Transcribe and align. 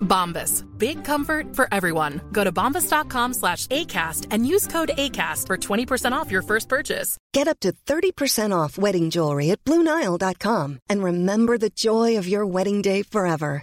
Bombas. 0.00 0.64
Big 0.78 1.04
comfort 1.04 1.54
for 1.56 1.68
everyone. 1.72 2.20
Go 2.32 2.44
to 2.44 2.52
bombas.com 2.52 3.34
slash 3.34 3.66
ACAST 3.68 4.26
and 4.30 4.46
use 4.46 4.66
code 4.66 4.90
ACAST 4.98 5.46
for 5.46 5.56
20% 5.56 6.12
off 6.12 6.30
your 6.30 6.42
first 6.42 6.68
purchase. 6.68 7.16
Get 7.32 7.48
up 7.48 7.60
to 7.60 7.72
30% 7.86 8.52
off 8.56 8.78
wedding 8.78 9.10
jewelry 9.10 9.50
at 9.50 9.64
BlueNile.com 9.64 10.80
and 10.88 11.02
remember 11.02 11.58
the 11.58 11.70
joy 11.70 12.18
of 12.18 12.28
your 12.28 12.46
wedding 12.46 12.82
day 12.82 13.02
forever. 13.02 13.62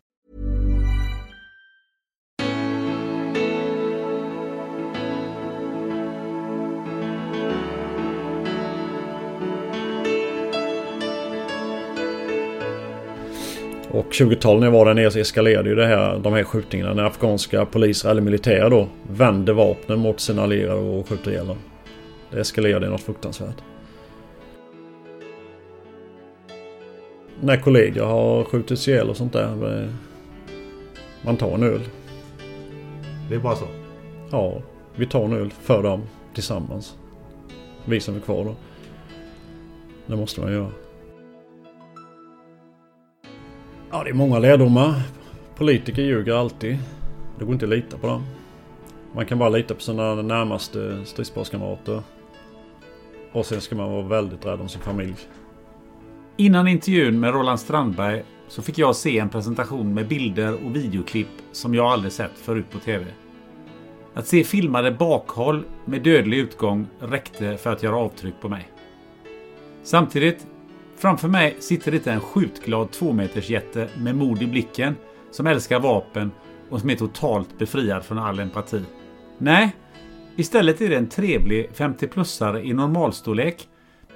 Och 13.93 14.05
20-talet 14.11 14.59
när 14.59 14.67
jag 14.67 14.71
var 14.71 14.85
där 14.85 14.93
nere 14.93 15.11
så 15.11 15.19
eskalerade 15.19 15.69
ju 15.69 15.75
det 15.75 15.85
här, 15.87 16.19
de 16.19 16.33
här 16.33 16.43
skjutningarna 16.43 16.93
när 16.93 17.03
afghanska 17.03 17.65
poliser 17.65 18.09
eller 18.09 18.21
militärer 18.21 18.69
då 18.69 18.87
vände 19.09 19.53
vapnen 19.53 19.99
mot 19.99 20.19
sina 20.19 20.43
allierade 20.43 20.79
och 20.81 21.09
skjuter 21.09 21.31
ihjäl 21.31 21.47
dem. 21.47 21.57
Det 22.31 22.39
eskalerade 22.39 22.89
något 22.89 23.01
fruktansvärt. 23.01 23.55
När 27.41 27.57
kollegor 27.57 28.05
har 28.05 28.43
skjutits 28.43 28.87
ihjäl 28.87 29.09
och 29.09 29.17
sånt 29.17 29.33
där. 29.33 29.81
eh, 29.83 29.89
Man 31.21 31.37
tar 31.37 31.53
en 31.53 31.63
öl. 31.63 31.81
Det 33.29 33.35
är 33.35 33.39
bara 33.39 33.55
så. 33.55 33.65
Ja, 34.31 34.61
vi 34.95 35.05
tar 35.05 35.25
en 35.25 35.33
öl 35.33 35.51
för 35.61 35.83
dem 35.83 36.01
tillsammans. 36.33 36.95
Vi 37.85 37.99
som 37.99 38.15
är 38.15 38.19
kvar 38.19 38.45
då. 38.45 38.55
Det 40.05 40.15
måste 40.15 40.41
man 40.41 40.53
göra. 40.53 40.71
Ja, 43.93 44.03
det 44.03 44.09
är 44.09 44.13
många 44.13 44.39
lärdomar. 44.39 45.01
Politiker 45.55 46.01
ljuger 46.01 46.33
alltid. 46.33 46.77
Det 47.39 47.45
går 47.45 47.53
inte 47.53 47.65
att 47.65 47.69
lita 47.69 47.97
på 47.97 48.07
dem. 48.07 48.23
Man 49.15 49.25
kan 49.25 49.39
bara 49.39 49.49
lita 49.49 49.75
på 49.75 49.81
sina 49.81 50.15
närmaste 50.15 51.05
stridsparskamrater. 51.05 52.01
Och 53.31 53.45
sen 53.45 53.61
ska 53.61 53.75
man 53.75 53.91
vara 53.91 54.07
väldigt 54.07 54.45
rädd 54.45 54.61
om 54.61 54.69
sin 54.69 54.81
familj. 54.81 55.15
Innan 56.37 56.67
intervjun 56.67 57.19
med 57.19 57.33
Roland 57.33 57.59
Strandberg 57.59 58.23
så 58.47 58.61
fick 58.61 58.77
jag 58.77 58.95
se 58.95 59.19
en 59.19 59.29
presentation 59.29 59.93
med 59.93 60.07
bilder 60.07 60.65
och 60.65 60.75
videoklipp 60.75 61.27
som 61.51 61.75
jag 61.75 61.85
aldrig 61.85 62.13
sett 62.13 62.37
förut 62.37 62.65
på 62.71 62.79
TV. 62.79 63.05
Att 64.13 64.27
se 64.27 64.43
filmade 64.43 64.91
bakhåll 64.91 65.63
med 65.85 66.01
dödlig 66.01 66.37
utgång 66.37 66.87
räckte 66.99 67.57
för 67.57 67.71
att 67.71 67.83
göra 67.83 67.95
avtryck 67.95 68.33
på 68.41 68.49
mig. 68.49 68.69
Samtidigt, 69.83 70.47
framför 71.01 71.27
mig 71.27 71.55
sitter 71.59 71.93
inte 71.93 72.11
en 72.11 72.21
skjutglad 72.21 72.91
tvåmetersjätte 72.91 73.87
med 73.97 74.15
mod 74.15 74.41
i 74.41 74.47
blicken 74.47 74.95
som 75.31 75.47
älskar 75.47 75.79
vapen 75.79 76.31
och 76.69 76.79
som 76.79 76.89
är 76.89 76.95
totalt 76.95 77.57
befriad 77.57 78.03
från 78.03 78.19
all 78.19 78.39
empati. 78.39 78.81
Nej, 79.37 79.75
istället 80.35 80.81
är 80.81 80.89
det 80.89 80.95
en 80.95 81.09
trevlig 81.09 81.69
50-plussare 81.75 82.63
i 82.63 82.73
normalstorlek 82.73 83.67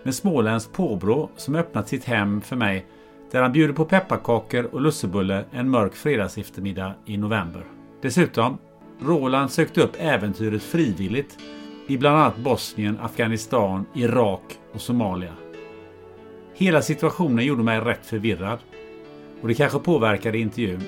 med 0.03 0.16
småländskt 0.16 0.73
påbrå 0.73 1.29
som 1.35 1.56
öppnat 1.56 1.88
sitt 1.88 2.06
hem 2.06 2.41
för 2.41 2.56
mig 2.56 2.85
där 3.31 3.41
han 3.41 3.52
bjuder 3.52 3.73
på 3.73 3.85
pepparkakor 3.85 4.66
och 4.66 4.81
lussebulle 4.81 5.46
en 5.52 5.69
mörk 5.69 5.96
fredagseftermiddag 5.96 6.94
i 7.06 7.17
november. 7.17 7.63
Dessutom, 8.02 8.57
Roland 9.02 9.52
sökte 9.52 9.81
upp 9.81 9.96
äventyret 10.00 10.63
frivilligt 10.63 11.38
i 11.88 11.97
bland 11.97 12.17
annat 12.17 12.38
Bosnien, 12.38 13.00
Afghanistan, 13.02 13.85
Irak 13.94 14.59
och 14.73 14.81
Somalia. 14.81 15.44
Hela 16.57 16.81
situationen 16.81 17.45
gjorde 17.45 17.63
mig 17.63 17.79
rätt 17.79 18.05
förvirrad 18.05 18.59
och 19.41 19.47
det 19.47 19.53
kanske 19.53 19.79
påverkade 19.79 20.38
intervjun. 20.38 20.83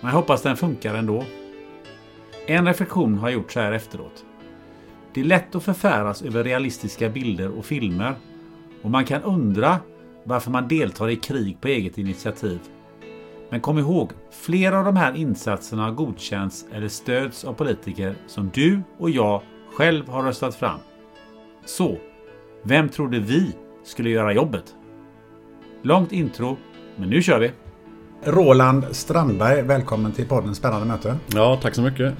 Men 0.00 0.10
jag 0.10 0.16
hoppas 0.16 0.42
den 0.42 0.56
funkar 0.56 0.94
ändå. 0.94 1.24
En 2.46 2.66
reflektion 2.66 3.18
har 3.18 3.28
jag 3.28 3.34
gjort 3.34 3.52
så 3.52 3.60
här 3.60 3.72
efteråt. 3.72 4.24
Det 5.14 5.20
är 5.20 5.24
lätt 5.24 5.54
att 5.54 5.62
förfäras 5.62 6.22
över 6.22 6.44
realistiska 6.44 7.08
bilder 7.08 7.58
och 7.58 7.64
filmer 7.64 8.14
och 8.82 8.90
man 8.90 9.04
kan 9.04 9.22
undra 9.22 9.78
varför 10.24 10.50
man 10.50 10.68
deltar 10.68 11.08
i 11.08 11.16
krig 11.16 11.60
på 11.60 11.68
eget 11.68 11.98
initiativ. 11.98 12.60
Men 13.50 13.60
kom 13.60 13.78
ihåg, 13.78 14.10
flera 14.30 14.78
av 14.78 14.84
de 14.84 14.96
här 14.96 15.16
insatserna 15.16 15.84
har 15.84 15.92
godkänts 15.92 16.66
eller 16.72 16.88
stöds 16.88 17.44
av 17.44 17.52
politiker 17.52 18.14
som 18.26 18.50
du 18.54 18.82
och 18.98 19.10
jag 19.10 19.42
själv 19.74 20.08
har 20.08 20.22
röstat 20.22 20.54
fram. 20.54 20.78
Så, 21.64 21.98
vem 22.62 22.88
trodde 22.88 23.18
vi 23.18 23.52
skulle 23.84 24.10
göra 24.10 24.32
jobbet? 24.32 24.74
Långt 25.86 26.12
intro, 26.12 26.56
men 26.96 27.10
nu 27.10 27.22
kör 27.22 27.38
vi! 27.38 27.50
Roland 28.24 28.84
Strandberg, 28.90 29.62
välkommen 29.62 30.12
till 30.12 30.26
podden 30.28 30.54
Spännande 30.54 30.86
möte. 30.86 31.16
Ja, 31.34 31.58
tack 31.62 31.74
så 31.74 31.82
mycket. 31.82 32.14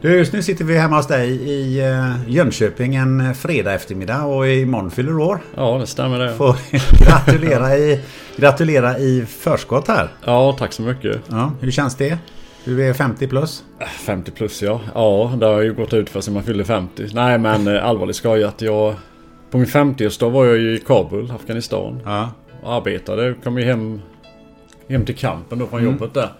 Du, 0.00 0.16
just 0.18 0.32
nu 0.32 0.42
sitter 0.42 0.64
vi 0.64 0.78
hemma 0.78 0.96
hos 0.96 1.06
dig 1.06 1.30
i 1.30 1.80
eh, 1.80 2.30
Jönköping 2.30 2.94
en 2.94 3.34
fredag 3.34 3.74
eftermiddag 3.74 4.24
och 4.24 4.48
imorgon 4.48 4.90
fyller 4.90 5.12
du 5.12 5.18
år. 5.18 5.40
Ja, 5.54 5.78
det 5.78 5.86
stämmer 5.86 6.18
det. 6.18 6.34
Får 6.34 6.56
gratulera 7.04 7.76
i, 7.76 8.00
gratulera 8.36 8.98
i 8.98 9.26
förskott 9.28 9.88
här. 9.88 10.08
Ja, 10.24 10.56
tack 10.58 10.72
så 10.72 10.82
mycket. 10.82 11.20
Ja, 11.28 11.52
hur 11.60 11.70
känns 11.70 11.96
det? 11.96 12.18
Du 12.64 12.88
är 12.88 12.92
50 12.92 13.26
plus. 13.28 13.64
50 14.06 14.30
plus 14.30 14.62
ja. 14.62 14.80
Ja, 14.94 15.32
det 15.40 15.46
har 15.46 15.60
ju 15.60 15.74
gått 15.74 15.94
ut 15.94 16.10
för 16.10 16.20
sig 16.20 16.34
man 16.34 16.42
fyller 16.42 16.64
50. 16.64 17.06
Nej 17.12 17.38
men 17.38 17.68
eh, 17.68 17.84
allvarligt 17.88 18.16
skojat. 18.16 18.62
Jag, 18.62 18.94
på 19.50 19.58
min 19.58 19.66
50-årsdag 19.66 20.30
var 20.30 20.46
jag 20.46 20.58
ju 20.58 20.76
i 20.76 20.78
Kabul, 20.78 21.30
Afghanistan. 21.30 22.00
Ja. 22.04 22.30
Arbetade. 22.64 23.34
Kom 23.44 23.58
ju 23.58 23.64
hem, 23.64 24.00
hem 24.88 25.04
till 25.04 25.16
kampen 25.16 25.58
då 25.58 25.66
från 25.66 25.84
jobbet 25.84 26.14
där. 26.14 26.30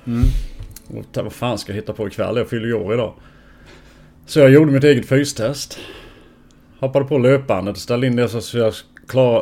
Och 0.87 0.95
tänkte, 0.95 1.23
vad 1.23 1.33
fan 1.33 1.59
ska 1.59 1.73
jag 1.73 1.77
hitta 1.77 1.93
på 1.93 2.07
ikväll? 2.07 2.37
Jag 2.37 2.49
fyller 2.49 2.67
ju 2.67 2.75
år 2.75 2.95
idag. 2.95 3.13
Så 4.27 4.41
jag 4.41 4.51
gjorde 4.51 4.73
mitt 4.73 4.85
eget 4.85 5.09
fystest. 5.09 5.79
Hoppade 6.81 7.05
på 7.05 7.19
löpbandet 7.19 7.77
och 7.77 7.81
ställde 7.81 8.07
in 8.07 8.17
det 8.17 8.29
så 8.29 8.59
jag 8.59 8.75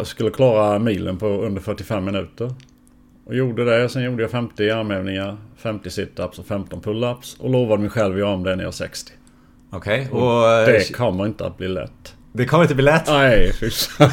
skulle 0.06 0.30
klara 0.30 0.78
milen 0.78 1.16
på 1.16 1.26
under 1.26 1.60
45 1.60 2.04
minuter. 2.04 2.54
Och 3.24 3.34
gjorde 3.36 3.64
det. 3.64 3.88
Sen 3.88 4.02
gjorde 4.02 4.22
jag 4.22 4.30
50 4.30 4.70
armhävningar, 4.70 5.36
50 5.56 5.90
situps 5.90 6.38
och 6.38 6.46
15 6.46 6.80
pull-ups. 6.80 7.40
Och 7.40 7.50
lovade 7.50 7.82
mig 7.82 7.90
själv 7.90 8.14
att 8.14 8.20
göra 8.20 8.32
om 8.32 8.42
det 8.42 8.56
när 8.56 8.62
jag 8.62 8.68
är 8.68 8.72
60. 8.72 9.12
Okej. 9.70 10.08
Och 10.10 10.22
Och 10.22 10.50
eh, 10.50 10.66
det 10.66 10.92
kommer 10.96 11.26
inte 11.26 11.46
att 11.46 11.58
bli 11.58 11.68
lätt. 11.68 12.15
Det 12.36 12.46
kommer 12.46 12.64
inte 12.64 12.74
bli 12.74 12.84
lätt. 12.84 13.06
Nej, 13.06 13.52
fy. 13.52 13.70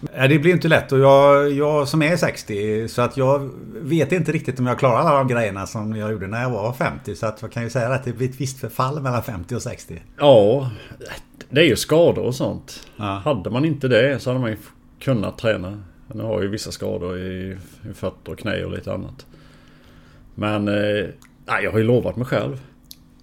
Nej, 0.00 0.28
det 0.28 0.38
blir 0.38 0.52
inte 0.52 0.68
lätt 0.68 0.92
och 0.92 0.98
jag, 0.98 1.52
jag 1.52 1.88
som 1.88 2.02
är 2.02 2.16
60 2.16 2.88
så 2.88 3.02
att 3.02 3.16
jag 3.16 3.50
vet 3.74 4.12
inte 4.12 4.32
riktigt 4.32 4.58
om 4.58 4.66
jag 4.66 4.78
klarar 4.78 4.96
alla 4.96 5.18
de 5.18 5.28
grejerna 5.28 5.66
som 5.66 5.96
jag 5.96 6.12
gjorde 6.12 6.26
när 6.26 6.42
jag 6.42 6.50
var 6.50 6.72
50. 6.72 7.16
Så 7.16 7.26
att 7.26 7.42
jag 7.42 7.52
kan 7.52 7.62
ju 7.62 7.70
säga 7.70 7.88
att 7.88 8.04
det 8.04 8.12
blir 8.12 8.28
ett 8.28 8.40
visst 8.40 8.60
förfall 8.60 9.00
mellan 9.00 9.22
50 9.22 9.54
och 9.54 9.62
60. 9.62 10.02
Ja, 10.18 10.70
det 11.50 11.60
är 11.60 11.64
ju 11.64 11.76
skador 11.76 12.24
och 12.24 12.34
sånt. 12.34 12.88
Ja. 12.96 13.22
Hade 13.24 13.50
man 13.50 13.64
inte 13.64 13.88
det 13.88 14.22
så 14.22 14.30
hade 14.30 14.40
man 14.40 14.50
ju 14.50 14.56
kunnat 15.00 15.38
träna. 15.38 15.82
Nu 16.14 16.22
har 16.22 16.42
ju 16.42 16.48
vissa 16.48 16.70
skador 16.70 17.18
i, 17.18 17.58
i 17.90 17.94
fötter 17.94 18.32
och 18.32 18.38
knä 18.38 18.64
och 18.64 18.70
lite 18.70 18.92
annat. 18.92 19.26
Men 20.34 20.68
eh, 20.68 21.06
jag 21.46 21.72
har 21.72 21.78
ju 21.78 21.84
lovat 21.84 22.16
mig 22.16 22.26
själv. 22.26 22.60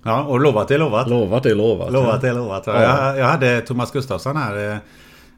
Ja, 0.07 0.24
och 0.24 0.39
lovat 0.39 0.71
är 0.71 0.77
lovat. 0.77 1.09
Lovat 1.09 1.45
är 1.45 1.56
lovat. 1.56 1.92
Lovat 1.94 2.24
är 2.24 2.33
lovat. 2.33 2.63
Ja. 2.68 2.81
Jag, 2.81 3.18
jag 3.18 3.25
hade 3.25 3.62
Thomas 3.62 3.92
Gustafsson 3.92 4.38
här 4.38 4.81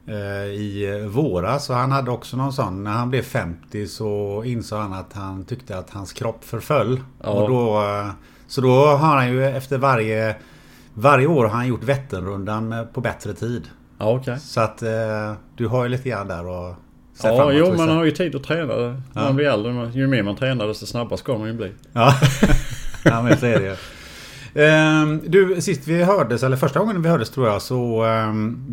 eh, 0.06 0.14
eh, 0.16 0.44
i 0.44 1.06
våras 1.10 1.70
och 1.70 1.76
han 1.76 1.92
hade 1.92 2.10
också 2.10 2.36
någon 2.36 2.52
sån. 2.52 2.84
När 2.84 2.90
han 2.90 3.10
blev 3.10 3.22
50 3.22 3.86
så 3.86 4.42
insåg 4.46 4.78
han 4.78 4.92
att 4.92 5.12
han 5.12 5.44
tyckte 5.44 5.78
att 5.78 5.90
hans 5.90 6.12
kropp 6.12 6.44
förföll. 6.44 7.00
Ja. 7.22 7.28
Och 7.28 7.48
då, 7.50 7.82
eh, 7.82 8.10
så 8.46 8.60
då 8.60 8.86
har 8.86 9.16
han 9.16 9.28
ju 9.28 9.44
efter 9.46 9.78
varje 9.78 10.36
varje 10.94 11.26
år 11.26 11.44
har 11.44 11.50
han 11.56 11.66
gjort 11.68 11.84
Vätternrundan 11.84 12.86
på 12.92 13.00
bättre 13.00 13.32
tid. 13.34 13.68
Ja, 13.98 14.10
okej. 14.16 14.38
Så 14.40 14.60
att 14.60 14.78
du 15.56 15.66
har 15.66 15.82
ju 15.84 15.88
lite 15.88 16.08
grann 16.08 16.28
där 16.28 16.44
ser 17.14 17.28
fram 17.28 17.36
Ja, 17.36 17.52
emot 17.52 17.68
jo 17.68 17.76
man 17.76 17.96
har 17.96 18.04
ju 18.04 18.10
tid 18.10 18.34
att 18.34 18.44
träna. 18.44 18.74
När 18.76 18.94
Ja. 19.14 19.20
man 19.22 19.36
blir 19.36 19.46
äldre, 19.46 19.90
ju 19.94 20.06
mer 20.06 20.22
man 20.22 20.36
tränar 20.36 20.66
desto 20.66 20.86
snabbare 20.86 21.18
ska 21.18 21.38
man 21.38 21.46
ju 21.48 21.54
bli. 21.54 21.72
Ja, 21.92 22.14
ja 23.04 23.22
men 23.22 23.38
så 23.38 23.46
är 23.46 23.58
det 23.58 23.64
ju. 23.64 23.76
Ehm, 24.54 25.20
Du, 25.26 25.60
sist 25.60 25.88
vi 25.88 26.02
hördes, 26.02 26.42
eller 26.42 26.56
första 26.56 26.80
gången 26.80 27.02
vi 27.02 27.08
hördes 27.08 27.30
tror 27.30 27.46
jag, 27.48 27.62
så... 27.62 28.04
Um, 28.04 28.64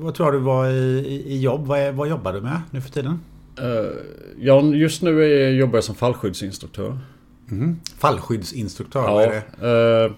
vad 0.00 0.14
tror 0.14 0.26
jag 0.28 0.34
du 0.34 0.38
var 0.38 0.66
i, 0.66 1.22
i, 1.26 1.40
jobb? 1.40 1.66
Vad, 1.66 1.78
är, 1.78 1.92
vad 1.92 2.08
jobbar 2.08 2.32
du 2.32 2.40
med 2.40 2.60
nu 2.70 2.80
för 2.80 2.90
tiden? 2.90 3.20
Uh, 3.62 3.90
ja, 4.40 4.62
just 4.62 5.02
nu 5.02 5.24
är, 5.24 5.50
jobbar 5.50 5.76
jag 5.76 5.84
som 5.84 5.94
fallskyddsinstruktör. 5.94 6.98
Fallskyddsinstruktör, 7.98 9.02
vad 9.02 9.22
är 9.24 9.28
det? 9.30 9.42
Ja, 9.68 10.06
uh, 10.06 10.12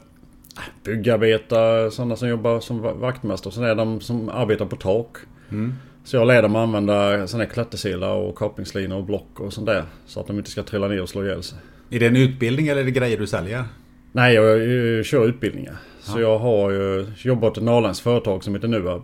byggarbetare, 0.84 1.90
sådana 1.90 2.16
som 2.16 2.28
jobbar 2.28 2.60
som 2.60 2.80
va- 2.80 2.92
vaktmästare. 2.94 3.52
Sen 3.54 3.64
är 3.64 3.74
de 3.74 4.00
som 4.00 4.28
arbetar 4.28 4.66
på 4.66 4.76
tak. 4.76 5.16
Mm. 5.50 5.74
Så 6.04 6.16
jag 6.16 6.26
lär 6.26 6.42
dem 6.42 6.56
att 6.56 6.62
använda 6.62 7.26
sådana 7.26 7.44
här 7.44 7.50
klätterselar 7.52 8.14
och 8.14 8.38
kapningslinor 8.38 8.96
och 8.96 9.04
block 9.04 9.40
och 9.40 9.52
sånt 9.52 9.66
där. 9.66 9.84
Så 10.06 10.20
att 10.20 10.26
de 10.26 10.38
inte 10.38 10.50
ska 10.50 10.62
trilla 10.62 10.88
ner 10.88 11.02
och 11.02 11.08
slå 11.08 11.24
ihjäl 11.24 11.42
sig. 11.42 11.58
Är 11.90 12.00
det 12.00 12.06
en 12.06 12.16
utbildning 12.16 12.66
eller 12.68 12.80
är 12.80 12.84
det 12.84 12.90
grejer 12.90 13.18
du 13.18 13.26
säljer? 13.26 13.64
Nej, 14.12 14.34
jag 14.34 14.60
eh, 14.98 15.02
kör 15.02 15.26
utbildningar. 15.26 15.76
Så 16.00 16.20
jag 16.20 16.38
har 16.38 16.70
ju 16.70 17.06
jobbat 17.16 17.50
åt 17.50 17.56
ett 17.58 17.64
norrländskt 17.64 18.04
företag 18.04 18.44
som 18.44 18.54
heter 18.54 18.68
Nuab 18.68 19.02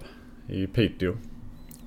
i 0.48 0.66
Piteå. 0.66 1.16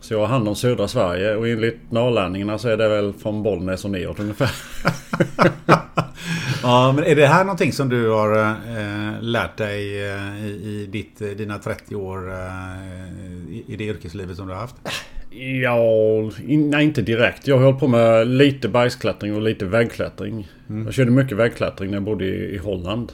Så 0.01 0.13
jag 0.13 0.19
har 0.19 0.27
hand 0.27 0.47
om 0.47 0.55
södra 0.55 0.87
Sverige 0.87 1.35
och 1.35 1.47
enligt 1.47 1.91
norrlänningarna 1.91 2.57
så 2.57 2.69
är 2.69 2.77
det 2.77 2.87
väl 2.89 3.13
från 3.13 3.43
Bollnäs 3.43 3.85
och 3.85 3.91
neråt 3.91 4.19
ungefär. 4.19 4.49
Ja, 6.63 6.91
men 6.95 7.03
är 7.03 7.15
det 7.15 7.27
här 7.27 7.43
någonting 7.43 7.71
som 7.71 7.89
du 7.89 8.09
har 8.09 8.39
eh, 8.41 9.21
lärt 9.21 9.57
dig 9.57 10.09
eh, 10.09 10.45
i, 10.45 10.49
i 10.49 10.87
ditt, 10.91 11.21
eh, 11.21 11.27
dina 11.27 11.57
30 11.57 11.95
år 11.95 12.31
eh, 12.31 12.83
i, 13.49 13.63
i 13.67 13.75
det 13.75 13.83
yrkeslivet 13.83 14.37
som 14.37 14.47
du 14.47 14.53
har 14.53 14.59
haft? 14.61 14.75
Ja, 15.63 15.77
in, 16.47 16.69
nej 16.69 16.85
inte 16.85 17.01
direkt. 17.01 17.47
Jag 17.47 17.57
hållit 17.59 17.79
på 17.79 17.87
med 17.87 18.27
lite 18.27 18.69
bergsklättring 18.69 19.35
och 19.35 19.41
lite 19.41 19.65
väggklättring. 19.65 20.47
Jag 20.85 20.93
körde 20.93 21.11
mycket 21.11 21.37
väggklättring 21.37 21.89
när 21.91 21.95
jag 21.97 22.03
bodde 22.03 22.25
i, 22.25 22.55
i 22.55 22.57
Holland. 22.57 23.11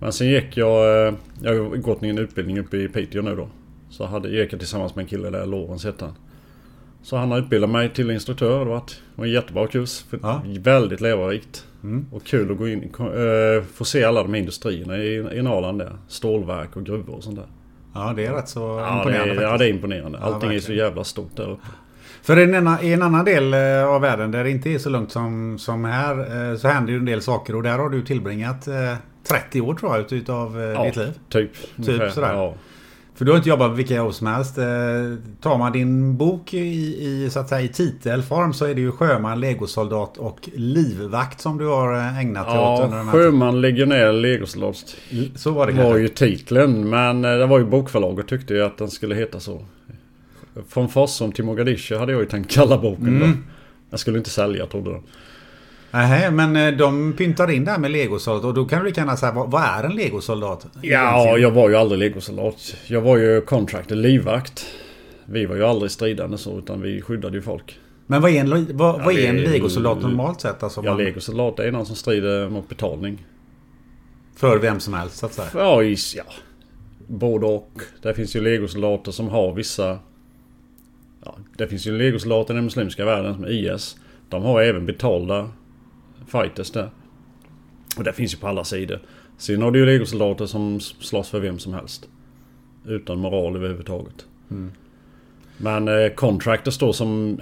Men 0.00 0.12
sen 0.12 0.28
gick 0.28 0.56
jag... 0.56 1.06
eh, 1.08 1.14
Jag 1.42 1.54
har 1.54 1.76
gått 1.76 2.02
en 2.02 2.18
utbildning 2.18 2.58
uppe 2.58 2.76
i 2.76 2.88
Piteå 2.88 3.22
nu 3.22 3.36
då. 3.36 3.48
Så 3.92 4.06
hade, 4.06 4.28
jag 4.28 4.48
tillsammans 4.50 4.94
med 4.96 5.02
en 5.02 5.08
kille 5.08 5.30
där, 5.30 5.46
Lorentz 5.46 5.84
hette 5.84 6.04
han. 6.04 6.14
Så 7.02 7.16
han 7.16 7.30
har 7.30 7.38
utbildat 7.38 7.70
mig 7.70 7.88
till 7.88 8.10
instruktör. 8.10 8.58
Det 8.58 8.70
var 8.70 8.76
ett- 8.76 8.86
det 9.14 9.20
var 9.20 9.26
en 9.26 9.32
jättebra 9.32 9.66
kurs. 9.66 10.04
Ja. 10.22 10.42
Väldigt 10.60 11.00
lärorikt. 11.00 11.66
Och 12.12 12.24
kul 12.24 12.52
att 12.52 12.58
gå 12.58 12.68
in 12.68 12.82
äh, 12.82 13.62
Få 13.74 13.84
se 13.84 14.04
alla 14.04 14.22
de 14.22 14.34
industrierna 14.34 14.98
i, 14.98 15.14
i 15.38 15.42
Norrland 15.42 15.78
där. 15.78 15.92
Stålverk 16.08 16.76
och 16.76 16.84
gruvor 16.86 17.14
och 17.16 17.24
sånt 17.24 17.36
där. 17.36 17.46
Ja, 17.94 18.12
det 18.16 18.26
är 18.26 18.32
rätt 18.32 18.48
så 18.48 18.60
Ja 18.60 19.02
det, 19.04 19.10
imponerande 19.10 19.42
är, 19.46 19.50
ja, 19.50 19.56
det 19.58 19.64
är 19.64 19.68
imponerande. 19.68 20.18
Ja, 20.22 20.26
Allting 20.34 20.52
är 20.54 20.60
så 20.60 20.72
jävla 20.72 21.04
stort 21.04 21.36
där 21.36 21.50
uppe. 21.50 21.66
För 22.22 22.38
i 22.38 22.42
en, 22.42 22.54
annan, 22.54 22.78
i 22.84 22.92
en 22.92 23.02
annan 23.02 23.24
del 23.24 23.54
eh, 23.54 23.84
av 23.88 24.00
världen 24.00 24.30
där 24.30 24.44
det 24.44 24.50
inte 24.50 24.70
är 24.70 24.78
så 24.78 24.90
lugnt 24.90 25.12
som, 25.12 25.58
som 25.58 25.84
här 25.84 26.50
eh, 26.50 26.56
så 26.56 26.68
händer 26.68 26.92
ju 26.92 26.98
en 26.98 27.04
del 27.04 27.22
saker 27.22 27.56
och 27.56 27.62
där 27.62 27.78
har 27.78 27.88
du 27.90 28.02
tillbringat 28.02 28.68
eh, 28.68 28.74
30 29.28 29.60
år 29.60 29.74
tror 29.74 29.92
jag 29.92 30.00
ut- 30.00 30.12
utav 30.12 30.62
eh, 30.62 30.84
ditt 30.84 30.96
liv. 30.96 31.12
Typ. 31.28 31.50
ungefär. 31.76 32.08
sådär. 32.08 32.32
Ja. 32.32 32.54
För 33.14 33.24
du 33.24 33.30
har 33.30 33.36
inte 33.36 33.48
jobbat 33.48 33.68
med 33.70 33.76
vilka 33.76 33.94
jobb 33.94 34.14
som 34.14 34.26
helst. 34.26 34.58
Eh, 34.58 34.64
tar 35.40 35.58
man 35.58 35.72
din 35.72 36.16
bok 36.16 36.54
i, 36.54 36.58
i, 36.58 37.30
så 37.30 37.38
att 37.40 37.48
säga, 37.48 37.60
i 37.60 37.68
titelform 37.68 38.52
så 38.52 38.64
är 38.64 38.74
det 38.74 38.80
ju 38.80 38.92
sjöman, 38.92 39.40
legosoldat 39.40 40.18
och 40.18 40.48
livvakt 40.54 41.40
som 41.40 41.58
du 41.58 41.66
har 41.66 41.94
eh, 41.96 42.18
ägnat 42.18 42.46
dig 42.46 42.58
åt 42.58 42.80
under 42.84 42.96
Ja, 42.96 43.02
den 43.02 43.06
här 43.08 43.12
tiden. 43.12 43.30
Sjöman, 43.32 43.60
legionär, 43.60 44.12
legosoldat 44.12 44.96
Så 45.34 45.50
var 45.50 45.66
det 45.66 45.72
var 45.84 45.96
ju 45.96 46.08
titeln. 46.08 46.90
Men 46.90 47.24
eh, 47.24 47.30
det 47.30 47.46
var 47.46 47.58
ju 47.58 47.64
bokförlaget 47.64 48.28
tyckte 48.28 48.54
ju 48.54 48.62
att 48.62 48.78
den 48.78 48.90
skulle 48.90 49.14
heta 49.14 49.40
så. 49.40 49.64
Från 50.68 50.88
Forsum 50.88 51.32
till 51.32 51.44
Mogadishu 51.44 51.96
hade 51.96 52.12
jag 52.12 52.20
ju 52.20 52.26
tänkt 52.26 52.50
kalla 52.50 52.78
boken 52.78 53.08
Mm. 53.08 53.20
då. 53.32 53.36
Jag 53.90 54.00
skulle 54.00 54.18
inte 54.18 54.30
sälja 54.30 54.66
trodde 54.66 54.90
de. 54.90 55.02
Nähä, 55.92 56.30
men 56.30 56.56
eh, 56.56 56.72
de 56.76 57.12
pyntar 57.12 57.50
in 57.50 57.64
det 57.64 57.70
här 57.70 57.78
med 57.78 57.90
legosoldat 57.90 58.44
och 58.44 58.54
då 58.54 58.64
kan 58.64 58.78
du 58.78 58.84
lika 58.88 59.00
gärna 59.00 59.16
säga 59.16 59.32
vad, 59.32 59.50
vad 59.50 59.62
är 59.62 59.84
en 59.84 59.96
legosoldat? 59.96 60.66
Ja, 60.82 61.38
jag 61.38 61.50
var 61.50 61.68
ju 61.68 61.76
aldrig 61.76 61.98
legosoldat. 61.98 62.76
Jag 62.86 63.00
var 63.00 63.16
ju 63.16 63.40
contractor, 63.40 63.96
livvakt. 63.96 64.66
Vi 65.24 65.46
var 65.46 65.56
ju 65.56 65.64
aldrig 65.64 65.90
stridande 65.90 66.38
så 66.38 66.58
utan 66.58 66.80
vi 66.82 67.02
skyddade 67.02 67.36
ju 67.36 67.42
folk. 67.42 67.78
Men 68.06 68.22
vad 68.22 68.30
är 68.30 68.40
en, 68.40 68.76
vad, 68.76 69.00
Ja, 69.00 69.04
vad 69.04 69.14
är 69.14 69.28
en 69.28 69.36
legosoldat 69.36 70.02
normalt 70.02 70.40
sett? 70.40 70.62
Alltså 70.62 70.80
Ja, 70.84 70.90
man, 70.90 71.04
legosoldat 71.04 71.58
är 71.58 71.72
någon 71.72 71.86
som 71.86 71.96
strider 71.96 72.48
mot 72.48 72.68
betalning. 72.68 73.26
för 74.36 74.58
vem 74.58 74.80
som 74.80 74.94
helst 74.94 75.16
så 75.16 75.26
att 75.26 75.32
säga. 75.32 75.48
Ja, 75.54 75.82
is, 75.82 76.14
ja. 76.16 76.24
Både 77.06 77.46
och. 77.46 77.72
Det 78.02 78.14
finns 78.14 78.36
ju 78.36 78.40
legosoldater 78.40 79.12
som 79.12 79.28
har 79.28 79.54
vissa... 79.54 79.98
Ja, 81.24 81.36
det 81.56 81.68
finns 81.68 81.86
ju 81.86 81.98
legosoldater 81.98 82.54
i 82.54 82.56
den 82.56 82.64
muslimska 82.64 83.04
världen 83.04 83.34
som 83.34 83.46
IS. 83.46 83.96
De 84.28 84.42
har 84.42 84.62
även 84.62 84.86
betalda 84.86 85.48
fighters 86.26 86.70
där. 86.70 86.90
Och 87.96 88.04
det 88.04 88.12
finns 88.12 88.34
ju 88.34 88.38
på 88.38 88.48
alla 88.48 88.64
sidor. 88.64 89.00
Sen 89.38 89.62
har 89.62 89.70
du 89.70 89.78
ju 89.78 89.86
legosoldater 89.86 90.46
som 90.46 90.80
slåss 90.80 91.28
för 91.28 91.40
vem 91.40 91.58
som 91.58 91.74
helst. 91.74 92.08
Utan 92.86 93.18
moral 93.18 93.56
överhuvudtaget. 93.56 94.26
Men 95.56 95.88
eh, 95.88 96.08
Contractors 96.08 96.78
då 96.78 96.92
som... 96.92 97.40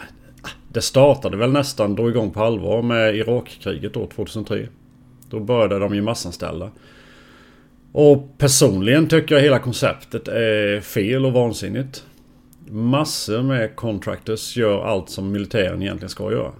Det 0.68 0.80
startade 0.80 1.36
väl 1.36 1.52
nästan, 1.52 1.94
drog 1.94 2.10
igång 2.10 2.30
på 2.30 2.42
allvar 2.42 2.82
med 2.82 3.16
Irakkriget 3.16 3.94
då 3.94 4.06
2003. 4.06 4.66
Då 5.30 5.40
började 5.40 5.78
de 5.78 5.94
ju 5.94 6.02
massanställa. 6.02 6.70
Och 7.92 8.38
personligen 8.38 9.08
tycker 9.08 9.34
jag 9.34 9.42
hela 9.42 9.58
konceptet 9.58 10.28
är 10.28 10.80
fel 10.80 11.26
och 11.26 11.32
vansinnigt. 11.32 12.04
Massor 12.68 13.42
med 13.42 13.76
contractors 13.76 14.56
gör 14.56 14.84
allt 14.84 15.10
som 15.10 15.32
militären 15.32 15.82
egentligen 15.82 16.10
ska 16.10 16.32
göra. 16.32 16.52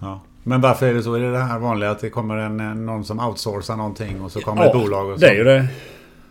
Ja. 0.00 0.20
Men 0.48 0.60
varför 0.60 0.86
är 0.86 0.94
det 0.94 1.02
så? 1.02 1.14
Är 1.14 1.20
det 1.20 1.30
det 1.30 1.38
här 1.38 1.58
vanliga 1.58 1.90
att 1.90 1.98
det 1.98 2.10
kommer 2.10 2.36
en, 2.36 2.60
en, 2.60 2.86
någon 2.86 3.04
som 3.04 3.20
outsourcar 3.20 3.76
någonting 3.76 4.20
och 4.20 4.32
så 4.32 4.40
kommer 4.40 4.66
ett 4.66 4.72
bolag 4.72 5.08
och 5.08 5.20
så? 5.20 5.26
det 5.26 5.30
är 5.30 5.34
ju 5.34 5.44
det. 5.44 5.68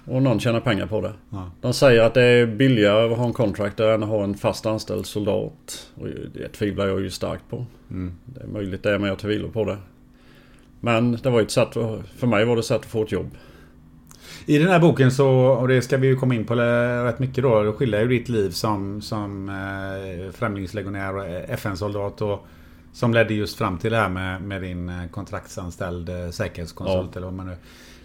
Och 0.05 0.24
någon 0.24 0.39
tjänar 0.39 0.60
pengar 0.60 0.86
på 0.86 1.01
det. 1.01 1.13
Ja. 1.29 1.51
De 1.62 1.74
säger 1.74 2.03
att 2.03 2.13
det 2.13 2.24
är 2.24 2.45
billigare 2.45 3.12
att 3.12 3.17
ha 3.17 3.25
en 3.25 3.34
contractor 3.34 3.91
än 3.91 4.03
att 4.03 4.10
ha 4.10 4.24
en 4.24 4.34
fast 4.34 4.65
anställd 4.65 5.05
soldat. 5.05 5.88
Och 5.95 6.07
det 6.34 6.48
tvivlar 6.48 6.88
jag 6.88 7.01
ju 7.01 7.10
starkt 7.10 7.43
på. 7.50 7.65
Mm. 7.91 8.13
Det 8.25 8.41
är 8.41 8.48
möjligt 8.48 8.84
det 8.84 9.00
men 9.00 9.10
jag 9.10 9.19
tvivlar 9.19 9.50
på 9.50 9.65
det. 9.65 9.77
Men 10.79 11.12
det 11.24 11.29
var 11.29 11.41
ett 11.41 11.51
sätt, 11.51 11.74
för 12.17 12.27
mig 12.27 12.45
var 12.45 12.55
det 12.55 12.60
ett 12.60 12.65
sätt 12.65 12.79
att 12.81 12.86
få 12.86 13.03
ett 13.03 13.12
jobb. 13.12 13.29
I 14.45 14.57
den 14.57 14.67
här 14.67 14.79
boken 14.79 15.12
så, 15.12 15.29
och 15.29 15.67
det 15.67 15.81
ska 15.81 15.98
vi 15.98 16.07
ju 16.07 16.15
komma 16.15 16.36
in 16.36 16.45
på 16.45 16.55
rätt 16.55 17.19
mycket 17.19 17.43
då, 17.43 17.63
då 17.63 17.74
skiljer 17.74 18.01
ju 18.01 18.07
ditt 18.07 18.29
liv 18.29 18.50
som, 18.50 19.01
som 19.01 19.50
eh, 19.50 20.31
främlingslegionär 20.31 21.15
och 21.15 21.25
FN-soldat 21.50 22.22
och 22.22 22.48
som 22.96 23.14
ledde 23.14 23.34
just 23.34 23.58
fram 23.58 23.78
till 23.78 23.92
det 23.92 23.98
här 23.98 24.10
med, 24.10 24.42
med 24.42 24.62
din 24.62 24.90
eh, 24.90 24.96
kontraktsanställd 25.12 26.10
eh, 26.10 26.30
säkerhetskonsult 26.30 27.10
Ja. 27.14 27.18
eller 27.18 27.25
vad 27.28 27.34
man 27.34 27.46
nu, 27.48 27.56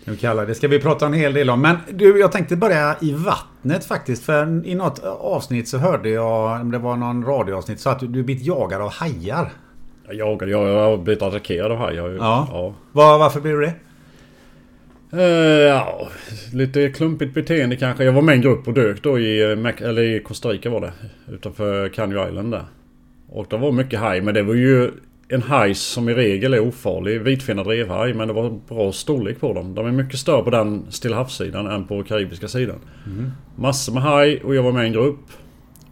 nu 0.04 0.16
kallar 0.16 0.46
det. 0.46 0.54
Ska 0.54 0.68
vi 0.68 0.80
prata 0.80 1.06
en 1.06 1.12
hel 1.12 1.34
del 1.34 1.50
om. 1.50 1.60
Men 1.62 1.76
du, 1.90 2.20
jag 2.20 2.32
tänkte 2.32 2.56
börja 2.56 2.96
i 3.00 3.12
vattnet 3.12 3.84
faktiskt. 3.84 4.24
För 4.24 4.66
i 4.66 4.74
något 4.74 4.98
avsnitt 5.04 5.68
så 5.68 5.78
hörde 5.78 6.08
jag, 6.08 6.60
om 6.60 6.70
det 6.70 6.78
var 6.78 6.96
någon 6.96 7.24
radioavsnitt, 7.24 7.80
så 7.80 7.90
att 7.90 8.00
du, 8.00 8.06
du 8.06 8.22
blivit 8.22 8.46
jagad 8.46 8.82
av 8.82 8.90
hajar. 8.92 9.52
Jag 10.06 10.14
jagade, 10.14 10.52
jag 10.52 10.68
jag 10.68 10.90
har 10.90 10.96
blivit 10.96 11.22
attackerad 11.22 11.72
av 11.72 11.78
hajar. 11.78 12.08
Ja. 12.08 12.48
ja. 12.52 12.74
Var, 12.92 13.18
varför 13.18 13.40
blev 13.40 13.56
du 13.56 13.60
det? 13.66 13.74
Eh, 15.12 15.68
ja, 15.68 16.08
lite 16.52 16.88
klumpigt 16.88 17.34
beteende 17.34 17.76
kanske. 17.76 18.04
Jag 18.04 18.12
var 18.12 18.22
med 18.22 18.32
i 18.32 18.36
en 18.36 18.42
grupp 18.42 18.68
och 18.68 18.74
dök 18.74 19.02
då 19.02 19.18
i, 19.18 19.42
eller 19.78 20.02
i 20.02 20.22
Costa 20.22 20.48
Rica 20.48 20.70
var 20.70 20.80
det. 20.80 20.92
Utanför 21.28 21.88
Canyo 21.88 22.28
Island 22.28 22.52
där. 22.52 22.64
Och 23.32 23.46
det 23.50 23.56
var 23.56 23.72
mycket 23.72 24.00
haj 24.00 24.20
men 24.20 24.34
det 24.34 24.42
var 24.42 24.54
ju 24.54 24.90
en 25.28 25.42
haj 25.42 25.74
som 25.74 26.08
i 26.08 26.14
regel 26.14 26.54
är 26.54 26.60
ofarlig. 26.60 27.20
Vitfinnad 27.20 27.66
revhaj 27.66 28.14
men 28.14 28.28
det 28.28 28.34
var 28.34 28.60
bra 28.68 28.92
storlek 28.92 29.40
på 29.40 29.52
dem. 29.52 29.74
De 29.74 29.86
är 29.86 29.92
mycket 29.92 30.18
större 30.20 30.42
på 30.42 30.50
den 30.50 30.86
Stilla 30.90 31.16
havssidan 31.16 31.66
än 31.66 31.86
på 31.86 32.02
karibiska 32.02 32.48
sidan. 32.48 32.78
Massor 33.56 33.92
med 33.92 34.02
haj 34.02 34.40
och 34.40 34.54
jag 34.54 34.62
var 34.62 34.72
med 34.72 34.84
i 34.84 34.86
en 34.86 34.92
grupp. 34.92 35.20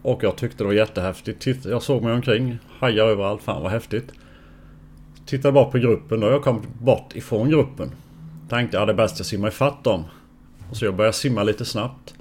Och 0.01 0.23
jag 0.23 0.35
tyckte 0.35 0.63
det 0.63 0.67
var 0.67 0.73
jättehäftigt. 0.73 1.65
Jag 1.65 1.81
såg 1.81 2.03
mig 2.03 2.13
omkring. 2.13 2.57
Hajar 2.79 3.05
överallt. 3.05 3.41
Fan 3.43 3.63
vad 3.63 3.71
häftigt. 3.71 4.11
Tittade 5.25 5.51
bara 5.51 5.65
på 5.65 5.77
gruppen 5.77 6.23
och 6.23 6.31
jag 6.31 6.43
kom 6.43 6.61
bort 6.81 7.15
ifrån 7.15 7.49
gruppen. 7.49 7.91
Tänkte 8.49 8.77
jag 8.77 8.87
det 8.87 8.93
är 8.93 8.97
bäst 8.97 9.19
jag 9.19 9.25
simmar 9.25 9.47
ifatt 9.47 9.83
dem. 9.83 10.03
Och 10.69 10.77
så 10.77 10.85
jag 10.85 10.95
började 10.95 11.13
simma 11.13 11.43
lite 11.43 11.65
snabbt. 11.65 12.13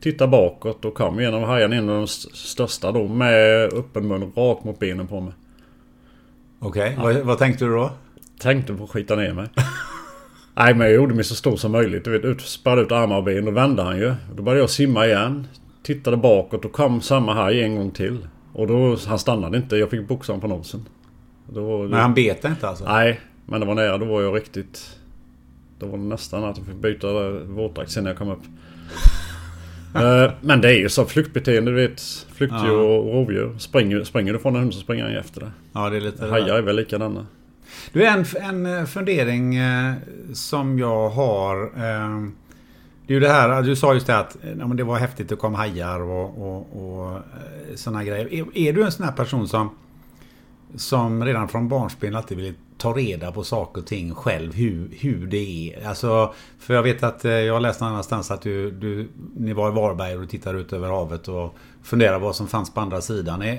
Titta 0.00 0.26
bakåt 0.26 0.84
och 0.84 0.94
kom 0.94 1.18
en 1.18 1.34
av 1.34 1.42
hajarna, 1.44 1.76
en 1.76 1.88
av 1.88 1.94
de 1.96 2.04
st- 2.04 2.30
största 2.36 2.92
då, 2.92 3.08
med 3.08 3.72
öppen 3.72 4.08
mun 4.08 4.32
rakt 4.36 4.64
mot 4.64 4.78
benen 4.78 5.06
på 5.06 5.20
mig. 5.20 5.32
Okej, 6.58 6.96
vad, 7.02 7.16
vad 7.16 7.38
tänkte 7.38 7.64
du 7.64 7.70
då? 7.70 7.90
Tänkte 8.40 8.74
på 8.74 8.84
att 8.84 8.90
skita 8.90 9.16
ner 9.16 9.32
mig. 9.32 9.46
Nej 10.54 10.74
men 10.74 10.86
jag 10.86 10.96
gjorde 10.96 11.14
mig 11.14 11.24
så 11.24 11.34
stor 11.34 11.56
som 11.56 11.72
möjligt. 11.72 12.04
Du 12.04 12.10
vet, 12.10 12.24
ut, 12.24 12.40
sparrade 12.40 12.82
ut 12.82 12.92
armar 12.92 13.16
och 13.16 13.24
ben. 13.24 13.44
Då 13.44 13.50
vände 13.50 13.82
han 13.82 13.98
ju. 13.98 14.14
Då 14.36 14.42
började 14.42 14.60
jag 14.60 14.70
simma 14.70 15.06
igen. 15.06 15.46
Tittade 15.82 16.16
bakåt 16.16 16.64
och 16.64 16.72
kom 16.72 17.00
samma 17.00 17.34
haj 17.34 17.62
en 17.62 17.76
gång 17.76 17.90
till. 17.90 18.26
Och 18.52 18.66
då, 18.66 18.96
han 19.06 19.18
stannade 19.18 19.56
inte. 19.56 19.76
Jag 19.76 19.90
fick 19.90 20.08
boxa 20.08 20.32
honom 20.32 20.40
på 20.50 20.56
nosen. 20.56 20.86
Då, 21.48 21.78
Men 21.82 22.00
han 22.00 22.14
bet 22.14 22.44
inte 22.44 22.68
alltså? 22.68 22.84
Nej, 22.84 23.20
men 23.46 23.60
det 23.60 23.66
var 23.66 23.74
nära. 23.74 23.98
Då 23.98 24.04
var 24.06 24.22
jag 24.22 24.36
riktigt... 24.36 24.96
Då 25.78 25.86
var 25.86 25.98
det 25.98 26.04
nästan 26.04 26.44
att 26.44 26.56
jag 26.58 26.66
fick 26.66 26.76
byta 26.76 27.30
våtdräkt 27.30 27.90
sen 27.90 28.04
när 28.04 28.10
jag 28.10 28.18
kom 28.18 28.28
upp. 28.30 28.42
Eh, 29.94 30.32
Men 30.40 30.60
det 30.60 30.68
är 30.68 30.78
ju 30.78 30.88
så 30.88 31.04
flyktbeteende, 31.04 31.70
du 31.70 31.76
vet. 31.88 32.00
Flyktdjur 32.34 32.68
Ja. 32.68 32.96
och 32.98 33.14
rovdjur. 33.14 33.58
Springer, 33.58 34.04
springer 34.04 34.32
du 34.32 34.38
från 34.38 34.54
en 34.56 34.60
hund 34.60 34.74
så 34.74 34.80
springer 34.80 35.04
han 35.04 35.16
efter 35.16 35.40
det. 35.40 35.50
Ja, 35.72 35.90
det 35.90 35.96
är 35.96 36.00
lite... 36.00 36.26
Hajar 36.26 36.54
är 36.58 36.62
väl 36.62 36.76
likadana. 36.76 37.26
Du, 37.92 38.04
en, 38.06 38.24
en 38.42 38.86
fundering 38.86 39.56
eh, 39.56 39.92
som 40.32 40.78
jag 40.78 41.08
har. 41.08 41.62
Eh, 41.62 42.22
det 43.06 43.12
är 43.12 43.14
ju 43.14 43.20
det 43.20 43.28
här, 43.28 43.62
du 43.62 43.76
sa 43.76 43.94
just 43.94 44.06
det 44.06 44.18
att 44.18 44.36
eh, 44.44 44.50
ja, 44.58 44.64
det 44.66 44.84
var 44.84 44.96
häftigt, 44.98 45.28
det 45.28 45.36
kom 45.36 45.54
hajar 45.54 46.00
och, 46.00 46.38
och, 46.38 46.66
och 47.02 47.12
eh, 47.16 47.20
såna 47.74 48.04
grejer. 48.04 48.32
Är, 48.34 48.44
är 48.58 48.72
du 48.72 48.82
en 48.84 48.92
sån 48.92 49.04
här 49.06 49.12
person 49.12 49.48
som, 49.48 49.70
som 50.76 51.24
redan 51.24 51.48
från 51.48 51.68
barnsben 51.68 52.16
alltid 52.16 52.38
vill 52.38 52.54
ta 52.78 52.92
reda 52.92 53.32
på 53.32 53.44
saker 53.44 53.80
och 53.80 53.86
ting 53.86 54.14
själv, 54.14 54.54
hur, 54.54 54.88
hur 55.00 55.26
det 55.26 55.36
är? 55.74 55.88
Alltså, 55.88 56.34
för 56.58 56.74
jag 56.74 56.82
vet 56.82 57.02
att 57.02 57.24
eh, 57.24 57.32
jag 57.32 57.54
har 57.54 57.60
läst 57.60 57.80
någon 57.80 57.90
annanstans 57.90 58.30
att 58.30 58.42
du, 58.42 58.70
du, 58.70 59.08
ni 59.36 59.52
var 59.52 59.68
i 59.68 59.72
Varberg 59.72 60.14
och 60.14 60.20
du 60.20 60.26
tittar 60.26 60.54
ut 60.54 60.72
över 60.72 60.88
havet 60.88 61.28
och 61.28 61.54
funderar 61.82 62.18
vad 62.18 62.36
som 62.36 62.46
fanns 62.48 62.74
på 62.74 62.80
andra 62.80 63.00
sidan. 63.00 63.42
Eh, 63.42 63.58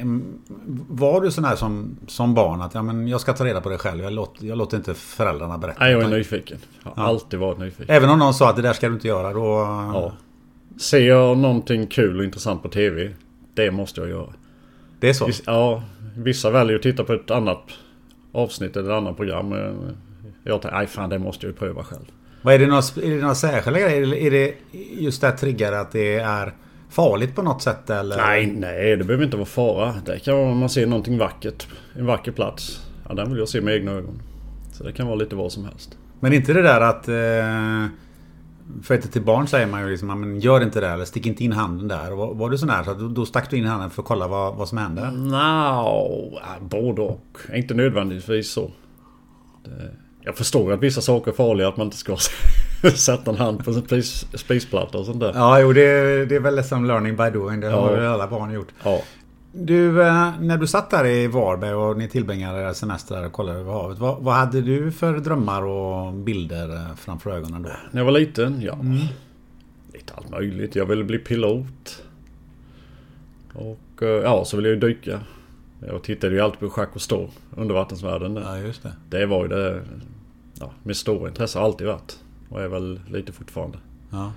Var 0.88 1.22
du 1.22 1.32
sån 1.32 1.46
här 1.46 1.56
som, 1.56 1.98
som 2.08 2.34
barn 2.34 2.62
att 2.62 2.74
ja, 2.74 2.82
men 2.82 3.08
jag 3.08 3.22
ska 3.22 3.34
ta 3.34 3.46
reda 3.46 3.62
på 3.62 3.70
det 3.70 3.78
själv, 3.78 4.04
jag 4.04 4.14
låter, 4.14 4.46
jag 4.46 4.58
låter 4.58 4.78
inte 4.78 4.94
föräldrarna 4.94 5.58
berätta? 5.58 5.84
Nej, 5.84 5.92
jag 5.92 6.02
är 6.02 6.08
nyfiken. 6.08 6.58
Jag 6.84 6.92
har 6.92 7.04
alltid 7.04 7.40
varit 7.40 7.60
nyfiken. 7.60 7.96
Även 7.96 8.10
om 8.10 8.20
någon 8.20 8.34
sa 8.34 8.50
att 8.50 8.56
det 8.56 8.62
där 8.62 8.74
ska 8.74 8.88
du 8.88 8.94
inte 8.94 9.08
göra 9.08 9.34
då... 9.34 9.42
Ja. 9.94 10.12
Ser 10.80 11.08
jag 11.08 11.38
någonting 11.38 11.88
kul 11.88 12.20
och 12.20 12.24
intressant 12.26 12.62
på 12.62 12.70
TV, 12.70 13.14
det 13.54 13.72
måste 13.72 14.02
jag 14.02 14.10
göra. 14.10 14.30
Det 15.00 15.10
är 15.10 15.14
så? 15.14 15.30
Ja, 15.46 15.84
vissa 16.16 16.50
väljer 16.50 16.76
att 16.76 16.82
titta 16.82 17.04
på 17.04 17.14
ett 17.14 17.32
annat 17.32 17.64
avsnitt 18.32 18.78
eller 18.78 18.90
ett 18.90 18.98
annat 18.98 19.18
program. 19.18 19.52
Jag 20.44 20.62
tänker, 20.62 20.78
nej 20.78 20.88
fan 20.88 21.10
det 21.10 21.20
måste 21.20 21.46
jag 21.46 21.52
ju 21.52 21.58
pröva 21.58 21.84
själv. 21.84 22.06
Vad 22.42 22.54
är, 22.54 22.60
det 22.60 22.68
några, 22.68 22.82
är 23.04 23.10
det 23.16 23.22
några 23.22 23.36
särskilda 23.36 23.80
grejer? 23.80 24.14
Är 24.14 24.32
det 24.32 24.54
just 25.00 25.22
det 25.22 25.28
här 25.28 25.38
triggar 25.38 25.74
att 25.74 25.92
det 25.92 26.16
är 26.16 26.54
farligt 26.90 27.36
på 27.36 27.42
något 27.42 27.62
sätt 27.62 27.90
eller? 27.90 28.18
Nej, 28.18 28.46
nej 28.46 28.98
det 28.98 29.04
behöver 29.04 29.26
inte 29.26 29.38
vara 29.38 29.46
fara. 29.46 29.96
Det 30.06 30.20
kan 30.20 30.38
vara 30.38 30.52
om 30.52 30.58
man 30.58 30.70
ser 30.70 30.88
någonting 30.88 31.18
vackert. 31.18 31.68
En 31.96 32.06
vacker 32.06 32.32
plats. 32.32 32.88
Ja, 33.08 33.14
den 33.14 33.30
vill 33.30 33.40
jag 33.40 33.50
se 33.50 33.62
med 33.62 33.76
egna 33.76 33.92
ögon. 33.92 34.22
Så 34.74 34.84
det 34.84 34.92
kan 34.92 35.08
vara 35.08 35.16
lite 35.16 35.36
vad 35.36 35.52
som 35.52 35.66
helst. 35.66 35.98
Men 36.20 36.34
inte 36.34 36.54
det 36.54 36.62
där 36.62 36.82
att... 36.82 37.08
Eh, 37.08 37.86
för 38.84 38.96
att 38.96 39.12
till 39.12 39.22
barn 39.22 39.48
säger 39.48 39.68
man 39.68 39.82
ju 39.82 39.90
liksom, 39.90 40.10
"Ja, 40.10 40.16
men 40.16 40.40
gör 40.40 40.64
inte 40.64 40.80
det 40.82 40.88
eller 40.88 41.06
stick 41.06 41.26
inte 41.26 41.44
in 41.44 41.52
handen 41.52 41.88
där. 41.88 42.12
Var, 42.12 42.34
var 42.34 42.50
du 42.50 42.58
sån 42.58 42.70
här 42.70 42.84
så 42.84 42.92
att 42.92 43.16
då, 43.16 43.26
stack 43.26 43.50
du 43.50 43.58
in 43.58 43.66
handen 43.66 43.90
för 43.90 44.02
att 44.02 44.08
kolla 44.08 44.28
vad, 44.28 44.56
vad 44.56 44.68
som 44.68 44.78
hände? 44.78 45.12
No, 45.12 46.40
både 46.62 47.02
och. 47.02 47.38
Inte 47.54 47.74
nödvändigtvis 47.74 48.52
så. 48.52 48.72
Det, 49.64 49.92
jag 50.24 50.36
förstår 50.38 50.74
att 50.74 50.80
vissa 50.80 51.02
saker 51.02 51.32
är 51.32 51.36
farliga. 51.36 51.68
Att 51.68 51.78
man 51.78 51.88
inte 51.88 51.98
ska 51.98 52.16
sätta 52.96 53.32
en 53.32 53.38
hand 53.38 53.66
på 53.66 53.72
en 53.72 53.82
spis, 53.82 54.26
spisplatta 54.34 54.98
och 54.98 55.06
sånt 55.06 55.20
där. 55.20 55.32
Ja, 55.36 55.60
jo 55.60 55.74
det, 55.74 56.26
det 56.26 56.36
är 56.36 56.40
väl 56.40 56.64
som 56.64 56.86
learning 56.86 57.16
by 57.16 57.30
doing. 57.30 57.60
Det 57.60 57.70
har 57.70 57.98
Ja. 57.98 58.10
alla 58.14 58.28
barn 58.28 58.52
gjort. 58.54 58.68
Ja. 58.84 59.02
Du, 59.54 60.02
eh, 60.02 60.40
när 60.40 60.58
du 60.58 60.68
satt 60.68 60.90
där 60.90 61.06
i 61.06 61.28
Varberg 61.28 61.74
och 61.74 61.98
ni 61.98 62.08
tillbringade 62.10 62.62
era 62.62 62.74
semester 62.74 63.26
och 63.26 63.32
kollade 63.32 63.60
över 63.60 63.72
havet. 63.72 64.00
Vad, 64.00 64.24
vad 64.24 64.34
hade 64.34 64.62
du 64.62 64.92
för 64.92 65.20
drömmar 65.20 65.64
och 65.64 66.14
bilder 66.14 66.76
eh, 66.76 66.96
framför 66.96 67.32
ögonen 67.32 67.64
då? 67.64 67.70
När 67.92 68.02
jag 68.02 68.06
var 68.06 68.20
liten, 68.20 68.62
ja. 68.62 68.78
Lite 69.94 70.14
allt 70.14 70.30
möjligt. 70.30 70.76
Jag 70.76 70.86
ville 70.86 71.04
bli 71.04 71.18
pilot. 71.18 72.04
Och 73.54 74.04
eh, 74.04 74.10
ja, 74.10 74.46
så 74.46 74.58
ville 74.58 74.70
jag 74.70 74.76
ju 74.76 74.80
dyka. 74.80 75.20
Jag 75.88 76.04
tittade 76.04 76.34
ju 76.34 76.42
alltid 76.42 76.60
på 76.60 76.66
Jacques 76.66 76.94
Cousteau, 76.94 77.30
undervattensvärlden 77.56 78.34
där. 78.34 78.42
Ja, 78.42 78.58
just 78.58 78.84
det. 78.84 78.94
Det 79.10 79.26
var 79.26 79.44
ju 79.44 79.48
det... 79.48 79.82
Ja, 80.60 80.72
mitt 80.84 80.98
stora 80.98 81.30
intresse 81.30 81.60
har 81.60 81.66
alltid 81.66 81.88
varit. 81.88 82.20
Och 82.50 82.62
är 82.62 82.68
väl 82.68 83.00
lite 83.10 83.32
fortfarande. 83.32 83.78
Ja. 84.10 84.34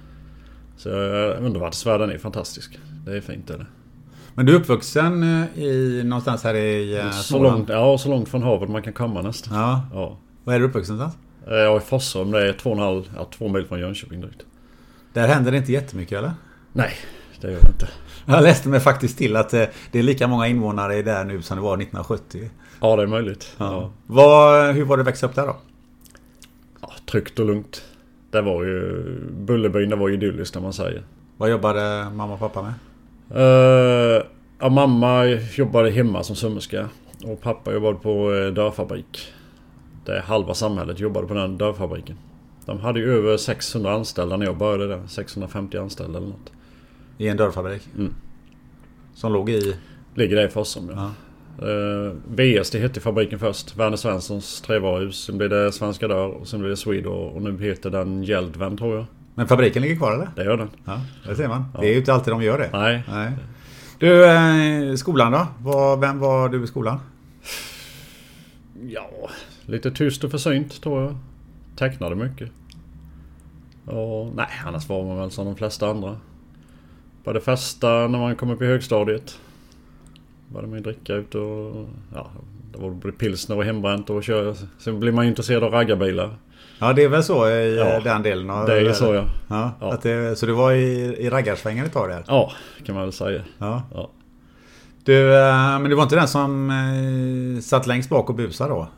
Så 0.77 0.91
undervattensvärlden 0.91 2.11
är 2.11 2.19
fantastisk. 2.19 2.79
Det 3.07 3.17
är 3.17 3.21
fint 3.21 3.51
är 3.51 3.59
det. 3.59 3.67
Men 4.35 4.47
du 4.47 4.53
är 4.55 4.57
uppvuxen 4.61 5.23
eh, 5.23 5.59
i 5.65 6.03
någonstans 6.05 6.45
här 6.45 6.55
i 6.55 6.99
eh, 6.99 7.11
Så 7.11 7.43
långt, 7.43 7.69
ja, 7.69 7.99
så 7.99 8.09
långt 8.09 8.29
från 8.29 8.43
havet 8.43 8.69
man 8.71 8.83
kan 8.83 8.93
komma 8.93 9.23
nästan. 9.23 9.59
Ja. 9.59 9.83
Ja. 9.93 10.17
Var 10.45 10.55
är 10.55 10.59
du 10.61 10.65
uppvuxen 10.65 10.97
någonstans? 10.97 11.25
Eh, 11.47 11.55
Jag 11.55 11.73
är 11.73 11.77
i 11.77 11.81
Forsholm, 11.81 12.31
det 12.31 12.49
är 12.49 12.53
två 12.53 12.71
och 12.71 12.77
en 12.77 12.83
halv, 12.83 13.11
ja, 13.17 13.29
två 13.39 13.49
mil 13.49 13.67
från 13.67 13.81
Jönköping 13.81 14.21
drygt. 14.21 14.43
Där 15.13 15.29
händer 15.29 15.51
det 15.53 15.57
inte 15.59 15.73
jättemycket 15.73 16.19
eller? 16.19 16.33
Nej, 16.73 16.93
det 17.41 17.51
gör 17.53 17.61
det 17.61 17.69
inte. 17.69 17.89
Jag 18.27 18.43
läste 18.43 18.69
mig 18.69 18.81
faktiskt 18.81 19.19
till 19.19 19.37
att 19.37 19.55
eh, 19.55 19.65
det 19.93 19.99
är 19.99 20.03
lika 20.03 20.27
många 20.29 20.47
invånare 20.49 21.03
där 21.03 21.25
nu 21.25 21.43
som 21.43 21.57
det 21.57 21.63
var 21.63 21.75
1970. 21.75 22.51
Ja, 22.81 22.97
det 22.97 23.03
är 23.03 23.07
möjligt. 23.07 23.55
Ja. 23.59 23.73
Ja. 23.73 23.91
Vad, 24.07 24.75
hur 24.75 24.85
var 24.85 24.97
det 24.97 25.01
att 25.01 25.07
växa 25.07 25.27
upp 25.27 25.35
där 25.35 25.47
då? 25.47 25.57
Ja, 26.81 26.93
tryggt 27.11 27.39
och 27.39 27.47
lugnt. 27.47 27.83
Det 28.31 28.41
var 28.43 28.65
ju... 28.65 29.05
Bullerbyn, 29.31 29.91
det 29.91 29.97
var 29.97 30.11
idylliskt 30.11 30.55
när 30.55 30.63
man 30.63 30.73
säger. 30.73 31.03
Vad 31.37 31.51
jobbade 31.51 32.11
mamma 32.15 32.33
och 32.35 32.39
pappa 32.39 32.63
med? 32.63 32.73
Uh, 33.31 34.23
ja, 34.59 34.69
mamma 34.71 35.27
jobbade 35.57 35.91
hemma 35.91 36.23
som 36.23 36.37
sömmerska. 36.37 36.89
Och 37.25 37.41
pappa 37.41 37.73
jobbade 37.73 37.99
på 37.99 38.35
eh, 38.35 38.53
dörrfabrik. 38.53 39.33
Där 40.05 40.21
halva 40.21 40.55
samhället 40.55 41.01
jobbade 41.01 41.27
på 41.27 41.35
den 41.35 41.59
dörrfabriken. 41.59 42.17
De 42.67 42.81
hade 42.81 43.01
ju 43.01 43.17
över 43.17 43.37
600 43.37 43.93
anställda 43.93 44.37
när 44.37 44.47
jag 44.47 44.57
började 44.57 44.87
där. 44.87 45.07
650 45.07 45.79
anställda 45.79 46.19
eller 46.19 46.29
något. 46.29 46.53
I 47.19 47.29
en 47.29 47.37
dörrfabrik? 47.37 47.89
Mm. 47.99 48.15
Som 49.15 49.33
låg 49.33 49.51
i... 49.51 49.77
Ligger 50.15 50.37
där 50.37 50.47
i 50.47 50.51
Forsholm 50.51 50.91
ja. 50.95 51.11
Eh, 51.59 52.13
VS 52.27 52.71
det 52.71 52.79
hette 52.79 53.01
fabriken 53.01 53.39
först. 53.39 53.77
Werner 53.77 53.97
Svenssons 53.97 54.61
trävaruhus. 54.61 55.25
Sen 55.25 55.39
blev 55.39 55.51
det 55.51 55.73
Svenska 55.73 56.09
Dörr 56.09 56.29
och 56.29 56.49
sen 56.49 56.61
blev 56.61 56.71
det 56.71 56.77
Swedor 56.77 57.29
och 57.35 57.43
nu 57.43 57.65
heter 57.65 57.91
den 57.91 58.23
Gjeldven 58.23 58.77
tror 58.77 58.97
jag. 58.97 59.07
Men 59.35 59.49
fabriken 59.49 59.83
ligger 59.83 59.97
kvar 59.97 60.13
eller? 60.13 60.29
Det 60.37 60.45
gör 60.45 60.57
den. 60.57 60.71
Ja, 60.85 61.01
det 61.27 61.37
ser 61.37 61.49
man. 61.49 61.65
Det 61.81 61.87
är 61.87 61.93
ju 61.93 61.99
inte 61.99 62.13
alltid 62.15 62.33
de 62.33 62.43
gör 62.43 62.59
det. 62.59 62.71
Nej. 62.73 63.03
Nej. 63.09 63.33
Du, 63.99 64.27
eh, 64.27 64.95
skolan 64.95 65.33
då? 65.33 65.47
Vad, 65.59 66.01
vem 66.01 66.19
var 66.19 66.49
du 66.49 66.65
i 66.65 66.67
skolan? 66.67 67.01
Ja, 68.89 69.11
lite 69.67 69.91
tyst 69.91 70.25
och 70.25 70.31
försynt 70.31 70.83
tror 70.83 71.03
jag. 71.03 71.17
Tecknade 71.77 72.15
mycket. 72.15 72.51
Och 73.85 74.33
nej, 74.37 74.49
annars 74.67 74.89
var 74.89 75.05
man 75.05 75.17
väl 75.17 75.31
som 75.31 75.47
de 75.47 75.57
flesta 75.57 75.89
andra. 75.89 76.17
Började 77.25 77.45
festa 77.45 77.89
när 77.89 78.19
man 78.19 78.37
kom 78.37 78.51
upp 78.51 78.63
i 78.63 78.67
högstadiet. 78.67 79.39
Började 80.49 80.69
man 80.69 80.83
dricka 80.83 81.15
ut 81.15 81.35
och... 81.35 81.87
Ja, 82.15 82.31
det 82.73 82.79
var 82.79 83.11
pilsner 83.11 83.57
och 83.57 83.65
hembränt 83.65 84.11
och 84.11 84.25
köra. 84.25 84.55
Sen 84.79 85.01
blir 85.01 85.13
man 85.13 85.25
ju 85.25 85.29
intresserad 85.31 85.65
av 85.65 85.73
raggarbilar. 85.73 86.37
Ja, 86.79 86.93
det 86.93 87.03
är 87.05 87.09
väl 87.09 87.25
så 87.25 87.49
i 87.49 87.77
Ja, 87.77 87.85
eh, 87.97 88.03
den 88.03 88.23
delen 88.23 88.51
av... 88.51 88.67
Det 88.67 88.81
är 88.81 88.93
så 88.93 89.15
ja. 89.15 89.25
Ja, 89.49 89.73
Ja. 89.81 89.93
Att 89.93 90.03
det, 90.03 90.39
så 90.39 90.47
du 90.47 90.53
var 90.53 90.73
i, 90.73 91.17
i 91.19 91.31
raggarsvängen 91.31 91.87
ett 91.87 91.93
tag 91.93 92.09
där? 92.09 92.25
Ja, 92.27 92.53
kan 92.85 92.95
man 92.95 93.05
väl 93.05 93.13
säga. 93.13 93.43
Ja. 93.59 93.83
Ja. 93.95 94.11
Du, 95.05 95.35
eh, 95.39 95.79
men 95.79 95.85
du 95.85 95.95
var 95.95 96.03
inte 96.03 96.17
den 96.17 96.29
som 96.29 96.71
eh, 96.71 97.61
satt 97.61 97.87
längst 97.87 98.09
bak 98.11 98.31
och 98.31 98.37
busade 98.37 98.71
då? 98.71 98.89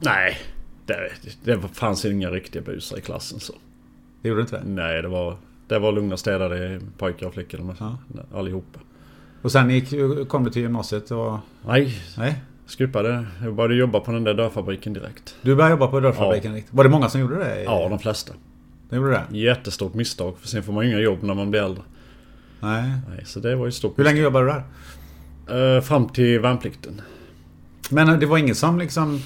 Nej, 0.00 0.38
det, 0.86 1.10
det 1.44 1.60
fanns 1.72 2.04
inga 2.04 2.30
riktiga 2.30 2.62
busar 2.62 2.98
i 2.98 3.00
klassen 3.00 3.40
så. 3.40 3.52
Det 4.22 4.28
gjorde 4.28 4.40
inte 4.40 4.56
det? 4.56 4.62
Nej, 4.64 5.02
det 5.02 5.08
var, 5.08 5.36
det 5.68 5.78
var 5.78 5.92
lugna 5.92 6.16
städade 6.16 6.80
pojkar 6.98 7.26
och 7.26 7.34
flickor. 7.34 7.76
Ja. 7.80 7.98
Allihopa. 8.34 8.80
Och 9.42 9.52
sen 9.52 9.70
gick, 9.70 9.88
kom 10.28 10.44
du 10.44 10.50
till 10.50 10.62
gymnasiet 10.62 11.10
och... 11.10 11.38
Nej, 11.66 11.98
Nej? 12.18 12.42
Skupade. 12.66 13.26
Jag 13.42 13.54
började 13.54 13.74
jobba 13.74 14.00
på 14.00 14.12
den 14.12 14.24
där 14.24 14.34
dörrfabriken 14.34 14.92
direkt. 14.92 15.36
Du 15.42 15.54
började 15.54 15.70
jobba 15.70 15.86
på 15.86 16.00
dörrfabriken? 16.00 16.54
riktigt. 16.54 16.74
Var 16.74 16.84
det 16.84 16.90
många 16.90 17.08
som 17.08 17.20
gjorde 17.20 17.38
det? 17.38 17.62
Ja, 17.62 17.88
de 17.88 17.98
flesta. 17.98 18.32
De 18.90 18.96
gjorde 18.96 19.10
det? 19.10 19.38
Jättestort 19.38 19.94
misstag. 19.94 20.34
För 20.40 20.48
sen 20.48 20.62
får 20.62 20.72
man 20.72 20.84
ju 20.84 20.90
inga 20.90 21.00
jobb 21.00 21.18
när 21.22 21.34
man 21.34 21.50
blir 21.50 21.62
äldre. 21.62 21.82
Nej. 22.60 22.92
Nej, 23.08 23.24
så 23.24 23.40
det 23.40 23.56
var 23.56 23.66
ju 23.66 23.72
stort 23.72 23.98
Hur 23.98 24.04
länge 24.04 24.20
jobbade 24.20 24.44
du 24.44 24.52
där? 24.52 25.76
Eh, 25.76 25.82
fram 25.82 26.08
till 26.08 26.40
värnplikten. 26.40 27.00
Men 27.90 28.20
det 28.20 28.26
var 28.26 28.38
ingen 28.38 28.54
som 28.54 28.78
liksom 28.78 29.20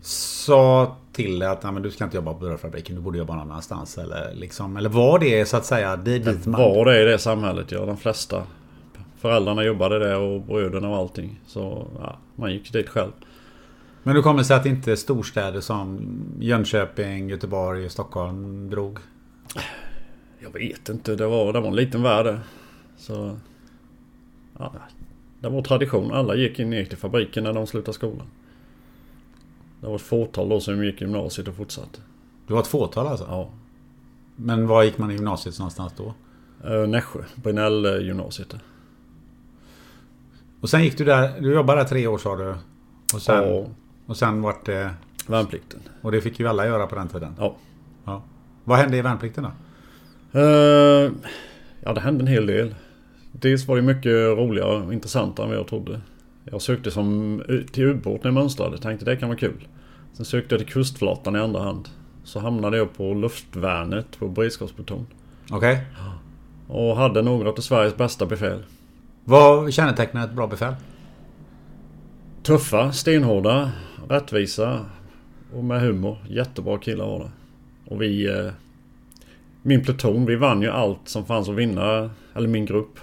sa 0.00 0.96
till 1.12 1.38
dig 1.38 1.48
att 1.48 1.62
men 1.62 1.82
du 1.82 1.90
ska 1.90 2.04
inte 2.04 2.16
jobba 2.16 2.34
på 2.34 2.44
dörrfabriken, 2.44 2.96
du 2.96 3.02
borde 3.02 3.18
jobba 3.18 3.34
någon 3.34 3.50
annanstans. 3.50 3.98
Eller, 3.98 4.34
liksom, 4.34 4.76
eller 4.76 4.88
var 4.88 5.18
det 5.18 5.48
så 5.48 5.56
att 5.56 5.64
säga 5.64 5.96
det 5.96 6.18
dit 6.18 6.46
man... 6.46 6.60
Var 6.60 6.84
det 6.84 7.02
i 7.02 7.04
det 7.04 7.18
samhället, 7.18 7.72
ja. 7.72 7.86
De 7.86 7.96
flesta. 7.96 8.42
Föräldrarna 9.20 9.64
jobbade 9.64 9.98
där 9.98 10.18
och 10.18 10.40
bröderna 10.40 10.88
och 10.88 10.96
allting. 10.96 11.40
Så 11.46 11.86
ja, 11.98 12.18
man 12.36 12.52
gick 12.52 12.72
dit 12.72 12.88
själv. 12.88 13.12
Men 14.02 14.14
hur 14.14 14.22
kommer 14.22 14.38
det 14.38 14.44
sig 14.44 14.56
att 14.56 14.66
inte 14.66 14.96
storstäder 14.96 15.60
som 15.60 16.00
Jönköping, 16.40 17.30
Göteborg, 17.30 17.90
Stockholm 17.90 18.70
drog? 18.70 18.98
Jag 20.38 20.52
vet 20.52 20.88
inte. 20.88 21.16
Det 21.16 21.26
var, 21.26 21.52
det 21.52 21.60
var 21.60 21.68
en 21.68 21.76
liten 21.76 22.02
värld. 22.02 22.38
Så... 22.96 23.38
Ja, 24.58 24.72
det 25.40 25.48
var 25.48 25.62
tradition. 25.62 26.12
Alla 26.12 26.34
gick 26.34 26.58
in 26.58 26.70
ner 26.70 26.84
till 26.84 26.98
fabriken 26.98 27.44
när 27.44 27.52
de 27.52 27.66
slutade 27.66 27.94
skolan. 27.94 28.26
Det 29.80 29.86
var 29.86 29.96
ett 29.96 30.02
fåtal 30.02 30.48
då 30.48 30.60
som 30.60 30.84
gick 30.84 31.02
i 31.02 31.04
gymnasiet 31.04 31.48
och 31.48 31.54
fortsatte. 31.54 32.00
Det 32.46 32.52
var 32.52 32.60
ett 32.60 32.66
fåtal 32.66 33.06
alltså? 33.06 33.26
Ja. 33.28 33.50
Men 34.36 34.66
var 34.66 34.82
gick 34.82 34.98
man 34.98 35.10
i 35.10 35.14
gymnasiet 35.14 35.58
någonstans 35.58 35.92
då? 35.96 36.14
Uh, 36.70 36.88
Nässjö, 36.88 37.20
Brinell-gymnasiet. 37.34 38.54
Och 40.60 40.70
sen 40.70 40.82
gick 40.84 40.98
du 40.98 41.04
där, 41.04 41.40
du 41.40 41.54
jobbade 41.54 41.80
där 41.80 41.88
tre 41.88 42.06
år 42.06 42.18
sa 42.18 42.36
du? 42.36 42.54
Och 43.14 43.22
sen, 43.22 43.48
Ja, 43.48 43.66
och 44.06 44.16
sen 44.16 44.42
vart 44.42 44.66
det... 44.66 44.90
värnplikten. 45.26 45.80
Och 46.02 46.12
det 46.12 46.20
fick 46.20 46.40
ju 46.40 46.48
alla 46.48 46.66
göra 46.66 46.86
på 46.86 46.94
den 46.94 47.08
tiden? 47.08 47.34
Ja. 47.38 47.56
ja. 48.04 48.22
Vad 48.64 48.78
hände 48.78 48.96
i 48.96 49.02
värnplikten 49.02 49.44
då? 49.44 49.50
Eh, 50.40 51.10
Ja, 51.84 51.92
det 51.92 52.00
hände 52.00 52.22
en 52.22 52.26
hel 52.26 52.46
del. 52.46 52.74
Dels 53.32 53.68
var 53.68 53.76
det 53.76 53.82
mycket 53.82 54.12
roligare 54.12 54.82
och 54.82 54.92
intressantare 54.92 55.44
än 55.44 55.50
vad 55.50 55.58
jag 55.58 55.66
trodde. 55.66 56.00
Jag 56.44 56.62
sökte 56.62 56.90
som, 56.90 57.42
till 57.72 57.84
ubåt 57.84 58.24
när 58.24 58.28
jag 58.30 58.34
mönstrade. 58.34 58.78
Tänkte 58.78 59.04
det 59.04 59.16
kan 59.16 59.28
vara 59.28 59.38
kul. 59.38 59.68
Sen 60.12 60.24
sökte 60.24 60.54
jag 60.54 60.60
till 60.64 60.72
kustflottan 60.72 61.36
i 61.36 61.38
andra 61.38 61.62
hand. 61.62 61.88
Så 62.24 62.40
hamnade 62.40 62.76
jag 62.76 62.96
på 62.96 63.14
luftvärnet 63.14 64.18
på 64.18 64.28
beredskapspluton. 64.28 65.06
Okej. 65.50 65.84
Och 66.68 66.96
hade 66.96 67.22
några 67.22 67.48
av 67.50 67.54
Sveriges 67.54 67.96
bästa 67.96 68.26
befäl. 68.26 68.62
Vad 69.24 69.72
kännetecknar 69.72 70.24
ett 70.24 70.32
bra 70.32 70.46
befäl? 70.46 70.74
Tuffa, 72.42 72.92
stenhårda, 72.92 73.72
rättvisa 74.08 74.86
och 75.54 75.64
med 75.64 75.80
humor. 75.80 76.18
Jättebra 76.28 76.78
killar 76.78 77.06
var 77.06 77.18
det. 77.18 77.30
Och 77.94 78.02
vi... 78.02 78.26
Eh, 78.28 78.52
min 79.62 79.84
pluton, 79.84 80.26
vi 80.26 80.36
vann 80.36 80.62
ju 80.62 80.68
allt 80.68 81.08
som 81.08 81.24
fanns 81.24 81.48
att 81.48 81.54
vinna. 81.54 82.10
Eller 82.34 82.48
min 82.48 82.66
grupp. 82.66 82.98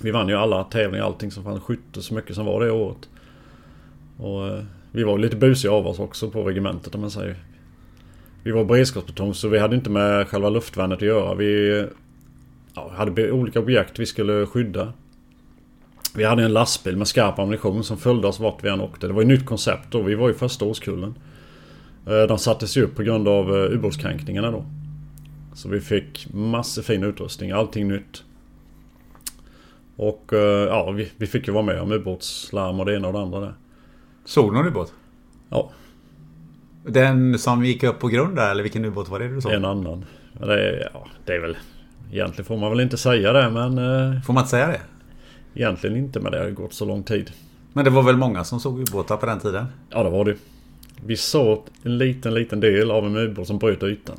Vi 0.00 0.10
vann 0.10 0.28
ju 0.28 0.34
alla 0.34 0.64
tävlingar, 0.64 1.04
allting 1.04 1.30
som 1.30 1.44
fanns. 1.44 1.62
Skytte 1.62 2.02
så 2.02 2.14
mycket 2.14 2.34
som 2.34 2.46
var 2.46 2.64
det 2.64 2.70
året. 2.70 3.08
Och 4.18 4.46
eh, 4.46 4.64
vi 4.92 5.04
var 5.04 5.18
lite 5.18 5.36
busiga 5.36 5.72
av 5.72 5.86
oss 5.86 5.98
också 5.98 6.30
på 6.30 6.42
regementet 6.42 6.94
om 6.94 7.00
man 7.00 7.10
säger. 7.10 7.36
Vi 8.42 8.50
var 8.50 8.64
beredskapspluton 8.64 9.34
så 9.34 9.48
vi 9.48 9.58
hade 9.58 9.76
inte 9.76 9.90
med 9.90 10.28
själva 10.28 10.50
luftvärnet 10.50 10.96
att 10.96 11.02
göra. 11.02 11.34
Vi 11.34 11.78
eh, 11.78 11.84
ja, 12.78 12.92
hade 12.96 13.32
olika 13.32 13.60
objekt 13.60 13.98
vi 13.98 14.06
skulle 14.06 14.46
skydda. 14.46 14.92
Vi 16.14 16.24
hade 16.24 16.44
en 16.44 16.52
lastbil 16.52 16.96
med 16.96 17.08
skarp 17.08 17.38
ammunition 17.38 17.84
som 17.84 17.96
följde 17.96 18.28
oss 18.28 18.40
vart 18.40 18.64
vi 18.64 18.68
än 18.68 18.80
åkte. 18.80 19.06
Det 19.06 19.12
var 19.12 19.22
ett 19.22 19.28
nytt 19.28 19.46
koncept 19.46 19.86
då. 19.90 20.02
Vi 20.02 20.14
var 20.14 20.28
ju 20.28 20.34
första 20.34 20.64
årskullen. 20.64 21.14
Eh, 22.06 22.22
de 22.22 22.38
sattes 22.38 22.76
ju 22.76 22.82
upp 22.82 22.96
på 22.96 23.02
grund 23.02 23.28
av 23.28 23.56
eh, 23.56 23.72
ubåtskränkningarna 23.72 24.50
då. 24.50 24.64
Så 25.54 25.68
vi 25.68 25.80
fick 25.80 26.26
massor 26.34 26.82
fin 26.82 27.04
utrustning. 27.04 27.50
Allting 27.50 27.88
nytt. 27.88 28.22
Och 29.96 30.32
eh, 30.32 30.66
ja, 30.68 30.90
vi, 30.90 31.10
vi 31.16 31.26
fick 31.26 31.46
ju 31.48 31.52
vara 31.52 31.64
med 31.64 31.80
om 31.80 31.92
ubåtslarm 31.92 32.80
och 32.80 32.86
det 32.86 32.94
ena 32.96 33.06
och 33.06 33.12
det 33.12 33.20
andra 33.20 33.40
där. 33.40 33.54
Såg 34.24 34.50
du 34.52 34.56
någon 34.56 34.66
ubåt? 34.66 34.92
Ja, 35.50 35.70
Den 36.86 37.38
som 37.38 37.64
gick 37.64 37.82
upp 37.82 37.98
på 37.98 38.08
grund 38.08 38.36
där, 38.36 38.50
eller 38.50 38.62
vilken 38.62 38.84
ubåt 38.84 39.08
var 39.08 39.18
det 39.18 39.28
du 39.28 39.40
såg? 39.40 39.52
en 39.52 39.64
annan. 39.64 40.04
Det, 40.40 40.68
är- 40.68 40.90
ja, 40.94 41.06
det 41.24 41.32
är 41.34 41.40
väl... 41.40 41.56
Egentligen 42.12 42.44
får 42.44 42.56
man 42.56 42.70
väl 42.70 42.80
inte 42.80 42.96
säga 42.96 43.32
det 43.32 43.50
men... 43.50 43.78
Eh, 43.78 44.20
Får 44.22 44.32
man 44.32 44.40
inte 44.42 44.50
säga 44.50 44.66
det? 44.66 44.80
egentligen 45.54 45.96
inte 45.96 46.20
men 46.20 46.32
det 46.32 46.38
har 46.38 46.46
ju 46.46 46.54
gått 46.54 46.72
så 46.74 46.84
lång 46.84 47.02
tid. 47.02 47.30
Men 47.72 47.84
det 47.84 47.90
var 47.90 48.02
väl 48.02 48.16
många 48.16 48.44
som 48.44 48.60
såg 48.60 48.80
ubåtar 48.80 49.16
på 49.16 49.26
den 49.26 49.40
tiden? 49.40 49.66
Ja 49.90 50.02
det 50.02 50.10
var 50.10 50.24
det. 50.24 50.34
Vi 51.06 51.16
såg 51.16 51.62
en 51.82 51.98
liten, 51.98 52.34
liten 52.34 52.60
del 52.60 52.90
av 52.90 53.06
en 53.06 53.16
ubåt 53.16 53.46
som 53.46 53.58
bröt 53.58 53.82
ytan. 53.82 54.16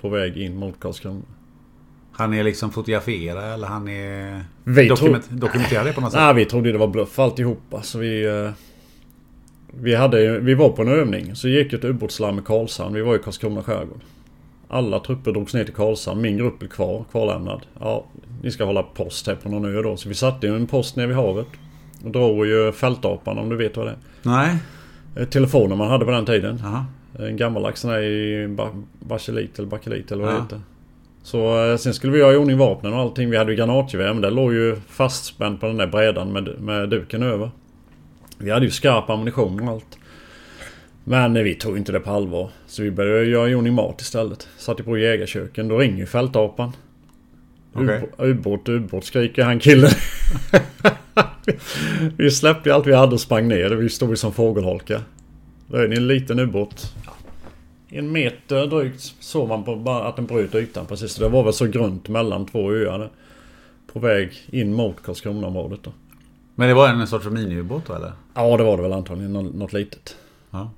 På 0.00 0.08
väg 0.08 0.36
in 0.36 0.56
mot 0.56 0.80
Karlskrona. 0.80 1.20
Han 2.12 2.34
är 2.34 2.44
liksom 2.44 2.70
fotografera 2.70 3.42
eller 3.54 3.66
han 3.66 3.88
är 3.88 4.44
Vi 4.64 4.88
dokument, 4.88 5.28
dokumenterar 5.30 5.84
det 5.84 5.92
på 5.92 6.00
något 6.00 6.12
sätt? 6.12 6.20
Nej, 6.20 6.34
vi 6.34 6.44
trodde 6.44 6.72
det 6.72 6.78
var 6.78 6.86
bluff 6.88 7.18
alltihopa. 7.18 7.82
Så 7.82 7.98
vi... 7.98 8.26
eh, 8.26 8.50
Vi, 9.80 9.94
hade, 9.94 10.38
vi 10.38 10.54
var 10.54 10.68
på 10.70 10.82
en 10.82 10.88
övning. 10.88 11.34
Så 11.36 11.48
gick 11.48 11.72
ett 11.72 11.84
ubåtslarm 11.84 12.38
i 12.38 12.42
Karlshamn. 12.42 12.94
Vi 12.94 13.02
var 13.02 13.16
i 13.16 13.18
Karlskrona 13.18 13.62
skärgård. 13.62 14.00
Alla 14.68 15.00
trupper 15.00 15.32
drogs 15.32 15.54
ner 15.54 15.64
till 15.64 15.74
Karlshamn. 15.74 16.20
Min 16.20 16.36
grupp 16.36 16.62
är 16.62 16.66
kvar, 16.66 17.04
kvarlämnad. 17.10 17.60
Ja, 17.80 18.04
ni 18.42 18.50
ska 18.50 18.64
hålla 18.64 18.82
post 18.82 19.26
här 19.26 19.34
på 19.34 19.48
någon 19.48 19.76
ö 19.76 19.82
då. 19.82 19.96
Så 19.96 20.08
vi 20.08 20.14
satte 20.14 20.46
ju 20.46 20.56
en 20.56 20.66
post 20.66 20.96
nere 20.96 21.06
vid 21.06 21.16
havet. 21.16 21.46
Och 22.04 22.10
drog 22.10 22.46
ju 22.46 22.72
fältapan 22.72 23.38
om 23.38 23.48
du 23.48 23.56
vet 23.56 23.76
vad 23.76 23.86
det 23.86 23.90
är. 23.90 23.96
Nej? 24.22 24.56
Eh, 25.16 25.24
Telefoner 25.28 25.76
man 25.76 25.88
hade 25.90 26.04
på 26.04 26.10
den 26.10 26.26
tiden. 26.26 26.58
Jaha. 26.62 26.84
En 27.18 27.36
gammaldags 27.36 27.80
sån 27.80 27.90
här 27.90 28.02
i 28.02 28.48
ba- 28.48 28.82
bakelit 29.00 29.58
eller 29.58 29.68
bakelit 29.68 30.12
eller 30.12 30.24
vad 30.24 30.32
det 30.34 30.38
heter. 30.42 30.60
Så 31.22 31.70
eh, 31.70 31.76
sen 31.76 31.94
skulle 31.94 32.12
vi 32.12 32.22
ha 32.22 32.32
i 32.32 32.36
ordning 32.36 32.58
vapnen 32.58 32.92
och 32.92 32.98
allting. 32.98 33.30
Vi 33.30 33.36
hade 33.36 33.50
ju 33.50 33.56
granatgevär 33.56 34.12
men 34.12 34.22
det 34.22 34.30
låg 34.30 34.52
ju 34.52 34.76
fastspänt 34.88 35.60
på 35.60 35.66
den 35.66 35.76
där 35.76 35.86
brädan 35.86 36.32
med, 36.32 36.48
med 36.60 36.88
duken 36.88 37.22
över. 37.22 37.50
Vi 38.38 38.50
hade 38.50 38.64
ju 38.64 38.70
skarp 38.70 39.10
ammunition 39.10 39.68
och 39.68 39.74
allt. 39.74 39.97
Men 41.08 41.34
vi 41.34 41.54
tog 41.54 41.76
inte 41.76 41.92
det 41.92 42.00
på 42.00 42.10
allvar. 42.10 42.50
Så 42.66 42.82
vi 42.82 42.90
började 42.90 43.24
göra 43.24 43.48
i 43.48 43.54
ordning 43.54 43.74
mat 43.74 44.00
istället. 44.00 44.48
Satte 44.58 44.82
på 44.82 44.98
jägarköken. 44.98 45.68
Då 45.68 45.78
ringer 45.78 46.06
fältapan. 46.06 46.72
Ubå- 47.72 48.08
Ubåt, 48.30 48.68
ubåt 48.68 49.04
skriker 49.04 49.42
han 49.44 49.58
killen. 49.58 49.90
vi 52.16 52.30
släppte 52.30 52.74
allt 52.74 52.86
vi 52.86 52.94
hade 52.94 53.12
och 53.14 53.20
sprang 53.20 53.48
ner. 53.48 53.70
Vi 53.70 53.88
stod 53.88 54.18
som 54.18 54.32
fågelholkar. 54.32 55.00
Då 55.66 55.76
är 55.76 55.88
det 55.88 55.96
en 55.96 56.06
liten 56.06 56.38
ubåt. 56.38 56.94
En 57.90 58.12
meter 58.12 58.66
drygt 58.66 59.00
såg 59.20 59.48
man 59.48 59.64
på 59.64 59.76
bara 59.76 60.04
att 60.08 60.16
den 60.16 60.26
bröt 60.26 60.54
ytan 60.54 60.86
precis. 60.86 61.16
Det 61.16 61.28
var 61.28 61.44
väl 61.44 61.52
så 61.52 61.66
grunt 61.66 62.08
mellan 62.08 62.46
två 62.46 62.72
öar. 62.72 63.10
På 63.92 63.98
väg 64.00 64.32
in 64.50 64.74
mot 64.74 65.02
Karlskronaområdet 65.02 65.80
då. 65.82 65.92
Men 66.54 66.68
det 66.68 66.74
var 66.74 66.88
en 66.88 67.06
sorts 67.06 67.26
miniubåt 67.26 67.86
då 67.86 67.94
eller? 67.94 68.12
Ja 68.34 68.56
det 68.56 68.64
var 68.64 68.76
det 68.76 68.82
väl 68.82 68.92
antagligen. 68.92 69.32
Nå- 69.32 69.42
Något 69.42 69.72
litet. 69.72 70.16
Ja. 70.50 70.70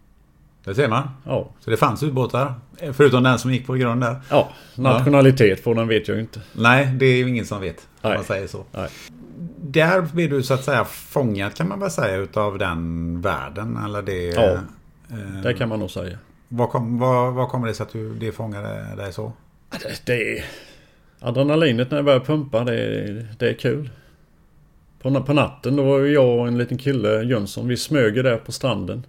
Det 0.64 0.75
ser 0.75 0.88
man. 0.88 1.09
Ja. 1.27 1.51
Så 1.61 1.70
det 1.70 1.77
fanns 1.77 2.03
ubåtar? 2.03 2.55
Förutom 2.92 3.23
den 3.23 3.38
som 3.38 3.53
gick 3.53 3.66
på 3.66 3.75
grund 3.75 4.01
där? 4.01 4.16
Ja. 4.31 4.49
Nationalitet 4.75 5.64
på 5.64 5.75
den 5.75 5.88
vet 5.88 6.09
jag 6.09 6.14
ju 6.14 6.20
inte. 6.20 6.40
Nej, 6.53 6.87
det 6.87 7.07
är 7.07 7.16
ju 7.16 7.29
ingen 7.29 7.46
som 7.46 7.61
vet. 7.61 7.88
Om 8.01 8.09
Nej. 8.11 8.14
man 8.18 8.25
säger 8.25 8.46
så. 8.46 8.64
Nej. 8.73 8.88
Där 9.62 10.01
blir 10.03 10.29
du 10.31 10.42
så 10.42 10.55
att 10.55 10.64
säga 10.64 10.85
fångad 10.85 11.55
kan 11.55 11.68
man 11.68 11.81
väl 11.81 11.90
säga 11.90 12.16
utav 12.16 12.59
den 12.59 13.20
världen 13.20 13.79
eller 13.85 14.03
det... 14.03 14.25
Ja. 14.27 14.42
eh, 15.11 15.40
Det 15.42 15.55
kan 15.55 15.68
man 15.68 15.79
nog 15.81 15.90
säga. 15.90 16.18
vad, 16.49 16.68
kom, 16.70 16.99
vad, 16.99 17.35
vad 17.35 17.49
kommer 17.49 17.66
det 17.68 17.75
sig 17.75 17.85
att 17.85 17.92
du, 17.92 18.14
det 18.14 18.33
fångade 18.33 18.85
dig 18.96 19.12
så? 19.12 19.33
Det, 19.70 20.03
det 20.07 20.38
är... 20.38 20.44
Adrenalinet 21.20 21.90
när 21.90 21.99
jag 21.99 22.05
börjar 22.05 22.20
pumpa, 22.20 22.64
det 22.64 22.75
är, 22.81 23.27
det 23.38 23.49
är 23.49 23.55
kul. 23.55 23.90
På, 25.03 25.20
på 25.23 25.33
natten 25.33 25.77
då 25.77 25.83
var 25.83 26.01
jag 26.01 26.38
och 26.38 26.49
en 26.49 26.59
liten 26.59 26.79
kille, 26.79 27.23
Jönsson, 27.23 27.68
vi 27.68 27.77
smög 27.77 28.14
där 28.14 28.37
på 28.37 28.53
stranden. 28.53 29.07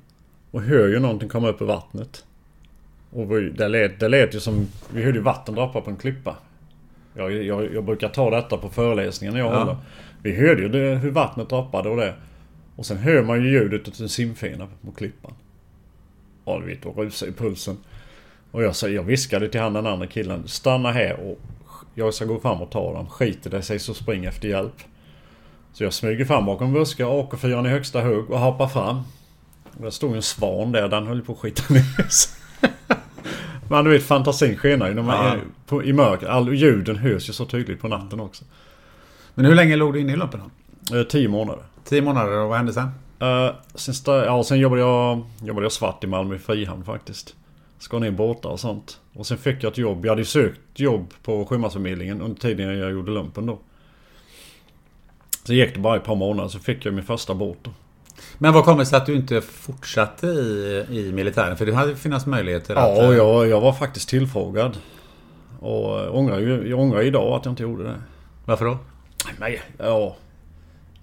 Och 0.52 0.62
hör 0.62 0.88
ju 0.88 1.00
någonting 1.00 1.30
komma 1.30 1.50
upp 1.50 1.62
ur 1.62 1.66
vattnet. 1.66 2.26
Och 3.12 3.28
det, 3.42 3.68
lät, 3.68 4.00
det 4.00 4.08
lät 4.10 4.36
ju 4.36 4.40
som... 4.40 4.68
Vi 4.94 5.04
hörde 5.04 5.18
ju 5.18 5.24
vatten 5.24 5.56
droppa 5.56 5.82
på 5.82 5.90
en 5.90 5.96
klippa. 5.96 6.36
Jag, 7.14 7.32
jag, 7.32 7.74
jag 7.74 7.84
brukar 7.84 8.10
ta 8.10 8.30
detta 8.30 8.58
på 8.58 8.70
föreläsningar 8.70 9.34
när 9.34 9.40
jag 9.40 9.54
Ja. 9.54 9.60
håller. 9.60 9.78
Vi 10.24 10.36
hörde 10.36 10.62
ju 10.62 10.70
det, 10.70 10.96
hur 10.96 11.12
vattnet 11.12 11.50
droppade 11.50 11.90
och 11.90 11.98
det. 11.98 12.14
Och 12.76 12.86
sen 12.86 12.98
hör 12.98 13.24
man 13.24 13.44
ju 13.44 13.52
ljudet 13.52 13.88
av 13.88 13.94
en 14.02 14.10
simfena 14.10 14.68
på 14.86 14.92
klippan. 14.92 15.34
Ja 16.46 16.60
du 16.60 16.66
vet, 16.66 16.82
då 16.82 16.92
rusar 16.92 17.28
ju 17.28 17.34
pulsen. 17.34 17.78
Och 18.52 18.64
jag, 18.64 18.74
jag 18.90 19.04
viskade 19.04 19.50
till 19.50 19.62
han 19.62 19.74
den 19.74 19.88
andra 19.88 20.08
killen. 20.08 20.48
Stanna 20.48 20.92
här 20.92 21.20
och 21.20 21.40
jag 21.96 22.14
ska 22.14 22.26
gå 22.26 22.40
fram 22.40 22.62
och 22.62 22.70
ta 22.70 22.94
dem. 22.94 23.10
Skiter 23.10 23.50
det 23.50 23.62
sig 23.62 23.80
så 23.80 23.94
spring 23.94 24.26
efter 24.26 24.48
hjälp. 24.48 24.76
Så 25.74 25.84
jag 25.84 25.94
smyger 25.94 26.26
fram 26.26 26.46
bakom 26.46 26.74
buskar, 26.74 27.06
AK4 27.06 27.66
i 27.66 27.70
högsta 27.70 28.02
hugg 28.02 28.30
och 28.32 28.40
hoppar 28.40 28.68
fram. 28.68 29.02
Där 29.78 29.90
stod 29.90 30.16
en 30.16 30.22
svan 30.22 30.72
där, 30.72 30.88
den 30.90 31.08
höll 31.08 31.22
på 31.22 31.32
att 31.34 31.40
skita 31.40 31.74
ner 31.74 32.10
sig. 32.10 32.38
Men 33.70 33.86
du 33.86 33.92
vet 33.92 34.04
fantasin 34.04 34.58
skenar 34.58 34.88
ju 34.88 34.94
när 34.94 35.02
man 35.02 35.26
Ja. 35.26 35.32
är 35.32 35.42
på, 35.68 35.84
i 35.84 35.94
mörker. 35.94 36.28
All 36.28 36.54
ljuden 36.54 36.98
hörs 36.98 37.30
ju 37.30 37.34
så 37.34 37.46
tydligt 37.46 37.82
på 37.82 37.88
natten 37.88 38.20
också. 38.20 38.44
Men 39.36 39.46
hur 39.46 39.56
länge 39.56 39.76
låg 39.76 39.94
du 39.94 40.00
inne 40.00 40.14
i 40.14 40.16
lumpen 40.16 40.42
då? 40.90 40.98
Eh, 40.98 41.04
tio 41.04 41.28
månader. 41.28 41.64
Tio 41.84 42.02
månader 42.02 42.38
och 42.38 42.48
vad 42.50 42.58
hände 42.58 42.74
sen? 42.74 42.90
Uh, 43.22 43.52
sen, 43.76 43.94
ja, 44.06 44.44
sen 44.44 44.60
jobbade 44.60 44.82
jag, 44.82 45.24
jobbade 45.44 45.66
jag 45.66 45.72
svart 45.72 46.04
i 46.04 46.08
Malmö 46.08 46.38
Frihamn 46.38 46.84
faktiskt. 46.84 47.36
Skar 47.80 48.00
ner 48.00 48.12
båtar 48.12 48.50
och 48.50 48.60
sånt. 48.60 49.00
Och 49.14 49.28
sen 49.28 49.38
fick 49.38 49.64
jag 49.64 49.72
ett 49.72 49.78
jobb. 49.78 50.06
Jag 50.06 50.12
hade 50.12 50.26
sökt 50.26 50.60
jobb 50.80 51.14
på 51.24 51.46
Sjömansförmedlingen 51.46 52.22
under 52.22 52.42
tiden 52.42 52.78
jag 52.78 52.92
gjorde 52.92 53.12
lumpen 53.12 53.46
då. 53.46 53.60
Så 55.44 55.54
gick 55.54 55.74
det 55.74 55.80
bara 55.80 55.96
ett 55.96 56.04
par 56.04 56.16
månader 56.16 56.50
så 56.50 56.60
fick 56.60 56.86
jag 56.86 56.94
min 56.94 57.04
första 57.04 57.34
båt 57.34 57.58
då. 57.62 57.72
Men 58.38 58.54
vad 58.54 58.64
kommer 58.66 58.80
det 58.80 58.86
sig 58.86 58.98
att 58.98 59.06
du 59.06 59.16
inte 59.16 59.42
fortsatte 59.42 60.28
i, 60.28 60.86
i 60.90 61.12
militären? 61.14 61.58
För 61.58 61.66
det 61.66 61.74
hade 61.74 61.96
funnits 61.96 62.26
möjligheter 62.26 62.76
att... 62.76 62.98
Ja, 62.98 63.08
och 63.08 63.14
jag, 63.14 63.48
jag 63.48 63.62
var 63.62 63.74
faktiskt 63.74 64.10
tillfrågad. 64.10 64.78
Och 65.60 66.00
eh, 66.00 66.16
ångrar 66.16 66.40
ju, 66.40 66.70
jag 66.70 66.80
ångrar 66.80 67.02
idag 67.02 67.34
att 67.34 67.46
jag 67.46 67.52
inte 67.52 67.64
gjorde 67.64 67.84
det. 67.84 67.96
Varför 68.46 68.66
då? 68.66 68.78
Nej, 69.40 69.62
ja. 69.78 70.16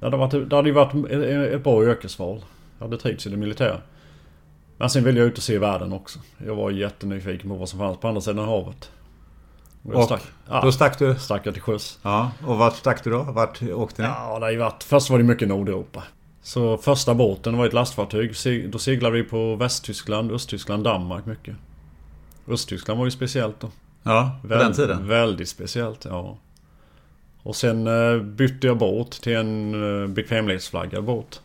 Det 0.01 0.07
hade, 0.07 0.17
varit, 0.17 0.51
det 0.51 0.57
hade 0.57 0.69
ju 0.69 0.75
varit 0.75 0.95
ett 1.55 1.65
bra 1.65 1.85
yrkesval. 1.85 2.45
Jag 2.79 2.87
hade 2.87 2.99
trivts 2.99 3.27
i 3.27 3.31
det 3.31 3.37
militära. 3.37 3.79
Men 4.77 4.91
sen 4.91 5.05
ville 5.05 5.19
jag 5.19 5.29
ut 5.29 5.37
och 5.39 5.43
se 5.45 5.59
världen 5.59 5.93
också. 5.93 6.19
Jag 6.47 6.55
var 6.55 6.71
jättenyfiken 6.71 7.49
på 7.51 7.55
vad 7.57 7.69
som 7.69 7.79
fanns 7.79 7.99
på 7.99 8.09
andra 8.09 8.21
sidan 8.21 8.45
havet. 8.49 8.91
Och 9.83 9.95
Och 9.95 10.05
stack, 10.05 10.23
ja, 10.49 10.61
Då 10.65 10.73
stack 10.73 10.99
du? 10.99 11.15
stack 11.15 11.47
jag 11.47 11.55
till 11.55 11.63
sjöss. 11.63 11.99
Ja, 12.03 12.31
och 12.47 12.59
vart 12.59 12.77
stack 12.77 13.05
du 13.05 13.11
då? 13.11 13.23
Vart 13.23 13.63
åkte 13.63 14.03
ni? 14.03 14.09
Ja, 14.09 14.39
det 14.39 14.47
har 14.47 14.57
varit... 14.57 14.83
Först 14.85 15.11
var 15.11 15.19
det 15.19 15.25
mycket 15.25 15.49
Nordeuropa. 15.49 16.03
Så 16.49 16.79
första 16.79 17.15
båten 17.15 17.57
var 17.57 17.67
ett 17.67 17.73
lastfartyg. 17.73 18.33
Då 18.71 18.79
seglade 18.79 19.17
vi 19.17 19.23
på 19.23 19.57
Västtyskland, 19.57 20.33
Östtyskland, 20.33 20.85
Danmark 20.85 21.27
mycket. 21.27 21.57
Östtyskland 22.49 22.99
var 22.99 23.07
ju 23.07 23.11
speciellt 23.11 23.61
då. 23.61 23.71
Ja, 24.03 24.39
på 24.43 24.49
den 24.49 24.73
tiden. 24.73 25.09
Väldigt 25.09 25.49
speciellt, 25.49 26.05
ja. 26.05 26.37
Och 27.43 27.57
sen 27.57 27.87
eh, 27.87 28.23
bytte 28.23 28.67
jag 28.67 28.79
båt 28.79 29.11
till 29.11 29.37
en 29.37 29.75
eh, 30.03 30.09
bekvämlighetsflaggad 30.09 31.05
båt. 31.05 31.43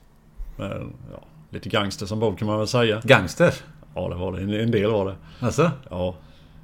Med, 0.58 0.82
ja, 1.12 1.24
lite 1.50 1.70
gangster 1.70 2.06
som 2.06 2.20
båt 2.20 2.38
kan 2.40 2.48
man 2.48 2.58
väl 2.58 2.68
säga. 2.68 3.02
Gangster? 3.04 3.54
Ja, 3.96 4.10
det 4.10 4.16
var 4.16 4.32
det. 4.32 4.42
En, 4.42 4.54
en 4.54 4.72
del 4.72 4.92
var 4.92 5.06
det. 5.06 5.16
Alltså? 5.40 5.72
Ja. 5.90 6.16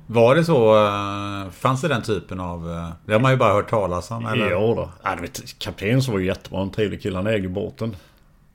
Var 0.07 0.35
det 0.35 0.43
så? 0.43 0.85
eh, 0.85 1.49
Fanns 1.51 1.81
det 1.81 1.87
den 1.87 2.01
typen 2.01 2.39
av... 2.39 2.87
Det 3.05 3.13
har 3.13 3.19
man 3.19 3.31
ju 3.31 3.37
bara 3.37 3.53
hört 3.53 3.69
talas 3.69 4.11
om. 4.11 4.25
Eller? 4.25 4.49
Ja 4.51 4.59
då. 4.59 4.89
Ja, 5.03 5.17
kapten 5.57 6.01
så 6.01 6.11
var 6.11 6.19
ju 6.19 6.25
jättebra. 6.25 6.61
En 6.61 6.69
trevlig 6.71 7.01
kille. 7.01 7.15
Han 7.17 7.27
ägde 7.27 7.49
båten. 7.49 7.95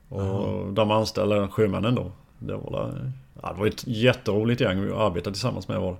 Och 0.09 0.73
de 0.73 0.91
anställda 0.91 1.47
sjömännen 1.47 1.95
då. 1.95 2.11
Det 2.39 2.55
var, 2.55 3.11
ja, 3.41 3.53
det 3.53 3.59
var 3.59 3.67
ett 3.67 3.87
jätteroligt 3.87 4.61
gäng 4.61 4.81
vi 4.81 4.91
arbetade 4.91 5.33
tillsammans 5.33 5.67
med. 5.67 5.79
Var 5.79 5.97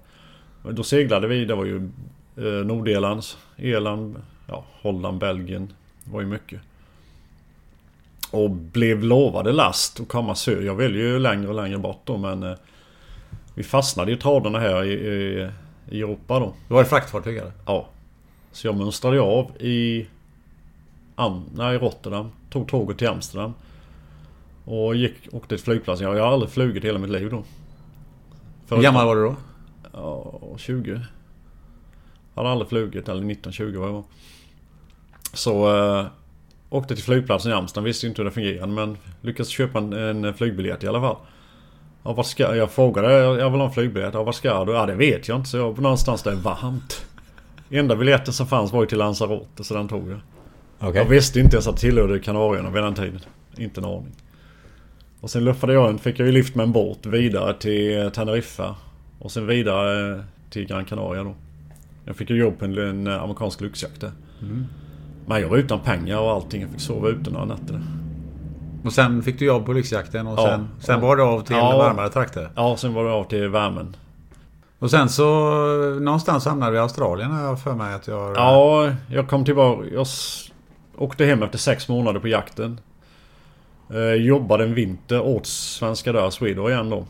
Då 0.64 0.84
seglade 0.84 1.28
vi. 1.28 1.46
Det 1.46 1.56
var 1.56 1.66
ju 1.66 1.90
eh, 2.38 2.66
Nordirland, 2.66 3.24
Irland, 3.58 4.16
ja, 4.48 4.66
Holland, 4.82 5.20
Belgien. 5.20 5.74
Det 6.04 6.12
var 6.14 6.22
ju 6.22 6.28
mycket. 6.28 6.62
Och 8.32 8.50
blev 8.50 9.04
lovade 9.04 9.52
last 9.52 10.00
och 10.00 10.08
komma 10.08 10.36
söder. 10.36 10.62
Jag 10.62 10.76
ville 10.76 10.98
ju 10.98 11.20
längre 11.20 11.48
och 11.48 11.56
längre 11.56 11.78
bort 11.78 12.02
då 12.04 12.18
men... 12.18 12.44
Eh, 12.44 12.56
vi 13.56 13.64
fastnade 13.64 14.12
i 14.12 14.18
traderna 14.18 14.60
här 14.60 14.84
i, 14.84 14.94
i, 14.94 15.50
i 15.90 16.02
Europa 16.02 16.40
då. 16.40 16.54
Det 16.68 16.74
var 16.74 16.84
det 16.84 16.90
fraktfartyg 16.90 17.38
eller? 17.38 17.52
Ja. 17.66 17.88
Så 18.52 18.68
jag 18.68 18.76
mönstrade 18.76 19.22
av 19.22 19.52
i... 19.60 20.08
Am, 21.16 21.44
nej, 21.56 21.78
Rotterdam. 21.78 22.32
Tog 22.50 22.68
tåget 22.68 22.98
till 22.98 23.08
Amsterdam. 23.08 23.54
Och 24.66 24.96
gick, 24.96 25.14
åkte 25.32 25.56
till 25.56 25.66
flygplatsen. 25.66 26.08
Jag 26.08 26.24
har 26.24 26.34
aldrig 26.34 26.52
flugit 26.52 26.84
hela 26.84 27.00
mitt 27.00 27.12
liv 27.12 27.30
då. 27.30 27.44
Hur 28.70 28.82
gammal 28.82 29.06
var 29.06 29.16
du 29.16 29.22
då? 29.22 29.36
Ja, 29.94 30.40
20. 30.58 30.92
Jag 32.34 32.44
hade 32.44 32.50
aldrig 32.50 32.70
flugit, 32.70 33.10
eller 33.10 33.22
19-20 33.22 33.78
var 33.78 33.86
jag 33.86 33.94
var. 33.94 34.04
Så... 35.34 35.78
Eh, 35.78 36.06
åkte 36.70 36.96
till 36.96 37.04
flygplatsen 37.04 37.52
i 37.52 37.54
Amsterdam. 37.54 37.84
Visste 37.84 38.08
inte 38.08 38.22
hur 38.22 38.30
det 38.30 38.32
fungerade 38.32 38.72
men 38.72 38.98
lyckades 39.22 39.50
köpa 39.50 39.78
en, 39.78 39.94
en 39.94 40.34
flygbiljett 40.34 40.84
i 40.84 40.88
alla 40.88 41.02
fall. 41.02 41.18
Ja, 42.04 42.14
vad 42.14 42.26
ska, 42.26 42.56
jag 42.56 42.72
frågade, 42.72 43.14
jag 43.14 43.50
vill 43.50 43.60
ha 43.60 43.68
en 43.68 43.74
flygbiljett. 43.74 44.14
Ja, 44.14 44.24
vad 44.24 44.36
ska 44.36 44.66
du? 44.66 44.72
Ja, 44.72 44.86
det 44.86 44.96
vet 44.96 45.28
jag 45.28 45.38
inte. 45.38 45.50
Så 45.50 45.58
jag 45.58 45.72
var 45.72 45.84
någonstans 45.84 46.24
där 46.24 46.36
varmt. 46.36 47.06
Enda 47.70 47.96
biljetten 47.96 48.34
som 48.34 48.48
fanns 48.48 48.72
var 48.72 48.82
ju 48.82 48.88
till 48.88 48.98
Lanzarote 48.98 49.64
så 49.64 49.74
den 49.74 49.88
tog 49.88 50.12
jag. 50.12 50.20
Okej. 50.80 51.02
Jag 51.02 51.06
visste 51.06 51.40
inte 51.40 51.56
ens 51.56 51.68
att 51.68 51.76
det 51.76 51.82
tillhörde 51.82 52.20
Kanarieöarna 52.20 52.70
vid 52.70 52.84
den 52.84 52.96
tiden. 52.96 53.20
Inte 53.58 53.82
en 53.82 53.86
aning. 53.86 54.16
Och 55.26 55.32
sen 55.32 55.44
luffade 55.44 55.74
jag 55.74 55.88
runt. 55.90 56.02
Fick 56.02 56.20
jag 56.20 56.26
ju 56.26 56.32
lift 56.32 56.56
med 56.56 56.64
en 56.64 56.72
båt 56.72 57.06
vidare 57.06 57.54
till 57.54 58.12
Teneriffa. 58.12 58.76
Och 59.20 59.32
sen 59.32 59.48
vidare 59.48 60.16
eh, 60.16 60.22
till 60.50 60.66
Gran 60.68 60.86
Canaria 60.86 61.24
då. 61.24 61.36
Jag 62.06 62.16
fick 62.16 62.30
ju 62.30 62.36
jobb 62.38 62.60
på 62.60 62.66
en, 62.66 62.78
en 62.78 63.08
amerikansk 63.08 63.62
lyxjakt 63.62 64.02
där. 64.02 64.12
Men 65.26 65.42
jag 65.42 65.50
var 65.50 65.58
utan 65.58 65.80
pengar 65.80 66.20
och 66.20 66.32
allting. 66.32 66.62
Jag 66.62 66.70
fick 66.72 66.80
sova 66.82 67.10
ute 67.10 67.30
några 67.32 67.46
nätter. 67.46 67.82
Och 68.84 68.94
sen 68.94 69.24
fick 69.24 69.40
du 69.40 69.46
jobb 69.46 69.66
på 69.66 69.74
lyxjakten 69.74 70.28
och 70.28 70.40
Ja. 70.40 70.46
sen, 70.48 70.68
sen 70.80 71.02
var 71.02 71.16
det 71.18 71.24
av 71.24 71.42
till 71.42 71.56
Ja. 71.56 71.78
varmare 71.78 72.10
trakter. 72.10 72.50
Ja, 72.56 72.78
sen 72.78 72.94
var 72.94 73.04
det 73.06 73.12
av 73.12 73.24
till 73.24 73.48
värmen. 73.48 73.96
Och 74.80 74.92
sen 74.92 75.10
så 75.10 75.26
någonstans 76.02 76.46
hamnade 76.46 76.72
du 76.72 76.76
i 76.78 76.80
Australien 76.82 77.32
har 77.32 77.44
jag 77.44 77.62
för 77.62 77.74
mig 77.74 77.94
att 77.94 78.08
jag... 78.08 78.36
Ja, 78.36 78.92
jag 79.10 79.28
kom 79.30 79.46
tillbaka. 79.46 79.88
Jag 79.94 80.08
åkte 80.98 81.26
hem 81.26 81.44
efter 81.44 81.58
sex 81.58 81.88
månader 81.90 82.20
på 82.20 82.28
jakten. 82.28 82.80
Eh, 83.94 84.14
jobbade 84.14 84.64
en 84.64 84.74
vinter 84.74 85.22
åt 85.22 85.46
Svenska 85.46 86.12
Dörr 86.12 86.30
Sweden 86.30 86.68
igen 86.68 86.90
då. 86.90 87.06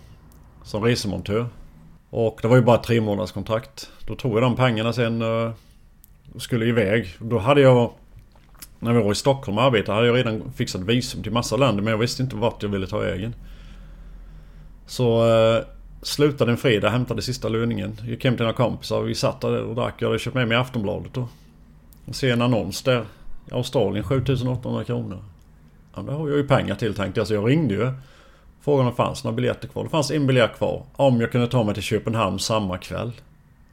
Som 0.64 0.84
resemontör. 0.84 1.46
Och 2.10 2.40
det 2.42 2.48
var 2.48 2.56
ju 2.56 2.62
bara 2.62 2.76
ett 2.76 2.84
tre 2.84 3.02
månaders 3.02 3.32
kontrakt. 3.32 3.92
Då 4.08 4.16
tog 4.16 4.36
jag 4.36 4.42
de 4.42 4.56
pengarna 4.56 4.94
sen 4.94 5.22
eh, 5.22 5.52
och 6.34 6.42
skulle 6.42 6.66
iväg. 6.66 7.08
Då 7.20 7.38
hade 7.38 7.62
jag... 7.62 7.92
När 8.80 8.94
vi 8.94 9.04
var 9.04 9.12
i 9.12 9.16
Stockholm 9.16 9.58
och 9.58 9.64
arbetade 9.64 9.96
hade 9.96 10.08
jag 10.08 10.16
redan 10.16 10.52
fixat 10.56 10.82
visum 10.82 11.24
till 11.24 11.32
massa 11.32 11.58
länder 11.58 11.84
men 11.84 11.92
jag 11.92 11.98
visste 11.98 12.24
inte 12.24 12.36
vart 12.36 12.64
jag 12.64 12.70
ville 12.70 12.88
ta 12.88 12.98
vägen. 12.98 13.36
Så 14.88 15.30
eh, 15.30 15.64
slutade 16.02 16.52
en 16.52 16.58
fredag, 16.58 16.90
hämtade 16.90 17.22
sista 17.22 17.50
löningen. 17.50 17.98
Gick 18.04 18.24
hem 18.24 18.36
till 18.36 18.44
några 18.44 18.58
kompisar. 18.58 19.02
Vi 19.02 19.16
satt 19.16 19.42
där 19.42 19.62
och 19.62 19.76
drack. 19.76 19.94
Jag 19.98 20.08
hade 20.08 20.20
köpt 20.20 20.36
med 20.36 20.48
mig 20.48 20.58
Aftonbladet 20.58 21.14
då. 21.14 21.28
Och 22.06 22.16
ser 22.16 22.34
en 22.34 22.42
annons 22.42 22.82
där. 22.82 23.06
Australien 23.52 24.04
7800 24.04 24.84
kronor. 24.84 25.24
Ja, 25.95 26.01
det 26.01 26.12
har 26.12 26.29
jag 26.29 26.38
ju 26.38 26.47
pengar 26.47 26.75
till 26.75 26.95
tänkte 26.95 27.19
jag. 27.19 27.27
Så 27.27 27.34
jag 27.34 27.49
ringde 27.49 27.73
ju. 27.73 27.91
Frågade 28.62 28.84
om 28.84 28.89
det 28.89 28.95
fanns 28.95 29.23
några 29.23 29.36
biljetter 29.36 29.67
kvar. 29.67 29.84
Det 29.84 29.89
fanns 29.89 30.12
en 30.12 30.27
biljett 30.27 30.58
kvar. 30.58 30.84
Om 30.95 31.21
jag 31.21 31.31
kunde 31.31 31.47
ta 31.47 31.63
mig 31.63 31.73
till 31.73 31.84
Köpenhamn 31.84 32.39
samma 32.39 32.77
kväll. 32.77 33.12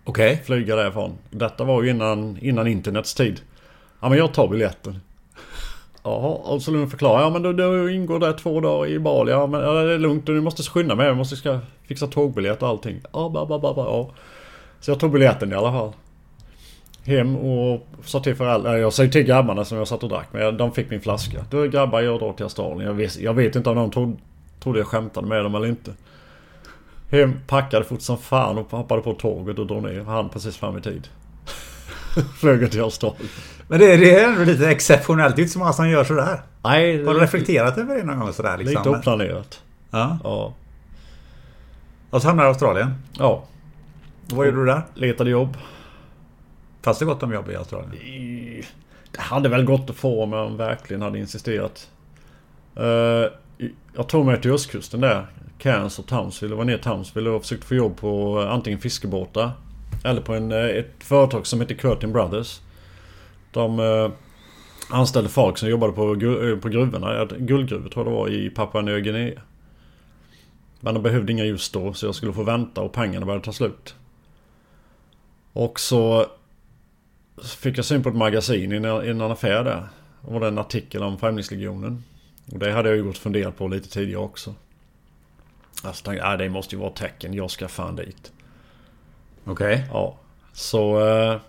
Okej. 0.04 0.42
Flyga 0.44 0.76
därifrån. 0.76 1.12
Detta 1.30 1.64
var 1.64 1.82
ju 1.82 1.90
innan, 1.90 2.38
innan 2.40 2.66
internets 2.66 3.14
tid. 3.14 3.40
Ja 4.00 4.08
men 4.08 4.18
jag 4.18 4.35
tar 4.35 4.48
biljetten. 4.48 5.00
Jaha, 6.02 6.35
och 6.35 6.62
så 6.62 6.70
Lund 6.70 6.90
förklarar. 6.90 7.22
Ja 7.22 7.30
men 7.30 7.42
då, 7.42 7.52
då 7.52 7.90
ingår 7.90 8.18
det 8.18 8.32
två 8.32 8.61
dagar 8.61 8.90
i 8.90 8.98
Bali. 8.98 9.30
Ja 9.30 9.46
men 9.46 9.61
ja, 9.61 9.72
det 9.72 9.94
är 9.94 9.98
lugnt. 9.98 10.26
Du 10.26 10.40
måste 10.40 10.62
skynda 10.62 10.94
med. 10.94 11.06
Jag 11.06 11.16
måste 11.16 11.37
ska 11.37 11.58
fixa 11.87 12.06
tågbiljett 12.06 12.62
och 12.62 12.68
allting. 12.68 13.00
Ja, 13.12 13.28
ba, 13.28 13.46
ba, 13.46 13.58
ba, 13.58 13.74
ba, 13.74 13.85
ja. 13.85 14.11
Så 14.80 14.90
jag 14.90 15.00
tog 15.00 15.12
biljetten 15.12 15.52
i 15.52 15.54
alla 15.54 15.72
fall. 15.72 15.92
Hem 17.05 17.37
och 17.37 17.87
sa 18.05 18.21
till 18.21 18.35
föräldrar. 18.35 18.77
Jag 18.77 18.93
säger 18.93 19.11
till 19.11 19.23
grabbarna 19.23 19.65
som 19.65 19.79
jag 19.79 19.88
satt 19.88 20.03
och 20.03 20.09
drack 20.09 20.33
med. 20.33 20.55
De 20.55 20.73
fick 20.73 20.91
min 20.91 21.01
flaska. 21.01 21.45
Du 21.51 21.69
grabbar 21.71 22.01
jag 22.01 22.21
drar 22.21 22.33
till 22.33 22.43
Australien. 22.45 22.87
Jag 22.88 22.95
vet, 22.95 23.19
jag 23.19 23.35
vet 23.35 23.57
inte 23.57 23.71
om 23.71 23.77
de 23.77 23.91
trodde, 23.91 24.17
trodde 24.62 24.79
jag 24.79 24.87
skämtade 24.88 25.27
med 25.27 25.45
dem 25.45 25.55
eller 25.55 25.67
inte. 25.67 25.91
Hem, 27.11 27.35
packade 27.47 27.85
fort 27.85 28.03
som 28.03 28.19
fan 28.19 28.59
och 28.59 28.71
hoppade 28.71 29.03
på 29.03 29.12
tåget 29.15 29.59
och 29.59 29.67
drog 29.67 29.83
ner. 29.83 30.05
Han 30.05 30.29
precis 30.29 30.57
fram 30.57 30.79
i 30.79 30.81
tid. 30.81 31.09
Flög 32.41 32.71
till 32.71 32.81
Australien. 32.81 33.29
Men 33.69 33.81
det, 33.81 33.97
det 33.97 34.21
är 34.21 34.29
ändå 34.29 34.45
lite 34.45 34.71
exceptionellt. 34.71 35.37
Det 35.37 35.41
är 35.41 35.43
inte 35.43 35.53
så 35.53 35.59
många 35.59 35.73
som 35.73 35.88
gör 35.91 36.05
sådär. 36.05 36.41
Nej, 36.65 37.05
Har 37.05 37.15
du 37.15 37.21
reflekterat 37.21 37.79
över 37.79 37.95
det 37.97 38.05
någon 38.05 38.19
gång 38.21 38.33
sådär 38.33 38.59
liksom? 38.59 38.77
lite 38.77 38.99
oplanerat. 38.99 39.61
Ja. 39.91 40.19
Ja. 40.25 40.55
Och 42.11 42.23
så 42.23 42.29
hamnade 42.29 42.47
du 42.47 42.51
i 42.51 42.53
Australien. 42.53 42.95
ja. 43.19 43.45
Och 44.31 44.37
vad 44.37 44.47
gjorde 44.47 44.59
du 44.59 44.67
där? 44.67 44.83
Letade 44.95 45.31
jobb. 45.31 45.57
Fanns 46.83 46.99
det 46.99 47.05
gott 47.05 47.23
om 47.23 47.33
jobb 47.33 47.51
i 47.51 47.57
Australien? 47.57 47.92
Det 49.11 49.21
hade 49.21 49.49
väl 49.49 49.64
gått 49.64 49.90
att 49.90 49.97
få 49.97 50.23
om 50.23 50.33
jag 50.33 50.51
verkligen 50.51 51.03
hade 51.03 51.18
insisterat. 51.18 51.90
Eh, 52.77 53.33
jag 53.95 54.09
tog 54.09 54.27
mig 54.27 54.40
till 54.40 54.51
östkusten 54.51 55.01
där. 55.01 55.27
Cairns 55.59 55.99
och 55.99 56.07
Townsville. 56.07 56.53
Jag 56.53 56.59
var 56.59 56.64
ner 56.64 56.79
i 56.79 56.79
Townsville 56.79 57.31
och 57.31 57.42
försökte 57.42 57.66
få 57.66 57.75
jobb 57.75 57.97
på 57.97 58.40
antingen 58.40 58.81
fiskebåtar. 58.81 59.51
Eller 60.05 60.21
på 60.21 60.35
en, 60.35 60.53
eh, 60.53 60.66
ett 60.66 60.95
företag 60.99 61.47
som 61.47 61.61
heter 61.61 61.75
Curtin 61.75 62.12
Brothers. 62.12 62.61
De 63.51 63.81
eh, 63.81 64.11
anställde 64.90 65.29
folk 65.29 65.59
som 65.59 65.68
jobbade 65.68 65.92
på, 65.92 66.03
på 66.62 66.68
gruvorna. 66.68 67.25
Guldgruvor 67.25 67.88
tror 67.88 68.07
jag 68.07 68.12
det 68.12 68.18
var 68.18 68.29
i 68.29 68.51
Papua 68.51 68.83
Nya 68.83 69.01
Guinea. 69.01 69.40
Men 70.81 70.95
de 70.95 71.03
behövde 71.03 71.33
inga 71.33 71.45
just 71.45 71.73
då 71.73 71.92
så 71.92 72.07
jag 72.07 72.14
skulle 72.14 72.33
få 72.33 72.42
vänta 72.42 72.81
och 72.81 72.92
pengarna 72.92 73.27
började 73.27 73.45
ta 73.45 73.53
slut. 73.53 73.95
Och 75.53 75.81
så 75.81 76.27
fick 77.59 77.79
jag 77.79 77.85
syn 77.85 78.03
på 78.03 78.09
ett 78.09 78.14
magasin 78.14 78.73
i 78.73 78.77
en, 78.77 78.85
i 79.05 79.09
en 79.09 79.21
affär 79.21 79.64
där. 79.64 79.88
Och 80.21 80.33
var 80.33 80.40
det 80.40 80.49
en 80.49 80.59
artikel 80.59 81.03
om 81.03 81.18
Främlingslegionen. 81.18 82.05
Och 82.53 82.59
det 82.59 82.73
hade 82.73 82.88
jag 82.88 82.97
ju 82.97 83.05
gått 83.05 83.16
och 83.16 83.23
funderat 83.23 83.57
på 83.57 83.68
lite 83.68 83.88
tidigare 83.88 84.23
också. 84.23 84.55
Alltså 85.85 86.05
tänkte 86.05 86.25
jag, 86.25 86.35
"Ah, 86.35 86.37
det 86.37 86.49
måste 86.49 86.75
ju 86.75 86.81
vara 86.81 86.90
tecken. 86.90 87.35
Jag 87.35 87.51
ska 87.51 87.68
fan 87.68 87.97
dit. 87.97 88.33
Okej. 89.45 89.85
Ja. 89.90 90.16
Så 90.53 91.07
eh, 91.09 91.40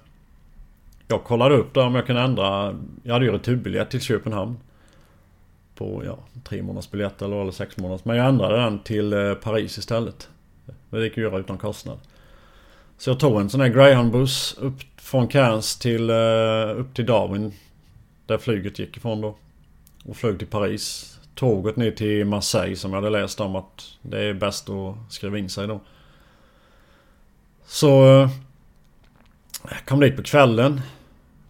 jag 1.08 1.24
kollade 1.24 1.56
upp 1.56 1.74
där 1.74 1.86
om 1.86 1.96
jag 1.96 2.06
kunde 2.06 2.22
ändra. 2.22 2.80
Jag 3.04 3.14
hade 3.14 3.26
ju 3.26 3.32
returbiljett 3.32 3.90
till 3.90 4.02
Köpenhamn. 4.02 4.58
På 5.76 6.04
ja, 6.06 6.18
tre 6.44 6.62
månaders 6.64 6.92
biljett 6.92 7.22
eller, 7.22 7.42
eller 7.42 7.52
sex 7.52 7.78
månaders. 7.78 8.06
Men 8.06 8.18
jag 8.18 8.28
ändrade 8.28 8.56
den 8.58 8.80
till 8.80 9.14
eh, 9.14 9.34
Paris 9.34 9.78
istället. 9.78 10.30
Det 10.90 11.04
gick 11.04 11.12
att 11.12 11.18
göra 11.24 11.38
utan 11.38 11.58
kostnad. 11.58 11.98
Så 12.98 13.10
jag 13.10 13.20
tog 13.20 13.42
en 13.42 13.50
sån 13.50 13.62
här 13.62 13.70
Greyhound-buss 13.70 14.58
upp 14.60 14.74
från 14.98 15.28
Cairns 15.28 15.80
till 15.80 16.10
eh, 16.10 16.80
upp 16.80 16.94
till 16.94 17.06
Darwin. 17.06 17.54
Där 18.26 18.38
flyget 18.38 18.80
gick 18.80 18.98
ifrån 18.98 19.22
då. 19.22 19.38
Och 20.06 20.18
flög 20.18 20.40
till 20.40 20.48
Paris. 20.48 21.10
Tåget 21.36 21.76
ner 21.76 21.92
till 21.92 22.26
Marseille 22.26 22.76
som 22.76 22.94
jag 22.94 23.02
hade 23.02 23.10
läst 23.10 23.40
om 23.40 23.56
att 23.56 23.98
det 24.02 24.20
är 24.20 24.34
bäst 24.34 24.70
att 24.70 24.96
skriva 25.10 25.38
in 25.38 25.50
sig 25.50 25.68
då. 25.68 25.82
Så... 27.66 28.06
Eh, 28.06 28.30
jag 29.70 29.86
kom 29.86 30.00
dit 30.00 30.16
på 30.16 30.24
kvällen. 30.24 30.82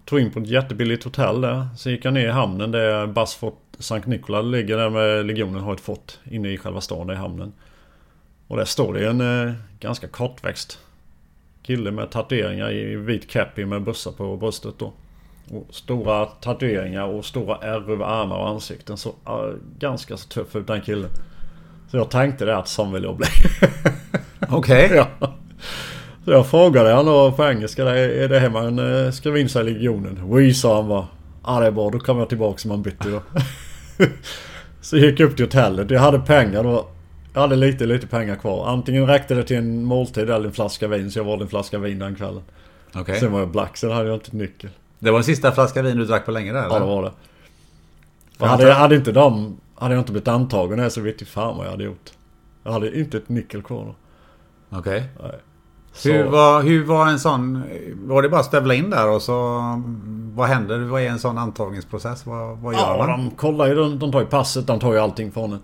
Tog 0.06 0.20
in 0.20 0.32
på 0.32 0.40
ett 0.40 0.48
jättebilligt 0.48 1.04
hotell 1.04 1.42
där. 1.42 1.68
Sen 1.78 1.92
gick 1.92 2.06
jag 2.06 2.14
ner 2.14 2.28
i 2.28 2.32
hamnen 2.32 2.72
där 2.72 3.08
Basfort 3.08 3.60
Sankt 3.80 4.08
Nikola 4.08 4.42
ligger 4.42 4.78
där 4.78 4.90
med 4.90 5.26
legionen 5.26 5.64
har 5.64 5.74
ett 5.74 5.82
fort 5.82 6.20
inne 6.32 6.50
i 6.50 6.58
själva 6.58 6.82
stan 6.82 7.08
där 7.08 7.14
i 7.14 7.18
hamnen. 7.18 7.54
Och 8.48 8.58
där 8.58 8.66
står 8.66 8.94
det 8.94 9.10
en 9.10 9.48
eh, 9.48 9.54
ganska 9.80 10.08
kortväxt 10.08 10.80
kille 11.64 11.92
med 11.92 12.12
tatueringar 12.12 12.72
i 12.72 12.96
vit 12.96 13.30
cappy 13.30 13.66
med 13.66 13.84
bussar 13.84 14.12
på 14.12 14.38
bröstet 14.38 14.74
då. 14.78 14.94
Och 15.52 15.68
stora 15.70 16.26
tatueringar 16.26 17.08
och 17.08 17.26
stora 17.26 17.58
ärr 17.62 17.92
över 17.92 18.06
armar 18.06 18.38
och 18.38 18.50
ansikten. 18.50 18.98
Så 18.98 19.10
eh, 19.10 19.54
ganska 19.80 20.18
så 20.18 20.28
tuff 20.28 20.56
ut 20.56 20.68
den 20.68 20.82
killen. 20.82 21.10
Så 21.92 21.98
jag 21.98 22.10
tänkte 22.10 22.46
det 22.46 22.58
att 22.58 22.68
sån 22.68 22.94
vill 22.94 23.04
jag 23.04 23.18
bli. 23.18 23.28
Okej. 24.50 24.92
ja. 24.94 25.08
Så 26.26 26.32
jag 26.32 26.48
frågade 26.48 26.94
han 26.94 27.06
då 27.06 27.32
på 27.32 27.44
engelska. 27.44 27.84
Är 27.96 28.28
det 28.30 28.40
här 28.40 28.50
man 28.50 28.80
eh, 28.80 29.12
skriver 29.12 29.40
in 29.40 29.50
sig 29.50 29.62
i 29.62 29.74
legionen? 29.74 30.20
Oui 30.24 30.54
sa 30.54 30.76
han 30.76 30.88
bara. 30.88 31.08
Ja 31.46 31.60
det 31.60 31.68
är 31.68 31.72
bra, 31.72 31.90
då 31.90 32.00
kommer 32.00 32.22
jag 32.22 32.30
tillbaka 32.30 32.58
som 32.58 32.70
man 32.70 32.82
bytte 32.82 33.10
då. 33.10 33.22
så 34.82 34.98
gick 34.98 35.20
jag 35.20 35.30
upp 35.30 35.36
till 35.36 35.46
hotellet. 35.46 35.92
Jag 35.92 36.00
hade 36.00 36.20
pengar. 36.20 36.64
Var 36.64 36.86
Jag 37.34 37.42
hade 37.42 37.56
lite, 37.56 37.86
lite 37.86 38.08
pengar 38.08 38.36
kvar. 38.36 38.68
Antingen 38.68 39.08
räckte 39.08 39.36
det 39.36 39.44
till 39.44 39.58
en 39.58 39.84
måltid 39.84 40.30
eller 40.30 40.46
en 40.46 40.54
flaska 40.54 40.88
vin. 40.88 41.12
Så 41.12 41.20
jag 41.20 41.24
valde 41.24 41.46
en 41.46 41.50
flaska 41.50 41.78
vin 41.80 42.00
den 42.00 42.16
kvällen. 42.16 42.42
Okej. 42.96 43.20
Sen 43.20 43.32
var 43.32 43.40
jag 43.40 43.50
black, 43.50 43.78
sen 43.78 43.92
hade 43.92 44.08
jag 44.10 44.16
inte 44.16 44.36
nyckel. 44.36 44.70
Det 45.00 45.12
var 45.12 45.18
den 45.18 45.24
sista 45.24 45.52
flaska 45.52 45.82
vin 45.82 45.98
du 45.98 46.06
drack 46.06 46.26
på 46.26 46.32
länge 46.32 46.54
där 46.54 46.60
eller? 46.66 46.76
Ja, 46.76 46.80
det 46.80 46.86
var 46.86 47.04
det. 47.04 47.12
Jag 48.38 48.48
hade, 48.48 48.64
inte- 48.64 48.68
jag, 48.70 48.76
hade 48.76 48.96
inte 48.96 49.12
de... 49.12 49.58
Hade 49.76 49.94
jag 49.94 50.02
inte 50.02 50.12
blivit 50.12 50.28
antagen 50.28 50.80
här 50.80 50.90
så 50.90 51.02
vet 51.02 51.22
jag 51.22 51.28
fan 51.28 51.58
vad 51.58 51.66
jag 51.66 51.72
hade 51.72 51.84
gjort. 51.84 52.12
Jag 52.64 52.72
hade 52.72 53.00
inte 53.00 53.18
ett 53.18 53.30
nyckel 53.30 53.62
kvar 53.62 53.86
då. 54.70 54.78
Okej. 54.78 55.04
Så, 55.94 56.10
Hur 56.12 56.24
var, 56.24 56.62
hur 56.64 56.86
var 56.86 57.08
en 57.08 57.20
sån... 57.20 57.64
Var 57.96 58.22
det 58.22 58.30
bara 58.30 58.40
att 58.40 58.46
stövla 58.46 58.74
in 58.74 58.90
där 58.90 59.10
och 59.10 59.22
så... 59.22 59.62
Vad 60.36 60.48
händer? 60.48 60.80
Vad 60.80 61.02
är 61.02 61.10
en 61.10 61.20
sån 61.20 61.38
antagningsprocess? 61.38 62.26
Vad, 62.26 62.58
vad 62.58 62.74
gör 62.74 62.80
Ja, 62.82 62.98
man? 62.98 63.10
de 63.26 63.32
kollar 63.32 63.68
ju. 63.68 63.76
De, 63.76 64.00
de 64.00 64.12
tar 64.12 64.20
ju 64.20 64.26
passet, 64.26 64.68
de 64.68 64.80
tar 64.80 64.94
ju 64.94 65.00
allting 65.00 65.32
från 65.32 65.54
en. 65.54 65.60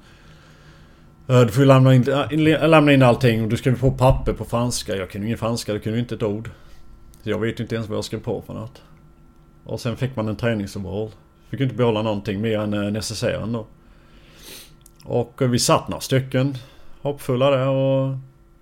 Eh, 1.29 1.41
du 1.41 1.47
får 1.47 1.63
ju 1.63 1.67
lämna 1.67 1.95
in, 1.95 2.09
eh, 2.09 2.19
eh, 2.19 2.69
lämna 2.69 2.93
in 2.93 3.03
allting 3.03 3.43
och 3.43 3.49
du 3.49 3.57
skrev 3.57 3.79
på 3.79 3.91
papper 3.91 4.33
på 4.33 4.45
franska. 4.45 4.95
Jag 4.95 5.09
kunde 5.09 5.27
ingen 5.27 5.37
franska, 5.37 5.71
jag 5.71 5.83
kunde 5.83 5.99
inte 5.99 6.15
ett 6.15 6.23
ord. 6.23 6.49
Så 7.23 7.29
jag 7.29 7.39
vet 7.39 7.59
ju 7.59 7.63
inte 7.63 7.75
ens 7.75 7.89
vad 7.89 7.97
jag 7.97 8.05
skrev 8.05 8.19
på 8.19 8.41
för 8.41 8.53
något. 8.53 8.81
Och 9.63 9.81
sen 9.81 9.97
fick 9.97 10.15
man 10.15 10.27
en 10.27 10.35
träningsoverall. 10.35 11.09
Fick 11.49 11.59
ju 11.59 11.63
inte 11.63 11.75
behålla 11.75 12.01
någonting 12.01 12.41
mer 12.41 12.59
än 12.59 12.93
necessären 12.93 13.51
då. 13.51 13.65
Och 15.05 15.41
vi 15.41 15.59
satt 15.59 15.87
några 15.87 16.01
stycken 16.01 16.57
hoppfulla 17.01 17.51
där 17.51 17.67
och 17.67 18.17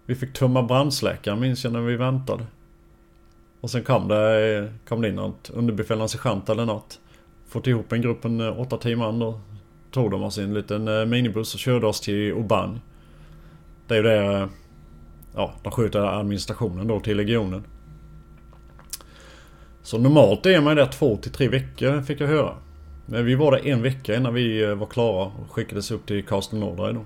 vi 0.05 0.15
fick 0.15 0.33
tömma 0.33 0.63
brandsläckaren 0.63 1.39
minns 1.39 1.63
jag 1.63 1.73
när 1.73 1.81
vi 1.81 1.95
väntade. 1.95 2.45
Och 3.61 3.69
sen 3.69 3.83
kom 3.83 4.07
det, 4.07 4.73
kom 4.87 5.01
det 5.01 5.09
in 5.09 5.15
något 5.15 5.49
underbefälande 5.53 6.09
sergeant 6.09 6.49
eller 6.49 6.65
något. 6.65 6.99
Fått 7.49 7.67
ihop 7.67 7.91
en 7.91 8.01
grupp 8.01 8.25
en 8.25 8.41
8-10 8.41 8.95
man 8.95 9.19
då. 9.19 9.39
Tog 9.91 10.11
de 10.11 10.23
oss 10.23 10.37
i 10.37 10.43
en 10.43 10.53
liten 10.53 10.87
eh, 10.87 11.05
minibuss 11.05 11.53
och 11.53 11.59
körde 11.59 11.87
oss 11.87 12.01
till 12.01 12.33
Aubagne. 12.33 12.79
Det 13.87 13.93
är 13.93 13.97
ju 13.97 14.03
där... 14.03 14.41
eh, 14.41 14.47
Ja, 15.35 15.53
de 15.63 15.71
sköter 15.71 16.19
administrationen 16.19 16.87
då 16.87 16.99
till 16.99 17.17
legionen. 17.17 17.63
Så 19.81 19.97
normalt 19.97 20.45
är 20.45 20.61
man 20.61 20.71
ju 20.77 20.83
där 20.83 20.91
två 20.91 21.17
till 21.17 21.31
tre 21.31 21.47
veckor 21.47 22.01
fick 22.01 22.21
jag 22.21 22.27
höra. 22.27 22.53
Men 23.05 23.25
vi 23.25 23.35
var 23.35 23.51
där 23.51 23.67
en 23.67 23.81
vecka 23.81 24.15
innan 24.15 24.33
vi 24.33 24.63
eh, 24.63 24.75
var 24.75 24.87
klara 24.87 25.25
och 25.25 25.51
skickades 25.51 25.91
upp 25.91 26.05
till 26.05 26.25
Castle 26.25 26.59
Nordrae 26.59 26.93
då. 26.93 27.05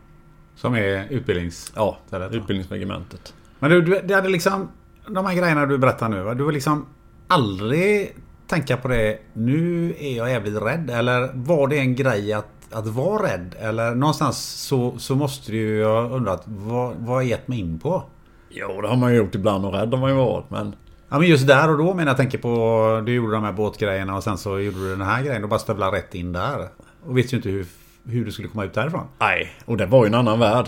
Som 0.55 0.75
är 0.75 1.07
utbildnings... 1.09 1.73
Ja, 1.75 1.97
utbildningsregementet. 2.31 3.33
Men 3.59 3.71
du, 3.71 3.81
du, 3.81 4.01
det 4.03 4.13
hade 4.13 4.29
liksom... 4.29 4.71
De 5.07 5.25
här 5.25 5.35
grejerna 5.35 5.65
du 5.65 5.77
berättar 5.77 6.09
nu, 6.09 6.23
va? 6.23 6.33
du 6.33 6.43
har 6.43 6.51
liksom 6.51 6.85
aldrig 7.27 8.15
tänka 8.47 8.77
på 8.77 8.87
det. 8.87 9.19
Nu 9.33 9.93
är 9.99 10.17
jag 10.17 10.29
jävligt 10.29 10.61
rädd. 10.61 10.89
Eller 10.89 11.31
var 11.33 11.67
det 11.67 11.77
en 11.77 11.95
grej 11.95 12.33
att, 12.33 12.60
att 12.73 12.87
vara 12.87 13.23
rädd? 13.23 13.55
Eller 13.59 13.95
någonstans 13.95 14.37
så, 14.67 14.97
så 14.97 15.15
måste 15.15 15.51
du 15.51 15.57
ju 15.57 15.85
ha 15.85 16.01
undrat 16.01 16.43
vad, 16.45 16.95
vad 16.95 17.07
har 17.07 17.21
jag 17.21 17.29
gett 17.29 17.47
mig 17.47 17.59
in 17.59 17.79
på? 17.79 18.03
Jo, 18.49 18.81
det 18.81 18.87
har 18.87 18.95
man 18.95 19.11
ju 19.11 19.17
gjort 19.17 19.35
ibland 19.35 19.65
och 19.65 19.73
rädd 19.73 19.93
har 19.93 19.97
man 19.99 20.09
ju 20.09 20.15
varit 20.15 20.49
men... 20.49 20.75
Ja 21.09 21.19
men 21.19 21.27
just 21.27 21.47
där 21.47 21.69
och 21.69 21.77
då 21.77 21.93
menar 21.93 22.09
jag 22.09 22.17
tänker 22.17 22.37
på 22.37 23.03
Du 23.05 23.13
gjorde 23.13 23.33
de 23.33 23.43
här 23.43 23.51
båtgrejerna 23.51 24.15
och 24.15 24.23
sen 24.23 24.37
så 24.37 24.59
gjorde 24.59 24.77
du 24.77 24.89
den 24.89 25.01
här 25.01 25.23
grejen 25.23 25.43
och 25.43 25.49
bara 25.49 25.59
stövlade 25.59 25.97
rätt 25.97 26.15
in 26.15 26.33
där. 26.33 26.67
Och 27.05 27.17
visste 27.17 27.35
ju 27.35 27.37
inte 27.37 27.49
hur, 27.49 27.65
hur 28.05 28.25
du 28.25 28.31
skulle 28.31 28.47
komma 28.47 28.65
ut 28.65 28.73
därifrån. 28.73 29.07
Nej, 29.19 29.51
och 29.65 29.77
det 29.77 29.85
var 29.85 30.05
ju 30.05 30.07
en 30.07 30.15
annan 30.15 30.39
värld. 30.39 30.65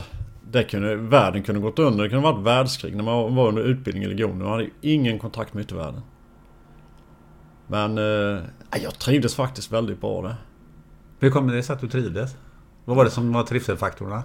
Det 0.52 0.64
kunde, 0.64 0.96
världen 0.96 1.44
kunde 1.44 1.62
gått 1.62 1.80
under. 1.80 2.04
Det 2.04 2.10
kunde 2.10 2.24
varit 2.24 2.46
världskrig 2.46 2.96
när 2.96 3.04
man 3.04 3.36
var 3.36 3.48
under 3.48 3.64
utbildning 3.64 4.04
i 4.04 4.08
legionen. 4.08 4.38
Man 4.38 4.48
hade 4.48 4.64
ju 4.64 4.70
ingen 4.82 5.20
kontakt 5.20 5.54
med 5.54 5.64
yttervärlden. 5.64 6.02
Men 7.68 7.98
eh, 7.98 8.44
jag 8.84 9.00
trivdes 9.00 9.36
faktiskt 9.36 9.72
väldigt 9.72 10.02
bra 10.02 10.22
där. 10.22 10.36
Hur 11.24 11.30
kommer 11.30 11.54
det 11.54 11.64
sig 11.64 11.74
att 11.74 11.82
du 11.82 11.88
trivdes? 11.90 12.36
Vad 12.86 12.98
var 12.98 13.06
det 13.06 13.12
som 13.12 13.34
var 13.34 13.44
trivselfaktorerna? 13.44 14.24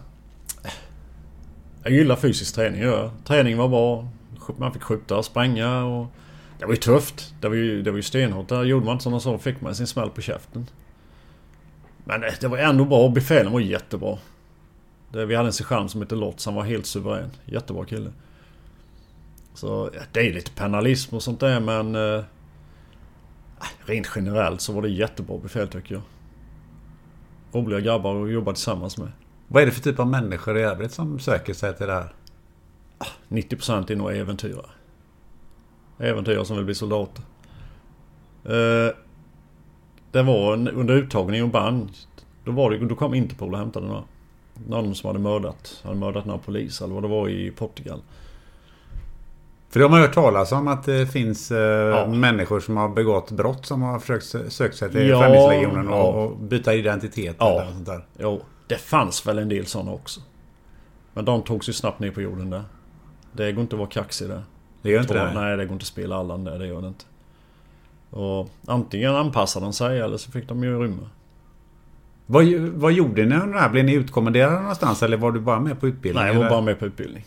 Jag 1.82 1.92
gillar 1.92 2.16
fysisk 2.16 2.54
träning, 2.54 2.82
Ja. 2.82 3.10
Träningen 3.24 3.58
var 3.58 3.68
bra. 3.68 4.08
Man 4.56 4.72
fick 4.72 4.82
skjuta, 4.82 5.22
spränga 5.22 5.84
och... 5.84 6.06
Det 6.58 6.64
var 6.64 6.72
ju 6.72 6.76
tufft. 6.76 7.34
Det 7.40 7.48
var 7.48 7.56
ju, 7.56 7.82
det 7.82 7.90
var 7.90 7.96
ju 7.96 8.02
stenhårt. 8.02 8.48
Där 8.48 8.64
gjorde 8.64 8.86
man 8.86 8.92
inte 8.92 9.02
sådana 9.02 9.20
saker 9.20 9.38
fick 9.38 9.60
man 9.60 9.74
sin 9.74 9.86
smäll 9.86 10.10
på 10.10 10.20
käften. 10.20 10.66
Men 12.04 12.20
det, 12.20 12.40
det 12.40 12.48
var 12.48 12.58
ändå 12.58 12.84
bra. 12.84 13.08
Befälen 13.08 13.52
var 13.52 13.60
jättebra. 13.60 14.18
Det, 15.12 15.26
vi 15.26 15.34
hade 15.34 15.48
en 15.48 15.52
sergeant 15.52 15.90
som 15.90 16.00
hette 16.00 16.14
Lotz. 16.14 16.46
Han 16.46 16.54
var 16.54 16.62
helt 16.62 16.86
suverän. 16.86 17.30
Jättebra 17.44 17.84
kille. 17.84 18.12
Så 19.54 19.90
det 20.12 20.20
är 20.20 20.32
lite 20.32 20.50
penalism 20.50 21.16
och 21.16 21.22
sånt 21.22 21.40
där 21.40 21.60
men... 21.60 21.94
Eh, 21.94 22.24
rent 23.84 24.10
generellt 24.16 24.60
så 24.60 24.72
var 24.72 24.82
det 24.82 24.88
jättebra 24.88 25.38
befäl 25.38 25.68
tycker 25.68 25.94
jag. 25.94 26.02
Roliga 27.52 27.80
grabbar 27.80 28.24
att 28.24 28.32
jobba 28.32 28.52
tillsammans 28.52 28.98
med. 28.98 29.08
Vad 29.48 29.62
är 29.62 29.66
det 29.66 29.72
för 29.72 29.82
typ 29.82 29.98
av 29.98 30.06
människor 30.06 30.58
i 30.58 30.62
övrigt 30.62 30.92
som 30.92 31.18
söker 31.18 31.54
sig 31.54 31.76
till 31.76 31.86
det 31.86 31.92
här? 31.92 32.12
90% 33.28 33.92
är 33.92 33.96
nog 33.96 34.16
äventyrare. 34.16 34.70
Äventyrare 35.98 36.44
som 36.44 36.56
vill 36.56 36.64
bli 36.64 36.74
soldater. 36.74 37.24
Eh, 38.44 38.94
det 40.12 40.22
var 40.22 40.54
en, 40.54 40.68
under 40.68 40.94
uttagningen 40.94 41.46
i 41.46 41.50
band. 41.50 41.90
Då, 42.44 42.52
var 42.52 42.70
det, 42.70 42.78
då 42.78 42.94
kom 42.94 43.14
Interpol 43.14 43.52
och 43.52 43.58
hämtade 43.58 43.86
några. 43.86 44.04
Någon 44.68 44.94
som 44.94 45.06
hade 45.06 45.18
mördat, 45.18 45.80
hade 45.84 45.96
mördat 45.96 46.24
några 46.24 46.38
poliser 46.38 46.84
eller 46.84 46.94
vad 46.94 47.04
det 47.04 47.08
var 47.08 47.28
i 47.28 47.50
Portugal. 47.50 48.00
För 49.70 49.80
de 49.80 49.92
har 49.92 50.00
hört 50.00 50.14
talas 50.14 50.52
om 50.52 50.68
att 50.68 50.84
det 50.84 51.06
finns 51.06 51.50
eh, 51.50 52.08
människor 52.08 52.60
som 52.60 52.76
har 52.76 52.88
begått 52.88 53.30
brott 53.30 53.66
som 53.66 53.82
har 53.82 53.98
försökt 53.98 54.24
sö- 54.24 54.48
söka 54.48 54.72
sig 54.72 54.90
till 54.90 55.08
Ja, 55.08 55.20
Främlingslegionen 55.20 55.88
och, 55.88 55.94
ja. 55.98 56.02
och 56.02 56.36
byta 56.36 56.74
identitet 56.74 57.36
Ja. 57.38 57.60
eller 57.62 57.72
sånt 57.72 57.86
där. 57.86 58.04
Jo, 58.18 58.42
det 58.66 58.76
fanns 58.78 59.26
väl 59.26 59.38
en 59.38 59.48
del 59.48 59.66
sådana 59.66 59.92
också. 59.92 60.20
Men 61.14 61.24
de 61.24 61.42
togs 61.42 61.68
ju 61.68 61.72
snabbt 61.72 62.00
ner 62.00 62.10
på 62.10 62.20
jorden 62.22 62.50
där. 62.50 62.64
Det 63.32 63.52
går 63.52 63.62
inte 63.62 63.74
att 63.76 63.78
vara 63.80 63.88
kaxig 63.90 64.28
där. 64.28 64.42
Det 64.82 64.90
gör 64.90 65.00
inte 65.00 65.12
Tror- 65.14 65.24
det? 65.26 65.34
Nej, 65.40 65.56
det 65.56 65.64
går 65.64 65.72
inte 65.72 65.82
att 65.82 65.86
spela 65.86 66.16
Allan 66.16 66.44
där. 66.44 66.58
Det 66.58 66.66
gör 66.66 66.80
det 66.82 66.88
inte. 66.88 67.04
Och 68.10 68.48
antingen 68.66 69.14
anpassade 69.14 69.66
de 69.66 69.72
sig 69.72 70.00
eller 70.00 70.16
så 70.16 70.30
fick 70.30 70.48
de 70.48 70.64
ju 70.64 70.82
rymma. 70.82 71.08
Vad, 72.26 72.44
vad 72.54 72.92
gjorde 72.92 73.24
ni 73.26 73.34
under 73.36 73.46
det 73.54 73.60
här? 73.60 73.68
Blev 73.68 73.84
ni 73.84 73.92
utkommenderade 73.94 74.60
någonstans 74.60 75.02
eller 75.02 75.16
var 75.16 75.32
du 75.32 75.40
bara 75.40 75.60
med 75.60 75.80
på 75.80 75.86
utbildning? 75.88 76.24
Nej, 76.24 76.32
jag 76.32 76.38
var 76.38 76.46
eller? 76.46 76.50
bara 76.56 76.60
med 76.64 76.78
på 76.78 76.86
utbildning. 76.86 77.24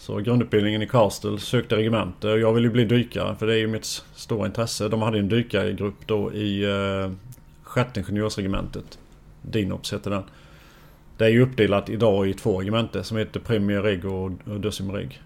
Så 0.00 0.16
grundutbildningen 0.16 0.82
i 0.82 0.86
Karlstad 0.86 1.38
sökte 1.38 1.76
regemente 1.76 2.28
och 2.28 2.38
jag 2.38 2.52
ville 2.52 2.66
ju 2.66 2.72
bli 2.72 2.84
dykare 2.84 3.36
för 3.36 3.46
det 3.46 3.54
är 3.54 3.58
ju 3.58 3.66
mitt 3.66 3.84
stora 4.14 4.46
intresse. 4.46 4.88
De 4.88 5.02
hade 5.02 5.18
en 5.18 5.28
dykargrupp 5.28 6.06
då 6.06 6.32
i 6.32 6.64
eh, 6.64 7.12
sjätte 7.62 8.00
ingenjörsregementet. 8.00 8.98
Dinops 9.42 9.92
heter 9.92 10.10
den. 10.10 10.22
Det 11.16 11.24
är 11.24 11.28
ju 11.28 11.42
uppdelat 11.42 11.88
idag 11.88 12.28
i 12.28 12.34
två 12.34 12.60
regementen 12.60 13.04
som 13.04 13.16
heter 13.16 13.40
Premier 13.40 13.82
Reg 13.82 14.04
och 14.04 14.24
och 14.24 14.60
Decim 14.60 14.92
Reg. 14.92 15.22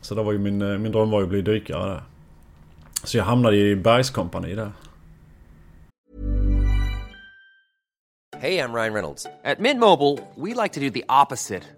Så 0.00 0.14
det 0.14 0.22
var 0.22 0.32
ju 0.32 0.38
min, 0.38 0.62
eh, 0.62 0.78
min 0.78 0.92
dröm 0.92 1.10
var 1.10 1.20
ju 1.20 1.24
att 1.24 1.30
bli 1.30 1.42
dykare 1.42 1.88
där. 1.88 2.02
Så 3.04 3.16
jag 3.16 3.24
hamnade 3.24 3.56
i 3.56 3.76
bergskompani 3.76 4.54
där. 4.54 4.72
Hej, 8.38 8.54
jag 8.54 8.68
heter 8.68 8.74
Ryan 8.74 8.94
Reynolds. 8.94 9.24
På 9.24 9.62
Mint 9.62 9.80
Mobile, 9.80 10.18
we 10.36 10.62
like 10.62 10.74
to 10.74 10.80
do 10.80 10.90
the 10.90 11.04
opposite 11.22 11.77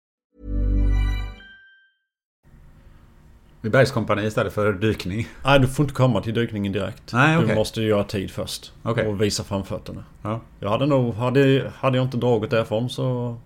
I 3.63 3.69
bergskompani 3.69 4.25
istället 4.25 4.53
för 4.53 4.73
dykning? 4.73 5.27
Nej, 5.45 5.59
du 5.59 5.67
får 5.67 5.83
inte 5.83 5.95
komma 5.95 6.21
till 6.21 6.33
dykningen 6.33 6.73
direkt. 6.73 7.13
Nej, 7.13 7.37
okej. 7.37 7.49
Du 7.49 7.55
måste 7.55 7.81
göra 7.81 8.03
tid 8.03 8.31
först. 8.31 8.73
Okej. 8.83 9.07
Och 9.07 9.21
visa 9.21 9.43
framfötterna. 9.43 10.03
Ja. 10.21 10.39
Jag 10.59 10.69
hade 10.69 10.85
nog... 10.85 11.13
Hade, 11.13 11.71
hade 11.75 11.97
jag 11.97 12.05
inte 12.05 12.17
dragit 12.17 12.51
därifrån 12.51 12.89
så... 12.89 13.37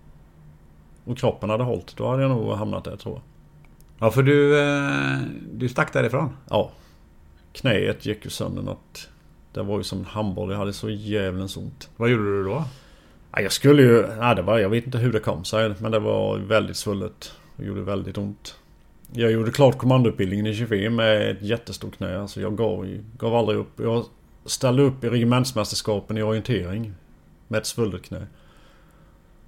Och 1.04 1.18
kroppen 1.18 1.50
hade 1.50 1.64
hållit. 1.64 1.96
Då 1.96 2.08
hade 2.08 2.22
jag 2.22 2.30
nog 2.30 2.52
hamnat 2.52 2.84
där 2.84 2.96
tror 2.96 3.14
jag. 3.14 3.22
Ja, 3.98 4.10
för 4.10 4.22
du, 4.22 4.60
eh, 4.60 5.18
du 5.52 5.68
stack 5.68 5.92
därifrån? 5.92 6.36
Ja. 6.50 6.70
Knäet 7.52 8.06
gick 8.06 8.24
ju 8.24 8.30
sönder 8.30 8.62
något. 8.62 9.08
Det 9.52 9.62
var 9.62 9.78
ju 9.78 9.84
som 9.84 9.98
en 9.98 10.04
handboll. 10.04 10.50
Jag 10.50 10.58
hade 10.58 10.72
så 10.72 10.90
jävlens 10.90 11.56
ont. 11.56 11.90
Vad 11.96 12.08
gjorde 12.10 12.24
du 12.24 12.44
då? 12.44 12.64
Ja, 13.32 13.40
jag 13.40 13.52
skulle 13.52 13.82
ju... 13.82 14.06
Nej, 14.06 14.36
det 14.36 14.42
var, 14.42 14.58
jag 14.58 14.68
vet 14.68 14.84
inte 14.84 14.98
hur 14.98 15.12
det 15.12 15.20
kom 15.20 15.44
sig. 15.44 15.74
Men 15.78 15.92
det 15.92 15.98
var 15.98 16.38
väldigt 16.38 16.76
svullet. 16.76 17.32
Det 17.56 17.64
gjorde 17.64 17.82
väldigt 17.82 18.18
ont. 18.18 18.56
Jag 19.12 19.32
gjorde 19.32 19.50
klart 19.50 19.78
kommandoutbildningen 19.78 20.46
i 20.46 20.54
25 20.54 20.94
med 20.94 21.30
ett 21.30 21.42
jättestort 21.42 21.96
knä. 21.96 22.20
Alltså 22.20 22.40
jag 22.40 22.56
gav, 22.56 22.98
gav 23.18 23.34
aldrig 23.34 23.58
upp. 23.58 23.80
Jag 23.80 24.04
ställde 24.44 24.82
upp 24.82 25.04
i 25.04 25.08
regementsmästerskapen 25.08 26.18
i 26.18 26.22
orientering. 26.22 26.92
Med 27.48 27.58
ett 27.58 27.66
svullet 27.66 28.02
knä. 28.02 28.26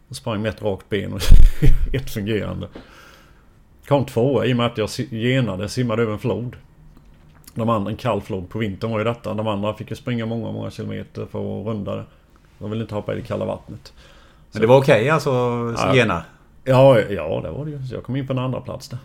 Och 0.09 0.17
sprang 0.17 0.43
med 0.43 0.49
ett 0.49 0.63
rakt 0.63 0.89
ben 0.89 1.13
och 1.13 1.21
ett 1.93 2.11
fungerande. 2.11 2.69
Kom 3.89 4.05
tvåa 4.05 4.47
i 4.47 4.53
och 4.53 4.57
med 4.57 4.67
att 4.67 4.79
jag 4.79 4.89
genade, 5.11 5.69
simmade 5.69 6.03
över 6.03 6.13
en 6.13 6.19
flod. 6.19 6.57
De 7.55 7.69
andra, 7.69 7.91
en 7.91 7.97
kall 7.97 8.21
flod 8.21 8.49
på 8.49 8.59
vintern 8.59 8.91
var 8.91 8.99
ju 8.99 9.05
detta. 9.05 9.35
De 9.35 9.47
andra 9.47 9.75
fick 9.75 9.91
ju 9.91 9.97
springa 9.97 10.27
många, 10.27 10.53
många 10.53 10.71
kilometer 10.71 11.27
för 11.27 11.61
att 11.61 11.67
runda 11.67 11.97
det. 11.97 12.05
De 12.59 12.71
ville 12.71 12.83
inte 12.83 12.95
hoppa 12.95 13.13
i 13.13 13.17
det 13.17 13.23
kalla 13.23 13.45
vattnet. 13.45 13.93
Men 14.53 14.61
det 14.61 14.67
var 14.69 14.77
okej 14.79 15.11
alltså, 15.11 15.31
Ja. 15.77 15.95
gena? 15.95 16.23
Ja, 16.65 17.01
ja 17.01 17.41
det 17.45 17.51
var 17.51 17.65
det 17.65 17.71
ju. 17.71 17.83
Så 17.83 17.95
jag 17.95 18.05
kom 18.05 18.17
in 18.17 18.27
på 18.27 18.33
en 18.33 18.39
andra 18.39 18.61
plats 18.61 18.89
där. 18.89 18.99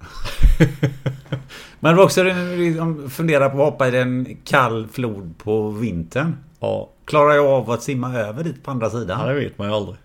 Men 1.80 1.92
det 1.92 1.96
var 1.96 2.04
också 2.04 2.22
liksom, 2.56 3.10
fundera 3.10 3.50
på 3.50 3.58
att 3.58 3.70
hoppa 3.72 3.88
i 3.88 3.98
en 3.98 4.36
kall 4.44 4.86
flod 4.92 5.34
på 5.38 5.70
vintern. 5.70 6.36
Ja. 6.60 6.90
Klarar 7.04 7.32
jag 7.34 7.46
av 7.46 7.70
att 7.70 7.82
simma 7.82 8.14
över 8.18 8.44
dit 8.44 8.64
på 8.64 8.70
andra 8.70 8.90
sidan? 8.90 9.20
Ja, 9.20 9.26
det 9.26 9.40
vet 9.40 9.58
man 9.58 9.68
ju 9.68 9.74
aldrig. 9.74 9.96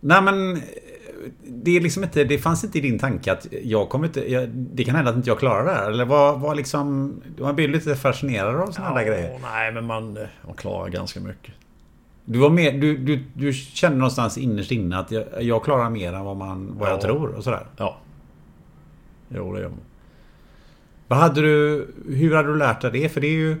Nej 0.00 0.22
men... 0.22 0.62
Det 1.44 1.76
är 1.76 1.80
liksom 1.80 2.02
inte... 2.04 2.24
Det 2.24 2.38
fanns 2.38 2.64
inte 2.64 2.78
i 2.78 2.80
din 2.80 2.98
tanke 2.98 3.32
att 3.32 3.46
jag 3.62 3.88
kommer 3.88 4.06
inte... 4.06 4.32
Jag, 4.32 4.48
det 4.48 4.84
kan 4.84 4.94
hända 4.94 5.10
att 5.10 5.16
inte 5.16 5.30
jag 5.30 5.38
klarar 5.38 5.64
det 5.64 5.70
här. 5.72 5.90
Eller 5.90 6.04
vad, 6.04 6.40
vad 6.40 6.56
liksom... 6.56 7.14
Man 7.38 7.54
blir 7.56 7.68
lite 7.68 7.96
fascinerad 7.96 8.56
av 8.56 8.66
sådana 8.70 8.94
där 8.94 9.04
grejer. 9.04 9.38
Nej, 9.42 9.72
men 9.72 9.86
man, 9.86 10.18
man 10.46 10.54
klarar 10.56 10.88
ganska 10.88 11.20
mycket. 11.20 11.54
Du 12.24 12.38
var 12.38 12.50
mer... 12.50 12.72
Du, 12.72 12.96
du, 12.96 13.24
du 13.34 13.52
kände 13.52 13.98
någonstans 13.98 14.38
innerst 14.38 14.70
inne 14.72 14.98
att 14.98 15.10
jag, 15.10 15.24
jag 15.40 15.64
klarar 15.64 15.90
mer 15.90 16.12
än 16.12 16.24
vad, 16.24 16.36
man, 16.36 16.74
vad 16.78 16.88
jag 16.88 16.96
Ja. 16.96 17.00
tror 17.02 17.28
och 17.34 17.44
sådär. 17.44 17.66
Ja. 17.76 17.96
Jo, 19.34 19.54
det 19.54 19.60
gör 19.60 19.68
man. 19.68 19.78
Vad 21.08 21.18
hade 21.18 21.40
du... 21.40 21.88
Hur 22.08 22.34
hade 22.34 22.48
du 22.48 22.58
lärt 22.58 22.80
dig 22.80 22.90
det? 22.90 23.08
För 23.08 23.20
det 23.20 23.26
är 23.26 23.36
ju 23.36 23.56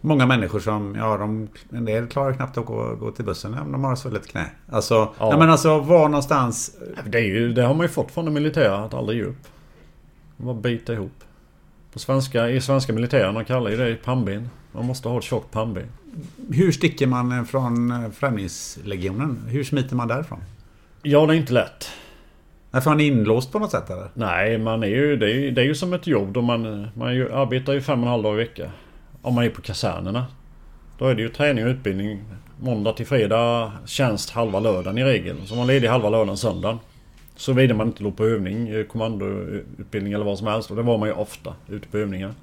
många 0.00 0.26
människor 0.26 0.60
som... 0.60 0.94
Ja, 0.94 1.16
de, 1.16 1.48
en 1.72 1.84
del 1.84 2.06
klarar 2.06 2.32
knappt 2.32 2.58
att 2.58 2.66
gå, 2.66 2.94
gå 2.94 3.10
till 3.10 3.24
bussen 3.24 3.58
om 3.58 3.72
de 3.72 3.84
har 3.84 3.96
svullet 3.96 4.26
knä. 4.26 4.46
Alltså... 4.68 4.94
Ja. 5.18 5.28
Nej, 5.28 5.38
men 5.38 5.50
alltså 5.50 5.80
var 5.80 6.08
någonstans... 6.08 6.76
Det, 7.06 7.18
är 7.18 7.22
ju, 7.22 7.52
det 7.52 7.62
har 7.62 7.74
man 7.74 7.84
ju 7.84 7.88
fått 7.88 8.10
från 8.10 8.24
det 8.24 8.30
militära, 8.30 8.78
att 8.78 8.94
aldrig 8.94 9.18
ge 9.18 9.24
upp. 9.24 9.48
Bara 10.36 10.54
bita 10.54 10.92
ihop. 10.92 11.24
På 11.92 11.98
svenska, 11.98 12.50
I 12.50 12.60
svenska 12.60 12.92
militären, 12.92 13.34
de 13.34 13.44
kallar 13.44 13.70
ju 13.70 13.76
det 13.76 13.94
pannben. 13.94 14.50
Man 14.72 14.86
måste 14.86 15.08
ha 15.08 15.18
ett 15.18 15.24
tjockt 15.24 15.50
pannben. 15.50 15.86
Hur 16.50 16.72
sticker 16.72 17.06
man 17.06 17.46
från 17.46 18.12
Främlingslegionen? 18.12 19.38
Hur 19.48 19.64
smiter 19.64 19.96
man 19.96 20.08
därifrån? 20.08 20.38
Ja, 21.02 21.26
det 21.26 21.34
är 21.34 21.36
inte 21.36 21.52
lätt. 21.52 21.90
Är 22.76 22.88
man 22.88 23.00
inlåst 23.00 23.52
på 23.52 23.58
något 23.58 23.70
sätt 23.70 23.90
eller? 23.90 24.08
Nej, 24.14 24.58
man 24.58 24.82
är 24.82 24.86
ju, 24.86 25.16
det, 25.16 25.26
är, 25.26 25.34
ju- 25.34 25.50
det 25.50 25.60
är 25.60 25.64
ju 25.64 25.74
som 25.74 25.92
ett 25.92 26.06
jobb 26.06 26.32
då 26.32 26.42
man, 26.42 26.86
man 26.94 27.14
ju, 27.14 27.32
arbetar 27.32 27.72
ju 27.72 27.80
fem 27.80 27.98
och 28.00 28.04
en 28.06 28.10
halv 28.10 28.22
dag 28.22 28.34
i 28.34 28.36
veckan. 28.36 28.68
Om 29.22 29.34
man 29.34 29.44
är 29.44 29.48
på 29.50 29.62
kasernerna. 29.62 30.26
Då 30.98 31.06
är 31.06 31.14
det 31.14 31.22
ju 31.22 31.28
träning 31.28 31.64
och 31.64 31.70
utbildning 31.70 32.20
måndag 32.60 32.92
till 32.92 33.06
fredag, 33.06 33.72
tjänst 33.86 34.30
halva 34.30 34.60
lördagen 34.60 34.98
i 34.98 35.04
regel. 35.04 35.36
Så 35.46 35.54
man 35.54 35.64
är 35.70 35.72
ledig 35.74 35.88
halva 35.88 36.10
lördagen, 36.10 36.36
söndagen. 36.36 36.78
Såvida 37.36 37.74
man 37.74 37.86
inte 37.86 38.02
låg 38.02 38.16
på 38.16 38.24
övning, 38.24 38.68
eh, 38.68 38.84
kommandoutbildning 38.84 40.12
eller 40.12 40.24
vad 40.24 40.38
som 40.38 40.46
helst. 40.46 40.70
Och 40.70 40.76
det 40.76 40.82
var 40.82 40.98
man 40.98 41.08
ju 41.08 41.14
ofta 41.14 41.54
ute 41.68 41.88
på 41.88 41.98
övningar. 41.98 42.34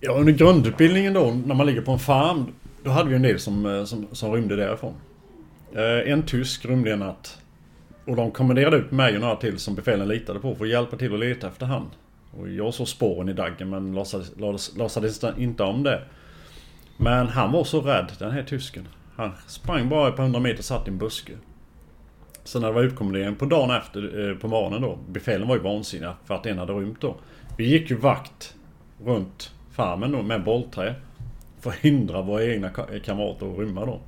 Ja, 0.00 0.12
under 0.12 0.32
grundutbildningen 0.32 1.12
då, 1.12 1.34
när 1.46 1.54
man 1.54 1.66
ligger 1.66 1.82
på 1.82 1.92
en 1.92 1.98
farm. 1.98 2.46
Då 2.84 2.90
hade 2.90 3.08
vi 3.08 3.16
en 3.16 3.22
del 3.22 3.38
som, 3.38 3.66
eh, 3.66 3.84
som, 3.84 4.06
som 4.12 4.32
rymde 4.32 4.56
därifrån. 4.56 4.94
Eh, 5.74 6.12
en 6.12 6.22
tysk 6.22 6.64
rymde 6.64 6.92
en 6.92 6.98
natt. 6.98 7.38
Och 8.04 8.16
de 8.16 8.30
kommenderade 8.30 8.76
ut 8.76 8.90
mig 8.90 9.14
och 9.14 9.20
några 9.20 9.36
till 9.36 9.58
som 9.58 9.74
befälen 9.74 10.08
litade 10.08 10.40
på 10.40 10.54
för 10.54 10.64
att 10.64 10.70
hjälpa 10.70 10.96
till 10.96 11.14
att 11.14 11.20
leta 11.20 11.48
efter 11.48 11.66
han. 11.66 11.86
Och 12.38 12.48
jag 12.48 12.74
såg 12.74 12.88
spåren 12.88 13.28
i 13.28 13.32
daggen 13.32 13.70
men 13.70 13.94
låtsades, 13.94 14.32
låtsades, 14.76 15.24
inte 15.38 15.62
om 15.62 15.82
det. 15.82 16.02
Men 16.96 17.28
han 17.28 17.52
var 17.52 17.64
så 17.64 17.80
rädd, 17.80 18.12
den 18.18 18.30
här 18.30 18.42
tysken. 18.42 18.88
Han 19.16 19.32
sprang 19.46 19.88
bara 19.88 20.08
ett 20.08 20.16
par 20.16 20.22
hundra 20.22 20.40
meter 20.40 20.58
och 20.58 20.64
satt 20.64 20.88
i 20.88 20.90
en 20.90 20.98
buske. 20.98 21.32
Sen 22.44 22.60
när 22.60 22.68
det 22.68 22.74
var 22.74 22.82
utkommendering 22.82 23.36
på 23.36 23.44
dagen 23.44 23.70
efter, 23.70 24.28
eh, 24.28 24.36
på 24.36 24.48
morgonen 24.48 24.82
då. 24.82 24.98
Befälen 25.08 25.48
var 25.48 25.56
ju 25.56 25.62
vansinniga 25.62 26.14
för 26.24 26.34
att 26.34 26.46
en 26.46 26.58
hade 26.58 26.72
rymt 26.72 27.00
då. 27.00 27.16
Vi 27.56 27.68
gick 27.68 27.90
ju 27.90 27.96
vakt 27.96 28.54
runt 29.04 29.52
farmen 29.70 30.12
då 30.12 30.22
med 30.22 30.44
bollträ. 30.44 30.94
För 31.60 31.70
att 31.70 31.76
hindra 31.76 32.22
våra 32.22 32.44
egna 32.44 32.70
kamrater 33.04 33.52
att 33.52 33.58
rymma 33.58 33.86
då. 33.86 34.00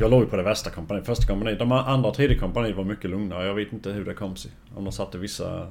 Jag 0.00 0.10
låg 0.10 0.22
ju 0.22 0.28
på 0.28 0.36
det 0.36 0.42
värsta 0.42 0.70
kompaniet, 0.70 1.06
första 1.06 1.26
kompaniet. 1.26 1.58
De 1.58 1.72
andra 1.72 2.08
och 2.08 2.14
tredje 2.14 2.38
kompaniet 2.38 2.76
var 2.76 2.84
mycket 2.84 3.10
lugnare. 3.10 3.46
Jag 3.46 3.54
vet 3.54 3.72
inte 3.72 3.90
hur 3.90 4.04
det 4.04 4.14
kom 4.14 4.36
sig. 4.36 4.50
Om 4.74 4.84
de 4.84 4.92
satte 4.92 5.18
vissa... 5.18 5.68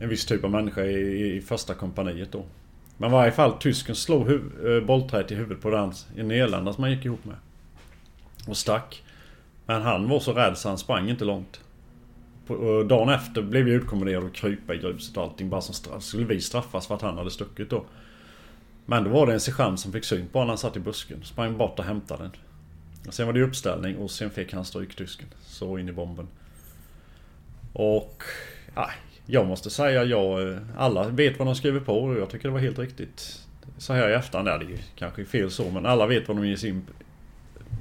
En 0.00 0.08
viss 0.08 0.26
typ 0.26 0.44
av 0.44 0.50
människa 0.50 0.84
i, 0.84 1.36
i 1.36 1.40
första 1.40 1.74
kompaniet 1.74 2.32
då. 2.32 2.44
Men 2.96 3.10
i 3.10 3.12
varje 3.12 3.32
fall, 3.32 3.52
tysken 3.52 3.94
slog 3.94 4.26
huv, 4.26 4.66
eh, 4.66 4.86
bollträet 4.86 5.30
i 5.30 5.34
huvudet 5.34 5.62
på 5.62 5.70
den 5.70 5.92
en 6.16 6.28
nederländare 6.28 6.74
som 6.74 6.84
han 6.84 6.92
gick 6.92 7.04
ihop 7.04 7.24
med. 7.24 7.36
Och 8.48 8.56
stack. 8.56 9.02
Men 9.66 9.82
han 9.82 10.08
var 10.08 10.20
så 10.20 10.32
rädd 10.32 10.58
så 10.58 10.68
han 10.68 10.78
sprang 10.78 11.10
inte 11.10 11.24
långt. 11.24 11.60
På, 12.46 12.54
och 12.54 12.86
dagen 12.86 13.08
efter 13.08 13.42
blev 13.42 13.64
vi 13.64 13.72
utkommenderade 13.72 14.26
och 14.26 14.34
krypa 14.34 14.74
i 14.74 14.78
gruset 14.78 15.16
och 15.16 15.22
allting. 15.22 15.50
Bara 15.50 15.60
som 15.60 15.74
straff. 15.74 16.02
Skulle 16.02 16.24
vi 16.24 16.40
straffas 16.40 16.86
för 16.86 16.94
att 16.94 17.02
han 17.02 17.18
hade 17.18 17.30
stuckit 17.30 17.70
då. 17.70 17.84
Men 18.86 19.04
då 19.04 19.10
var 19.10 19.26
det 19.26 19.32
en 19.32 19.40
sergeant 19.40 19.80
som 19.80 19.92
fick 19.92 20.04
syn 20.04 20.28
på 20.32 20.38
honom 20.38 20.46
när 20.46 20.52
han 20.52 20.58
satt 20.58 20.76
i 20.76 20.80
busken. 20.80 21.24
Sprang 21.24 21.56
bort 21.56 21.78
och 21.78 21.84
hämtade 21.84 22.22
den. 22.22 22.32
Sen 23.08 23.26
var 23.26 23.32
det 23.32 23.42
uppställning 23.42 23.96
och 23.96 24.10
sen 24.10 24.30
fick 24.30 24.52
han 24.52 24.64
stryktysken. 24.64 25.26
Så 25.42 25.78
in 25.78 25.88
i 25.88 25.92
bomben. 25.92 26.28
Och... 27.72 28.22
Ja, 28.74 28.90
jag 29.26 29.46
måste 29.46 29.70
säga 29.70 30.04
jag... 30.04 30.48
eh, 30.48 30.58
Alla 30.76 31.08
vet 31.08 31.38
vad 31.38 31.48
de 31.48 31.54
skriver 31.54 31.80
på 31.80 31.98
och 32.02 32.18
jag 32.18 32.30
tycker 32.30 32.48
det 32.48 32.52
var 32.52 32.60
helt 32.60 32.78
riktigt. 32.78 33.46
Så 33.78 33.92
här 33.92 34.08
i 34.10 34.12
efterhand 34.14 34.48
är 34.48 34.58
det 34.58 34.64
ju 34.64 34.78
kanske 34.96 35.24
fel 35.24 35.50
så 35.50 35.70
men 35.70 35.86
alla 35.86 36.06
vet 36.06 36.28
vad 36.28 36.36
de 36.36 36.46
ger 36.46 36.66
in... 36.66 36.86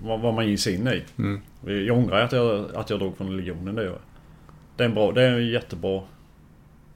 Vad, 0.03 0.19
vad 0.19 0.33
man 0.33 0.47
ger 0.49 0.57
sig 0.57 0.75
in 0.75 0.87
i. 0.87 1.03
Mm. 1.17 1.41
Jag 1.87 1.97
ångrar 1.97 2.21
att 2.21 2.31
jag, 2.31 2.75
att 2.75 2.89
jag 2.89 2.99
drog 2.99 3.17
från 3.17 3.37
legionen 3.37 3.75
det 3.75 3.83
gör 3.83 3.89
jag. 3.91 3.99
Det 4.75 4.83
är 4.83 4.87
en 4.87 4.93
bra... 4.93 5.11
Det 5.11 5.23
är 5.23 5.31
en 5.31 5.47
jättebra 5.47 6.01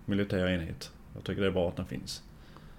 militär 0.06 0.48
enhet. 0.48 0.92
Jag 1.16 1.24
tycker 1.24 1.42
det 1.42 1.48
är 1.48 1.52
bra 1.52 1.70
att 1.70 1.76
den 1.76 1.86
finns. 1.86 2.24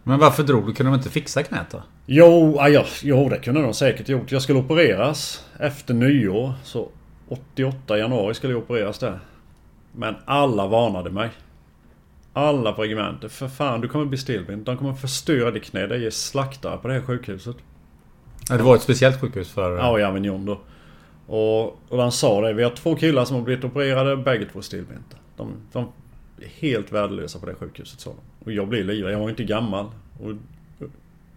Men 0.02 0.18
varför 0.18 0.42
drog 0.42 0.66
du? 0.66 0.74
Kunde 0.74 0.92
de 0.92 0.96
inte 0.96 1.10
fixa 1.10 1.42
knät 1.42 1.70
då? 1.70 1.82
Jo, 2.06 2.54
ja, 2.56 2.68
ja, 2.68 2.84
jo, 3.02 3.28
det 3.28 3.38
kunde 3.38 3.62
de 3.62 3.74
säkert 3.74 4.08
gjort. 4.08 4.32
Jag 4.32 4.42
skulle 4.42 4.58
opereras 4.58 5.44
efter 5.60 5.94
nyår. 5.94 6.52
Så 6.64 6.88
88 7.28 7.98
januari 7.98 8.34
skulle 8.34 8.52
jag 8.52 8.62
opereras 8.62 8.98
där. 8.98 9.18
Men 9.92 10.14
alla 10.24 10.66
varnade 10.66 11.10
mig. 11.10 11.30
Alla 12.32 12.72
på 12.72 12.82
regementet. 12.82 13.32
För 13.32 13.48
fan, 13.48 13.80
du 13.80 13.88
kommer 13.88 14.04
bli 14.04 14.18
stelbent. 14.18 14.66
De 14.66 14.76
kommer 14.76 14.94
förstöra 14.94 15.50
ditt 15.50 15.64
knä. 15.64 15.86
Det 15.86 16.06
är 16.06 16.10
slaktare 16.10 16.76
på 16.76 16.88
det 16.88 16.94
här 16.94 17.00
sjukhuset. 17.00 17.56
Ja, 18.48 18.56
det 18.56 18.62
var 18.62 18.76
ett 18.76 18.82
speciellt 18.82 19.20
sjukhus 19.20 19.50
för... 19.50 19.76
Ja, 19.76 19.98
i 19.98 20.02
Avignon 20.02 20.44
då. 20.46 20.60
Och, 21.26 21.78
och 21.88 22.02
han 22.02 22.12
sa 22.12 22.40
det. 22.40 22.52
Vi 22.52 22.62
har 22.62 22.70
två 22.70 22.96
killar 22.96 23.24
som 23.24 23.36
har 23.36 23.42
blivit 23.42 23.64
opererade. 23.64 24.16
Bägge 24.16 24.46
två 24.52 24.62
stelbenta. 24.62 25.16
De, 25.36 25.52
de 25.72 25.92
är 26.40 26.48
helt 26.48 26.92
värdelösa 26.92 27.38
på 27.38 27.46
det 27.46 27.54
sjukhuset 27.54 28.00
sa 28.00 28.10
de. 28.10 28.44
Och 28.44 28.52
jag 28.52 28.68
blev 28.68 28.86
livrädd. 28.86 29.12
Jag 29.12 29.18
var 29.18 29.30
inte 29.30 29.44
gammal. 29.44 29.86
Och 30.20 30.32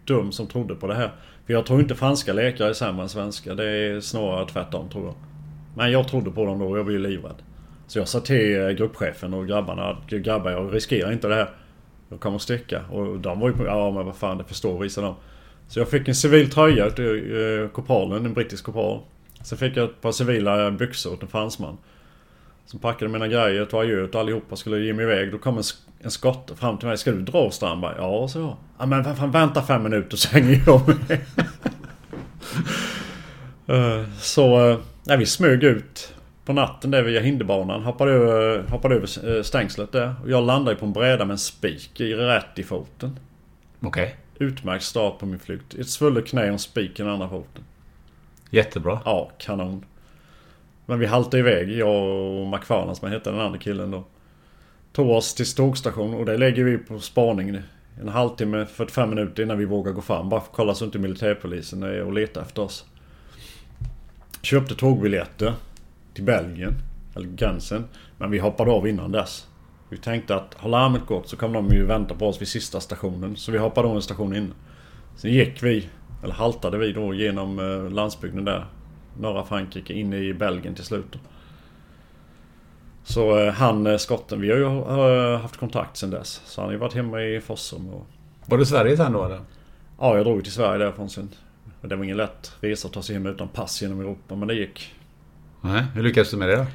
dum 0.07 0.31
som 0.31 0.47
trodde 0.47 0.75
på 0.75 0.87
det 0.87 0.95
här. 0.95 1.11
För 1.45 1.53
jag 1.53 1.65
tror 1.65 1.79
inte 1.79 1.95
franska 1.95 2.33
läkare 2.33 2.69
är 2.69 2.73
sämre 2.73 3.03
än 3.03 3.09
svenska. 3.09 3.55
Det 3.55 3.69
är 3.69 3.99
snarare 3.99 4.47
tvärtom 4.47 4.89
tror 4.89 5.05
jag. 5.05 5.15
Men 5.75 5.91
jag 5.91 6.07
trodde 6.07 6.31
på 6.31 6.45
dem 6.45 6.59
då 6.59 6.65
och 6.65 6.77
jag 6.77 6.85
blev 6.85 6.99
livrädd. 6.99 7.43
Så 7.87 7.99
jag 7.99 8.07
sa 8.07 8.19
till 8.19 8.61
eh, 8.61 8.69
gruppchefen 8.69 9.33
och 9.33 9.47
grabbarna 9.47 9.89
att 9.89 10.09
grabbar 10.09 10.51
jag 10.51 10.75
riskerar 10.75 11.11
inte 11.11 11.27
det 11.27 11.35
här. 11.35 11.49
Jag 12.09 12.19
kommer 12.19 12.37
sticka. 12.37 12.81
Och 12.91 13.19
de 13.19 13.39
var 13.39 13.47
ju 13.49 13.55
på, 13.55 13.65
ja 13.65 13.91
men 13.91 14.05
vad 14.05 14.15
fan 14.15 14.37
det 14.37 14.43
förstår 14.43 14.79
vissa 14.79 15.01
de. 15.01 15.15
Så 15.67 15.79
jag 15.79 15.89
fick 15.89 16.07
en 16.07 16.15
civil 16.15 16.49
tröja 16.51 16.89
till 16.89 17.69
eh, 17.75 18.15
en 18.15 18.33
brittisk 18.33 18.63
kopral. 18.63 19.01
Sen 19.41 19.57
fick 19.57 19.77
jag 19.77 19.89
ett 19.89 20.01
par 20.01 20.11
civila 20.11 20.71
byxor 20.71 21.13
åt 21.13 21.21
en 21.23 21.27
fransman. 21.27 21.77
Så 22.67 22.77
packade 22.77 23.11
mina 23.11 23.27
grejer, 23.27 23.65
tog 23.65 23.81
adjö 23.81 24.03
och 24.03 24.15
allihopa 24.15 24.55
skulle 24.55 24.79
ge 24.79 24.93
mig 24.93 25.03
iväg. 25.03 25.31
Då 25.31 25.37
kom 25.37 25.57
en, 25.57 25.63
en 25.99 26.11
skotte 26.11 26.55
fram 26.55 26.77
till 26.77 26.87
mig. 26.87 26.97
Ska 26.97 27.11
du 27.11 27.21
dra 27.21 27.51
Strandberg? 27.51 27.95
Ja, 27.97 28.27
så 28.27 28.39
jag. 28.39 28.57
Ja, 28.79 28.85
men 28.85 29.15
fan, 29.15 29.31
vänta 29.31 29.63
fem 29.63 29.83
minuter 29.83 30.17
så 30.17 30.29
hänger 30.29 30.63
jag 30.65 30.87
med. 30.87 31.19
Eh, 33.69 34.03
så 34.19 34.69
eh, 34.69 34.77
ja, 35.05 35.15
vi 35.15 35.25
smög 35.25 35.63
ut 35.63 36.13
på 36.45 36.53
natten 36.53 36.91
där 36.91 37.03
via 37.03 37.21
hinderbanan. 37.21 37.83
Hoppade 37.83 38.11
över, 38.11 38.63
hoppade 38.69 38.95
över 38.95 39.37
eh, 39.37 39.43
stängslet 39.43 39.91
där. 39.91 40.15
Och 40.23 40.29
jag 40.29 40.43
landade 40.43 40.77
på 40.77 40.85
en 40.85 40.93
bräda 40.93 41.25
med 41.25 41.33
en 41.33 41.37
spik 41.37 42.01
i 42.01 42.13
rätt 42.13 42.59
i 42.59 42.63
foten. 42.63 43.19
Okej. 43.79 44.15
Utmärkt 44.39 44.83
start 44.83 45.19
på 45.19 45.25
min 45.25 45.39
flykt. 45.39 45.73
Ett 45.73 45.89
svullet 45.89 46.27
knä 46.27 46.41
och 46.41 46.47
en 46.47 46.59
spik 46.59 46.99
i 46.99 47.03
den 47.03 47.11
andra 47.11 47.29
foten. 47.29 47.63
Jättebra. 48.49 48.99
Ja, 49.05 49.31
kanon. 49.37 49.85
Men 50.89 50.99
vi 50.99 51.05
haltade 51.05 51.39
iväg, 51.39 51.71
jag 51.71 52.07
och 52.39 52.47
McFarland 52.47 52.97
som 52.97 53.11
hette 53.11 53.31
den 53.31 53.39
andra 53.39 53.59
killen 53.59 53.91
då. 53.91 54.03
Tog 54.93 55.09
oss 55.09 55.33
till 55.33 55.55
tågstation 55.55 56.13
och 56.13 56.25
där 56.25 56.37
lägger 56.37 56.63
vi 56.63 56.77
på 56.77 56.99
spaning 56.99 57.61
en 58.01 58.09
halvtimme, 58.09 58.65
45 58.65 59.09
minuter 59.09 59.43
innan 59.43 59.57
vi 59.57 59.65
vågar 59.65 59.91
gå 59.91 60.01
fram. 60.01 60.29
Bara 60.29 60.41
för 60.41 60.47
att 60.47 60.55
kolla 60.55 60.75
så 60.75 60.85
inte 60.85 60.99
militärpolisen 60.99 61.83
är 61.83 62.01
och 62.01 62.13
letar 62.13 62.41
efter 62.41 62.61
oss. 62.61 62.85
Köpte 64.41 64.75
tågbiljetter 64.75 65.53
till 66.13 66.23
Belgien, 66.23 66.73
eller 67.15 67.27
gränsen. 67.27 67.85
Men 68.17 68.31
vi 68.31 68.39
hoppade 68.39 68.71
av 68.71 68.87
innan 68.87 69.11
dess. 69.11 69.47
Vi 69.89 69.97
tänkte 69.97 70.35
att 70.35 70.53
har 70.53 70.69
larmet 70.69 71.05
gått 71.05 71.29
så 71.29 71.37
kommer 71.37 71.53
de 71.53 71.69
ju 71.69 71.85
vänta 71.85 72.15
på 72.15 72.27
oss 72.27 72.41
vid 72.41 72.47
sista 72.47 72.79
stationen. 72.79 73.35
Så 73.35 73.51
vi 73.51 73.57
hoppade 73.57 73.87
av 73.87 73.95
en 73.95 74.01
station 74.01 74.35
innan. 74.35 74.53
Sen 75.15 75.31
gick 75.31 75.63
vi, 75.63 75.89
eller 76.23 76.33
haltade 76.33 76.77
vi 76.77 76.93
då 76.93 77.13
genom 77.13 77.59
eh, 77.59 77.91
landsbygden 77.91 78.45
där. 78.45 78.65
Norra 79.19 79.45
Frankrike, 79.45 79.93
in 79.93 80.13
i 80.13 80.33
Belgien 80.33 80.75
till 80.75 80.83
slut. 80.83 81.05
då. 81.11 81.19
Så 83.03 83.39
eh, 83.39 83.53
han, 83.53 83.87
eh, 83.87 83.97
skotten, 83.97 84.41
vi 84.41 84.49
har 84.51 84.57
ju 84.57 84.65
eh, 84.65 85.39
haft 85.39 85.57
kontakt 85.57 85.97
sen 85.97 86.09
dess. 86.09 86.41
Så 86.45 86.61
han 86.61 86.67
har 86.67 86.71
ju 86.73 86.77
varit 86.77 86.93
hemma 86.93 87.21
i 87.21 87.41
Fossum 87.41 87.89
och... 87.89 88.07
Var 88.45 88.57
du 88.57 88.63
i 88.63 88.65
Sverige 88.65 88.97
sen 88.97 89.13
då 89.13 89.25
eller? 89.25 89.39
Ja, 89.99 90.15
jag 90.15 90.25
drog 90.25 90.43
till 90.43 90.53
Sverige 90.53 90.77
därifrån 90.77 91.09
sen. 91.09 91.29
Det 91.81 91.95
var 91.95 92.03
ingen 92.03 92.17
lätt 92.17 92.51
resa 92.61 92.87
att 92.87 92.93
ta 92.93 93.01
sig 93.01 93.15
hem 93.15 93.25
utan 93.25 93.47
pass 93.47 93.81
genom 93.81 93.99
Europa, 93.99 94.35
men 94.35 94.47
det 94.47 94.53
gick. 94.53 94.95
Nej, 95.61 95.83
hur 95.95 96.03
lyckades 96.03 96.31
du 96.31 96.37
med 96.37 96.49
det 96.49 96.55
då? 96.55 96.65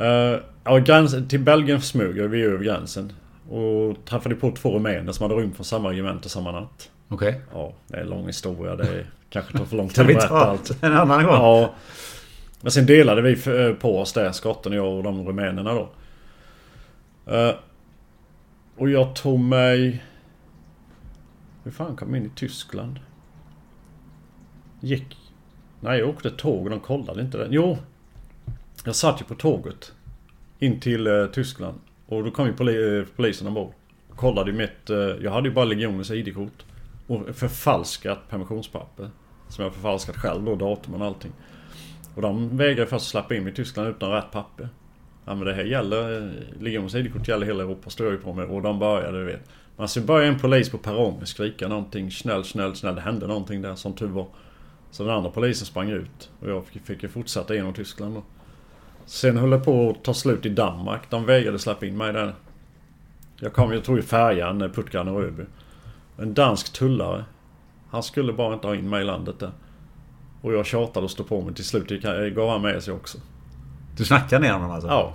Uh, 0.00 0.40
ja, 0.64 0.78
gränsen, 0.78 1.28
till 1.28 1.40
Belgien 1.40 1.80
smög 1.80 2.14
vi 2.14 2.42
över 2.42 2.64
gränsen. 2.64 3.12
Och 3.50 4.04
träffade 4.04 4.34
på 4.34 4.50
två 4.50 4.74
rumäner 4.74 5.12
som 5.12 5.30
hade 5.30 5.42
rymt 5.42 5.56
från 5.56 5.64
samma 5.64 5.90
regemente 5.90 6.28
samma 6.28 6.52
natt. 6.52 6.90
Okej. 7.08 7.40
Ja, 7.52 7.72
det 7.86 7.96
är 7.96 8.00
en 8.00 8.08
lång 8.08 8.26
historia. 8.26 8.76
Det 8.76 8.84
är, 8.84 9.10
kanske 9.30 9.58
tar 9.58 9.64
för 9.64 9.76
lång 9.76 9.88
tid 9.88 10.00
att 10.00 10.08
vi 10.10 10.14
berätta 10.14 10.28
ta 10.28 10.36
allt. 10.36 10.82
en 10.82 10.92
annan 10.92 11.24
gång? 11.24 11.34
Ja. 11.34 11.74
Men 12.60 12.72
sen 12.72 12.86
delade 12.86 13.22
vi 13.22 13.36
för- 13.36 13.74
på 13.74 13.98
oss 14.00 14.12
där, 14.12 14.32
skotten, 14.32 14.72
jag 14.72 14.94
och 14.94 15.02
de 15.02 15.26
rumänerna 15.26 15.74
då. 15.74 15.88
Eh, 17.34 17.54
och 18.76 18.90
jag 18.90 19.14
tog 19.16 19.40
mig... 19.40 20.04
Hur 21.64 21.70
fan 21.70 21.96
kom 21.96 22.14
jag 22.14 22.22
in 22.24 22.26
i 22.26 22.30
Tyskland? 22.34 23.00
Gick... 24.80 25.16
Nej, 25.80 25.98
jag 25.98 26.08
åkte 26.08 26.30
tåg 26.30 26.64
och 26.64 26.70
de 26.70 26.80
kollade 26.80 27.20
inte 27.20 27.38
det. 27.38 27.46
Jo! 27.50 27.78
Jag 28.84 28.94
satt 28.96 29.20
ju 29.20 29.24
på 29.24 29.34
tåget. 29.34 29.92
In 30.58 30.80
till 30.80 31.06
eh, 31.06 31.26
Tyskland. 31.26 31.78
Och 32.06 32.24
då 32.24 32.30
kom 32.30 32.46
ju 32.46 32.52
poli- 32.52 32.98
eh, 33.00 33.04
polisen 33.16 33.46
ombord. 33.46 33.72
Kollade 34.16 34.50
ju 34.50 34.56
mitt... 34.56 34.90
Eh, 34.90 34.96
jag 34.96 35.30
hade 35.30 35.48
ju 35.48 35.54
bara 35.54 35.64
legionens 35.64 36.10
ID-kort. 36.10 36.64
Och 37.06 37.26
förfalskat 37.36 38.28
permissionspapper. 38.28 39.10
Som 39.50 39.64
jag 39.64 39.74
förfalskat 39.74 40.16
själv 40.16 40.44
då, 40.44 40.56
datum 40.56 40.94
och 40.94 41.06
allting. 41.06 41.32
Och 42.14 42.22
de 42.22 42.56
vägrade 42.56 42.90
först 42.90 43.08
släppa 43.08 43.34
in 43.34 43.44
mig 43.44 43.52
i 43.52 43.56
Tyskland 43.56 43.88
utan 43.88 44.10
rätt 44.10 44.30
papper. 44.32 44.68
Ja 45.24 45.34
men 45.34 45.44
det 45.44 45.54
här 45.54 45.64
gäller, 45.64 46.16
eh, 46.16 46.60
legionens 46.60 46.94
ID-kort 46.94 47.28
gäller 47.28 47.46
hela 47.46 47.62
Europa 47.62 47.90
står 47.90 48.06
jag 48.06 48.14
ju 48.14 48.20
på 48.20 48.32
med. 48.32 48.46
Och 48.46 48.62
de 48.62 48.78
började, 48.78 49.18
du 49.18 49.24
vet. 49.24 49.48
Men 49.76 49.88
sen 49.88 50.06
började 50.06 50.32
en 50.32 50.38
polis 50.38 50.70
på 50.70 50.78
perrongen 50.78 51.26
skrika 51.26 51.68
någonting. 51.68 52.10
Snäll, 52.10 52.44
snäll, 52.44 52.76
snäll. 52.76 52.94
Det 52.94 53.00
hände 53.00 53.26
någonting 53.26 53.62
där 53.62 53.74
som 53.74 53.94
tur 53.94 54.06
var. 54.06 54.26
Så 54.90 55.04
den 55.04 55.14
andra 55.14 55.30
polisen 55.30 55.66
sprang 55.66 55.90
ut. 55.90 56.30
Och 56.40 56.50
jag 56.50 56.66
fick, 56.66 56.86
fick 56.86 57.02
ju 57.02 57.08
fortsätta 57.08 57.54
genom 57.54 57.74
Tyskland 57.74 58.14
då. 58.14 58.22
Sen 59.06 59.36
höll 59.36 59.50
det 59.50 59.58
på 59.58 59.90
att 59.90 60.04
ta 60.04 60.14
slut 60.14 60.46
i 60.46 60.48
Danmark. 60.48 61.10
De 61.10 61.26
vägrade 61.26 61.58
släppa 61.58 61.86
in 61.86 61.96
mig 61.96 62.12
där. 62.12 62.34
Jag 63.40 63.52
kom, 63.52 63.72
jag 63.72 63.84
tog 63.84 63.96
ju 63.96 64.02
färjan 64.02 64.62
eh, 64.62 64.68
Puttgarden 64.68 65.14
och 65.14 65.22
Öby. 65.22 65.42
En 66.18 66.34
dansk 66.34 66.72
tullare. 66.72 67.24
Han 67.90 68.02
skulle 68.02 68.32
bara 68.32 68.54
inte 68.54 68.66
ha 68.66 68.74
in 68.74 68.88
mig 68.88 69.02
i 69.02 69.04
landet 69.04 69.38
där. 69.38 69.50
Och 70.40 70.52
jag 70.52 70.66
tjatade 70.66 71.04
och 71.04 71.10
stod 71.10 71.28
på 71.28 71.40
mig. 71.40 71.54
Till 71.54 71.64
slut 71.64 72.02
gav 72.34 72.50
han 72.50 72.62
med 72.62 72.82
sig 72.82 72.94
också. 72.94 73.18
Du 73.96 74.04
snackar 74.04 74.40
ner 74.40 74.52
honom 74.52 74.70
alltså? 74.70 74.88
Ja. 74.88 75.14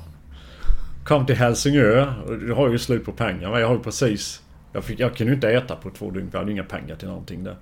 Kom 1.05 1.25
till 1.25 1.35
Helsingör. 1.35 2.13
Jag 2.47 2.55
har 2.55 2.69
ju 2.69 2.77
slut 2.77 3.05
på 3.05 3.11
pengar. 3.11 3.51
Men 3.51 3.59
jag 3.59 3.67
har 3.67 3.75
ju 3.75 3.81
precis... 3.81 4.41
Jag, 4.73 4.83
fick, 4.83 4.99
jag 4.99 5.15
kunde 5.15 5.31
ju 5.31 5.35
inte 5.35 5.49
äta 5.49 5.75
på 5.75 5.89
två 5.89 6.11
dygn 6.11 6.29
jag 6.31 6.39
hade 6.39 6.51
inga 6.51 6.63
pengar 6.63 6.95
till 6.95 7.07
någonting 7.07 7.43
där. 7.43 7.55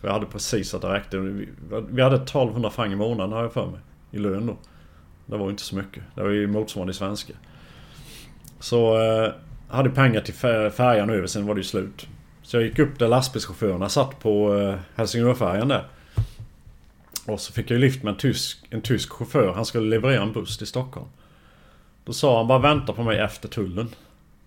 För 0.00 0.08
jag 0.08 0.14
hade 0.14 0.26
precis 0.26 0.74
att 0.74 0.82
det 0.82 0.92
räckte. 0.94 1.18
Vi, 1.18 1.48
vi 1.90 2.02
hade 2.02 2.16
1200 2.16 2.70
franc 2.70 2.92
i 2.92 2.96
månaden 2.96 3.32
har 3.32 3.42
jag 3.42 3.52
för 3.52 3.66
mig. 3.66 3.80
I 4.10 4.18
lön 4.18 4.46
då. 4.46 4.56
Det 5.26 5.36
var 5.36 5.44
ju 5.44 5.50
inte 5.50 5.62
så 5.62 5.76
mycket. 5.76 6.02
Det 6.14 6.22
var 6.22 6.30
ju 6.30 6.46
motsvarande 6.46 6.94
svenska. 6.94 7.32
Så... 8.60 9.00
Eh, 9.02 9.32
hade 9.68 9.90
pengar 9.90 10.20
till 10.20 10.34
fär- 10.34 10.70
färjan 10.70 11.10
över, 11.10 11.26
sen 11.26 11.46
var 11.46 11.54
det 11.54 11.58
ju 11.58 11.64
slut. 11.64 12.06
Så 12.42 12.56
jag 12.56 12.64
gick 12.64 12.78
upp 12.78 12.98
där 12.98 13.08
lastbilschaufförerna 13.08 13.88
satt 13.88 14.20
på 14.20 14.58
eh, 14.58 14.78
Helsingörfärjan 14.94 15.68
där. 15.68 15.84
Och 17.26 17.40
så 17.40 17.52
fick 17.52 17.70
jag 17.70 17.78
ju 17.78 17.84
lift 17.84 18.02
med 18.02 18.10
en 18.12 18.18
tysk, 18.18 18.66
en 18.70 18.80
tysk 18.80 19.12
chaufför. 19.12 19.52
Han 19.52 19.64
skulle 19.64 19.88
leverera 19.88 20.22
en 20.22 20.32
buss 20.32 20.58
till 20.58 20.66
Stockholm. 20.66 21.06
Då 22.04 22.12
sa 22.12 22.38
han 22.38 22.48
bara 22.48 22.58
vänta 22.58 22.92
på 22.92 23.02
mig 23.02 23.18
efter 23.18 23.48
tullen. 23.48 23.88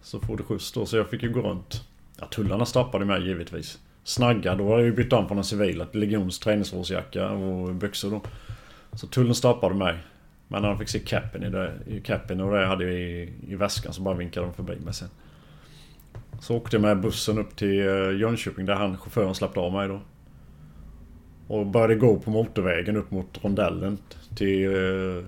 Så 0.01 0.19
får 0.19 0.37
du 0.37 0.43
skjuts 0.43 0.71
då. 0.71 0.85
Så 0.85 0.97
jag 0.97 1.09
fick 1.09 1.23
ju 1.23 1.29
gå 1.29 1.41
runt. 1.41 1.83
Ja, 2.19 2.25
tullarna 2.25 2.65
stoppade 2.65 3.05
mig 3.05 3.27
givetvis. 3.27 3.79
Snagga, 4.03 4.55
då 4.55 4.67
har 4.67 4.77
jag 4.77 4.85
ju 4.85 4.91
bytt 4.91 5.13
om 5.13 5.27
från 5.27 5.37
en 5.37 5.43
civil 5.43 5.85
till 5.91 5.99
Legions 5.99 6.39
träningsvårdsjacka 6.39 7.29
och 7.29 7.75
byxor 7.75 8.11
då. 8.11 8.21
Så 8.93 9.07
tullen 9.07 9.35
stoppade 9.35 9.75
mig. 9.75 9.97
Men 10.47 10.61
när 10.61 10.69
de 10.69 10.79
fick 10.79 10.89
se 10.89 10.99
capen 10.99 11.43
i, 11.43 11.49
det, 11.49 11.73
i 11.87 12.01
capen 12.01 12.41
och 12.41 12.51
det 12.51 12.61
jag 12.61 12.67
hade 12.67 12.85
i, 12.85 13.33
i 13.47 13.55
väskan 13.55 13.93
så 13.93 14.01
bara 14.01 14.15
vinkade 14.15 14.45
de 14.45 14.53
förbi 14.53 14.75
mig 14.75 14.93
sen. 14.93 15.09
Så 16.39 16.55
åkte 16.55 16.75
jag 16.75 16.81
med 16.81 17.01
bussen 17.01 17.37
upp 17.37 17.55
till 17.55 17.79
eh, 17.79 18.19
Jönköping 18.19 18.65
där 18.65 18.73
han, 18.75 18.97
chauffören 18.97 19.35
släppte 19.35 19.59
av 19.59 19.73
mig 19.73 19.87
då. 19.87 20.01
Och 21.47 21.65
började 21.65 21.95
gå 21.95 22.19
på 22.19 22.29
motorvägen 22.29 22.97
upp 22.97 23.11
mot 23.11 23.43
rondellen 23.43 23.97
till 24.35 24.65
eh, 24.65 25.23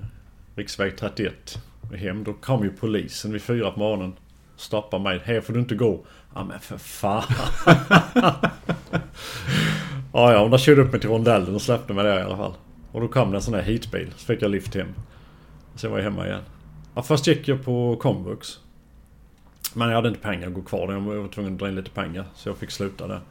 riksväg 0.55 0.97
31 0.97 1.58
hem. 1.95 2.24
Då 2.24 2.34
kom 2.34 2.64
ju 2.64 2.70
polisen 2.70 3.32
vid 3.32 3.41
fyra 3.41 3.72
på 3.72 3.80
morgonen. 3.80 4.14
Stoppade 4.55 5.03
mig. 5.03 5.22
Här 5.24 5.41
får 5.41 5.53
du 5.53 5.60
inte 5.60 5.76
gå. 5.76 6.05
Ja 6.36 6.43
men 6.43 6.60
för 6.60 6.78
fan. 6.78 7.24
ja 10.14 10.34
ja, 10.34 10.47
de 10.47 10.58
körde 10.58 10.82
upp 10.82 10.91
mig 10.91 11.01
till 11.01 11.10
rondellen 11.10 11.55
och 11.55 11.62
släppte 11.62 11.93
mig 11.93 12.03
där 12.03 12.20
i 12.20 12.24
alla 12.24 12.38
fall. 12.38 12.53
Och 12.91 13.01
då 13.01 13.08
kom 13.08 13.32
det 13.32 13.38
en 13.38 13.41
sån 13.41 13.53
här 13.53 13.62
heatbil. 13.62 14.12
Så 14.16 14.26
fick 14.26 14.41
jag 14.41 14.51
lift 14.51 14.76
hem. 14.76 14.88
Sen 15.76 15.91
var 15.91 15.97
jag 15.97 16.03
hemma 16.03 16.28
igen. 16.28 16.41
Ja, 16.95 17.03
först 17.03 17.28
gick 17.28 17.47
jag 17.47 17.66
på 17.66 17.95
komvux. 17.95 18.60
Men 19.74 19.88
jag 19.89 19.95
hade 19.95 20.07
inte 20.07 20.22
pengar 20.22 20.47
att 20.47 20.53
gå 20.53 20.61
kvar. 20.61 20.88
där. 20.88 20.93
Jag 20.93 21.01
var 21.22 21.28
tvungen 21.28 21.53
att 21.53 21.59
dra 21.59 21.70
in 21.70 21.76
lite 21.76 21.89
pengar. 21.91 22.26
Så 22.36 22.49
jag 22.49 22.57
fick 22.57 22.72
sluta 22.72 23.07
där. 23.07 23.22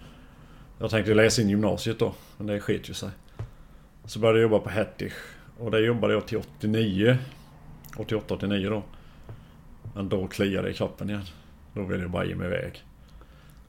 Jag 0.79 0.91
tänkte 0.91 1.15
läsa 1.15 1.43
in 1.43 1.49
gymnasiet 1.49 1.99
då. 1.99 2.15
Men 2.37 2.47
det 2.47 2.61
sket 2.61 2.91
ju 2.91 2.95
sig. 2.95 3.11
Så 4.05 4.19
började 4.19 4.39
jag 4.39 4.51
jobba 4.51 4.59
på 4.59 4.71
Hettich. 4.71 5.13
Och 5.59 5.71
där 5.71 5.79
jobbade 5.79 6.15
jag 6.15 6.27
till 6.27 6.39
89. 6.39 7.19
88-89 7.97 8.71
då. 8.71 8.83
Men 9.95 10.09
då 10.09 10.27
kliade 10.27 10.69
det 10.69 10.71
i 10.71 10.75
kroppen 10.75 11.11
igen. 11.11 11.25
Då 11.75 11.83
ville 11.83 12.03
jag 12.03 12.11
bara 12.11 12.25
ge 12.25 12.35
mig 12.35 12.47
iväg. 12.47 12.85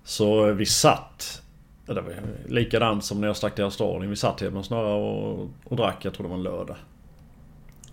Så 0.04 0.52
vi 0.52 0.66
satt... 0.66 1.42
Det 1.86 2.02
var 2.02 2.14
likadant 2.48 3.06
som 3.06 3.22
när 3.22 3.28
jag 3.28 3.38
stack 3.38 3.56
till 3.56 3.64
Australien. 3.64 4.10
Vi 4.10 4.16
satt 4.16 4.42
hemma 4.42 4.58
hos 4.58 4.70
några 4.70 4.94
och, 4.94 5.50
och 5.64 5.76
drack. 5.76 6.06
Jag 6.06 6.14
tror 6.14 6.24
det 6.24 6.30
var 6.30 6.38
en 6.38 6.44
lördag. 6.44 6.76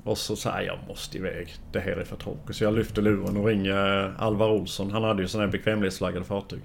Och 0.04 0.18
så 0.18 0.36
sa 0.36 0.50
jag, 0.50 0.64
jag 0.64 0.78
måste 0.88 1.18
iväg. 1.18 1.54
Det 1.72 1.80
här 1.80 1.92
är 1.92 2.04
för 2.04 2.16
tråkigt. 2.16 2.56
Så 2.56 2.64
jag 2.64 2.74
lyfter 2.74 3.02
luren 3.02 3.36
och 3.36 3.46
ringer 3.46 4.04
eh, 4.04 4.22
Alvar 4.22 4.50
Olsson. 4.50 4.90
Han 4.90 5.04
hade 5.04 5.22
ju 5.22 5.28
sådana 5.28 5.46
här 5.46 5.52
bekvämlighetsflaggade 5.52 6.24
fartyg. 6.24 6.60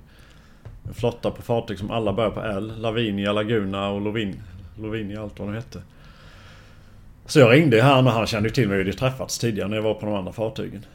En 0.88 0.94
flotta 0.94 1.32
på 1.32 1.42
fartyg 1.42 1.80
som 1.80 1.92
alla 1.92 2.14
börjar 2.14 2.32
på 2.32 2.42
L. 2.42 2.74
Lavinia, 2.78 3.34
Laguna 3.34 3.90
och 3.90 4.02
Lovin, 4.02 4.42
Lovinia, 4.80 5.22
allt 5.22 5.40
vad 5.40 5.48
de 5.48 5.56
hette. 5.56 5.82
Så 7.26 7.40
jag 7.40 7.52
ringde 7.52 7.82
han 7.82 8.08
och 8.08 8.14
han 8.14 8.28
kände 8.28 8.50
ju 8.50 8.54
till 8.54 8.68
mig. 8.68 8.78
Vi 8.78 8.84
hade 8.84 8.92
ju 8.92 8.98
träffats 8.98 9.40
tidigare 9.40 9.70
när 9.70 9.76
jag 9.76 9.84
var 9.84 9.94
på 9.94 10.06
de 10.06 10.16
andra 10.16 10.32
fartygen. 10.32 10.86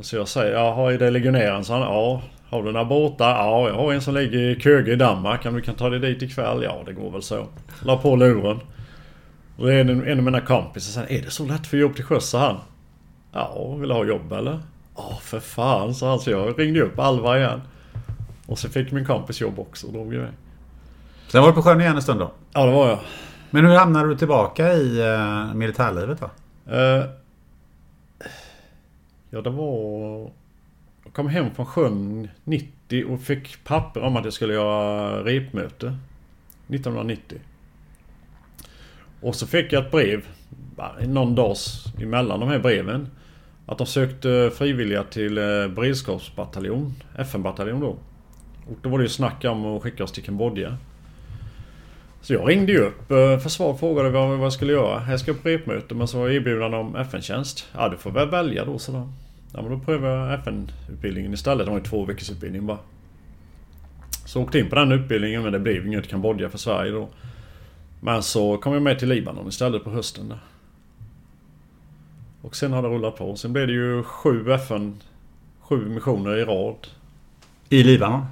Så 0.00 0.16
jag 0.16 0.28
säger, 0.28 0.52
jaha 0.52 0.92
är 0.92 0.98
det 0.98 1.10
legionären? 1.10 1.64
Så 1.64 1.72
han, 1.72 1.82
ja. 1.82 2.22
Har 2.48 2.62
du 2.62 2.72
några 2.72 2.84
båtar? 2.84 3.30
Ja, 3.30 3.68
jag 3.68 3.74
har 3.74 3.92
en 3.92 4.00
som 4.00 4.14
ligger 4.14 4.38
i 4.38 4.60
Köge 4.60 4.92
i 4.92 4.96
Danmark. 4.96 5.46
Om 5.46 5.54
du 5.54 5.60
kan 5.60 5.74
ta 5.74 5.90
dig 5.90 5.98
dit 5.98 6.22
ikväll? 6.22 6.62
Ja, 6.62 6.82
det 6.86 6.92
går 6.92 7.10
väl 7.10 7.22
så. 7.22 7.46
La 7.84 7.96
på 7.96 8.16
luren. 8.16 8.60
Och 9.56 9.72
en, 9.72 10.08
en 10.08 10.18
av 10.18 10.24
mina 10.24 10.40
kompisar 10.40 11.02
säger, 11.02 11.20
är 11.20 11.24
det 11.24 11.30
så 11.30 11.46
lätt 11.46 11.66
för 11.66 11.76
jobb 11.76 11.94
till 11.94 12.04
sjöss? 12.04 12.28
sa 12.28 12.46
han. 12.46 12.58
Ja, 13.32 13.74
vill 13.74 13.88
du 13.88 13.94
ha 13.94 14.04
jobb 14.04 14.32
eller? 14.32 14.60
Ja, 14.96 15.18
för 15.22 15.40
fan, 15.40 15.94
sa 15.94 16.08
han. 16.10 16.20
Så 16.20 16.30
jag 16.30 16.58
ringde 16.58 16.80
upp 16.80 16.98
Alva 16.98 17.38
igen. 17.38 17.60
Och 18.46 18.58
så 18.58 18.68
fick 18.68 18.92
min 18.92 19.04
kompis 19.04 19.40
jobb 19.40 19.58
också 19.58 19.86
och 19.86 19.92
drog 19.92 20.14
iväg. 20.14 20.30
Sen 21.28 21.42
var 21.42 21.48
du 21.48 21.54
på 21.54 21.62
sjön 21.62 21.80
igen 21.80 21.96
en 21.96 22.02
stund 22.02 22.20
då? 22.20 22.30
Ja, 22.52 22.66
det 22.66 22.72
var 22.72 22.88
jag. 22.88 22.98
Men 23.50 23.64
hur 23.64 23.74
hamnade 23.74 24.08
du 24.08 24.16
tillbaka 24.16 24.72
i 24.72 25.02
uh, 25.02 25.54
militärlivet 25.54 26.20
då? 26.20 26.30
Eh, 26.72 27.04
Ja, 29.34 29.40
det 29.40 29.50
var... 29.50 30.30
Jag 31.04 31.12
kom 31.12 31.28
hem 31.28 31.50
från 31.54 31.66
sjön 31.66 32.28
90 32.44 33.04
och 33.12 33.20
fick 33.20 33.64
papper 33.64 34.00
om 34.00 34.16
att 34.16 34.24
jag 34.24 34.32
skulle 34.32 34.54
göra 34.54 35.24
repmöte. 35.24 35.86
1990. 36.68 37.38
Och 39.22 39.34
så 39.34 39.46
fick 39.46 39.72
jag 39.72 39.84
ett 39.84 39.90
brev 39.90 40.26
någon 41.06 41.34
dags 41.34 41.84
emellan 42.02 42.40
de 42.40 42.48
här 42.48 42.58
breven. 42.58 43.08
Att 43.66 43.78
de 43.78 43.86
sökte 43.86 44.50
frivilliga 44.54 45.04
till 45.04 45.38
eh, 45.38 45.68
beredskapsbataljon, 45.68 46.94
FN-bataljon 47.18 47.80
då. 47.80 47.96
Och 48.70 48.78
då 48.82 48.88
var 48.88 48.98
det 48.98 49.04
ju 49.04 49.08
snack 49.08 49.44
om 49.44 49.64
att 49.66 49.82
skicka 49.82 50.04
oss 50.04 50.12
till 50.12 50.22
Kambodja. 50.22 50.76
Så 52.20 52.32
jag 52.32 52.48
ringde 52.48 52.72
ju 52.72 52.78
upp 52.78 53.10
eh, 53.10 53.38
försvaret 53.38 53.74
och 53.74 53.80
frågade 53.80 54.10
vad, 54.10 54.38
jag 54.38 54.52
skulle 54.52 54.72
göra. 54.72 55.10
Jag 55.10 55.20
ska 55.20 55.34
på 55.34 55.48
repmöte 55.48 55.94
men 55.94 56.08
så 56.08 56.18
var 56.18 56.28
jag 56.28 56.74
om 56.74 56.96
FN-tjänst. 56.96 57.68
Ja 57.74 57.88
du 57.88 57.96
får 57.96 58.10
väl 58.10 58.30
välja 58.30 58.64
då 58.64 58.78
sådär. 58.78 59.08
Ja 59.54 59.62
men 59.62 59.70
då 59.70 59.78
prövar 59.78 60.08
jag 60.08 60.34
FN-utbildningen 60.34 61.32
istället. 61.32 61.66
Det 61.66 61.70
var 61.70 61.78
ju 61.78 61.84
två 61.84 62.04
veckors 62.04 62.30
utbildning 62.30 62.66
bara. 62.66 62.78
Så 64.26 64.42
åkte 64.42 64.58
in 64.58 64.68
på 64.68 64.74
den 64.74 64.92
utbildningen 64.92 65.42
men 65.42 65.52
det 65.52 65.58
blev 65.58 65.86
inget 65.86 66.08
Kambodja 66.08 66.48
för 66.48 66.58
Sverige 66.58 66.92
då. 66.92 67.08
Men 68.04 68.22
så 68.22 68.56
kom 68.56 68.72
jag 68.72 68.82
med 68.82 68.98
till 68.98 69.08
Libanon 69.08 69.48
istället 69.48 69.84
på 69.84 69.90
hösten 69.90 70.28
där. 70.28 70.38
Och 72.42 72.56
sen 72.56 72.72
har 72.72 72.82
det 72.82 72.88
rullat 72.88 73.16
på. 73.16 73.36
Sen 73.36 73.52
blev 73.52 73.66
det 73.66 73.72
ju 73.72 74.02
sju 74.02 74.52
FN... 74.52 75.00
Sju 75.60 75.88
missioner 75.88 76.36
i 76.36 76.44
rad. 76.44 76.86
I 77.68 77.82
Libanon? 77.82 78.26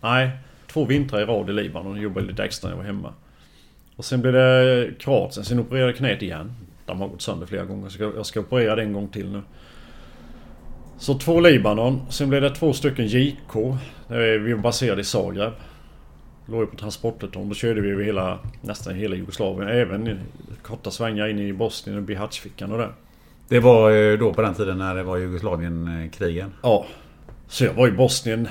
Nej. 0.00 0.30
Två 0.66 0.84
vintrar 0.84 1.20
i 1.20 1.24
rad 1.24 1.50
i 1.50 1.52
Libanon. 1.52 1.94
Jag 1.94 2.02
jobbade 2.02 2.26
lite 2.26 2.44
extra 2.44 2.68
när 2.68 2.76
jag 2.76 2.78
var 2.78 2.86
hemma. 2.86 3.12
Och 3.96 4.04
sen 4.04 4.20
blev 4.20 4.32
det 4.32 4.90
Kroatien. 4.98 5.44
Sen 5.44 5.60
opererade 5.60 5.92
knät 5.92 6.22
igen. 6.22 6.52
De 6.86 7.00
har 7.00 7.08
gått 7.08 7.22
sönder 7.22 7.46
flera 7.46 7.64
gånger. 7.64 7.88
Så 7.88 8.02
jag 8.02 8.26
ska 8.26 8.40
operera 8.40 8.76
det 8.76 8.82
en 8.82 8.92
gång 8.92 9.08
till 9.08 9.32
nu. 9.32 9.42
Så 10.98 11.18
två 11.18 11.40
Libanon. 11.40 12.00
Sen 12.10 12.28
blev 12.28 12.42
det 12.42 12.50
två 12.50 12.72
stycken 12.72 13.06
JK. 13.06 13.54
Vi 14.08 14.52
var 14.52 14.62
baserade 14.62 15.00
i 15.00 15.04
Zagreb. 15.04 15.52
Låg 16.50 16.60
ju 16.60 16.66
på 16.66 16.76
transportleton. 16.76 17.48
Då 17.48 17.54
körde 17.54 17.80
vi 17.80 17.90
över 17.90 18.04
hela, 18.04 18.38
nästan 18.60 18.94
hela 18.94 19.16
Jugoslavien. 19.16 19.68
Även 19.68 20.20
korta 20.62 20.90
svängar 20.90 21.28
in 21.28 21.38
i 21.38 21.52
Bosnien 21.52 21.98
och 21.98 22.04
Bihac-fickan 22.04 22.72
och 22.72 22.78
det. 22.78 22.88
Det 23.48 23.60
var 23.60 24.16
då 24.16 24.34
på 24.34 24.42
den 24.42 24.54
tiden 24.54 24.78
när 24.78 24.94
det 24.94 25.02
var 25.02 25.16
Jugoslavienkrigen? 25.16 26.52
Ja. 26.62 26.86
Så 27.48 27.64
jag 27.64 27.74
var 27.74 27.88
i 27.88 27.92
Bosnien 27.92 28.48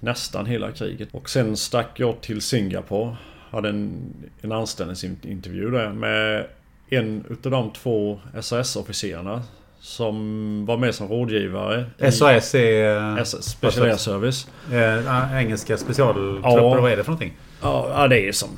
nästan 0.00 0.46
hela 0.46 0.72
kriget. 0.72 1.08
Och 1.12 1.30
sen 1.30 1.56
stack 1.56 2.00
jag 2.00 2.20
till 2.20 2.40
Singapore. 2.40 3.16
Hade 3.50 3.68
en, 3.68 4.14
en 4.40 4.52
anställningsintervju 4.52 5.70
där 5.70 5.92
med 5.92 6.46
en 6.88 7.24
utav 7.30 7.52
de 7.52 7.70
två 7.70 8.20
SAS-officerarna. 8.40 9.42
Som 9.88 10.66
var 10.66 10.76
med 10.76 10.94
som 10.94 11.08
rådgivare. 11.08 11.86
SAS 12.10 12.54
är... 12.54 13.24
Special 13.24 13.86
Air 13.86 13.96
Service. 13.96 14.48
Eh, 14.72 15.38
engelska 15.38 15.76
specialtrupper, 15.76 16.48
ja. 16.48 16.80
vad 16.80 16.92
är 16.92 16.96
det 16.96 17.04
för 17.04 17.10
någonting? 17.10 17.36
Ja, 17.62 18.06
det 18.08 18.28
är 18.28 18.32
som 18.32 18.48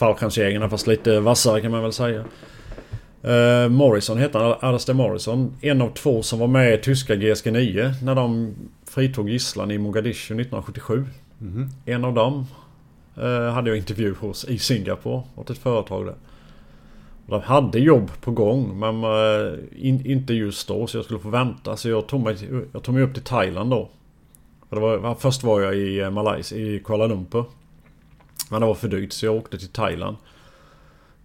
fallskärmsjägarna 0.00 0.68
fast 0.68 0.86
lite 0.86 1.20
vassare 1.20 1.60
kan 1.60 1.70
man 1.70 1.82
väl 1.82 1.92
säga. 1.92 2.24
Uh, 3.24 3.68
Morrison 3.68 4.18
heter 4.18 4.38
han, 4.38 4.54
Alastair 4.60 4.94
Morrison. 4.94 5.56
En 5.60 5.82
av 5.82 5.90
två 5.94 6.22
som 6.22 6.38
var 6.38 6.46
med 6.46 6.74
i 6.74 6.78
tyska 6.78 7.16
GSG 7.16 7.52
9 7.52 7.94
när 8.02 8.14
de 8.14 8.54
fritog 8.90 9.30
gisslan 9.30 9.70
i 9.70 9.78
Mogadishu 9.78 10.34
1977. 10.34 11.06
Mm. 11.40 11.68
En 11.84 12.04
av 12.04 12.14
dem 12.14 12.46
uh, 13.18 13.50
hade 13.50 13.70
jag 13.70 13.76
intervju 13.76 14.14
hos 14.20 14.44
i 14.44 14.58
Singapore 14.58 15.22
åt 15.34 15.50
ett 15.50 15.58
företag 15.58 16.06
där. 16.06 16.14
De 17.30 17.42
hade 17.42 17.78
jobb 17.78 18.10
på 18.20 18.30
gång 18.30 18.78
men 18.78 19.04
eh, 19.04 19.58
in, 19.76 20.06
inte 20.06 20.34
just 20.34 20.68
då 20.68 20.86
så 20.86 20.98
jag 20.98 21.04
skulle 21.04 21.20
få 21.20 21.28
vänta. 21.28 21.76
Så 21.76 21.88
jag 21.88 22.06
tog 22.06 22.20
mig, 22.20 22.36
jag 22.72 22.82
tog 22.82 22.94
mig 22.94 23.04
upp 23.04 23.14
till 23.14 23.22
Thailand 23.22 23.70
då. 23.70 23.88
Det 24.70 24.80
var, 24.80 25.14
först 25.14 25.42
var 25.42 25.60
jag 25.60 25.76
i 25.76 26.00
eh, 26.00 26.10
Malaysia, 26.10 26.58
i 26.58 26.82
Kuala 26.84 27.06
Lumpur. 27.06 27.44
Men 28.50 28.60
det 28.60 28.66
var 28.66 28.74
för 28.74 28.88
dyrt 28.88 29.12
så 29.12 29.26
jag 29.26 29.36
åkte 29.36 29.58
till 29.58 29.68
Thailand. 29.68 30.16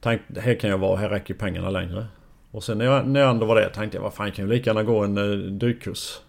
Tänkte, 0.01 0.41
här 0.41 0.55
kan 0.55 0.69
jag 0.69 0.77
vara, 0.77 0.97
här 0.97 1.09
räcker 1.09 1.33
pengarna 1.33 1.69
längre. 1.69 2.05
Och 2.51 2.63
sen 2.63 2.77
när 2.77 2.85
jag, 2.85 3.07
när 3.07 3.19
jag 3.19 3.29
ändå 3.29 3.45
var 3.45 3.55
där 3.55 3.69
tänkte 3.69 3.97
jag, 3.97 4.01
vad 4.01 4.13
fan 4.13 4.31
kan 4.31 4.45
jag 4.45 4.53
lika 4.53 4.69
gärna 4.69 4.83
gå 4.83 5.03
en 5.03 5.17
eh, 5.17 5.23
uh, 5.23 5.51
dykkurs. 5.51 6.19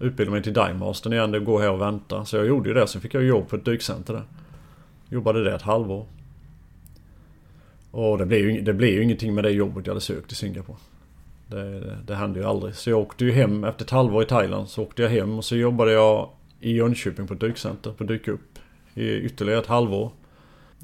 Utbilda 0.00 0.32
mig 0.32 0.42
till 0.42 0.52
Divemaster 0.52 1.10
när 1.10 1.16
jag 1.16 1.24
ändå 1.24 1.40
går 1.40 1.60
här 1.60 1.70
och 1.70 1.80
väntar. 1.80 2.24
Så 2.24 2.36
jag 2.36 2.46
gjorde 2.46 2.68
ju 2.68 2.74
det. 2.74 2.86
Sen 2.86 3.00
fick 3.00 3.14
jag 3.14 3.24
jobb 3.24 3.48
på 3.48 3.56
ett 3.56 3.64
dykcenter 3.64 4.12
där. 4.12 4.24
Jobbade 5.08 5.44
där 5.44 5.56
ett 5.56 5.62
halvår. 5.62 6.06
Och 7.96 8.18
det 8.18 8.26
blev 8.26 8.40
ju, 8.40 8.60
det 8.60 8.74
blev 8.74 8.90
ju 8.90 9.02
ingenting 9.02 9.34
med 9.34 9.44
det 9.44 9.50
jobbet 9.50 9.86
jag 9.86 9.90
hade 9.92 10.00
sökt 10.00 10.32
i 10.32 10.34
Singapore. 10.34 10.76
Det, 11.46 11.80
det, 11.80 11.96
det 12.06 12.14
hände 12.14 12.40
ju 12.40 12.46
aldrig. 12.46 12.74
Så 12.74 12.90
jag 12.90 12.98
åkte 12.98 13.24
ju 13.24 13.32
hem 13.32 13.64
efter 13.64 13.84
ett 13.84 13.90
halvår 13.90 14.22
i 14.22 14.26
Thailand. 14.26 14.68
Så 14.68 14.82
åkte 14.82 15.02
jag 15.02 15.10
hem 15.10 15.38
och 15.38 15.44
så 15.44 15.56
jobbade 15.56 15.92
jag 15.92 16.28
i 16.60 16.72
Jönköping 16.72 17.26
på 17.26 17.34
ett 17.34 17.40
dykcenter 17.40 17.90
på 17.92 18.04
Dyk 18.04 18.28
upp. 18.28 18.58
I 18.94 19.10
ytterligare 19.12 19.60
ett 19.60 19.66
halvår. 19.66 20.10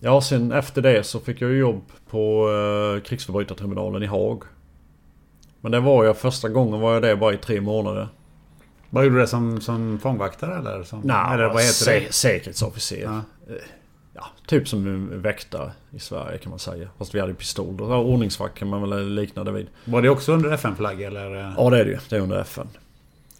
Ja, 0.00 0.20
sen 0.20 0.52
efter 0.52 0.82
det 0.82 1.04
så 1.04 1.20
fick 1.20 1.40
jag 1.40 1.52
jobb 1.52 1.82
på 2.10 2.48
eh, 2.50 3.02
krigsförbrytarterminalen 3.02 4.02
i 4.02 4.06
Haag. 4.06 4.42
Men 5.60 5.72
det 5.72 5.80
var 5.80 6.04
jag 6.04 6.16
första 6.16 6.48
gången 6.48 6.80
var 6.80 6.92
jag 6.92 7.02
där 7.02 7.16
bara 7.16 7.34
i 7.34 7.36
tre 7.38 7.60
månader. 7.60 8.08
Vad 8.90 9.04
gjorde 9.04 9.16
du 9.16 9.20
det 9.20 9.28
som, 9.28 9.60
som 9.60 9.98
fångvaktare 9.98 10.58
eller? 10.58 10.82
Som, 10.82 11.00
Nej, 11.00 11.34
eller 11.34 11.48
vad 11.48 11.62
heter 11.62 12.00
det? 12.00 12.12
säkerhetsofficer. 12.12 13.02
Ja. 13.02 13.20
Ja. 14.14 14.26
typ 14.46 14.68
som 14.68 15.08
väktare 15.22 15.72
i 15.90 15.98
Sverige 15.98 16.38
kan 16.38 16.50
man 16.50 16.58
säga. 16.58 16.88
Fast 16.98 17.14
vi 17.14 17.20
hade 17.20 17.34
pistol. 17.34 17.76
Ja, 17.78 17.98
ordningsvakt 17.98 18.58
kan 18.58 18.68
man 18.68 18.90
väl 18.90 19.14
likna 19.14 19.44
det 19.44 19.52
vid. 19.52 19.66
Var 19.84 20.02
det 20.02 20.08
också 20.08 20.32
under 20.32 20.52
FN-flagg 20.52 21.02
eller? 21.02 21.54
Ja 21.56 21.70
det 21.70 21.80
är 21.80 21.84
det 21.84 21.90
ju. 21.90 21.98
Det 22.08 22.16
är 22.16 22.20
under 22.20 22.40
FN. 22.40 22.68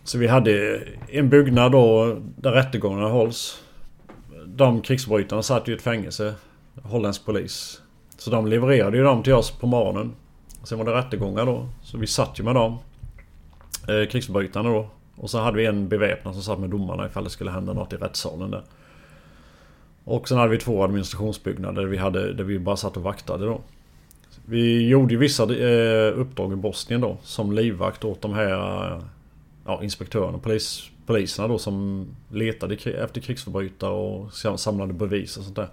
Så 0.05 0.18
vi 0.18 0.27
hade 0.27 0.83
en 1.09 1.29
byggnad 1.29 1.73
då 1.73 2.16
där 2.37 2.53
rättegångarna 2.53 3.09
hålls. 3.09 3.62
De 4.47 4.81
krigsförbrytarna 4.83 5.43
satt 5.43 5.68
ju 5.68 5.73
i 5.73 5.77
ett 5.77 5.83
fängelse 5.83 6.35
holländsk 6.83 7.25
polis. 7.25 7.81
Så 8.18 8.31
de 8.31 8.47
levererade 8.47 8.97
ju 8.97 9.03
dem 9.03 9.23
till 9.23 9.33
oss 9.35 9.51
på 9.51 9.66
morgonen. 9.66 10.12
Sen 10.64 10.79
var 10.79 10.85
det 10.85 10.95
rättegångar 10.95 11.47
då. 11.47 11.68
Så 11.83 11.99
vi 11.99 12.07
satt 12.07 12.41
ju 12.41 12.45
med 12.45 12.55
dem. 12.55 12.79
Eh, 13.89 14.09
krigsförbrytarna 14.11 14.68
då. 14.70 14.89
Och 15.16 15.31
så 15.31 15.39
hade 15.39 15.57
vi 15.57 15.66
en 15.66 15.89
beväpnad 15.89 16.35
som 16.35 16.43
satt 16.43 16.59
med 16.59 16.70
domarna 16.70 17.07
ifall 17.07 17.25
det 17.25 17.31
skulle 17.31 17.51
hända 17.51 17.73
något 17.73 17.93
i 17.93 17.97
rättssalen 17.97 18.51
där. 18.51 18.62
Och 20.05 20.28
sen 20.28 20.38
hade 20.38 20.50
vi 20.50 20.59
två 20.59 20.84
administrationsbyggnader 20.84 21.82
där 21.82 21.88
vi, 21.88 21.96
hade, 21.96 22.32
där 22.32 22.44
vi 22.44 22.59
bara 22.59 22.76
satt 22.76 22.96
och 22.96 23.03
vaktade 23.03 23.46
då. 23.46 23.61
Vi 24.44 24.88
gjorde 24.88 25.14
ju 25.14 25.18
vissa 25.18 25.42
eh, 25.42 26.18
uppdrag 26.18 26.53
i 26.53 26.57
Bosnien 26.57 27.00
då. 27.00 27.16
Som 27.22 27.53
livvakt 27.53 28.05
åt 28.05 28.20
de 28.22 28.32
här 28.32 29.00
ja, 29.66 29.82
inspektörerna, 29.82 30.38
polis, 30.38 30.90
poliserna 31.07 31.48
då 31.48 31.59
som 31.59 32.07
letade 32.30 32.74
efter 32.74 33.20
krigsförbrytare 33.20 33.90
och 33.90 34.61
samlade 34.61 34.92
bevis 34.92 35.36
och 35.36 35.44
sånt 35.44 35.57
där. 35.57 35.68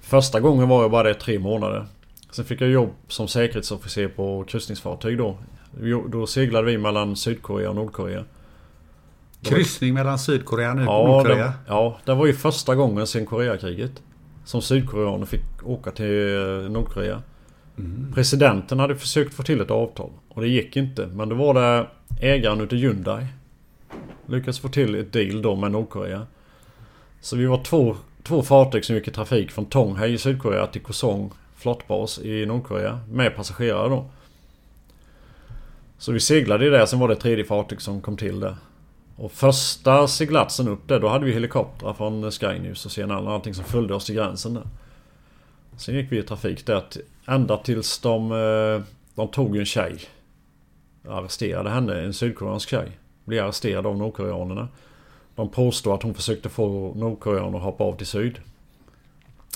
Första 0.00 0.40
gången 0.40 0.68
var 0.68 0.82
jag 0.82 0.90
bara 0.90 1.08
det 1.08 1.14
tre 1.14 1.38
månader. 1.38 1.86
Sen 2.30 2.44
fick 2.44 2.60
jag 2.60 2.70
jobb 2.70 2.90
som 3.08 3.28
säkerhetsofficer 3.28 4.08
på 4.08 4.44
kryssningsfartyg 4.48 5.18
då. 5.18 5.38
Då 6.08 6.26
seglade 6.26 6.66
vi 6.66 6.78
mellan 6.78 7.16
Sydkorea 7.16 7.68
och 7.68 7.76
Nordkorea. 7.76 8.24
Kryssning 9.42 9.94
mellan 9.94 10.18
Sydkorea 10.18 10.72
och 10.72 10.78
Nordkorea? 10.78 11.46
Det, 11.46 11.52
ja, 11.66 11.98
det 12.04 12.14
var 12.14 12.26
ju 12.26 12.32
första 12.32 12.74
gången 12.74 13.06
sedan 13.06 13.26
Koreakriget. 13.26 14.02
Som 14.44 14.62
sydkoreaner 14.62 15.26
fick 15.26 15.44
åka 15.64 15.90
till 15.90 16.36
eh, 16.36 16.70
Nordkorea. 16.70 17.22
Mm. 17.78 18.12
Presidenten 18.14 18.78
hade 18.78 18.96
försökt 18.96 19.34
få 19.34 19.42
till 19.42 19.60
ett 19.60 19.70
avtal. 19.70 20.10
Och 20.28 20.40
det 20.42 20.48
gick 20.48 20.76
inte. 20.76 21.06
Men 21.06 21.28
då 21.28 21.34
var 21.34 21.54
det 21.54 21.86
ägaren 22.20 22.60
utav 22.60 22.78
Hyundai. 22.78 23.26
Lyckades 24.26 24.58
få 24.58 24.68
till 24.68 24.94
ett 24.94 25.12
deal 25.12 25.42
då 25.42 25.56
med 25.56 25.72
Nordkorea. 25.72 26.26
Så 27.20 27.36
vi 27.36 27.46
var 27.46 27.64
två 27.64 27.96
två 28.28 28.42
fartyg 28.42 28.84
som 28.84 28.94
gick 28.96 29.08
i 29.08 29.10
trafik 29.10 29.50
från 29.50 29.66
Tonghai 29.66 30.12
i 30.12 30.18
Sydkorea 30.18 30.66
till 30.66 30.82
Kosong 30.82 31.32
flottbas 31.56 32.18
i 32.18 32.46
Nordkorea 32.46 33.00
med 33.10 33.36
passagerare 33.36 33.88
då. 33.88 34.10
Så 35.98 36.12
vi 36.12 36.20
seglade 36.20 36.64
ju 36.64 36.70
där, 36.70 36.86
sen 36.86 36.98
var 36.98 37.08
det 37.08 37.14
ett 37.14 37.20
tredje 37.20 37.44
fartyg 37.44 37.80
som 37.80 38.00
kom 38.00 38.16
till 38.16 38.40
där. 38.40 38.56
Och 39.18 39.32
första 39.32 40.08
seglatsen 40.08 40.68
upp 40.68 40.88
där, 40.88 41.00
då 41.00 41.08
hade 41.08 41.24
vi 41.24 41.32
helikoptrar 41.32 41.92
från 41.92 42.30
Skynews 42.30 42.86
och 42.86 42.92
CNN 42.92 43.26
och 43.26 43.32
allting 43.32 43.54
som 43.54 43.64
följde 43.64 43.94
oss 43.94 44.04
till 44.04 44.14
gränsen 44.14 44.54
där. 44.54 44.66
Sen 45.76 45.94
gick 45.94 46.12
vi 46.12 46.18
i 46.18 46.22
trafik 46.22 46.66
där 46.66 46.82
ända 47.26 47.56
tills 47.56 47.98
de, 47.98 48.32
eh, 48.32 48.82
de 49.14 49.28
tog 49.28 49.56
en 49.56 49.66
tjej. 49.66 50.00
Arresterade 51.08 51.70
henne, 51.70 52.00
en 52.00 52.14
sydkoreansk 52.14 52.68
tjej. 52.68 52.98
Blev 53.24 53.44
arresterad 53.44 53.86
av 53.86 53.96
nordkoreanerna. 53.96 54.68
De 55.34 55.48
påstår 55.48 55.94
att 55.94 56.02
hon 56.02 56.14
försökte 56.14 56.48
få 56.48 56.94
Nordkoreaner 56.94 57.58
att 57.58 57.64
hoppa 57.64 57.84
av 57.84 57.96
till 57.96 58.06
syd. 58.06 58.38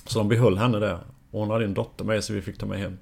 Så 0.06 0.18
de 0.18 0.28
behöll 0.28 0.58
henne 0.58 0.78
där. 0.78 0.98
Och 1.30 1.40
hon 1.40 1.50
hade 1.50 1.64
en 1.64 1.74
dotter 1.74 2.04
med 2.04 2.24
sig 2.24 2.36
vi 2.36 2.42
fick 2.42 2.58
ta 2.58 2.66
med 2.66 2.78
hem. 2.78 2.98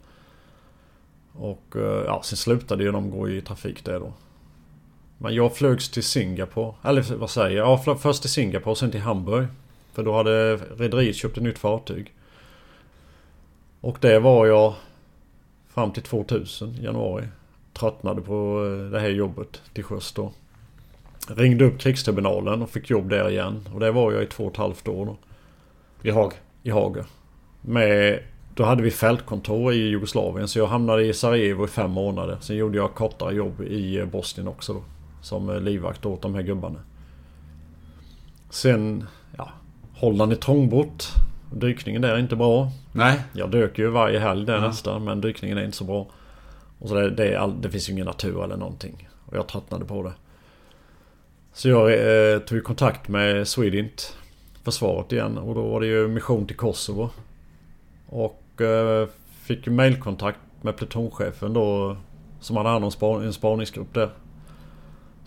Och 1.32 1.76
eh, 1.76 2.04
ja, 2.06 2.22
sen 2.24 2.36
slutade 2.36 2.84
ju 2.84 2.92
de 2.92 3.11
gå 3.11 3.28
i 3.28 3.40
trafik 3.40 3.84
där 3.84 4.00
då. 4.00 4.12
Men 5.22 5.34
jag 5.34 5.56
flögs 5.56 5.88
till 5.88 6.02
Singapore. 6.02 6.74
Eller 6.82 7.16
vad 7.16 7.30
säger 7.30 7.56
jag? 7.56 7.80
Ja, 7.86 7.94
först 7.94 8.22
till 8.22 8.30
Singapore 8.30 8.70
och 8.70 8.78
sen 8.78 8.90
till 8.90 9.00
Hamburg. 9.00 9.46
För 9.92 10.02
då 10.02 10.12
hade 10.16 10.56
rederiet 10.56 11.16
köpt 11.16 11.36
ett 11.36 11.42
nytt 11.42 11.58
fartyg. 11.58 12.12
Och 13.80 13.98
det 14.00 14.18
var 14.18 14.46
jag 14.46 14.74
fram 15.68 15.92
till 15.92 16.02
2000, 16.02 16.76
januari. 16.82 17.24
Tröttnade 17.72 18.20
på 18.20 18.66
eh, 18.66 18.90
det 18.90 19.00
här 19.00 19.08
jobbet 19.08 19.62
till 19.72 19.84
sjöss 19.84 20.12
då. 20.12 20.32
Ringde 21.28 21.64
upp 21.64 21.78
krigstribunalen 21.78 22.62
och 22.62 22.70
fick 22.70 22.90
jobb 22.90 23.08
där 23.08 23.30
igen. 23.30 23.68
Och 23.74 23.80
det 23.80 23.90
var 23.90 24.12
jag 24.12 24.22
i 24.22 24.26
två 24.26 24.44
och 24.44 24.52
ett 24.52 24.56
halvt 24.56 24.88
år 24.88 25.06
då. 25.06 25.16
I 26.02 26.10
Haag? 26.10 26.32
I 26.62 26.70
Haag. 26.70 26.96
Med, 27.60 28.22
då 28.54 28.64
hade 28.64 28.82
vi 28.82 28.90
fältkontor 28.90 29.72
i 29.72 29.76
Jugoslavien 29.76 30.48
så 30.48 30.58
jag 30.58 30.66
hamnade 30.66 31.04
i 31.04 31.14
Sarajevo 31.14 31.64
i 31.64 31.68
fem 31.68 31.90
månader. 31.90 32.38
Sen 32.40 32.56
gjorde 32.56 32.78
jag 32.78 32.94
kortare 32.94 33.34
jobb 33.34 33.60
i 33.60 34.04
Bosnien 34.12 34.48
också 34.48 34.72
då. 34.72 34.82
Som 35.20 35.64
livvakt 35.64 36.06
åt 36.06 36.22
de 36.22 36.34
här 36.34 36.42
gubbarna. 36.42 36.78
Sen, 38.50 39.06
ja, 39.36 39.48
Holland 39.94 40.32
är 40.32 40.36
trångbott. 40.36 41.08
Dykningen 41.52 42.02
där 42.02 42.14
är 42.14 42.18
inte 42.18 42.36
bra. 42.36 42.70
Nej. 42.92 43.20
Jag 43.32 43.50
dök 43.50 43.78
ju 43.78 43.88
varje 43.88 44.18
helg 44.18 44.46
där 44.46 44.54
Ja. 44.54 44.60
nästan 44.66 45.04
men 45.04 45.20
dykningen 45.20 45.58
är 45.58 45.64
inte 45.64 45.76
så 45.76 45.84
bra. 45.84 46.06
Och 46.78 46.88
så 46.88 46.94
det, 46.94 47.10
det, 47.10 47.34
är 47.34 47.38
all, 47.38 47.60
det 47.60 47.70
finns 47.70 47.88
ju 47.88 47.92
ingen 47.92 48.06
natur 48.06 48.44
eller 48.44 48.56
någonting. 48.56 49.08
Och 49.26 49.36
jag 49.36 49.46
tröttnade 49.48 49.84
på 49.84 50.02
det. 50.02 50.12
Så 51.52 51.68
jag 51.68 51.92
eh, 51.92 52.38
tog 52.38 52.64
kontakt 52.64 53.08
med 53.08 53.48
Swedint. 53.48 54.16
Försvaret 54.64 55.12
igen 55.12 55.38
och 55.38 55.54
då 55.54 55.62
var 55.62 55.80
det 55.80 55.86
ju 55.86 56.08
mission 56.08 56.46
till 56.46 56.56
Kosovo. 56.56 57.10
Och 58.06 58.60
eh, 58.60 59.08
fick 59.42 59.66
ju 59.66 59.72
mailkontakt 59.72 60.38
med 60.62 60.76
plutonchefen 60.76 61.52
då. 61.52 61.96
Som 62.40 62.56
hade 62.56 62.68
hand 62.68 62.84
om 62.84 62.90
span, 62.90 63.24
en 63.24 63.32
spaningsgrupp 63.32 63.94
där. 63.94 64.10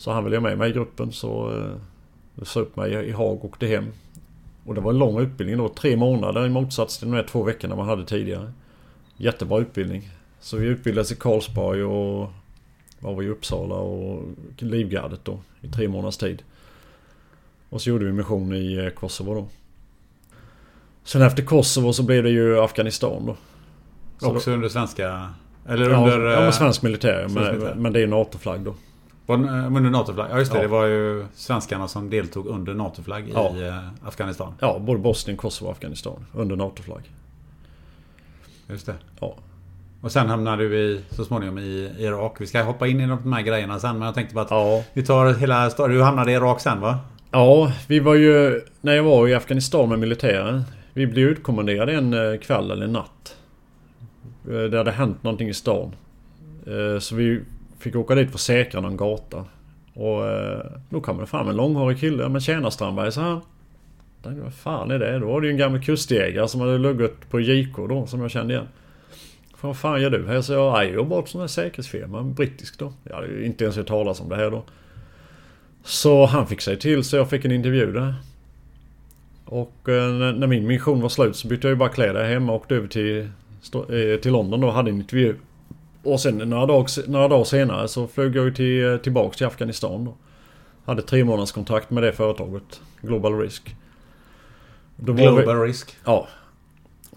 Så 0.04 0.12
han 0.12 0.24
ville 0.24 0.36
ha 0.36 0.42
med 0.42 0.58
mig 0.58 0.70
i 0.70 0.74
gruppen 0.74 1.12
så 1.12 1.60
eh, 2.38 2.44
sa 2.44 2.60
upp 2.60 2.76
mig 2.76 2.94
i 2.94 3.12
Haag 3.12 3.38
och 3.38 3.46
åkte 3.46 3.68
hem. 3.68 3.86
Och 4.66 4.76
det 4.76 4.82
var 4.82 4.92
en 4.92 4.98
lång 4.98 5.20
utbildning 5.20 5.58
då. 5.58 5.70
Tre 5.70 5.98
månader 5.98 6.46
i 6.46 6.50
motsats 6.50 6.98
till 6.98 7.08
de 7.08 7.16
här 7.16 7.24
två 7.24 7.44
veckorna 7.44 7.76
man 7.76 7.88
hade 7.88 8.06
tidigare. 8.06 8.52
Jättebra 9.18 9.60
utbildning. 9.60 10.10
Så 10.40 10.58
vi 10.58 10.68
utbildades 10.68 11.12
i 11.12 11.16
Karlsborg 11.16 11.84
och 11.84 12.30
var 13.00 13.16
vi 13.16 13.26
i 13.26 13.30
Uppsala 13.30 13.76
och 13.76 14.24
Livgardet 14.58 15.20
då 15.26 15.40
i 15.62 15.68
tre 15.68 15.88
månaders 15.88 16.18
tid. 16.18 16.44
Och 17.70 17.82
så 17.82 17.90
gjorde 17.90 18.06
vi 18.06 18.12
mission 18.12 18.54
i 18.54 18.74
eh, 18.74 18.90
Kosovo 18.90 19.34
då. 19.34 19.48
Sen 21.04 21.22
efter 21.22 21.44
Kosovo 21.44 21.94
så 21.94 22.04
blev 22.04 22.24
det 22.24 22.30
ju 22.30 22.60
Afghanistan 22.60 23.26
då. 23.26 23.36
Så 24.20 24.36
Också 24.36 24.52
under 24.52 24.70
svenska... 24.70 25.30
Eller 25.68 25.90
ja, 25.90 25.98
under... 25.98 26.20
ja, 26.20 26.38
eh, 26.38 26.44
med 26.44 26.54
svensk 26.54 26.82
militär. 26.82 27.20
svensk 27.20 27.36
Men, 27.36 27.52
militär. 27.52 27.76
men 27.76 27.94
det 27.94 28.02
är 28.02 28.08
NATO-flagg 28.08 28.62
då. 28.62 28.76
Under 29.26 29.90
NATO-flagg? 29.90 30.28
Ja 30.32 30.40
just 30.40 30.52
det, 30.52 30.58
Ja. 30.58 30.62
det 30.62 30.68
var 30.68 30.86
ju 30.86 31.26
svenskarna 31.34 31.88
som 31.88 32.10
deltog 32.10 32.48
under 32.48 32.74
NATO-flagg 32.74 33.32
Ja. 33.34 33.56
i 33.58 33.68
eh, 33.68 33.78
Afghanistan. 34.08 34.54
Ja, 34.60 34.80
både 34.80 35.00
Bosnien, 35.00 35.38
Kosovo 35.38 35.68
och 35.70 35.72
Afghanistan. 35.76 36.26
Under 36.34 36.56
NATO-flagg. 36.56 37.12
Just 38.70 38.86
det. 38.86 38.94
Ja. 39.20 39.36
Och 40.02 40.12
sen 40.12 40.30
hamnade 40.30 40.70
du 40.70 40.78
i, 40.80 41.02
så 41.10 41.26
småningom 41.26 41.58
i 41.58 41.92
Irak. 42.00 42.36
Vi 42.40 42.48
ska 42.48 42.64
hoppa 42.64 42.88
in 42.88 43.00
i 43.02 43.08
de 43.08 43.34
här 43.34 43.42
grejerna 43.42 43.80
sen 43.80 43.98
men 43.98 44.06
jag 44.06 44.16
tänkte 44.16 44.36
bara 44.36 44.46
att 44.46 44.52
Ja. 44.52 44.84
vi 44.94 45.04
tar 45.04 45.34
hela. 45.34 45.70
Du 45.88 46.02
hamnade 46.04 46.32
i 46.32 46.36
Irak 46.36 46.60
sen 46.60 46.82
va? 46.82 47.00
Ja, 47.32 47.72
vi 47.88 48.00
var 48.00 48.16
ju... 48.16 48.62
När 48.82 48.94
jag 48.94 49.04
var 49.04 49.28
i 49.28 49.34
Afghanistan 49.36 49.90
med 49.90 50.00
militären. 50.00 50.64
Vi 50.94 51.08
blev 51.08 51.28
utkommenderade 51.28 51.94
en 51.94 52.14
eh, 52.14 52.40
kväll 52.40 52.72
eller 52.72 52.86
en 52.86 52.94
natt. 52.94 53.38
Eh, 54.50 54.54
Det 54.72 54.78
hade 54.78 54.92
hänt 54.92 55.24
någonting 55.24 55.50
i 55.50 55.54
stan. 55.54 55.96
Så 57.00 57.16
vi 57.16 57.42
fick 57.84 57.96
åka 57.96 58.16
dit 58.16 58.30
för 58.30 58.36
att 58.36 58.42
säkra 58.42 58.82
någon 58.82 58.98
gata. 58.98 59.46
Och 59.94 60.28
eh, 60.28 60.66
då 60.90 61.02
kom 61.02 61.18
det 61.18 61.26
fram 61.26 61.50
en 61.50 61.56
långhårig 61.56 62.00
kille 62.00 62.30
Men 62.30 62.42
tjena 62.42 62.72
Strandberg 62.72 63.12
så 63.12 63.22
han. 63.22 63.42
Tänkte, 64.24 64.44
Vad 64.44 64.54
fan 64.54 64.92
är 64.92 65.00
det? 65.00 65.20
Då 65.20 65.28
var 65.28 65.42
det 65.42 65.48
ju 65.48 65.52
en 65.52 65.58
gammal 65.58 65.84
kustjägare 65.84 66.48
som 66.48 66.62
hade 66.62 66.78
luggat 66.78 67.30
på 67.30 67.40
JK 67.40 67.76
då 67.76 68.08
som 68.08 68.22
jag 68.22 68.32
kände 68.32 68.54
igen. 68.54 68.68
Vad 69.62 69.78
fan 69.78 70.02
gör 70.02 70.10
du 70.10 70.28
här? 70.28 70.42
Så 70.42 70.54
jag, 70.54 70.86
jag 70.86 70.94
jobbar 70.94 71.18
åt 71.18 71.26
en 71.26 71.32
sån 71.32 71.42
här 71.42 71.48
säkerhetsfirma, 71.48 72.20
en 72.20 72.34
brittisk 72.34 72.80
då. 72.80 72.94
Jag 73.04 73.16
hade 73.16 73.28
ju 73.28 73.46
inte 73.46 73.64
ens 73.64 73.78
hört 73.78 73.88
talas 73.88 74.22
om 74.22 74.30
det 74.30 74.36
här 74.36 74.52
då. 74.52 74.64
Så 75.84 76.26
han 76.26 76.48
fick 76.48 76.62
sig 76.62 76.80
till 76.80 77.04
så 77.04 77.16
jag 77.16 77.30
fick 77.30 77.46
en 77.46 77.52
intervju 77.52 77.92
där. 77.92 78.16
Och 79.46 79.90
eh, 79.90 80.14
när, 80.14 80.48
min 80.48 80.68
mission 80.68 81.02
var 81.02 81.10
slut 81.10 81.36
så 81.36 81.48
bytte 81.48 81.68
jag 81.68 81.72
ju 81.72 81.76
bara 81.76 81.90
kläder 81.90 82.24
hemma 82.24 82.54
och 82.54 82.60
åkte 82.60 82.76
över 82.76 82.88
till, 82.88 83.20
eh, 83.74 84.20
till 84.22 84.32
London 84.32 84.62
då 84.62 84.68
och 84.68 84.74
hade 84.74 84.92
en 84.92 84.98
intervju. 84.98 85.36
Och 86.04 86.20
sen 86.20 86.38
några 86.38 86.66
dagar, 86.66 87.10
några 87.10 87.28
dagar 87.28 87.44
senare 87.44 87.88
så 87.88 88.08
flög 88.08 88.36
jag 88.36 88.56
till, 88.56 89.00
tillbaks 89.04 89.38
till 89.38 89.48
Afghanistan 89.48 90.06
då. 90.06 90.16
Hade 90.86 91.02
tre 91.02 91.24
månaders 91.24 91.52
kontrakt 91.52 91.90
med 91.90 92.04
det 92.04 92.14
företaget. 92.14 92.82
Global 93.02 93.40
Risk. 93.40 93.76
Då 94.96 95.14
var 95.14 95.20
Global 95.20 95.60
vi, 95.60 95.68
Risk. 95.68 95.98
Ja. 96.06 96.28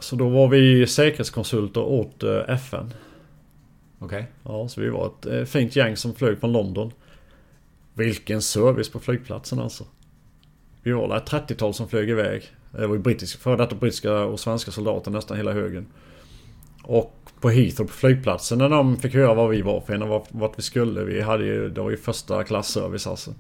Så 0.01 0.17
då 0.17 0.29
var 0.29 0.49
vi 0.49 0.87
säkerhetskonsulter 0.87 1.81
åt 1.81 2.23
eh, 2.23 2.41
FN. 2.49 2.93
Okej. 3.99 4.27
Ja, 4.43 4.69
så 4.69 4.81
vi 4.81 4.89
var 4.89 5.07
ett 5.07 5.27
eh, 5.27 5.45
fint 5.45 5.77
gäng 5.77 5.97
som 5.97 6.15
flög 6.15 6.39
från 6.41 6.53
London. 6.53 6.93
Vilken 7.95 8.43
service 8.43 8.91
på 8.91 9.01
flygplatsen 9.01 9.61
alltså. 9.61 9.85
Vi 10.83 10.93
var 10.93 11.09
där 11.09 11.17
ett 11.17 11.31
30-tal 11.31 11.75
som 11.75 11.89
flög 11.89 12.11
iväg. 12.11 12.43
Det 12.71 12.87
var 12.87 12.95
ju 12.95 13.01
brittiska, 13.01 13.39
före 13.39 13.57
detta 13.57 13.75
brittiska 13.75 14.15
och 14.19 14.41
svenska 14.41 14.71
soldater 14.71 15.11
nästan 15.11 15.37
hela 15.37 15.53
högen. 15.53 15.87
Och 16.87 17.13
på 17.41 17.51
Heathrow 17.51 17.87
på 17.87 17.93
flygplatsen 17.93 18.59
när 18.59 18.69
de 18.69 18.97
fick 18.97 19.15
höra 19.15 19.35
vad 19.35 19.51
vi 19.51 19.63
var 19.63 19.81
för 19.81 19.95
en 19.95 20.03
och 20.03 20.09
vart, 20.09 20.29
vart 20.31 20.59
vi 20.59 20.63
skulle. 20.63 21.05
Vi 21.05 21.21
hade 21.21 21.45
ju, 21.45 21.69
det 21.71 21.81
var 21.81 21.91
ju 21.91 21.97
första 21.97 22.45
klassservice 22.45 23.07
alltså. 23.07 23.35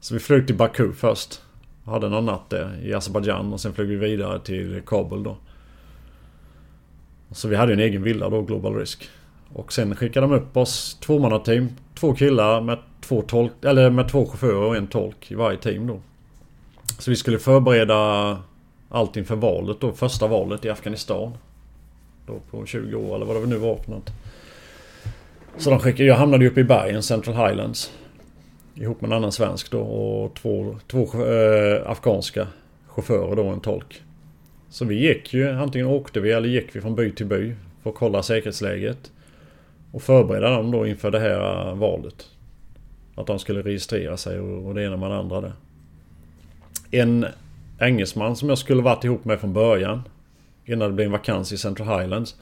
Så 0.00 0.14
vi 0.14 0.20
flög 0.20 0.46
till 0.46 0.56
Baku 0.56 0.92
först. 0.92 1.42
Hade 1.84 2.08
någon 2.08 2.26
natt 2.26 2.50
där 2.50 2.80
i 2.82 2.94
Azerbajdzjan 2.94 3.52
och 3.52 3.60
sen 3.60 3.72
flög 3.72 3.88
vi 3.88 3.96
vidare 3.96 4.40
till 4.40 4.82
Kabul 4.86 5.22
då. 5.22 5.36
Så 7.30 7.48
vi 7.48 7.56
hade 7.56 7.72
en 7.72 7.80
egen 7.80 8.02
villa 8.02 8.30
då, 8.30 8.42
Global 8.42 8.76
Risk. 8.76 9.08
Och 9.52 9.72
sen 9.72 9.96
skickade 9.96 10.26
de 10.26 10.32
upp 10.32 10.56
oss 10.56 10.96
tvåmannateam. 11.00 11.68
Två 11.94 12.14
killar 12.14 12.60
med 12.60 12.78
två, 13.00 13.22
tolk, 13.22 13.52
eller 13.64 13.90
med 13.90 14.08
två 14.08 14.26
chaufförer 14.26 14.56
och 14.56 14.76
en 14.76 14.86
tolk 14.86 15.30
i 15.30 15.34
varje 15.34 15.58
team 15.58 15.86
då. 15.86 16.00
Så 16.98 17.10
vi 17.10 17.16
skulle 17.16 17.38
förbereda 17.38 18.38
allt 18.88 19.16
inför 19.16 19.36
valet 19.36 19.80
då. 19.80 19.92
Första 19.92 20.26
valet 20.26 20.64
i 20.64 20.70
Afghanistan. 20.70 21.32
Då 22.26 22.40
på 22.50 22.66
20 22.66 22.96
år 22.96 23.16
eller 23.16 23.26
vad 23.26 23.42
det 23.42 23.46
nu 23.46 23.56
var 23.56 23.76
för 23.76 23.90
något. 23.90 24.10
Så 25.56 25.70
de 25.70 25.78
skickade, 25.78 26.04
jag 26.04 26.16
hamnade 26.16 26.44
ju 26.44 26.50
uppe 26.50 26.60
i 26.60 26.64
bergen, 26.64 27.02
Central 27.02 27.36
Highlands. 27.36 27.92
Ihop 28.74 29.00
med 29.00 29.08
en 29.08 29.16
annan 29.16 29.32
svensk 29.32 29.70
då 29.70 29.80
och 29.80 30.34
två, 30.34 30.76
två 30.86 31.24
eh, 31.24 31.90
afghanska 31.90 32.46
chaufförer 32.86 33.36
då 33.36 33.46
och 33.46 33.52
en 33.52 33.60
tolk. 33.60 34.02
Så 34.70 34.84
vi 34.84 34.94
gick 34.94 35.34
ju, 35.34 35.50
antingen 35.50 35.86
åkte 35.86 36.20
vi 36.20 36.32
eller 36.32 36.48
gick 36.48 36.76
vi 36.76 36.80
från 36.80 36.94
by 36.94 37.10
till 37.10 37.26
by 37.26 37.54
för 37.82 37.90
att 37.90 37.96
kolla 37.96 38.22
säkerhetsläget. 38.22 39.12
Och 39.92 40.02
förbereda 40.02 40.50
dem 40.50 40.70
då 40.70 40.86
inför 40.86 41.10
det 41.10 41.20
här 41.20 41.68
eh, 41.68 41.74
valet. 41.74 42.28
Att 43.14 43.26
de 43.26 43.38
skulle 43.38 43.62
registrera 43.62 44.16
sig 44.16 44.40
och, 44.40 44.66
och 44.66 44.74
det 44.74 44.84
ena 44.84 44.96
med 44.96 45.10
det 45.10 45.16
andra 45.16 45.40
där. 45.40 45.52
En 46.90 47.26
engelsman 47.80 48.36
som 48.36 48.48
jag 48.48 48.58
skulle 48.58 48.82
varit 48.82 49.04
ihop 49.04 49.24
med 49.24 49.40
från 49.40 49.52
början. 49.52 50.02
Innan 50.64 50.88
det 50.88 50.94
blev 50.94 51.06
en 51.06 51.12
vakans 51.12 51.52
i 51.52 51.58
Central 51.58 52.00
Highlands. 52.00 52.36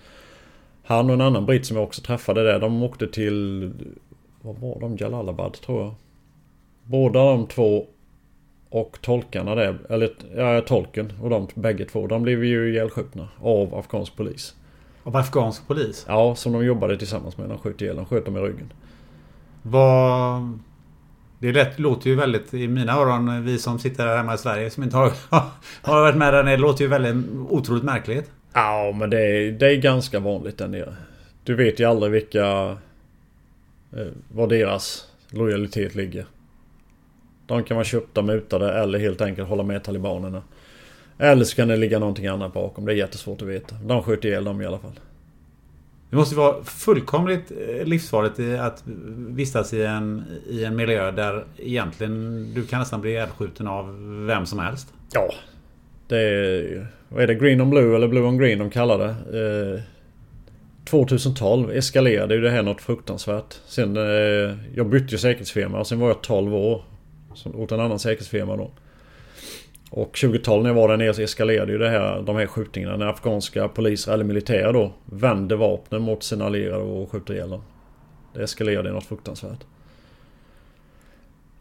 Han 0.84 1.06
och 1.06 1.14
en 1.14 1.20
annan 1.20 1.46
britt 1.46 1.66
som 1.66 1.76
jag 1.76 1.84
också 1.84 2.02
träffade 2.02 2.44
där. 2.44 2.60
De 2.60 2.82
åkte 2.82 3.06
till... 3.06 3.70
Vad 4.42 4.58
var 4.58 4.80
de? 4.80 4.96
Jalalabad 4.96 5.52
tror 5.52 5.82
jag. 5.82 5.94
Båda 6.84 7.24
de 7.24 7.46
två 7.46 7.86
och 8.70 8.98
tolkarna 9.00 9.54
där, 9.54 9.78
eller 9.88 10.10
ja, 10.36 10.60
tolken 10.60 11.12
och 11.22 11.30
de 11.30 11.48
bägge 11.54 11.84
två. 11.84 12.06
De 12.06 12.22
blev 12.22 12.44
ju 12.44 12.72
ihjälskjutna 12.72 13.28
av 13.40 13.74
afghansk 13.74 14.16
polis. 14.16 14.54
Av 15.04 15.16
afghansk 15.16 15.66
polis? 15.66 16.04
Ja, 16.08 16.34
som 16.34 16.52
de 16.52 16.64
jobbade 16.64 16.98
tillsammans 16.98 17.38
med. 17.38 17.48
De 17.48 17.58
sköt 17.58 17.80
ihjäl 17.80 17.96
dem, 17.96 18.06
sköt 18.06 18.24
dem 18.24 18.36
i 18.36 18.40
ryggen. 18.40 18.72
Vad... 19.62 20.58
Det 21.40 21.52
lätt, 21.52 21.78
låter 21.78 22.10
ju 22.10 22.16
väldigt, 22.16 22.54
i 22.54 22.68
mina 22.68 22.92
öron, 22.92 23.44
vi 23.44 23.58
som 23.58 23.78
sitter 23.78 24.06
här 24.06 24.16
hemma 24.16 24.34
i 24.34 24.38
Sverige 24.38 24.70
som 24.70 24.82
inte 24.82 24.96
har, 24.96 25.12
har 25.82 26.00
varit 26.00 26.16
med 26.16 26.34
där 26.34 26.42
nere, 26.42 26.56
det 26.56 26.62
låter 26.62 26.84
ju 26.84 26.88
väldigt 26.88 27.30
otroligt 27.48 27.84
märkligt. 27.84 28.30
Ja, 28.52 28.92
men 28.98 29.10
det 29.10 29.20
är, 29.20 29.52
det 29.52 29.66
är 29.66 29.76
ganska 29.76 30.20
vanligt 30.20 30.58
där 30.58 30.68
nere. 30.68 30.96
Du 31.44 31.54
vet 31.54 31.80
ju 31.80 31.84
aldrig 31.84 32.12
vilka... 32.12 32.76
Eh, 33.96 34.06
var 34.28 34.46
deras 34.46 35.06
lojalitet 35.30 35.94
ligger. 35.94 36.26
De 37.46 37.64
kan 37.64 37.76
vara 37.76 37.84
köpta, 37.84 38.22
mutade 38.22 38.72
eller 38.72 38.98
helt 38.98 39.20
enkelt 39.20 39.48
hålla 39.48 39.62
med 39.62 39.84
talibanerna. 39.84 40.42
Eller 41.18 41.44
så 41.44 41.56
kan 41.56 41.68
det 41.68 41.76
ligga 41.76 41.98
någonting 41.98 42.26
annat 42.26 42.52
bakom. 42.52 42.86
Det 42.86 42.92
är 42.92 42.96
jättesvårt 42.96 43.42
att 43.42 43.48
veta. 43.48 43.74
De 43.74 44.02
sköt 44.02 44.24
ihjäl 44.24 44.44
dem 44.44 44.62
i 44.62 44.66
alla 44.66 44.78
fall. 44.78 45.00
Det 46.10 46.16
måste 46.16 46.34
ju 46.34 46.40
vara 46.40 46.64
fullkomligt 46.64 47.50
eh, 47.50 47.84
livsfarligt 47.84 48.60
att 48.60 48.82
vistas 49.28 49.74
i 49.74 49.82
en, 49.82 50.24
i 50.48 50.64
en 50.64 50.76
miljö 50.76 51.10
där 51.10 51.44
egentligen 51.56 52.46
du 52.54 52.66
kan 52.66 52.78
nästan 52.78 53.00
bli 53.00 53.10
ihjälskjuten 53.10 53.68
av 53.68 53.86
vem 54.26 54.46
som 54.46 54.58
helst. 54.58 54.92
Ja. 55.12 55.30
Det 56.08 56.18
är... 56.18 56.86
Vad 57.08 57.22
är 57.22 57.26
det? 57.26 57.34
Green 57.34 57.60
on 57.60 57.70
blue 57.70 57.96
eller 57.96 58.08
blue 58.08 58.22
on 58.22 58.38
green 58.38 58.58
de 58.58 58.70
kallar 58.70 58.98
det. 58.98 59.74
Eh, 59.74 59.80
2012 60.84 61.70
eskalerade 61.70 62.34
ju 62.34 62.40
det 62.40 62.50
här 62.50 62.62
något 62.62 62.80
fruktansvärt. 62.80 63.54
Sen... 63.66 63.96
Eh, 63.96 64.56
jag 64.74 64.86
bytte 64.86 65.14
ju 65.14 65.18
säkerhetsfirma 65.18 65.78
och 65.78 65.86
sen 65.86 66.00
var 66.00 66.08
jag 66.08 66.22
12 66.22 66.54
år. 66.54 66.84
Åt 67.54 67.72
en 67.72 67.80
annan 67.80 67.98
säkerhetsfirma 67.98 68.56
då. 68.56 68.70
Och 69.90 70.18
2012 70.20 70.62
när 70.62 70.70
jag 70.70 70.74
var 70.74 70.88
där 70.88 70.96
nere 70.96 71.14
så 71.14 71.22
eskalerade 71.22 71.72
ju 71.72 71.78
det 71.78 71.90
här, 71.90 72.22
de 72.22 72.36
här 72.36 72.46
skjutningarna. 72.46 72.96
När 72.96 73.06
afghanska 73.06 73.68
poliser 73.68 74.12
eller 74.12 74.24
militärer 74.24 74.72
då 74.72 74.92
vände 75.04 75.56
vapnen 75.56 76.02
mot 76.02 76.22
sina 76.22 76.46
allierade 76.46 76.82
och 76.82 77.12
skjuter 77.12 77.34
ihjäl 77.34 77.50
dem. 77.50 77.62
Det 78.34 78.42
eskalerade 78.42 78.92
något 78.92 79.06
fruktansvärt. 79.06 79.60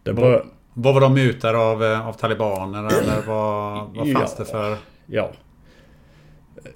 Det 0.03 0.11
Vad, 0.11 0.23
bör, 0.23 0.45
vad 0.73 0.93
var 0.93 1.01
de 1.01 1.13
mutade 1.13 1.57
av, 1.57 1.83
eh, 1.83 2.07
av 2.07 2.13
talibaner 2.13 2.79
eller 2.79 3.21
vad, 3.27 3.87
vad 3.95 4.11
fanns 4.13 4.35
Ja. 4.37 4.43
det 4.43 4.45
för... 4.45 4.77
ja. 5.05 5.31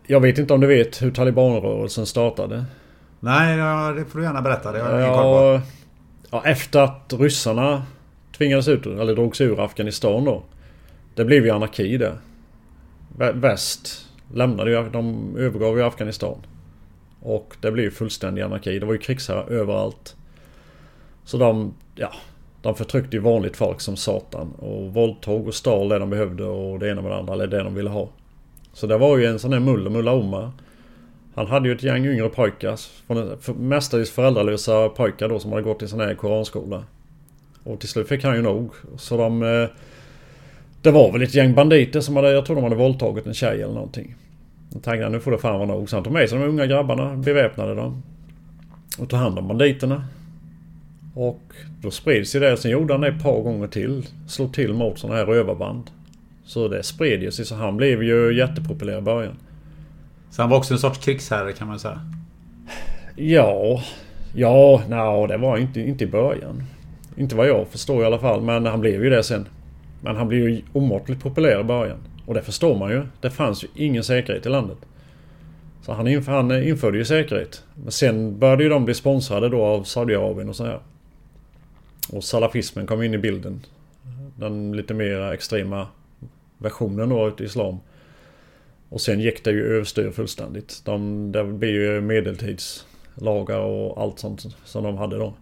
Jag 0.07 0.19
vet 0.19 0.37
inte 0.37 0.53
om 0.53 0.59
du 0.61 0.67
vet 0.67 1.01
hur 1.01 1.11
talibanrörelsen 1.11 2.05
startade? 2.05 2.65
Nej, 3.19 3.57
det 3.95 4.05
får 4.05 4.19
du 4.19 4.25
gärna 4.25 4.41
berätta. 4.41 4.71
Det 4.71 4.81
har. 4.81 4.99
Ja, 4.99 5.61
ja, 6.31 6.43
efter 6.45 6.79
att 6.79 7.13
ryssarna 7.19 7.83
tvingades 8.37 8.67
ut, 8.67 8.85
eller 8.85 9.15
drogs 9.15 9.41
ur 9.41 9.65
Afghanistan 9.65 10.25
då. 10.25 10.43
Det 11.15 11.25
blev 11.25 11.45
ju 11.45 11.51
anarki 11.51 11.97
där. 11.97 12.17
Väst 13.33 14.09
lämnade 14.33 14.71
ju, 14.71 14.89
de 14.89 15.35
övergav 15.37 15.77
ju 15.77 15.83
Afghanistan. 15.83 16.37
Och 17.19 17.55
det 17.61 17.71
blev 17.71 17.85
ju 17.85 17.91
fullständig 17.91 18.41
anarki. 18.41 18.79
Det 18.79 18.85
var 18.85 18.93
ju 18.93 18.99
krigsherrar 18.99 19.51
överallt. 19.51 20.15
Så 21.23 21.37
de, 21.37 21.73
ja, 21.95 22.13
de 22.61 22.75
förtryckte 22.75 23.15
ju 23.15 23.21
vanligt 23.21 23.57
folk 23.57 23.81
som 23.81 23.95
satan. 23.95 24.51
Och 24.51 24.93
våldtog 24.93 25.47
och 25.47 25.53
stal 25.53 25.89
det 25.89 25.99
de 25.99 26.09
behövde 26.09 26.43
och 26.43 26.79
det 26.79 26.89
ena 26.89 27.01
med 27.01 27.11
det 27.11 27.17
andra, 27.17 27.33
eller 27.33 27.47
det 27.47 27.63
de 27.63 27.75
ville 27.75 27.89
ha. 27.89 28.09
Så 28.73 28.87
det 28.87 28.97
var 28.97 29.17
ju 29.17 29.25
en 29.25 29.39
sån 29.39 29.53
här 29.53 29.59
mulle, 29.59 29.89
Mulla 29.89 30.11
Omar. 30.13 30.51
Han 31.35 31.47
hade 31.47 31.69
ju 31.69 31.75
ett 31.75 31.83
gäng 31.83 32.05
yngre 32.05 32.29
pojkar. 32.29 32.79
Mestadels 33.53 34.11
föräldralösa 34.11 34.89
pojkar 34.89 35.29
då 35.29 35.39
som 35.39 35.51
hade 35.51 35.63
gått 35.63 35.81
i 35.81 35.87
sån 35.87 35.99
här 35.99 36.15
koranskola. 36.15 36.83
Och 37.63 37.79
till 37.79 37.89
slut 37.89 38.07
fick 38.07 38.23
han 38.23 38.35
ju 38.35 38.41
nog. 38.41 38.71
Så 38.97 39.17
de... 39.17 39.43
Eh, 39.43 39.69
det 40.83 40.91
var 40.91 41.11
väl 41.11 41.21
ett 41.21 41.35
gäng 41.35 41.53
banditer 41.53 42.01
som 42.01 42.15
hade... 42.15 42.31
Jag 42.31 42.45
tror 42.45 42.55
de 42.55 42.63
hade 42.63 42.75
våldtagit 42.75 43.25
en 43.27 43.33
tjej 43.33 43.61
eller 43.61 43.73
någonting. 43.73 44.15
Då 44.69 44.79
tänkte 44.79 45.09
nu 45.09 45.19
får 45.19 45.31
det 45.31 45.37
fan 45.37 45.59
vara 45.59 45.67
nog. 45.67 45.89
Så 45.89 45.95
han 45.95 46.03
tog 46.03 46.13
med 46.13 46.29
sig 46.29 46.39
de 46.39 46.45
unga 46.45 46.65
grabbarna, 46.65 47.15
beväpnade 47.15 47.75
dem. 47.75 48.03
Och 48.99 49.09
tog 49.09 49.19
hand 49.19 49.39
om 49.39 49.47
banditerna. 49.47 50.05
Och 51.15 51.41
då 51.81 51.91
spreds 51.91 52.35
ju 52.35 52.39
det. 52.39 52.57
Sen 52.57 52.71
gjorde 52.71 52.93
han 52.93 53.01
det 53.01 53.07
ett 53.07 53.23
par 53.23 53.41
gånger 53.41 53.67
till. 53.67 54.05
Slog 54.27 54.53
till 54.53 54.73
mot 54.73 54.99
såna 54.99 55.15
här 55.15 55.25
rövarband. 55.25 55.83
Så 56.45 56.67
det 56.67 56.83
spred 56.83 57.23
ju 57.23 57.31
sig. 57.31 57.45
Så 57.45 57.55
han 57.55 57.77
blev 57.77 58.03
ju 58.03 58.37
jättepopulär 58.37 58.97
i 58.97 59.01
början. 59.01 59.35
Så 60.29 60.41
han 60.41 60.49
var 60.49 60.57
också 60.57 60.73
en 60.73 60.79
sorts 60.79 61.05
krigsherre 61.05 61.51
kan 61.51 61.67
man 61.67 61.79
säga. 61.79 62.01
Ja, 63.15 63.81
ja, 64.35 64.81
nej, 64.89 65.27
det 65.27 65.37
var 65.37 65.57
inte, 65.57 65.81
inte 65.81 66.03
i 66.03 66.07
början. 66.07 66.63
Inte 67.17 67.35
vad 67.35 67.47
jag 67.47 67.67
förstår 67.67 68.03
i 68.03 68.05
alla 68.05 68.19
fall, 68.19 68.41
men 68.41 68.65
han 68.65 68.81
blev 68.81 69.03
ju 69.03 69.09
det 69.09 69.23
sen. 69.23 69.47
Men 70.03 70.15
han 70.15 70.27
blev 70.27 70.49
ju 70.49 70.61
omåttligt 70.73 71.21
populär 71.21 71.59
i 71.59 71.63
början. 71.63 71.97
Och 72.25 72.33
det 72.33 72.41
förstår 72.41 72.77
man 72.77 72.91
ju. 72.91 73.03
Det 73.21 73.29
fanns 73.29 73.63
ju 73.63 73.67
ingen 73.75 74.03
säkerhet 74.03 74.45
i 74.45 74.49
landet. 74.49 74.77
Så 75.81 75.93
han, 75.93 76.07
inf 76.07 76.27
han 76.27 76.63
införde 76.63 76.97
ju 76.97 77.05
säkerhet. 77.05 77.63
Men 77.75 77.91
sen 77.91 78.39
började 78.39 78.63
ju 78.63 78.69
de 78.69 78.85
bli 78.85 78.93
sponsrade 78.93 79.49
då 79.49 79.63
av 79.63 79.83
Saudiarabien 79.83 80.49
och 80.49 80.55
så 80.55 80.65
här. 80.65 80.79
Och 82.11 82.23
salafismen 82.23 82.87
kom 82.87 83.03
in 83.03 83.13
i 83.13 83.17
bilden. 83.17 83.61
Den 84.35 84.71
lite 84.71 84.93
mer 84.93 85.31
extrema 85.31 85.87
versionen 86.57 87.09
då 87.09 87.19
av 87.19 87.41
Islam. 87.41 87.77
Och 88.89 89.01
sen 89.01 89.19
gick 89.19 89.43
det 89.43 89.51
ju 89.51 89.75
överstyr 89.75 90.11
fullständigt. 90.11 90.81
De, 90.85 91.31
det 91.31 91.43
blev 91.43 91.71
ju 91.71 92.01
medeltidslagar 92.01 93.59
och 93.59 94.01
allt 94.01 94.19
sånt 94.19 94.45
som 94.65 94.83
de 94.83 94.97
hade 94.97 95.17
då. 95.17 95.33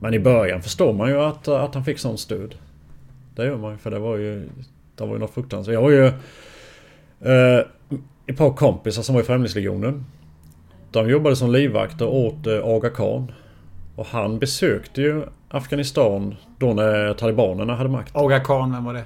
Men 0.00 0.14
i 0.14 0.18
början 0.18 0.62
förstår 0.62 0.92
man 0.92 1.08
ju 1.08 1.20
att, 1.20 1.48
att 1.48 1.74
han 1.74 1.84
fick 1.84 1.98
sånt 1.98 2.20
stöd. 2.20 2.54
Det 3.36 3.44
gör 3.46 3.56
man 3.56 3.72
ju 3.72 3.78
för 3.78 3.90
det 3.90 3.98
var 3.98 4.16
ju... 4.16 4.48
Det 4.96 5.06
var 5.06 5.12
ju 5.12 5.18
något 5.18 5.34
fruktansvärt. 5.34 5.72
Jag 5.74 5.82
har 5.82 5.90
ju... 5.90 6.06
Eh, 7.20 7.64
ett 8.26 8.36
par 8.36 8.50
kompisar 8.52 9.02
som 9.02 9.14
var 9.14 9.22
i 9.22 9.24
Främlingslegionen. 9.24 10.04
De 10.90 11.10
jobbade 11.10 11.36
som 11.36 11.52
livvakter 11.52 12.06
åt 12.08 12.46
eh, 12.46 12.64
Aga 12.64 12.90
Khan. 12.90 13.32
Och 13.96 14.06
han 14.06 14.38
besökte 14.38 15.02
ju 15.02 15.22
Afghanistan 15.48 16.34
då 16.58 16.72
när 16.74 17.14
talibanerna 17.14 17.74
hade 17.74 17.88
makt. 17.90 18.16
Aga 18.16 18.40
Khan, 18.40 18.72
vem 18.72 18.84
var 18.84 18.94
det? 18.94 19.04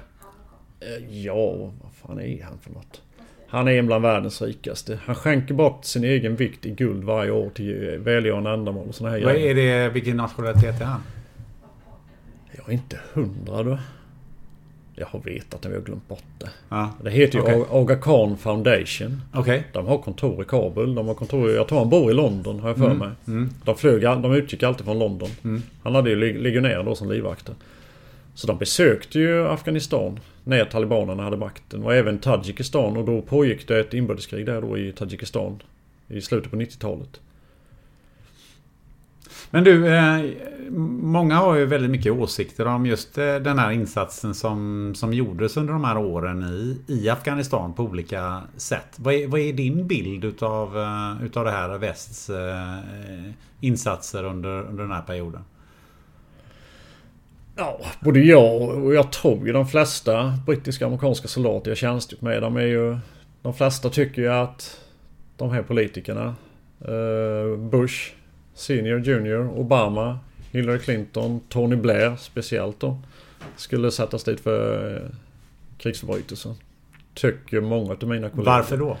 Eh, 0.79 1.17
Ja, 1.25 1.51
vad 1.55 1.91
fan 1.93 2.19
är 2.19 2.43
han 2.43 2.57
för 2.61 2.71
något? 2.71 3.01
Han 3.47 3.67
är 3.67 3.71
en 3.71 3.85
bland 3.85 4.03
världens 4.03 4.41
rikaste. 4.41 4.99
Han 5.05 5.15
skänker 5.15 5.53
bort 5.53 5.85
sin 5.85 6.03
egen 6.03 6.35
vikt 6.35 6.65
i 6.65 6.71
guld 6.71 7.03
varje 7.03 7.31
år 7.31 7.49
till 7.49 7.93
eh, 7.93 7.99
välgörande 7.99 8.49
ändamål 8.51 8.87
och 8.87 8.95
såna 8.95 9.09
här 9.09 9.21
Vad 9.23 9.33
grejer. 9.33 9.57
är 9.57 9.83
det? 9.83 9.89
Vilken 9.89 10.17
nationalitet 10.17 10.81
är 10.81 10.85
han? 10.85 11.01
Jag 12.57 12.69
är 12.69 12.73
inte 12.73 12.99
hundra 13.13 13.63
du. 13.63 13.77
Jag 14.95 15.05
har 15.05 15.19
vetat 15.19 15.61
det, 15.61 15.69
men 15.69 15.71
jag 15.73 15.81
har 15.81 15.85
glömt 15.85 16.07
bort 16.07 16.23
det. 16.39 16.49
Ja. 16.69 16.89
Det 17.03 17.09
heter 17.11 17.35
ju 17.37 17.41
Okej. 17.43 17.63
Aga 17.71 17.95
Khan 17.95 18.37
Foundation. 18.37 19.21
Okej. 19.33 19.63
De 19.73 19.85
har 19.87 19.97
kontor 19.97 20.41
i 20.41 20.45
Kabul. 20.45 20.95
De 20.95 21.07
har 21.07 21.13
kontor 21.13 21.51
Jag 21.51 21.67
tror 21.67 21.79
han 21.79 21.89
bor 21.89 22.11
i 22.11 22.13
London 22.13 22.59
har 22.59 22.69
jag 22.69 22.77
för 22.77 22.85
Mm, 22.85 22.97
mig. 22.97 23.09
mm. 23.27 23.49
De 23.65 23.75
flög, 23.77 24.01
de 24.01 24.33
utgick 24.33 24.63
alltid 24.63 24.85
från 24.85 24.99
London. 24.99 25.29
Mm. 25.43 25.61
Han 25.83 25.95
hade 25.95 26.09
ju 26.09 26.15
leg- 26.15 26.41
legionärer 26.41 26.83
då 26.83 26.95
som 26.95 27.11
livvakter. 27.11 27.55
Så 28.33 28.47
de 28.47 28.57
besökte 28.57 29.19
ju 29.19 29.47
Afghanistan 29.47 30.19
när 30.43 30.65
talibanerna 30.65 31.23
hade 31.23 31.37
makten. 31.37 31.83
Och 31.83 31.93
även 31.95 32.17
Tadzjikistan. 32.19 32.97
Och 32.97 33.05
då 33.05 33.21
pågick 33.21 33.67
det 33.67 33.79
ett 33.79 33.93
inbördeskrig 33.93 34.45
där 34.45 34.61
då 34.61 34.77
i 34.77 34.91
Tadzjikistan. 34.91 35.61
I 36.07 36.21
slutet 36.21 36.51
på 36.51 36.57
90-talet. 36.57 37.19
Men 39.51 39.63
du, 39.63 39.95
eh, 39.95 40.19
många 41.01 41.35
har 41.35 41.55
ju 41.55 41.65
väldigt 41.65 41.91
mycket 41.91 42.13
åsikter 42.13 42.67
om 42.67 42.85
just 42.85 43.17
eh, 43.17 43.35
den 43.35 43.59
här 43.59 43.71
insatsen 43.71 44.35
som, 44.35 44.93
som 44.95 45.13
gjordes 45.13 45.57
under 45.57 45.73
de 45.73 45.83
här 45.83 45.97
åren 45.97 46.43
i, 46.43 46.81
i 46.87 47.09
Afghanistan 47.09 47.73
på 47.73 47.83
olika 47.83 48.41
sätt. 48.57 48.95
Vad 48.95 49.13
är, 49.13 49.27
vad 49.27 49.39
är 49.39 49.53
din 49.53 49.87
bild 49.87 50.25
utav, 50.25 50.77
eh, 50.77 51.25
utav 51.25 51.45
det 51.45 51.51
här 51.51 51.77
västs 51.77 52.29
eh, 52.29 52.79
insatser 53.59 54.23
under, 54.23 54.61
under 54.61 54.83
den 54.83 54.91
här 54.91 55.01
perioden? 55.01 55.41
Ja, 57.55 57.79
både 57.99 58.19
jag 58.19 58.61
och 58.61 58.93
jag 58.93 59.11
tror 59.11 59.47
ju 59.47 59.53
de 59.53 59.67
flesta 59.67 60.33
brittiska 60.45 60.85
och 60.85 60.89
amerikanska 60.89 61.27
soldater 61.27 61.71
jag 61.71 61.77
tjänstgjort 61.77 62.21
med. 62.21 62.41
De 62.41 62.57
är 62.57 62.61
ju... 62.61 62.97
De 63.41 63.53
flesta 63.53 63.89
tycker 63.89 64.21
ju 64.21 64.27
att 64.27 64.81
de 65.37 65.51
här 65.51 65.63
politikerna. 65.63 66.35
Eh, 66.81 67.57
Bush, 67.57 68.11
Senior, 68.53 68.99
Junior, 68.99 69.59
Obama, 69.59 70.19
Hillary 70.51 70.79
Clinton, 70.79 71.41
Tony 71.49 71.75
Blair 71.75 72.15
speciellt 72.15 72.79
då. 72.79 72.97
Skulle 73.55 73.91
sättas 73.91 74.23
dit 74.23 74.39
för 74.39 74.95
eh, 74.95 75.01
krigsförbrytelser. 75.77 76.55
Tycker 77.13 77.61
många 77.61 77.91
av 77.91 78.07
mina 78.07 78.29
kollegor. 78.29 78.51
Varför 78.51 78.77
då? 78.77 78.97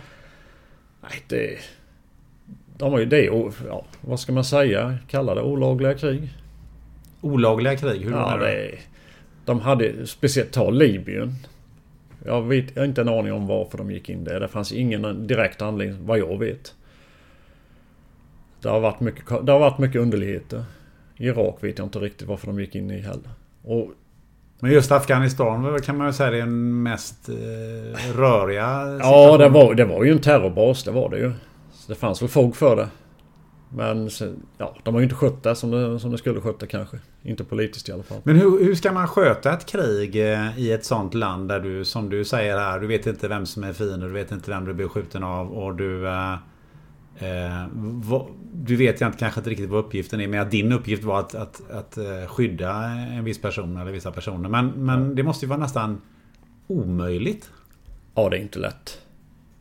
Nej, 1.01 1.23
det... 1.27 1.57
De 2.77 2.91
har 2.91 2.99
ju 2.99 3.05
det 3.05 3.25
ja, 3.67 3.85
vad 4.01 4.19
ska 4.19 4.33
man 4.33 4.45
säga? 4.45 4.97
Kalla 5.07 5.35
det 5.35 5.41
olagliga 5.41 5.93
krig. 5.93 6.29
Olagliga 7.21 7.75
krig? 7.75 8.01
Hur 8.01 8.11
ja, 8.11 8.37
det 8.37 8.51
är, 8.51 8.79
De 9.45 9.59
hade 9.59 10.07
speciellt 10.07 10.51
ta 10.51 10.69
Libyen. 10.69 11.35
Jag, 12.25 12.41
vet, 12.41 12.65
jag 12.73 12.81
har 12.81 12.87
inte 12.87 13.01
en 13.01 13.09
aning 13.09 13.33
om 13.33 13.47
varför 13.47 13.77
de 13.77 13.91
gick 13.91 14.09
in 14.09 14.23
där. 14.23 14.39
Det 14.39 14.47
fanns 14.47 14.71
ingen 14.71 15.27
direkt 15.27 15.61
anledning 15.61 16.05
vad 16.05 16.19
jag 16.19 16.39
vet. 16.39 16.73
Det 18.61 18.69
har 18.69 18.79
varit 18.79 18.99
mycket, 18.99 19.25
det 19.45 19.51
har 19.51 19.59
varit 19.59 19.77
mycket 19.77 20.01
underligheter. 20.01 20.63
Irak 21.17 21.57
vet 21.59 21.77
jag 21.77 21.85
inte 21.85 21.99
riktigt 21.99 22.27
varför 22.27 22.47
de 22.47 22.59
gick 22.59 22.75
in 22.75 22.91
i 22.91 22.99
heller. 23.01 23.29
Och 23.63 23.91
Men 24.59 24.71
just 24.71 24.91
Afghanistan 24.91 25.79
kan 25.83 25.97
man 25.97 26.07
ju 26.07 26.13
säga 26.13 26.27
är 26.27 26.31
den 26.33 26.83
mest 26.83 27.29
eh, 27.29 28.15
röriga 28.17 28.61
Ja, 28.61 28.95
situationen. 28.97 29.39
det 29.39 29.49
var, 29.49 29.73
det 29.73 29.85
var 29.85 30.03
ju 30.03 30.11
en 30.11 30.19
terrorbas, 30.19 30.83
det 30.83 30.91
var 30.91 31.09
det 31.09 31.17
ju. 31.17 31.31
Så 31.73 31.91
det 31.91 31.95
fanns 31.95 32.21
väl 32.21 32.29
fog 32.29 32.55
för 32.55 32.75
det. 32.75 32.87
Men 33.73 34.09
ja, 34.57 34.75
de 34.83 34.93
har 34.93 35.01
ju 35.01 35.03
inte 35.03 35.15
skött 35.15 35.43
det 35.43 35.55
som 35.55 35.71
de, 35.71 35.99
som 35.99 36.11
de 36.11 36.17
skulle 36.17 36.41
skötta 36.41 36.67
kanske. 36.67 36.97
Inte 37.23 37.43
politiskt 37.43 37.89
i 37.89 37.91
alla 37.91 38.03
fall. 38.03 38.17
Men 38.23 38.35
hur, 38.35 38.63
hur 38.63 38.75
ska 38.75 38.91
man 38.91 39.07
sköta 39.07 39.53
ett 39.53 39.65
krig 39.65 40.33
eh, 40.33 40.59
i 40.59 40.71
ett 40.71 40.85
sånt 40.85 41.13
land 41.13 41.49
där 41.49 41.59
du, 41.59 41.85
som 41.85 42.09
du 42.09 42.25
säger 42.25 42.57
här, 42.57 42.79
du 42.79 42.87
vet 42.87 43.07
inte 43.07 43.27
vem 43.27 43.45
som 43.45 43.63
är 43.63 43.73
fiende, 43.73 44.05
du 44.05 44.13
vet 44.13 44.31
inte 44.31 44.51
vem 44.51 44.65
du 44.65 44.73
blir 44.73 44.87
skjuten 44.87 45.23
av 45.23 45.51
och 45.51 45.75
du... 45.75 46.07
Eh, 47.21 47.67
du 48.53 48.75
vet 48.75 49.01
inte 49.01 49.17
kanske 49.17 49.39
inte 49.39 49.49
riktigt 49.49 49.69
vad 49.69 49.85
uppgiften 49.85 50.21
är, 50.21 50.27
men 50.27 50.39
att 50.39 50.51
din 50.51 50.71
uppgift 50.71 51.03
var 51.03 51.19
att, 51.19 51.35
att, 51.35 51.71
att 51.71 51.97
eh, 51.97 52.25
skydda 52.27 52.71
en 52.85 53.23
viss 53.23 53.41
person 53.41 53.77
eller 53.77 53.91
vissa 53.91 54.11
personer. 54.11 54.49
Men, 54.49 54.67
men 54.67 55.15
det 55.15 55.23
måste 55.23 55.45
ju 55.45 55.49
vara 55.49 55.59
nästan 55.59 56.01
omöjligt. 56.67 57.49
Ja, 58.15 58.29
det 58.29 58.37
är 58.37 58.41
inte 58.41 58.59
lätt. 58.59 59.01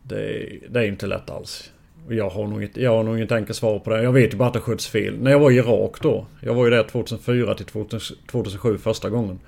Det 0.02 0.14
är, 0.14 0.58
det 0.68 0.80
är 0.80 0.84
inte 0.84 1.06
lätt 1.06 1.30
alls. 1.30 1.72
Jag 2.08 2.30
har, 2.30 2.46
nog 2.46 2.62
inte, 2.62 2.82
jag 2.82 2.90
har 2.90 3.02
nog 3.02 3.16
inget 3.16 3.32
enkelt 3.32 3.56
svar 3.56 3.78
på 3.78 3.90
det. 3.90 4.02
Jag 4.02 4.12
vet 4.12 4.32
ju 4.32 4.36
bara 4.36 4.48
att 4.48 4.54
det 4.54 4.60
sköts 4.60 4.88
fel. 4.88 5.18
När 5.20 5.30
jag 5.30 5.38
var 5.38 5.50
i 5.50 5.56
Irak 5.56 6.02
då. 6.02 6.26
Jag 6.40 6.54
var 6.54 6.64
ju 6.64 6.70
där 6.70 6.82
2004 6.82 7.54
till 7.54 7.66
2000 7.66 8.16
2007 8.26 8.78
första 8.78 9.10
gången. 9.10 9.38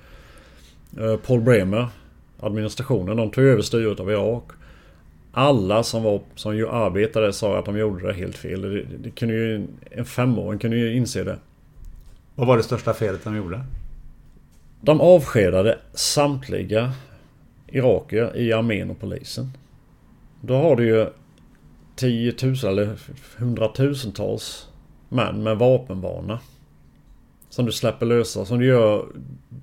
Eh, 0.99 1.15
Paul 1.15 1.41
Bremer, 1.41 1.87
administrationen, 2.39 3.17
de 3.17 3.31
tog 3.31 3.43
över 3.43 3.61
styret 3.61 3.99
av 3.99 4.11
Irak. 4.11 4.43
Alla 5.35 5.83
som, 5.83 6.03
var, 6.03 6.21
som 6.35 6.57
ju 6.57 6.69
arbetade 6.69 7.33
sa 7.33 7.59
att 7.59 7.65
de 7.65 7.77
gjorde 7.77 8.07
det 8.07 8.13
helt 8.13 8.37
fel. 8.37 8.61
Det, 8.61 8.83
det 8.97 9.11
kunde 9.11 9.33
ju, 9.33 9.67
en 9.91 10.05
femåring 10.05 10.59
kunde 10.59 10.77
ju 10.77 10.95
inse 10.95 11.23
det. 11.23 11.37
Vad 12.35 12.47
var 12.47 12.57
det 12.57 12.63
största 12.63 12.93
felet 12.93 13.23
de 13.23 13.35
gjorde? 13.35 13.65
De 14.81 15.01
avskedade 15.01 15.77
samtliga 15.93 16.93
irakier 17.67 18.37
i 18.37 18.53
armén 18.53 18.91
och 18.91 18.99
polisen. 18.99 19.51
Då 20.41 20.55
har 20.55 20.75
du 20.75 20.85
ju 20.85 21.07
tiotusen 21.95 22.69
eller 22.69 22.97
hundratusentals 23.37 24.69
män 25.09 25.43
med 25.43 25.57
vapenvana. 25.57 26.39
Som 27.49 27.65
du 27.65 27.71
släpper 27.71 28.05
lösa, 28.05 28.45
som 28.45 28.59
du 28.59 28.65
gör... 28.65 29.05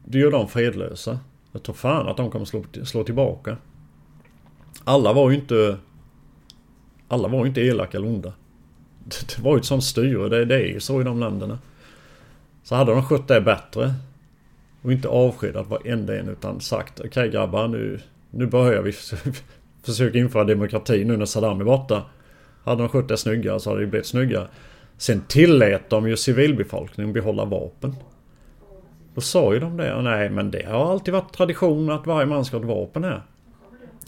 Du 0.05 0.21
gör 0.21 0.31
dem 0.31 0.49
fredlösa. 0.49 1.19
Jag 1.53 1.63
tror 1.63 1.75
fan 1.75 2.09
att 2.09 2.17
de 2.17 2.31
kommer 2.31 2.45
slå, 2.45 2.65
slå 2.85 3.05
tillbaka. 3.05 3.57
Alla 4.85 5.13
var 5.13 5.31
ju 5.31 5.37
inte... 5.37 5.77
Alla 7.09 7.29
var 7.29 7.41
ju 7.41 7.47
inte 7.47 7.61
elaka 7.61 7.99
eller 7.99 8.09
onda. 8.09 8.33
Det 9.05 9.39
var 9.39 9.55
ju 9.55 9.59
ett 9.59 9.65
sånt 9.65 9.85
styre, 9.85 10.29
det, 10.29 10.45
det 10.45 10.55
är 10.55 10.67
ju 10.67 10.81
så 10.81 11.01
i 11.01 11.05
de 11.05 11.21
länderna. 11.21 11.59
Så 12.63 12.75
hade 12.75 12.93
de 12.93 13.03
skött 13.03 13.29
det 13.29 13.41
bättre 13.41 13.95
och 14.83 14.93
inte 14.93 15.09
avskedat 15.09 15.67
varenda 15.69 16.19
en 16.19 16.29
utan 16.29 16.61
sagt 16.61 17.01
okej 17.01 17.09
okay, 17.09 17.31
grabbar 17.31 17.69
nu, 17.69 18.01
nu 18.31 18.47
börjar 18.47 18.83
vi 18.83 18.93
försöka 19.83 20.19
införa 20.19 20.45
demokrati 20.45 21.05
nu 21.05 21.17
när 21.17 21.27
Saddam 21.27 21.61
är 21.61 21.65
borta. 21.65 22.03
Hade 22.65 22.83
de 22.83 22.89
skött 22.89 23.09
det 23.09 23.17
snyggare 23.17 23.61
så 23.61 23.71
hade 23.71 23.81
det 23.81 23.87
blivit 23.87 24.07
snyggare. 24.07 24.49
Sen 24.97 25.23
tillät 25.29 25.91
de 25.91 26.09
ju 26.09 26.17
civilbefolkningen 26.17 27.13
behålla 27.13 27.45
vapen. 27.45 27.95
Då 29.15 29.21
sa 29.21 29.55
ju 29.55 29.61
de 29.61 29.77
det. 29.77 30.03
Nej 30.03 30.31
men 30.31 30.51
det 30.51 30.67
har 30.67 30.93
alltid 30.93 31.15
varit 31.15 31.33
tradition 31.33 31.91
att 31.91 32.07
varje 32.07 32.27
man 32.27 32.45
ska 32.45 32.57
ha 32.57 32.63
ett 32.63 32.69
vapen 32.69 33.05
här. 33.05 33.23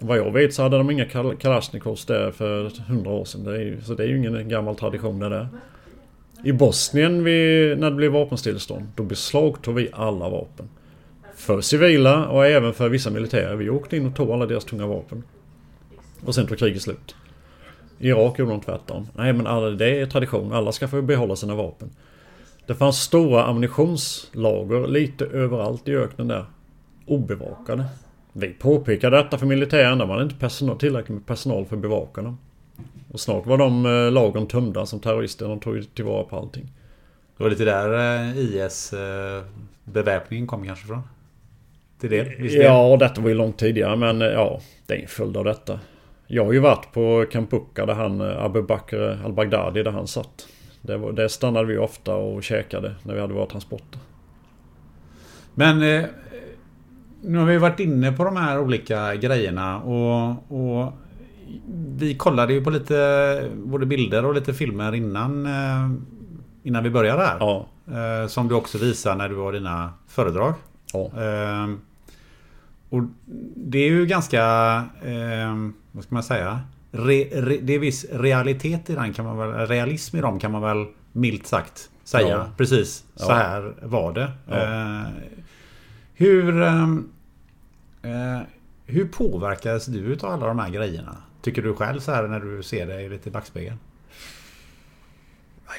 Vad 0.02 0.18
jag 0.18 0.32
vet 0.32 0.54
så 0.54 0.62
hade 0.62 0.78
de 0.78 0.90
inga 0.90 1.04
kalasjnikovs 1.38 2.04
där 2.04 2.30
för 2.30 2.70
hundra 2.88 3.10
år 3.10 3.24
sedan. 3.24 3.44
Det 3.44 3.62
ju, 3.62 3.80
så 3.80 3.94
det 3.94 4.02
är 4.02 4.06
ju 4.08 4.18
ingen 4.18 4.48
gammal 4.48 4.76
tradition 4.76 5.18
det 5.18 5.28
där. 5.28 5.48
I 6.44 6.52
Bosnien 6.52 7.24
vi, 7.24 7.74
när 7.78 7.90
det 7.90 7.96
blev 7.96 8.12
vapenstillstånd, 8.12 8.86
då 8.94 9.02
beslagtog 9.02 9.74
vi 9.74 9.88
alla 9.92 10.28
vapen. 10.28 10.68
För 11.34 11.60
civila 11.60 12.28
och 12.28 12.46
även 12.46 12.74
för 12.74 12.88
vissa 12.88 13.10
militärer. 13.10 13.56
Vi 13.56 13.70
åkte 13.70 13.96
in 13.96 14.06
och 14.06 14.16
tog 14.16 14.30
alla 14.30 14.46
deras 14.46 14.64
tunga 14.64 14.86
vapen. 14.86 15.22
Och 16.26 16.34
sen 16.34 16.46
tog 16.46 16.58
kriget 16.58 16.82
slut. 16.82 17.14
I 17.98 18.08
Irak 18.08 18.38
gjorde 18.38 18.52
de 18.52 18.60
tvärtom. 18.60 19.08
Nej 19.14 19.32
men 19.32 19.46
alla, 19.46 19.70
det 19.70 20.00
är 20.00 20.06
tradition, 20.06 20.52
alla 20.52 20.72
ska 20.72 20.88
få 20.88 21.02
behålla 21.02 21.36
sina 21.36 21.54
vapen. 21.54 21.90
Det 22.66 22.74
fanns 22.74 23.00
stora 23.00 23.44
ammunitionslager 23.44 24.88
lite 24.88 25.24
överallt 25.24 25.88
i 25.88 25.96
öknen 25.96 26.28
där. 26.28 26.44
Obevakade. 27.06 27.84
Vi 28.32 28.48
påpekade 28.48 29.16
detta 29.16 29.38
för 29.38 29.46
militären, 29.46 29.98
de 29.98 30.10
hade 30.10 30.22
inte 30.22 30.34
personal, 30.34 30.78
tillräckligt 30.78 31.14
med 31.14 31.26
personal 31.26 31.64
för 31.64 31.76
att 31.76 31.82
bevaka 31.82 32.22
dem. 32.22 32.38
Och 33.12 33.20
snart 33.20 33.46
var 33.46 33.58
de 33.58 33.86
eh, 33.86 34.12
lagren 34.12 34.46
tömda 34.46 34.86
som 34.86 35.00
terrorister. 35.00 35.48
De 35.48 35.60
tog 35.60 35.94
tillvara 35.94 36.24
på 36.24 36.36
allting. 36.36 36.72
Det 37.36 37.42
var 37.42 37.50
lite 37.50 37.64
där 37.64 38.18
eh, 38.28 38.38
IS 38.38 38.92
eh, 38.92 39.42
beväpningen 39.84 40.46
kom 40.46 40.66
kanske 40.66 40.86
från? 40.86 41.02
Till 42.00 42.10
det? 42.10 42.34
Ja, 42.38 42.96
detta 43.00 43.20
var 43.20 43.28
ju 43.28 43.34
långt 43.34 43.58
tidigare 43.58 43.96
men 43.96 44.20
ja, 44.20 44.60
det 44.86 44.94
är 44.94 45.02
en 45.02 45.08
följd 45.08 45.36
av 45.36 45.44
detta. 45.44 45.80
Jag 46.26 46.44
har 46.44 46.52
ju 46.52 46.58
varit 46.58 46.92
på 46.92 47.26
Kampuka 47.32 47.86
där 47.86 47.94
han 47.94 48.20
Abu 48.20 48.62
Bakr 48.62 49.24
al-Baghdadi 49.24 49.82
där 49.82 49.90
han 49.90 50.06
satt. 50.06 50.48
Det, 50.80 50.96
var, 50.96 51.12
det 51.12 51.28
stannade 51.28 51.66
vi 51.66 51.78
ofta 51.78 52.14
och 52.14 52.42
käkade 52.42 52.94
när 53.02 53.14
vi 53.14 53.20
hade 53.20 53.34
våra 53.34 53.46
transporter. 53.46 54.00
Men 55.54 56.04
nu 57.22 57.38
har 57.38 57.46
vi 57.46 57.58
varit 57.58 57.80
inne 57.80 58.12
på 58.12 58.24
de 58.24 58.36
här 58.36 58.58
olika 58.58 59.14
grejerna 59.14 59.80
och, 59.80 60.52
och 60.52 60.92
vi 61.96 62.14
kollade 62.14 62.52
ju 62.52 62.64
på 62.64 62.70
lite 62.70 63.50
både 63.54 63.86
bilder 63.86 64.24
och 64.24 64.34
lite 64.34 64.54
filmer 64.54 64.94
innan 64.94 65.46
eh, 65.46 65.90
Innan 66.62 66.84
vi 66.84 66.90
började 66.90 67.22
här. 67.22 67.36
Ja. 67.40 67.66
Eh, 67.86 68.28
som 68.28 68.48
du 68.48 68.54
också 68.54 68.78
visar 68.78 69.16
när 69.16 69.28
du 69.28 69.36
har 69.36 69.52
dina 69.52 69.90
föredrag. 70.08 70.54
Ja. 70.92 71.00
Eh, 71.00 71.70
och 72.90 73.02
det 73.56 73.78
är 73.78 73.90
ju 73.90 74.06
ganska 74.06 74.42
Vad 75.92 76.04
ska 76.04 76.14
man 76.14 76.22
säga? 76.22 76.60
Re, 76.90 77.24
re, 77.24 77.58
det 77.62 77.74
är 77.74 77.78
viss 77.78 78.06
realitet 78.12 78.90
i 78.90 78.94
den 78.94 79.12
kan 79.12 79.24
man 79.24 79.38
väl 79.38 79.66
Realism 79.66 80.16
i 80.16 80.20
dem 80.20 80.38
kan 80.38 80.52
man 80.52 80.62
väl 80.62 80.86
milt 81.12 81.46
sagt 81.46 81.90
säga. 82.04 82.28
Ja. 82.28 82.46
Precis 82.56 83.04
så 83.14 83.32
här 83.32 83.74
var 83.82 84.12
det. 84.12 84.30
Hur 86.14 86.62
Hur 88.86 89.08
påverkades 89.08 89.86
du 89.86 90.12
av 90.14 90.24
alla 90.24 90.46
de 90.46 90.58
här 90.58 90.70
grejerna? 90.70 91.16
Tycker 91.42 91.62
du 91.62 91.74
själv 91.74 92.00
så 92.00 92.12
här 92.12 92.28
när 92.28 92.40
du 92.40 92.62
ser 92.62 92.86
dig 92.86 93.08
lite 93.08 93.28
i 93.28 93.32
backspegeln? 93.32 93.78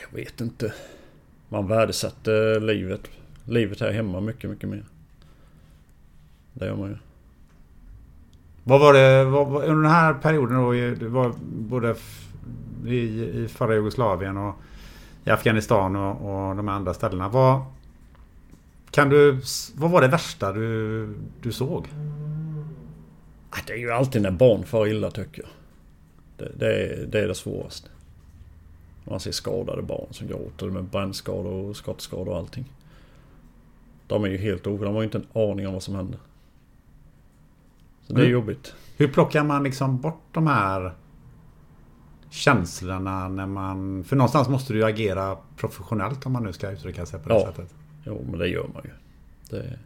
Jag 0.01 0.17
vet 0.17 0.41
inte. 0.41 0.73
Man 1.49 1.67
värdesätter 1.67 2.59
livet. 2.59 3.01
Livet 3.45 3.79
här 3.79 3.91
hemma 3.91 4.19
mycket, 4.19 4.49
mycket 4.49 4.69
mer. 4.69 4.85
Det 6.53 6.65
gör 6.65 6.75
man 6.75 6.89
ju. 6.89 6.97
Vad 8.63 8.79
var 8.79 8.93
det 8.93 9.23
vad, 9.23 9.63
under 9.63 9.83
den 9.83 9.91
här 9.91 10.13
perioden 10.13 10.57
då? 10.57 10.71
Du 10.71 11.07
var 11.07 11.33
både 11.43 11.95
i, 12.85 12.97
i 13.43 13.47
förra 13.47 13.73
Jugoslavien 13.73 14.37
och 14.37 14.55
i 15.25 15.29
Afghanistan 15.29 15.95
och, 15.95 16.49
och 16.49 16.55
de 16.55 16.69
andra 16.69 16.93
ställena. 16.93 17.29
Vad, 17.29 17.61
kan 18.93 19.09
du, 19.09 19.41
vad 19.75 19.91
var 19.91 20.01
det 20.01 20.07
värsta 20.07 20.53
du, 20.53 21.15
du 21.41 21.51
såg? 21.51 21.87
Det 23.67 23.73
är 23.73 23.77
ju 23.77 23.91
alltid 23.91 24.21
när 24.21 24.31
barn 24.31 24.63
far 24.63 24.87
illa 24.87 25.11
tycker 25.11 25.41
jag. 25.41 25.51
Det, 26.37 26.51
det, 26.59 26.73
är, 26.73 27.05
det 27.05 27.19
är 27.19 27.27
det 27.27 27.35
svåraste. 27.35 27.89
Man 29.03 29.19
ser 29.19 29.31
skadade 29.31 29.81
barn 29.81 30.07
som 30.11 30.27
gråter 30.27 30.69
med 30.69 30.83
brännskador 30.83 31.53
och 31.53 31.75
skottskador 31.75 32.29
och 32.29 32.37
allting. 32.37 32.65
De 34.07 34.23
är 34.23 34.27
ju 34.27 34.37
helt 34.37 34.67
oskyldiga. 34.67 34.85
De 34.85 34.95
har 34.95 35.01
ju 35.01 35.05
inte 35.05 35.17
en 35.17 35.51
aning 35.51 35.67
om 35.67 35.73
vad 35.73 35.83
som 35.83 35.95
händer. 35.95 36.19
Så 38.07 38.13
det 38.13 38.19
är 38.19 38.25
mm. 38.25 38.33
jobbigt. 38.33 38.73
Hur 38.97 39.07
plockar 39.07 39.43
man 39.43 39.63
liksom 39.63 40.01
bort 40.01 40.23
de 40.31 40.47
här 40.47 40.93
känslorna 42.29 43.27
när 43.27 43.45
man... 43.45 44.03
För 44.03 44.15
någonstans 44.15 44.49
måste 44.49 44.73
du 44.73 44.79
ju 44.79 44.85
agera 44.85 45.37
professionellt 45.57 46.25
om 46.25 46.31
man 46.31 46.43
nu 46.43 46.53
ska 46.53 46.71
uttrycka 46.71 47.05
sig 47.05 47.19
på 47.19 47.29
det 47.29 47.35
ja. 47.35 47.45
sättet. 47.45 47.73
Jo, 48.03 48.25
men 48.29 48.39
det 48.39 48.47
gör 48.47 48.67
man 48.73 48.81
ju. 48.83 48.91
Det, 49.49 49.79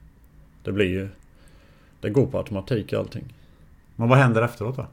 det 0.64 0.72
blir 0.72 0.86
ju... 0.86 1.10
Det 2.02 2.10
går 2.10 2.28
på 2.28 2.38
automatik 2.38 2.94
allting. 2.94 3.34
Men 3.96 4.10
vad 4.10 4.18
händer 4.18 4.42
efteråt 4.42 4.76
då? 4.76 4.88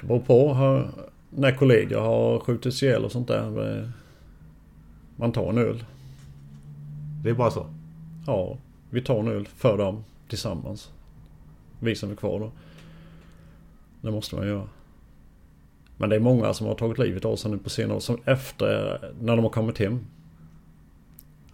Det 0.00 0.06
beror 0.06 0.20
på. 0.20 0.88
När 1.30 1.56
kollegor 1.56 2.00
har 2.00 2.40
skjutits 2.40 2.82
ihjäl 2.82 3.04
och 3.04 3.12
sånt 3.12 3.28
där. 3.28 3.92
Man 5.16 5.32
tar 5.32 5.48
en 5.48 5.58
öl. 5.58 5.84
Det 7.22 7.30
är 7.30 7.34
bara 7.34 7.50
så? 7.50 7.66
Ja, 8.26 8.58
vi 8.90 9.02
tar 9.02 9.20
en 9.20 9.28
öl 9.28 9.46
för 9.46 9.78
dem 9.78 10.04
tillsammans. 10.28 10.92
Vi 11.80 11.94
som 11.94 12.10
är 12.10 12.14
kvar 12.14 12.40
då. 12.40 12.52
Det 14.00 14.10
måste 14.10 14.36
man 14.36 14.46
göra. 14.48 14.68
Men 15.96 16.08
det 16.08 16.16
är 16.16 16.20
många 16.20 16.54
som 16.54 16.66
har 16.66 16.74
tagit 16.74 16.98
livet 16.98 17.24
av 17.24 17.36
sig 17.36 17.50
nu 17.50 17.58
på 17.58 17.70
senare 17.70 17.96
år. 17.96 18.00
Som 18.00 18.20
efter, 18.24 19.00
när 19.20 19.36
de 19.36 19.42
har 19.42 19.50
kommit 19.50 19.78
hem. 19.78 20.06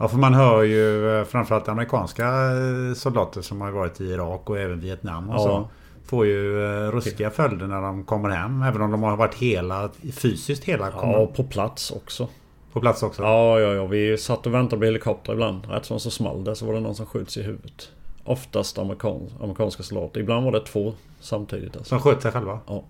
Ja, 0.03 0.09
för 0.09 0.19
man 0.19 0.35
hör 0.35 0.63
ju 0.63 1.19
eh, 1.19 1.25
framförallt 1.25 1.69
amerikanska 1.69 2.27
eh, 2.27 2.95
soldater 2.95 3.43
som 3.43 3.61
har 3.61 3.71
varit 3.71 4.01
i 4.01 4.05
Irak 4.05 4.51
och 4.51 4.59
även 4.59 4.81
Vietnam 4.81 5.31
och 5.31 5.35
ja. 5.35 5.39
så. 5.39 5.69
Får 6.05 6.27
ju 6.27 6.65
eh, 6.65 6.91
ruskiga 6.91 7.31
följder 7.31 7.67
när 7.67 7.83
de 7.83 8.05
kommer 8.05 8.29
hem. 8.29 8.63
Även 8.63 8.83
om 8.83 8.91
de 8.91 9.03
har 9.03 9.17
varit 9.17 9.35
hela, 9.35 9.91
fysiskt 10.13 10.65
hela. 10.65 10.91
Ja, 10.91 11.19
och 11.19 11.35
på 11.35 11.45
plats 11.45 11.91
också. 11.91 12.29
På 12.73 12.81
plats 12.81 13.03
också? 13.03 13.23
Ja, 13.23 13.61
ja, 13.61 13.75
ja. 13.75 13.87
Vi 13.87 14.19
satt 14.19 14.47
och 14.47 14.55
väntade 14.55 14.81
på 14.81 14.85
helikopter 14.85 15.33
ibland. 15.33 15.67
Rätt 15.71 15.85
som 15.85 16.01
så 16.01 16.11
small 16.11 16.45
det 16.45 16.57
så 16.57 16.67
var 16.67 16.75
det 16.75 16.81
någon 16.81 16.95
som 16.95 17.07
skjuts 17.07 17.37
i 17.37 17.43
huvudet. 17.43 17.89
Oftast 18.25 18.79
amerikan, 18.79 19.21
amerikanska 19.41 19.83
soldater. 19.83 20.21
Ibland 20.21 20.45
var 20.45 20.53
det 20.53 20.61
två 20.61 20.95
samtidigt. 21.21 21.77
Alltså. 21.77 21.89
Som 21.89 22.01
sköt 22.01 22.23
sig 22.23 22.33
själva? 22.33 22.61
Ja. 22.67 22.85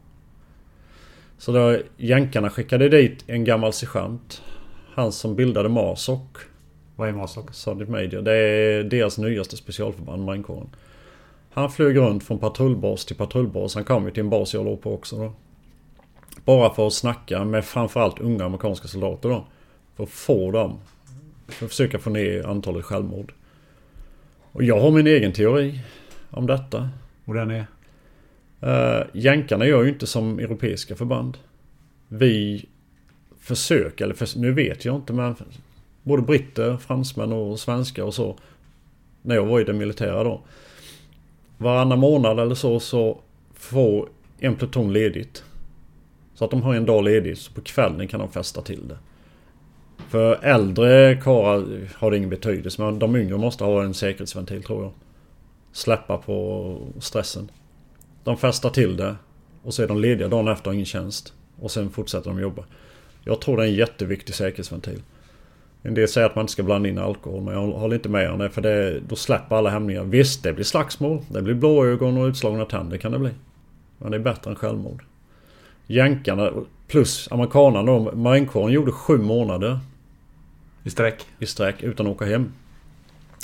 Så 1.38 1.52
då 1.52 1.78
jänkarna 1.96 2.50
skickade 2.50 2.88
dit 2.88 3.24
en 3.26 3.44
gammal 3.44 3.72
sergeant. 3.72 4.42
Han 4.94 5.12
som 5.12 5.36
bildade 5.36 5.68
MASOC. 5.68 6.51
Vad 7.02 7.08
är 7.08 7.12
MASOC? 7.12 7.44
Sergeant 7.52 7.90
Major. 7.90 8.22
Det 8.22 8.32
är 8.32 8.84
deras 8.84 9.18
nyaste 9.18 9.56
specialförband, 9.56 10.24
marinkåren. 10.24 10.68
Han 11.50 11.70
flög 11.70 11.96
runt 11.96 12.24
från 12.24 12.38
patrullbas 12.38 13.04
till 13.04 13.16
patrullbas. 13.16 13.74
Han 13.74 13.84
kom 13.84 14.04
ju 14.04 14.10
till 14.10 14.20
en 14.20 14.30
bas 14.30 14.54
jag 14.54 14.64
låg 14.64 14.82
på 14.82 14.94
också 14.94 15.16
då. 15.16 15.32
Bara 16.44 16.74
för 16.74 16.86
att 16.86 16.92
snacka 16.92 17.44
med 17.44 17.64
framförallt 17.64 18.18
unga 18.20 18.44
amerikanska 18.44 18.88
soldater 18.88 19.28
då. 19.28 19.46
För 19.96 20.04
att 20.04 20.10
få 20.10 20.50
dem. 20.50 20.78
För 21.48 21.64
att 21.64 21.70
försöka 21.70 21.98
få 21.98 22.10
ner 22.10 22.46
antalet 22.46 22.84
självmord. 22.84 23.32
Och 24.52 24.64
jag 24.64 24.80
har 24.80 24.90
min 24.90 25.06
egen 25.06 25.32
teori 25.32 25.80
om 26.30 26.46
detta. 26.46 26.88
Och 27.24 27.34
den 27.34 27.50
är? 27.50 27.66
Uh, 28.62 29.06
jänkarna 29.12 29.66
gör 29.66 29.82
ju 29.82 29.88
inte 29.88 30.06
som 30.06 30.38
europeiska 30.38 30.96
förband. 30.96 31.38
Vi 32.08 32.68
försöker, 33.40 34.04
eller 34.04 34.14
för, 34.14 34.38
nu 34.38 34.52
vet 34.52 34.84
jag 34.84 34.96
inte 34.96 35.12
men 35.12 35.36
både 36.02 36.22
britter, 36.22 36.76
fransmän 36.76 37.32
och 37.32 37.58
svenskar 37.58 38.02
och 38.02 38.14
så. 38.14 38.36
När 39.22 39.34
jag 39.34 39.46
var 39.46 39.60
i 39.60 39.64
det 39.64 39.72
militära 39.72 40.24
då 40.24 40.40
varannan 41.58 41.98
månad 41.98 42.40
eller 42.40 42.54
så, 42.54 42.80
så 42.80 43.20
får 43.54 44.08
en 44.38 44.56
pluton 44.56 44.92
ledigt. 44.92 45.44
Så 46.34 46.44
att 46.44 46.50
de 46.50 46.62
har 46.62 46.74
en 46.74 46.86
dag 46.86 47.04
ledigt, 47.04 47.38
så 47.38 47.52
på 47.52 47.60
kvällen 47.60 48.08
kan 48.08 48.20
de 48.20 48.28
fästa 48.28 48.62
till 48.62 48.88
det. 48.88 48.98
För 50.08 50.44
äldre 50.44 51.20
karlar 51.22 51.88
har 51.94 52.10
det 52.10 52.16
ingen 52.16 52.30
betydelse, 52.30 52.82
men 52.82 52.98
de 52.98 53.16
yngre 53.16 53.38
måste 53.38 53.64
ha 53.64 53.82
en 53.82 53.94
säkerhetsventil 53.94 54.62
tror 54.62 54.82
jag. 54.82 54.92
Släppa 55.72 56.18
på 56.18 56.78
stressen. 56.98 57.50
De 58.24 58.36
festar 58.36 58.70
till 58.70 58.96
det 58.96 59.16
och 59.62 59.74
så 59.74 59.82
är 59.82 59.88
de 59.88 60.00
lediga 60.00 60.28
dagen 60.28 60.48
efter 60.48 60.70
och 60.70 60.74
ingen 60.74 60.86
tjänst. 60.86 61.34
Och 61.60 61.70
sen 61.70 61.90
fortsätter 61.90 62.30
de 62.30 62.40
jobba. 62.40 62.64
Jag 63.24 63.40
tror 63.40 63.56
det 63.56 63.62
är 63.62 63.66
en 63.66 63.74
jätteviktig 63.74 64.34
säkerhetsventil. 64.34 65.02
En 65.82 65.94
del 65.94 66.08
säger 66.08 66.26
att 66.26 66.34
man 66.34 66.42
inte 66.42 66.52
ska 66.52 66.62
blanda 66.62 66.88
in 66.88 66.98
alkohol 66.98 67.42
men 67.42 67.54
jag 67.54 67.66
håller 67.66 67.94
inte 67.94 68.08
med 68.08 68.30
om 68.30 68.38
det 68.38 68.50
för 68.50 68.62
det, 68.62 69.00
då 69.00 69.16
släpper 69.16 69.56
alla 69.56 69.70
hämningar. 69.70 70.04
Visst, 70.04 70.42
det 70.42 70.52
blir 70.52 70.64
slagsmål. 70.64 71.22
Det 71.28 71.42
blir 71.42 71.54
blåögon 71.54 72.18
och 72.18 72.26
utslagna 72.26 72.64
tänder 72.64 72.96
kan 72.98 73.12
det 73.12 73.18
bli. 73.18 73.30
Men 73.98 74.10
det 74.10 74.16
är 74.16 74.20
bättre 74.20 74.50
än 74.50 74.56
självmord. 74.56 75.04
Jänkarna 75.86 76.50
plus 76.88 77.28
amerikanerna 77.30 77.82
då. 77.82 78.12
Marinkåren 78.14 78.72
gjorde 78.72 78.92
sju 78.92 79.18
månader. 79.18 79.78
I 80.84 80.90
sträck? 80.90 81.26
I 81.38 81.46
sträck 81.46 81.82
utan 81.82 82.06
att 82.06 82.12
åka 82.12 82.24
hem. 82.24 82.52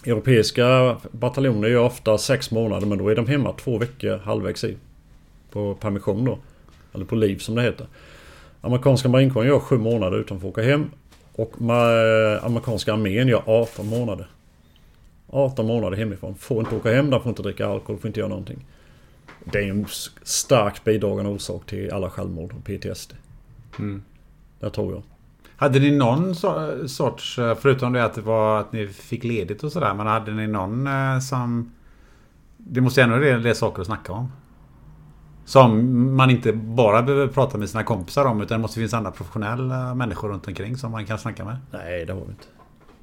Europeiska 0.07 0.97
bataljoner 1.11 1.69
gör 1.69 1.83
ofta 1.83 2.19
sex 2.19 2.51
månader 2.51 2.87
men 2.87 2.99
då 2.99 3.09
är 3.09 3.17
de 3.17 3.27
hemma 3.27 3.53
två 3.53 3.79
veckor 3.79 4.19
halvvägs 4.19 4.65
i. 4.65 4.77
På 5.51 5.75
permission 5.75 6.25
då. 6.25 6.39
Eller 6.95 7.05
på 7.05 7.15
liv 7.15 7.39
som 7.39 7.55
det 7.55 7.63
heter. 7.63 7.87
Amerikanska 8.61 9.09
marinkåren 9.09 9.49
gör 9.49 9.59
sju 9.59 9.79
månader 9.79 10.19
utan 10.19 10.37
att 10.37 10.43
få 10.43 10.49
åka 10.49 10.63
hem. 10.63 10.91
Och 11.39 11.55
amerikanska 12.43 12.93
armén 12.93 13.29
gör 13.29 13.43
18 13.47 13.87
månader. 13.87 14.29
18 15.27 15.67
månader 15.67 15.97
hemifrån. 15.97 16.35
Får 16.35 16.61
inte 16.61 16.77
åka 16.77 16.93
hem 16.93 17.11
där, 17.11 17.19
får 17.19 17.31
inte 17.31 17.43
dricka 17.43 17.67
alkohol, 17.67 18.01
får 18.01 18.09
inte 18.09 18.21
göra 18.21 18.29
någonting. 18.29 18.67
Det 19.45 19.59
är 19.59 19.71
en 19.71 19.87
starkt 20.23 20.85
bidragande 20.85 21.31
orsak 21.31 21.67
till 21.67 21.93
alla 21.93 22.11
självmord 22.11 22.55
och 22.59 22.65
PTSD. 22.65 23.13
Mm. 23.79 24.03
Det 24.61 24.71
tror 24.71 24.93
jag. 24.93 25.03
Hade 25.57 25.79
ni 25.79 25.91
någon 25.91 26.35
sorts, 26.89 27.35
förutom 27.35 27.93
det 27.93 28.05
att 28.05 28.15
det 28.15 28.21
var 28.21 28.61
att 28.61 28.73
ni 28.73 28.87
fick 28.87 29.25
ledigt 29.25 29.65
och 29.65 29.73
sådär, 29.73 29.95
men 29.95 30.07
hade 30.07 30.33
ni 30.33 30.47
någon 30.47 30.87
eh, 30.87 31.19
som... 31.19 31.73
Det 32.57 32.81
måste 32.81 33.03
ändå 33.03 33.17
vara 33.17 33.29
en 33.29 33.43
del 33.43 33.55
saker 33.55 33.81
att 33.81 33.87
snacka 33.87 34.13
om. 34.13 34.33
Som 35.49 36.17
man 36.17 36.31
inte 36.31 36.53
bara 36.53 37.03
behöver 37.03 37.27
prata 37.27 37.59
med 37.59 37.71
sina 37.71 37.85
kompisar 37.85 38.25
om 38.25 38.41
utan 38.43 38.59
det 38.59 38.63
måste 38.63 38.75
finnas 38.75 38.95
andra 38.95 39.11
professionella 39.11 39.95
människor 39.95 40.29
runt 40.29 40.49
omkring 40.49 40.77
som 40.77 40.93
man 40.93 41.07
kan 41.07 41.19
snacka 41.19 41.45
med. 41.45 41.57
Nej, 41.71 42.07
det 42.07 42.13
har 42.13 42.21
vi 42.21 42.27
inte. 42.27 42.47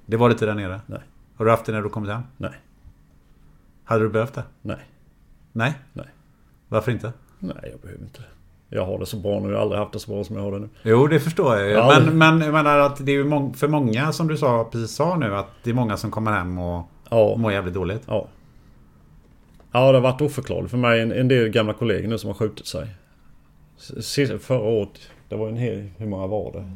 Det 0.06 0.18
var 0.18 0.30
det 0.30 0.34
inte 0.34 0.46
där 0.46 0.54
nere? 0.54 0.82
Nej. 0.86 1.00
Har 1.36 1.46
du 1.46 1.52
haft 1.52 1.66
det 1.66 1.72
när 1.72 1.82
du 1.82 1.90
kommit 1.90 2.12
hem? 2.12 2.22
Nej. 2.38 2.52
Hade 3.84 4.04
du 4.04 4.10
behövt 4.10 4.34
det? 4.34 4.44
Nej. 4.62 4.78
Nej? 5.52 5.74
Nej. 5.94 6.06
Varför 6.68 6.92
inte? 6.92 7.14
Nej, 7.40 7.56
jag 7.72 7.80
behöver 7.80 8.04
inte 8.04 8.20
det. 8.20 8.76
Jag 8.76 8.86
har 8.86 9.00
det 9.00 9.06
så 9.06 9.18
bra 9.18 9.40
nu. 9.40 9.50
Jag 9.50 9.56
har 9.56 9.62
aldrig 9.62 9.80
haft 9.80 9.94
det 9.94 10.00
så 10.00 10.12
bra 10.12 10.24
som 10.24 10.36
jag 10.36 10.44
har 10.44 10.52
det 10.52 10.60
nu. 10.60 10.70
Jo, 10.84 11.08
det 11.08 11.20
förstår 11.20 11.56
jag 11.56 11.68
ju. 11.68 11.74
Ja, 11.74 12.00
men, 12.00 12.18
men 12.18 12.42
jag 12.42 12.54
menar 12.54 12.80
att 12.80 13.06
det 13.06 13.12
är 13.12 13.24
ju 13.24 13.54
för 13.54 13.68
många 13.68 14.12
som 14.12 14.28
du 14.28 14.38
sa, 14.38 14.70
precis 14.72 14.96
sa 14.96 15.18
nu, 15.18 15.36
att 15.36 15.50
det 15.64 15.70
är 15.70 15.74
många 15.74 15.98
som 15.98 16.12
kommer 16.12 16.32
hem 16.32 16.58
och 16.58 16.90
ja. 17.10 17.36
mår 17.38 17.52
jävligt 17.52 17.74
dåligt. 17.74 18.04
Ja. 18.08 18.28
Ja, 19.76 19.92
det 19.92 19.98
har 19.98 20.02
varit 20.02 20.22
oförklarligt 20.22 20.72
för 20.72 20.78
mig. 20.78 21.02
En, 21.02 21.12
en 21.12 21.28
del 21.28 21.50
gamla 21.50 21.74
kollegor 21.74 22.08
nu 22.08 22.18
som 22.18 22.28
har 22.28 22.36
skjutit 22.36 22.68
sig. 22.68 22.88
Sist, 23.78 24.34
förra 24.42 24.60
året, 24.60 25.10
det 25.30 25.36
var 25.36 25.50
en 25.50 25.58
hel... 25.58 25.90
Hur 25.98 26.08
många 26.08 26.28
var 26.28 26.52
det? 26.52 26.72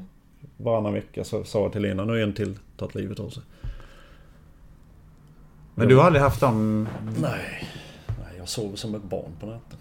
Varannan 0.57 0.93
vecka 0.93 1.23
så 1.23 1.43
sa 1.43 1.61
jag 1.61 1.71
till 1.71 1.81
Lena, 1.81 2.05
nu 2.05 2.19
är 2.19 2.23
en 2.23 2.33
till 2.33 2.59
tagit 2.77 2.95
livet 2.95 3.19
av 3.19 3.29
sig. 3.29 3.43
Men 5.75 5.87
du 5.87 5.95
har 5.95 6.03
aldrig 6.03 6.23
haft 6.23 6.41
dem... 6.41 6.87
Nej. 7.21 7.67
Nej, 8.07 8.37
jag 8.37 8.49
sover 8.49 8.75
som 8.75 8.95
ett 8.95 9.03
barn 9.03 9.31
på 9.39 9.45
natten. 9.45 9.79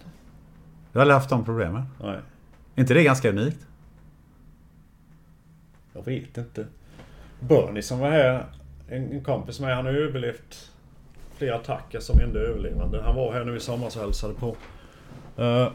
Du 0.92 0.98
har 0.98 1.00
aldrig 1.00 1.14
haft 1.14 1.30
de 1.30 1.44
problemen? 1.44 1.82
Nej. 2.00 2.18
Är 2.74 2.80
inte 2.80 2.94
det 2.94 3.02
ganska 3.02 3.30
unikt? 3.30 3.66
Jag 5.92 6.04
vet 6.04 6.38
inte. 6.38 6.66
Bernie 7.40 7.82
som 7.82 7.98
var 7.98 8.10
här, 8.10 8.46
en, 8.88 9.12
en 9.12 9.24
kompis 9.24 9.60
med 9.60 9.76
han 9.76 9.86
har 9.86 9.92
överlevt 9.92 10.72
flera 11.38 11.56
attacker 11.56 12.00
som 12.00 12.20
enda 12.20 12.40
överlevande. 12.40 13.02
Han 13.02 13.16
var 13.16 13.32
här 13.32 13.44
nu 13.44 13.56
i 13.56 13.60
somras 13.60 13.96
och 13.96 14.02
hälsade 14.02 14.34
på. 14.34 14.56
Uh, 15.42 15.68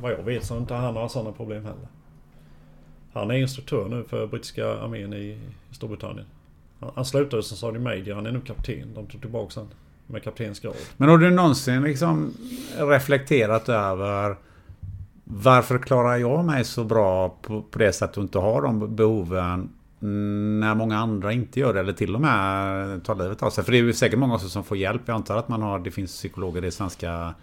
vad 0.00 0.12
jag 0.12 0.22
vet 0.22 0.44
så 0.44 0.54
har 0.54 0.60
inte 0.60 0.74
han 0.74 0.94
några 0.94 1.08
sådana 1.08 1.32
problem 1.32 1.64
heller. 1.64 1.88
Han 3.12 3.30
är 3.30 3.34
instruktör 3.34 3.88
nu 3.88 4.04
för 4.04 4.26
brittiska 4.26 4.66
armén 4.66 5.12
i 5.12 5.38
Storbritannien. 5.70 6.26
Han, 6.80 6.90
han 6.94 7.04
slutade 7.04 7.42
som 7.42 7.56
Sergeant 7.56 7.84
Major, 7.84 8.14
han 8.14 8.26
är 8.26 8.32
nu 8.32 8.40
kapten. 8.40 8.94
De 8.94 9.06
tog 9.06 9.20
tillbaka 9.20 9.60
honom 9.60 9.74
med 10.06 10.22
kaptensgrad. 10.22 10.74
Men 10.96 11.08
har 11.08 11.18
du 11.18 11.30
någonsin 11.30 11.82
liksom 11.82 12.34
reflekterat 12.76 13.68
över 13.68 14.36
varför 15.24 15.78
klarar 15.78 16.16
jag 16.16 16.44
mig 16.44 16.64
så 16.64 16.84
bra 16.84 17.28
på, 17.28 17.62
på 17.62 17.78
det 17.78 17.92
sättet 17.92 18.18
att 18.18 18.22
inte 18.22 18.38
har 18.38 18.62
de 18.62 18.96
behoven 18.96 19.68
när 20.60 20.74
många 20.74 20.98
andra 20.98 21.32
inte 21.32 21.60
gör 21.60 21.74
det 21.74 21.80
eller 21.80 21.92
till 21.92 22.14
och 22.14 22.20
med 22.20 23.04
tar 23.04 23.14
livet 23.14 23.42
av 23.42 23.50
sig. 23.50 23.64
För 23.64 23.72
det 23.72 23.78
är 23.78 23.82
ju 23.82 23.92
säkert 23.92 24.18
många 24.18 24.34
också 24.34 24.48
som 24.48 24.64
får 24.64 24.76
hjälp. 24.76 25.02
Jag 25.06 25.14
antar 25.14 25.36
att 25.36 25.48
man 25.48 25.62
har, 25.62 25.78
det 25.78 25.90
finns 25.90 26.12
psykologer 26.12 26.64
i 26.64 26.70
svenska 26.70 27.34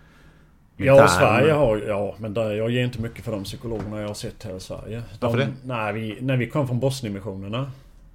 Ja, 0.77 1.07
Sverige 1.07 1.53
har 1.53 1.77
Ja, 1.77 2.15
men 2.17 2.33
där, 2.33 2.51
jag 2.51 2.69
ger 2.69 2.83
inte 2.83 3.01
mycket 3.01 3.25
för 3.25 3.31
de 3.31 3.43
psykologerna 3.43 4.01
jag 4.01 4.07
har 4.07 4.13
sett 4.13 4.43
här 4.43 4.55
i 4.55 4.59
Sverige. 4.59 5.01
De, 5.19 5.25
Varför 5.25 5.37
det? 5.37 5.53
Nej, 5.63 5.93
vi, 5.93 6.17
när 6.21 6.37
vi 6.37 6.49
kom 6.49 6.67
från 6.67 6.79
Bosnienmissionerna. 6.79 7.71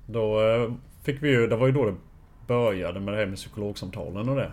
Då 0.07 0.41
eh, 0.41 0.73
fick 1.03 1.23
vi 1.23 1.29
ju... 1.29 1.47
Det 1.47 1.57
var 1.57 1.67
ju 1.67 1.73
då 1.73 1.85
det 1.85 1.95
började 2.47 3.01
med 3.01 3.15
det 3.15 3.19
här 3.19 3.27
med 3.27 3.37
psykologsamtalen 3.37 4.29
och 4.29 4.37
det. 4.37 4.53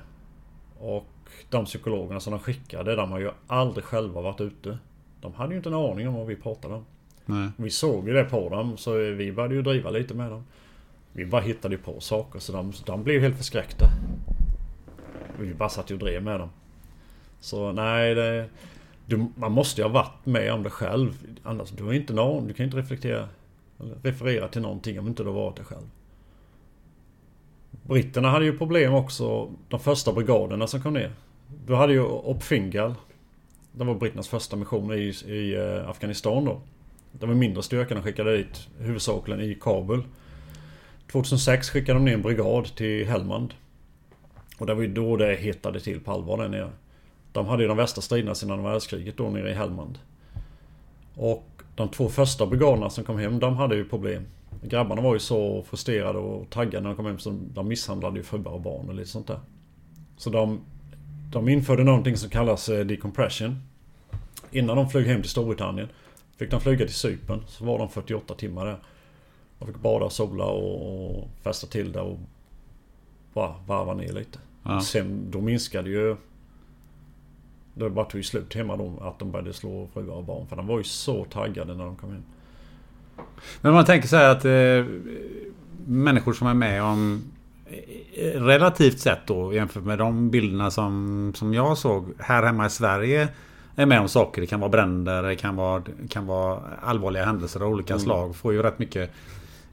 Och 0.80 1.06
de 1.50 1.66
psykologerna 1.66 2.20
som 2.20 2.32
de 2.32 2.40
skickade, 2.40 2.96
de 2.96 3.12
har 3.12 3.20
ju 3.20 3.32
aldrig 3.48 3.86
själva 3.86 4.22
varit 4.22 4.42
ute. 4.42 4.78
De 5.22 5.34
hade 5.34 5.54
ju 5.54 5.58
inte 5.58 5.70
en 5.70 5.76
aning 5.76 6.08
om 6.08 6.14
vad 6.14 6.28
vi 6.28 6.36
pratade 6.36 6.74
om. 6.74 6.86
Nej. 7.26 7.50
Vi 7.58 7.70
såg 7.70 8.08
ju 8.08 8.14
det 8.14 8.24
på 8.24 8.50
dem, 8.50 8.78
så 8.78 8.94
vi 8.94 9.32
började 9.32 9.56
ju 9.56 9.62
driva 9.62 9.90
lite 9.90 10.14
med 10.14 10.32
dem. 10.32 10.44
Vi 11.14 11.26
bara 11.26 11.42
hittade 11.42 11.76
ju 11.76 11.82
på 11.82 12.00
saker, 12.00 12.40
så 12.40 12.54
de, 12.54 12.74
de 12.86 13.04
blev 13.04 13.22
helt 13.22 13.38
förskräckta. 13.38 13.86
Vi 15.40 15.54
bara 15.54 15.70
satt 15.70 15.92
ju 15.92 15.96
och 15.96 16.00
drev 16.00 16.24
med 16.24 16.40
dem. 16.40 16.50
Så 17.40 17.72
nej, 17.72 18.16
det, 18.16 18.50
du, 19.06 19.26
man 19.36 19.52
måste 19.52 19.82
ju 19.82 19.88
ha 19.88 19.94
varit 19.94 20.26
med 20.26 20.54
om 20.54 20.64
det 20.64 20.70
själv. 20.70 21.28
Annars 21.44 21.70
du 21.70 21.84
har 21.84 21.94
inte 21.94 22.14
någon, 22.14 22.48
du 22.48 22.54
kan 22.54 22.66
inte 22.66 22.78
reflektera 22.78 23.30
eller 23.80 23.96
referera 24.04 24.48
till 24.48 24.62
någonting 24.62 25.00
om 25.00 25.08
inte 25.08 25.24
du 25.24 25.30
har 25.30 25.36
varit 25.36 25.58
det 25.58 25.64
själv. 25.64 25.90
Britterna 27.72 28.30
hade 28.30 28.46
ju 28.46 28.58
problem 28.58 28.94
också, 28.94 29.52
de 29.68 29.80
första 29.80 30.14
brigaderna 30.14 30.68
som 30.68 30.82
kom 30.82 30.94
ner. 30.94 31.12
Du 31.66 31.76
hade 31.76 31.94
ju 31.94 32.02
Opfingal. 32.02 32.96
Det 33.72 33.84
var 33.84 33.96
britternas 33.96 34.28
första 34.28 34.56
mission 34.56 34.94
i, 34.94 35.14
i 35.26 35.56
eh, 35.56 35.90
Afghanistan 35.90 36.46
då. 36.46 36.62
De 37.20 37.30
var 37.30 37.36
mindre 37.36 37.64
styrkorna 37.64 38.02
skickade 38.02 38.38
dit, 38.38 38.68
huvudsakligen 38.80 39.42
i 39.42 39.58
Kabul. 39.62 40.04
2006 41.12 41.70
skickade 41.70 42.00
de 42.00 42.06
ner 42.06 42.14
en 42.14 42.22
brigad 42.22 42.76
till 42.76 43.08
Helmand. 43.08 43.54
Och 44.58 44.66
det 44.66 44.74
var 44.74 44.82
ju 44.82 44.94
då 44.94 45.18
det 45.18 45.36
hettade 45.36 45.80
till 45.80 46.00
på 46.00 46.12
allvar 46.12 46.38
där 46.38 46.50
nere. 46.50 46.70
De 47.32 47.48
hade 47.48 47.64
ju 47.64 47.68
de 47.68 47.78
värsta 47.78 48.02
striderna 48.02 48.36
sedan 48.36 48.52
andra 48.52 48.72
världskriget 48.72 49.18
då 49.18 49.30
nere 49.30 49.52
i 49.52 49.54
Helmand. 49.54 50.00
Och 51.16 51.50
de 51.76 51.90
två 51.90 52.10
första 52.10 52.46
brigaderna 52.46 52.90
som 52.90 53.04
kom 53.04 53.20
hem, 53.20 53.40
de 53.40 53.56
hade 53.58 53.76
ju 53.76 53.86
problem. 53.90 54.24
Grabbarna 54.62 55.02
var 55.02 55.14
ju 55.14 55.20
så 55.20 55.64
frustrerade 55.70 56.20
och 56.20 56.50
taggade 56.50 56.82
när 56.82 56.90
de 56.90 56.96
kom 56.96 57.06
hem 57.06 57.20
så 57.20 57.40
de 57.54 57.68
misshandlade 57.68 58.18
ju 58.18 58.24
fruar 58.24 58.52
och 58.52 58.62
barn 58.62 58.90
och 58.90 58.96
lite 58.96 59.10
sånt 59.10 59.28
där. 59.28 59.40
Så 60.18 60.30
de, 60.30 60.62
de 61.32 61.50
införde 61.50 61.84
någonting 61.84 62.18
som 62.18 62.30
kallas 62.30 62.70
eh, 62.70 62.86
decompression. 62.86 63.62
Innan 64.52 64.78
de 64.78 64.90
flög 64.90 65.08
hem 65.08 65.22
till 65.22 65.32
Storbritannien 65.32 65.90
fick 66.38 66.52
de 66.52 66.62
flyga 66.62 66.86
till 66.86 66.96
Cypern. 66.96 67.44
Så 67.48 67.66
var 67.66 67.80
de 67.80 67.90
48 67.90 68.34
timmar 68.34 68.66
där. 68.66 68.78
De 69.60 69.68
fick 69.68 69.78
bada 69.78 70.10
sola 70.10 70.46
och 70.46 71.30
festa 71.44 71.68
till 71.68 71.92
det 71.92 72.02
och 72.02 72.20
bara 73.34 73.56
varva 73.68 73.94
ner 73.94 74.14
lite. 74.14 74.40
Ja. 74.64 74.82
Sen 74.82 75.32
då 75.32 75.42
minskade 75.42 75.90
ju... 75.90 76.16
Det 77.74 77.90
bara 77.90 78.06
tog 78.06 78.20
ju 78.20 78.24
slut 78.24 78.56
hemma 78.56 78.78
då 78.78 78.94
att 79.02 79.20
de 79.20 79.32
började 79.32 79.54
slå 79.54 79.88
fruar 79.94 80.16
och 80.16 80.24
barn. 80.24 80.48
För 80.48 80.56
de 80.56 80.68
var 80.68 80.78
ju 80.78 80.84
så 80.84 81.26
taggade 81.26 81.74
när 81.74 81.86
de 81.86 81.96
kom 81.96 82.12
hem. 82.12 82.24
Men 83.62 83.74
man 83.74 83.86
tänker 83.86 84.08
så 84.08 84.16
här 84.16 84.30
att 84.30 84.46
eh, 84.46 84.92
människor 85.86 86.34
som 86.34 86.48
är 86.48 86.54
med 86.54 86.84
om 86.84 87.24
relativt 88.36 89.00
sett 89.00 89.28
då 89.28 89.54
jämfört 89.54 89.84
med 89.84 89.98
de 89.98 90.30
bilderna 90.30 90.72
som, 90.72 91.34
som 91.36 91.54
jag 91.54 91.78
såg 91.78 92.14
här 92.20 92.44
hemma 92.44 92.66
i 92.66 92.70
Sverige 92.70 93.28
är 93.82 93.86
med 93.86 94.00
om 94.02 94.10
saker. 94.10 94.42
Det 94.42 94.48
kan 94.48 94.60
vara 94.60 94.70
bränder, 94.70 95.24
det 95.24 95.36
kan 95.36 95.56
vara, 95.56 95.84
kan 96.10 96.26
vara 96.26 96.60
allvarliga 96.82 97.26
händelser 97.26 97.60
av 97.60 97.72
olika 97.72 97.94
Mm. 97.94 98.04
slag. 98.04 98.36
Får 98.36 98.54
ju 98.54 98.62
rätt 98.64 98.80
mycket 98.80 99.12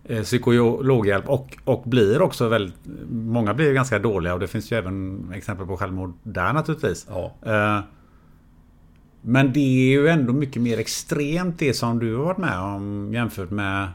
eh, 0.05 0.23
psykologhjälp 0.23 1.29
och, 1.29 1.57
och 1.65 1.83
blir 1.87 2.23
också 2.23 2.49
väldigt... 2.49 2.75
Många 3.11 3.55
blir 3.55 3.73
ganska 3.73 3.99
dåliga 3.99 4.35
och 4.35 4.41
det 4.41 4.49
finns 4.49 4.73
ju 4.73 4.77
även 4.77 5.27
exempel 5.35 5.67
på 5.67 5.77
självmord 5.77 6.13
där 6.23 6.53
naturligtvis. 6.53 7.07
Ja. 7.11 7.35
Eh, 7.47 7.81
men 9.23 9.53
det 9.53 9.61
är 9.61 9.91
ju 9.91 10.09
ändå 10.09 10.33
mycket 10.33 10.63
mer 10.63 10.79
extremt 10.79 11.59
det 11.59 11.75
som 11.75 11.99
du 11.99 12.17
har 12.17 12.25
varit 12.25 12.39
med 12.39 12.59
om 12.59 13.11
jämfört 13.15 13.51
med, 13.51 13.89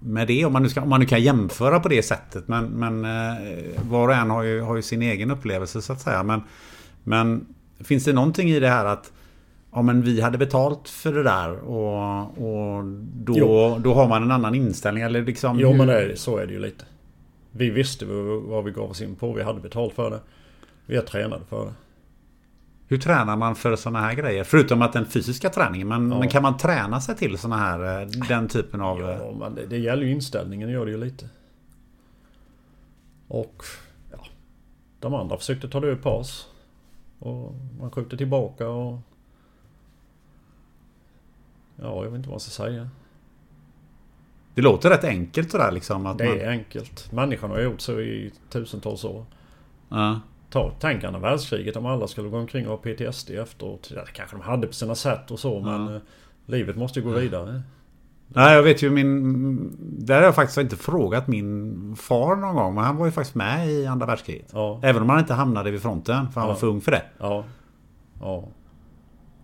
med 0.00 0.26
det. 0.26 0.44
Om 0.44 0.52
man, 0.52 0.62
nu 0.62 0.68
ska, 0.68 0.82
om 0.82 0.88
man 0.88 1.00
nu 1.00 1.06
kan 1.06 1.22
jämföra 1.22 1.80
på 1.80 1.88
det 1.88 2.02
sättet. 2.02 2.48
Men, 2.48 2.64
men 2.64 3.04
eh, 3.04 3.36
var 3.82 4.08
och 4.08 4.14
en 4.14 4.30
har 4.30 4.42
ju, 4.42 4.60
har 4.60 4.76
ju 4.76 4.82
sin 4.82 5.02
egen 5.02 5.30
upplevelse 5.30 5.82
så 5.82 5.92
att 5.92 6.00
säga. 6.00 6.22
Men, 6.22 6.42
men 7.04 7.46
finns 7.80 8.04
det 8.04 8.12
någonting 8.12 8.50
i 8.50 8.60
det 8.60 8.68
här 8.68 8.84
att 8.84 9.12
Ja 9.76 9.82
men 9.82 10.02
vi 10.02 10.20
hade 10.20 10.38
betalt 10.38 10.88
för 10.88 11.12
det 11.12 11.22
där 11.22 11.52
och, 11.58 12.22
och 12.24 12.84
då, 13.14 13.34
Jo. 13.36 13.78
då 13.84 13.94
har 13.94 14.08
man 14.08 14.22
en 14.22 14.30
annan 14.30 14.54
inställning 14.54 15.02
eller 15.02 15.22
liksom 15.22 15.58
Jo 15.60 15.68
hur- 15.70 15.78
men 15.78 15.86
det, 15.86 16.12
är- 16.12 16.14
så 16.16 16.36
är 16.36 16.46
det 16.46 16.52
ju 16.52 16.58
lite. 16.60 16.84
Vi 17.50 17.70
visste 17.70 18.04
vad 18.06 18.64
vi 18.64 18.70
gav 18.70 18.90
oss 18.90 19.00
in 19.02 19.14
på. 19.14 19.32
Vi 19.32 19.42
hade 19.42 19.60
betalt 19.60 19.94
för 19.94 20.10
det. 20.10 20.20
Vi 20.86 20.96
har 20.96 21.02
tränade 21.02 21.44
för 21.48 21.64
det. 21.64 21.72
Hur 22.88 22.98
tränar 22.98 23.36
man 23.36 23.56
för 23.56 23.76
sådana 23.76 24.00
här 24.00 24.14
grejer? 24.14 24.44
Förutom 24.44 24.82
att 24.82 24.92
den 24.92 25.06
fysiska 25.06 25.48
träningen. 25.50 25.88
Men, 25.88 26.10
Ja. 26.12 26.18
men 26.18 26.28
kan 26.28 26.42
man 26.42 26.56
träna 26.56 27.00
sig 27.00 27.16
till 27.16 27.38
såna 27.38 27.56
här, 27.56 28.02
eh, 28.02 28.08
den 28.28 28.48
typen 28.48 28.80
av... 28.80 29.00
eh, 29.02 29.08
Ja, 29.18 29.32
men 29.40 29.54
det, 29.54 29.66
det 29.66 29.78
gäller 29.78 30.02
ju 30.02 30.10
inställningen 30.12 30.68
gör 30.68 30.84
det 30.86 30.90
ju 30.92 30.98
lite. 31.04 31.28
Och 33.28 33.62
ja, 34.12 34.18
de 35.00 35.14
andra 35.14 35.36
försökte 35.38 35.68
ta 35.68 35.80
död 35.80 36.02
på 36.02 36.10
oss. 36.10 36.48
Och 37.18 37.54
man 37.80 37.90
skjuter 37.90 38.16
tillbaka 38.16 38.68
och... 38.68 38.98
Ja, 41.76 42.04
jag 42.04 42.10
vet 42.10 42.14
inte 42.18 42.28
vad 42.28 42.34
jag 42.34 42.42
ska 42.42 42.50
säga. 42.64 42.88
Det 44.54 44.62
låter 44.62 44.90
rätt 44.90 45.04
enkelt 45.04 45.50
sådär 45.50 45.72
liksom. 45.72 46.06
Att 46.06 46.18
Det 46.18 46.28
man... 46.28 46.38
är 46.40 46.48
enkelt. 46.48 47.12
Människan 47.12 47.50
har 47.50 47.60
gjort 47.60 47.80
så 47.80 48.00
i 48.00 48.32
tusentals 48.50 49.04
år. 49.04 49.24
Ja. 49.88 50.20
Ta, 50.50 50.72
tänk 50.80 51.04
andra 51.04 51.20
världskriget 51.20 51.76
om 51.76 51.86
alla 51.86 52.06
skulle 52.06 52.28
gå 52.28 52.38
omkring 52.38 52.68
och 52.68 52.70
ha 52.70 52.76
PTSD 52.94 53.30
efteråt. 53.30 53.90
Ja, 53.94 54.00
det 54.04 54.12
kanske 54.12 54.36
de 54.36 54.42
hade 54.42 54.66
på 54.66 54.72
sina 54.72 54.94
sätt 54.94 55.30
och 55.30 55.38
så 55.38 55.60
men 55.60 55.94
eh, 55.94 56.00
livet 56.46 56.76
måste 56.76 56.98
ju 57.00 57.04
gå 57.06 57.12
vidare. 57.12 57.62
Nej, 58.28 58.54
jag 58.54 58.62
vet 58.62 58.82
ju 58.82 58.90
min... 58.90 59.76
Där 60.06 60.14
har 60.16 60.22
jag 60.22 60.34
faktiskt 60.34 60.58
inte 60.58 60.76
frågat 60.76 61.28
min 61.28 61.96
far 61.96 62.36
någon 62.36 62.54
gång. 62.54 62.74
Men 62.74 62.84
han 62.84 62.96
var 62.96 63.06
ju 63.06 63.12
faktiskt 63.12 63.34
med 63.34 63.68
i 63.70 63.86
andra 63.86 64.06
världskriget. 64.06 64.50
Ja. 64.52 64.80
Även 64.82 65.02
om 65.02 65.08
han 65.08 65.18
inte 65.18 65.34
hamnade 65.34 65.70
vid 65.70 65.82
fronten. 65.82 66.28
För 66.32 66.40
han 66.40 66.48
Ja. 66.48 66.52
var 66.54 66.60
för 66.60 66.66
ung 66.66 66.80
för 66.80 66.92
det. 66.92 67.02
Ja. 67.18 67.44
Ja. 68.20 68.48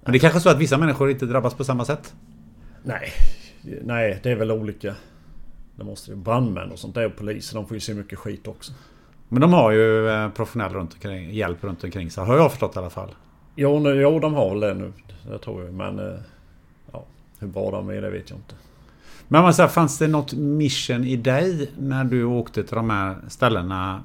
Men 0.03 0.13
det 0.13 0.19
är 0.19 0.21
kanske 0.21 0.41
så 0.41 0.49
att 0.49 0.59
vissa 0.59 0.79
människor 0.79 1.11
inte 1.11 1.27
drabbas 1.27 1.55
på 1.55 1.65
samma 1.65 1.85
sätt. 1.85 2.15
Nej. 2.83 3.13
Nej, 3.83 4.21
det 4.23 4.31
är 4.31 4.37
väl 4.37 4.51
olika. 4.51 4.95
Det 5.77 5.85
måste 5.85 6.11
ju 6.11 6.17
brandmän 6.17 6.71
och 6.73 6.79
sånt 6.79 6.95
där 6.95 7.07
och 7.07 7.17
poliser. 7.17 7.55
De 7.55 7.67
får 7.67 7.75
ju 7.75 7.81
se 7.81 7.95
mycket 7.95 8.19
skit 8.19 8.49
också. 8.49 8.73
Men 9.29 9.41
de 9.41 9.53
har 9.53 9.71
ju 9.71 10.09
eh, 10.09 10.29
professionell 10.31 10.73
runt 10.73 10.93
omkring, 10.95 11.31
hjälp 11.31 11.65
runt 11.65 11.85
omkring 11.85 12.11
sig. 12.11 12.25
Har 12.25 12.37
jag 12.37 12.51
förstått 12.51 12.77
i 12.77 12.79
alla 12.79 12.91
fall. 12.91 13.11
Jo, 13.57 13.79
nu, 13.79 13.91
jo 13.95 14.19
de 14.19 14.35
har 14.35 14.51
väl 14.51 14.61
det 14.61 14.75
nu. 14.75 14.93
Det 15.31 15.39
tror 15.39 15.65
jag. 15.65 15.75
Men... 15.75 15.99
eh, 15.99 16.15
Ja, 16.93 17.05
hur 17.39 17.49
bra 17.49 17.71
de 17.71 17.89
är 17.89 18.03
det 18.03 18.11
vet 18.11 18.31
jag 18.31 18.39
inte. 18.39 18.55
Men 19.29 19.43
man 19.43 19.55
säger, 19.55 19.69
fanns 19.69 19.99
det 19.99 20.09
något 20.09 20.33
mission 20.33 21.05
i 21.05 21.17
dig 21.17 21.71
när 21.79 22.05
du 22.05 22.25
åkte 22.25 22.63
till 22.65 22.75
de 22.77 22.91
här 22.91 23.17
ställena? 23.29 24.03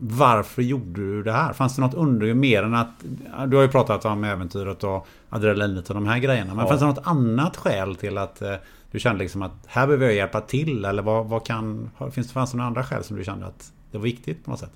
Varför 0.00 0.62
gjorde 0.62 1.00
du 1.00 1.22
det 1.22 1.32
här? 1.32 1.52
Fanns 1.52 1.76
det 1.76 1.82
något 1.82 1.94
under 1.94 2.34
mer 2.34 2.62
än 2.62 2.74
att... 2.74 3.04
Du 3.46 3.56
har 3.56 3.62
ju 3.62 3.68
pratat 3.68 4.04
om 4.04 4.24
äventyret 4.24 4.84
och 4.84 5.06
adrenalinet 5.28 5.88
och 5.88 5.94
de 5.94 6.06
här 6.06 6.18
grejerna. 6.18 6.54
Men 6.54 6.58
Ja. 6.64 6.68
fanns 6.68 6.80
det 6.80 6.86
något 6.86 7.06
annat 7.06 7.56
skäl 7.56 7.96
till 7.96 8.18
att 8.18 8.42
eh, 8.42 8.54
du 8.90 8.98
kände 9.00 9.18
liksom 9.22 9.42
att 9.42 9.52
här 9.66 9.86
behöver 9.86 10.06
jag 10.06 10.14
hjälpa 10.14 10.40
till? 10.40 10.84
Eller 10.84 11.02
vad, 11.02 11.26
vad 11.26 11.46
kan... 11.46 11.90
Finns 12.12 12.26
det, 12.26 12.32
fanns 12.32 12.50
det 12.50 12.56
några 12.56 12.68
andra 12.68 12.84
skäl 12.84 13.04
som 13.04 13.16
du 13.16 13.24
kände 13.24 13.46
att 13.46 13.72
det 13.90 13.98
var 13.98 14.04
viktigt 14.04 14.44
på 14.44 14.50
något 14.50 14.60
sätt? 14.60 14.72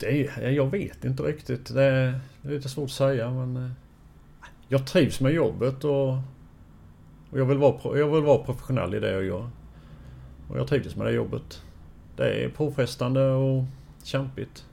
Det 0.00 0.50
jag 0.50 0.70
vet 0.70 1.04
inte 1.04 1.22
riktigt. 1.22 1.74
Det 1.74 1.82
är, 1.84 2.20
lite 2.42 2.68
svårt 2.68 2.84
att 2.84 2.90
säga 2.90 3.30
men... 3.30 3.56
eh, 3.56 3.70
Jag 4.68 4.86
trivs 4.86 5.20
med 5.20 5.32
jobbet 5.32 5.84
och... 5.84 6.08
och 7.30 7.38
jag, 7.40 7.44
vill 7.46 7.58
vara, 7.58 7.98
jag 7.98 8.08
vill 8.08 8.22
vara 8.22 8.38
professionell 8.44 8.94
i 8.94 9.00
det 9.00 9.10
jag 9.12 9.24
gör. 9.24 9.48
Och 10.48 10.58
jag 10.58 10.66
trivs 10.68 10.96
med 10.96 11.06
det 11.06 11.12
jobbet. 11.12 11.62
Det 12.16 12.44
är 12.44 12.48
påfrestande 12.48 13.30
och 13.30 13.64
kämpigt. 14.02 14.64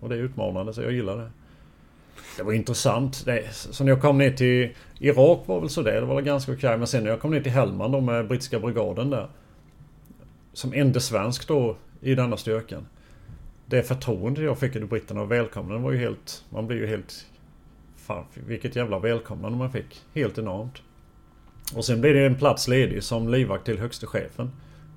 Och 0.00 0.08
det 0.08 0.14
är 0.14 0.18
utmanande 0.18 0.72
så 0.72 0.82
jag 0.82 0.92
gillar 0.92 1.16
det. 1.16 1.30
Det 2.36 2.42
var 2.42 2.52
intressant. 2.52 3.24
Det, 3.24 3.52
så 3.52 3.84
när 3.84 3.92
jag 3.92 4.00
kom 4.00 4.18
ner 4.18 4.30
till 4.30 4.74
Irak 4.98 5.42
var 5.46 5.60
väl 5.60 5.70
sådär. 5.70 6.00
Det 6.00 6.06
var 6.06 6.14
väl 6.14 6.24
ganska 6.24 6.52
okej. 6.52 6.78
Men 6.78 6.86
sen 6.86 7.04
när 7.04 7.10
jag 7.10 7.20
kom 7.20 7.30
ner 7.30 7.40
till 7.40 7.52
Helmand 7.52 7.92
då 7.92 8.00
med 8.00 8.28
brittiska 8.28 8.60
brigaden 8.60 9.10
där. 9.10 9.28
Som 10.52 10.72
enda 10.72 11.00
svensk 11.00 11.48
då 11.48 11.76
i 12.00 12.14
denna 12.14 12.36
styrkan. 12.36 12.86
Det 13.66 13.82
förtroende 13.82 14.42
jag 14.42 14.58
fick 14.58 14.76
av 14.76 14.88
britterna 14.88 15.22
och 15.22 15.32
välkomnandet 15.32 15.84
var 15.84 15.92
ju 15.92 15.98
helt... 15.98 16.44
Man 16.50 16.66
blir 16.66 16.76
ju 16.76 16.86
helt... 16.86 17.26
Fan, 17.96 18.24
vilket 18.34 18.76
jävla 18.76 18.98
välkomnande 18.98 19.58
man 19.58 19.72
fick. 19.72 20.02
Helt 20.14 20.38
enormt. 20.38 20.82
Och 21.74 21.84
sen 21.84 22.00
blev 22.00 22.14
det 22.14 22.26
en 22.26 22.34
plats 22.34 22.68
ledig 22.68 23.02
som 23.02 23.28
livvakt 23.28 23.64
till 23.64 23.78
högste 23.78 24.06
chefen. 24.06 24.50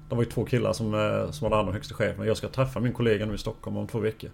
Det 0.10 0.16
var 0.16 0.24
ju 0.24 0.30
två 0.30 0.46
killar 0.46 0.74
som, 0.74 0.94
eh, 0.94 1.32
som 1.32 1.46
hade 1.46 1.56
hand 1.56 1.68
om 1.68 1.74
högste 1.74 1.94
chefen. 1.94 2.28
Jag 2.28 2.38
ska 2.38 2.48
träffa 2.48 2.80
min 2.80 2.94
kollega 2.94 3.26
nu 3.26 3.34
i 3.34 3.38
Stockholm 3.38 3.78
om 3.78 3.88
två 3.88 4.00
veckor. 4.00 4.30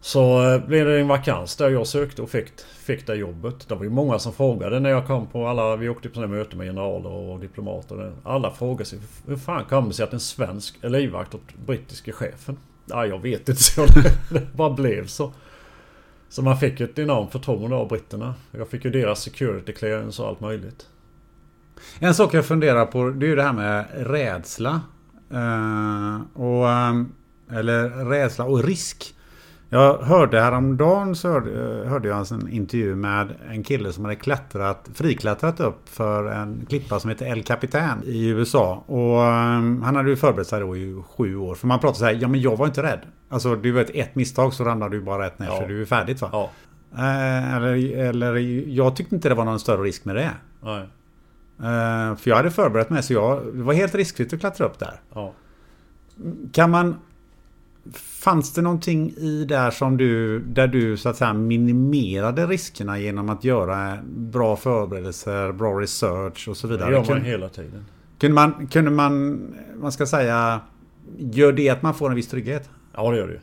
Så 0.00 0.52
eh, 0.52 0.66
blev 0.66 0.86
det 0.86 1.00
en 1.00 1.08
vakans 1.08 1.56
där 1.56 1.70
jag 1.70 1.86
sökte 1.86 2.22
och 2.22 2.30
fick, 2.30 2.60
fick 2.60 3.06
det 3.06 3.14
jobbet. 3.14 3.68
Det 3.68 3.74
var 3.74 3.84
ju 3.84 3.90
många 3.90 4.18
som 4.18 4.32
frågade 4.32 4.80
när 4.80 4.90
jag 4.90 5.06
kom 5.06 5.26
på 5.26 5.46
alla... 5.46 5.76
Vi 5.76 5.88
åkte 5.88 6.08
på 6.08 6.14
sådana 6.14 6.34
möten 6.34 6.58
med 6.58 6.66
generaler 6.66 7.10
och 7.10 7.40
diplomater. 7.40 8.12
Alla 8.22 8.50
frågade 8.50 8.84
sig 8.84 8.98
hur 9.26 9.36
fan 9.36 9.64
kom 9.64 9.88
det 9.88 9.94
sig 9.94 10.04
att 10.04 10.12
en 10.12 10.20
svensk 10.20 10.78
är 10.84 10.88
livvakt 10.88 11.34
åt 11.34 11.54
brittiske 11.66 12.12
chefen? 12.12 12.56
Ja, 12.86 13.06
jag 13.06 13.18
vet 13.18 13.48
inte. 13.48 13.62
Så 13.62 13.86
det 14.30 14.56
bara 14.56 14.70
blev 14.70 15.06
så. 15.06 15.32
Så 16.28 16.42
man 16.42 16.58
fick 16.58 16.80
ett 16.80 16.98
enormt 16.98 17.32
förtroende 17.32 17.76
av 17.76 17.88
britterna. 17.88 18.34
Jag 18.50 18.68
fick 18.68 18.84
ju 18.84 18.90
deras 18.90 19.22
security 19.22 19.72
clearance 19.72 20.22
och 20.22 20.28
allt 20.28 20.40
möjligt. 20.40 20.86
En 21.98 22.14
sak 22.14 22.34
jag 22.34 22.44
funderar 22.46 22.86
på 22.86 23.10
det 23.10 23.26
är 23.26 23.28
ju 23.28 23.36
det 23.36 23.42
här 23.42 23.52
med 23.52 23.84
rädsla. 23.96 24.80
Eh, 25.30 26.40
och, 26.42 26.68
eh, 26.70 27.02
eller 27.58 27.88
rädsla 28.04 28.44
och 28.44 28.64
risk. 28.64 29.14
Jag 29.68 29.98
hörde 29.98 30.40
häromdagen 30.40 31.14
så 31.16 31.28
hörde, 31.28 31.50
hörde 31.88 32.08
jag 32.08 32.32
en 32.32 32.48
intervju 32.48 32.94
med 32.94 33.28
en 33.50 33.62
kille 33.62 33.92
som 33.92 34.04
hade 34.04 34.16
klättrat, 34.16 34.88
friklättrat 34.94 35.60
upp 35.60 35.88
för 35.88 36.24
en 36.24 36.66
klippa 36.68 37.00
som 37.00 37.10
heter 37.10 37.26
El 37.26 37.42
Capitan 37.42 38.02
i 38.04 38.28
USA. 38.28 38.84
Och 38.86 39.22
eh, 39.22 39.82
han 39.84 39.96
hade 39.96 40.10
ju 40.10 40.16
förberett 40.16 40.46
sig 40.46 40.60
då 40.60 40.76
i 40.76 41.02
sju 41.16 41.36
år. 41.36 41.54
För 41.54 41.66
man 41.66 41.78
pratar 41.78 41.98
så 41.98 42.04
här, 42.04 42.18
ja 42.20 42.28
men 42.28 42.40
jag 42.40 42.56
var 42.56 42.66
inte 42.66 42.82
rädd. 42.82 43.00
Alltså 43.28 43.56
du 43.56 43.72
vet 43.72 43.90
ett 43.90 44.14
misstag 44.14 44.52
så 44.54 44.64
ramlar 44.64 44.88
du 44.88 45.00
bara 45.00 45.24
rätt 45.26 45.38
ner 45.38 45.46
Ja. 45.46 45.60
för 45.60 45.68
du 45.68 45.80
är 45.82 45.86
färdigt 45.86 46.20
va? 46.22 46.28
Ja. 46.32 46.50
Eh, 46.98 47.54
eller, 47.54 47.96
eller 47.96 48.36
jag 48.68 48.96
tyckte 48.96 49.14
inte 49.14 49.28
det 49.28 49.34
var 49.34 49.44
någon 49.44 49.60
större 49.60 49.82
risk 49.82 50.04
med 50.04 50.16
det. 50.16 50.30
Nej. 50.62 50.88
Eh, 51.62 52.16
för 52.16 52.28
jag 52.30 52.36
hade 52.36 52.50
förberett 52.50 52.90
mig 52.90 53.02
så 53.02 53.12
jag, 53.12 53.54
det 53.54 53.62
var 53.62 53.72
helt 53.74 53.94
riskfritt 53.94 54.32
att 54.32 54.40
klättra 54.40 54.66
upp 54.66 54.78
där. 54.78 55.00
Ja. 55.14 55.32
Kan 56.52 56.70
man... 56.70 56.96
Fanns 57.94 58.54
det 58.54 58.62
någonting 58.62 59.10
i 59.10 59.44
där 59.48 59.70
som 59.70 59.96
du, 59.96 60.38
där 60.38 60.66
du 60.66 60.96
så 60.96 61.08
att 61.08 61.16
säga 61.16 61.32
minimerade 61.32 62.46
riskerna 62.46 62.98
genom 62.98 63.28
att 63.30 63.44
göra 63.44 63.98
bra 64.06 64.56
förberedelser, 64.56 65.52
bra 65.52 65.80
research 65.80 66.48
och 66.48 66.56
så 66.56 66.66
Det 66.66 66.72
vidare? 66.72 66.90
gör 66.92 66.98
man 66.98 67.06
Kun- 67.08 67.24
hela 67.24 67.48
tiden. 67.48 67.84
kunde 68.18 68.34
man, 68.34 68.66
kunde 68.66 68.90
man, 68.90 69.40
man 69.80 69.92
ska 69.92 70.06
säga, 70.06 70.60
gör 71.18 71.52
det 71.52 71.68
att 71.68 71.82
man 71.82 71.94
får 71.94 72.10
en 72.10 72.16
viss 72.16 72.28
trygghet? 72.28 72.70
Ja, 72.94 73.10
det 73.10 73.16
gör 73.16 73.26
det 73.26 73.32
ju. 73.32 73.40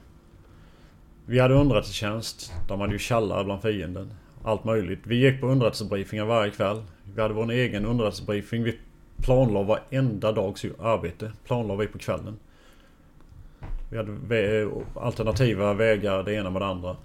Vi 1.26 1.40
hade 1.40 1.54
underrättelsetjänst. 1.54 2.54
De 2.68 2.82
hade 2.82 2.94
ju 2.94 3.00
tjallare 3.00 3.44
bland 3.44 3.62
fienden. 3.62 4.14
Allt 4.44 4.64
möjligt. 4.64 5.00
Vi 5.04 5.16
gick 5.16 5.42
på 5.42 5.48
underrättelsebriefingar 5.48 6.26
varje 6.26 6.52
kväll. 6.52 6.84
Vi 7.16 7.22
hade 7.22 7.34
vår 7.34 7.52
egen 7.52 7.86
underrättelsebriefing. 7.86 8.64
Vi 8.64 8.80
planlade 9.22 9.66
varenda 9.66 10.32
dags 10.32 10.66
arbete. 10.80 11.32
Planlade 11.46 11.80
vi 11.80 11.88
på 11.88 11.98
kvällen. 11.98 12.40
Vi 13.90 13.98
hade 13.98 14.62
eh, 14.62 14.70
alternativa 14.96 15.74
vägar, 15.74 16.24
det 16.24 16.34
ena 16.34 16.50
med 16.50 16.62
det 16.62 16.66
andra. 16.66 16.96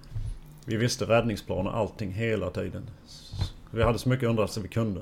Vi 0.65 0.77
visste 0.77 1.05
räddningsplaner, 1.05 1.71
allting 1.71 2.11
hela 2.11 2.49
tiden. 2.49 2.89
Vi 3.71 3.83
hade 3.83 3.99
så 3.99 4.09
mycket 4.09 4.29
underrättelse 4.29 4.61
vi 4.61 4.67
kunde. 4.67 5.01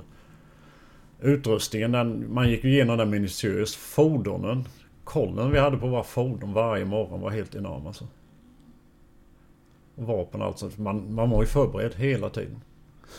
Utrustningen, 1.21 1.91
den, 1.91 2.33
man 2.33 2.49
gick 2.49 2.63
ju 2.63 2.69
igenom 2.69 2.97
den 2.97 3.09
minutiöst. 3.09 3.75
Fordonen, 3.75 4.67
kollen 5.03 5.51
vi 5.51 5.59
hade 5.59 5.77
på 5.77 5.87
våra 5.87 6.03
fordon 6.03 6.53
varje 6.53 6.85
morgon 6.85 7.21
var 7.21 7.29
helt 7.29 7.55
enorm 7.55 7.87
alltså. 7.87 8.07
Och 9.95 10.03
vapen 10.03 10.41
alltså. 10.41 10.69
Man, 10.77 11.13
man 11.13 11.29
var 11.29 11.41
ju 11.41 11.47
förberedd 11.47 11.95
hela 11.95 12.29
tiden. 12.29 12.61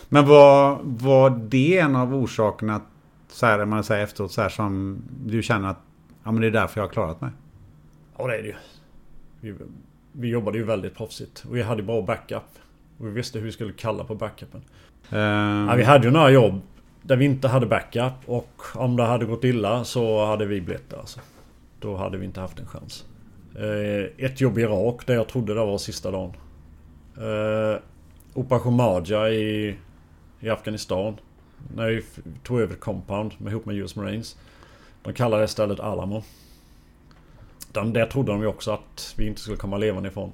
Men 0.09 0.27
var, 0.27 0.79
var 0.83 1.31
det 1.31 1.79
en 1.79 1.97
av 1.97 2.15
orsakerna, 2.15 2.81
så 3.29 3.47
här, 3.47 3.65
man 3.65 3.85
säger 3.85 4.05
efteråt, 4.05 4.33
så 4.33 4.43
här, 4.43 4.49
som 4.49 4.99
du 5.27 5.43
känner 5.43 5.69
att 5.69 5.81
ja, 6.25 6.33
men 6.33 6.41
det 6.41 6.47
är 6.47 6.51
därför 6.51 6.81
jag 6.81 6.87
har 6.87 6.93
klarat 6.93 7.21
mig? 7.21 7.31
Ja 8.19 8.27
det 8.27 8.37
är 8.39 8.43
det 8.43 8.49
ju. 8.49 8.55
Vi, 9.41 9.55
vi 10.12 10.29
jobbade 10.29 10.59
ju 10.59 10.65
väldigt 10.65 10.95
proffsigt. 10.97 11.45
Och 11.49 11.57
vi 11.57 11.62
hade 11.62 11.83
bra 11.83 12.03
backup. 12.03 12.43
Och 12.99 13.07
vi 13.07 13.11
visste 13.11 13.39
hur 13.39 13.47
vi 13.47 13.53
skulle 13.53 13.73
kalla 13.73 14.05
på 14.05 14.15
backupen. 14.15 14.62
Eh, 15.11 15.19
Ja, 15.19 15.75
vi 15.77 15.83
hade 15.83 16.07
ju 16.07 16.12
några 16.12 16.31
jobb 16.31 16.61
där 17.03 17.16
vi 17.16 17.25
inte 17.25 17.49
hade 17.49 17.66
backup. 17.66 18.12
Och 18.27 18.62
om 18.75 18.97
det 18.97 19.03
hade 19.03 19.25
gått 19.25 19.45
illa 19.45 19.85
så 19.85 20.27
hade 20.27 20.47
vi 20.47 20.61
blivit 20.61 20.91
där 20.91 20.99
alltså. 20.99 21.21
Då 21.81 21.97
hade 21.97 22.19
vi 22.19 22.25
inte 22.25 22.41
haft 22.41 22.59
en 22.59 22.66
chans. 22.66 23.05
Eh, 23.57 24.25
ett 24.27 24.41
jobb 24.41 24.59
i 24.59 24.62
Irak 24.62 25.07
där 25.07 25.15
jag 25.15 25.29
trodde 25.29 25.55
det 25.55 25.61
var 25.61 25.79
sista 25.79 26.11
dagen. 26.11 26.33
Operation 28.35 28.77
Marja 28.77 29.31
i, 29.31 29.77
i 30.40 30.48
Afghanistan. 30.48 31.16
När 31.77 31.89
vi 31.89 32.02
tog 32.43 32.61
över 32.61 32.74
Compound 32.74 33.32
med, 33.39 33.51
ihop 33.51 33.66
med 33.66 33.77
US 33.77 33.97
Marines. 33.97 34.36
De 35.02 35.12
kallade 35.12 35.43
det 35.43 35.48
stället 35.48 35.81
Alamo. 35.81 36.23
De, 37.73 37.93
där 37.93 38.06
trodde 38.06 38.32
de 38.32 38.40
ju 38.40 38.47
också 38.47 38.70
att 38.70 39.15
vi 39.16 39.27
inte 39.27 39.40
skulle 39.40 39.56
komma 39.56 39.78
levande 39.78 40.09
ifrån. 40.09 40.32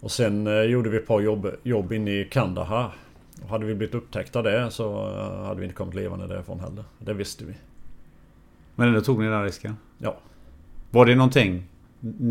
Och 0.00 0.10
sen 0.10 0.46
eh, 0.46 0.62
gjorde 0.62 0.90
vi 0.90 0.96
ett 0.96 1.06
par 1.06 1.20
jobb, 1.20 1.50
jobb 1.62 1.92
inne 1.92 2.10
i 2.10 2.24
Kandahar. 2.24 2.94
Och 3.42 3.48
hade 3.48 3.64
vi 3.64 3.74
blivit 3.74 3.94
upptäckta 3.94 4.42
där 4.42 4.70
så 4.70 5.08
eh, 5.08 5.46
hade 5.46 5.60
vi 5.60 5.66
inte 5.66 5.76
kommit 5.76 5.94
levande 5.94 6.26
därifrån 6.26 6.60
heller. 6.60 6.84
Det 6.98 7.14
visste 7.14 7.44
vi. 7.44 7.54
Men 8.74 8.88
ändå 8.88 9.00
tog 9.00 9.20
ni 9.20 9.28
den 9.28 9.44
risken? 9.44 9.76
Ja. 9.98 10.16
Var 10.90 11.06
det 11.06 11.14
någonting? 11.14 11.64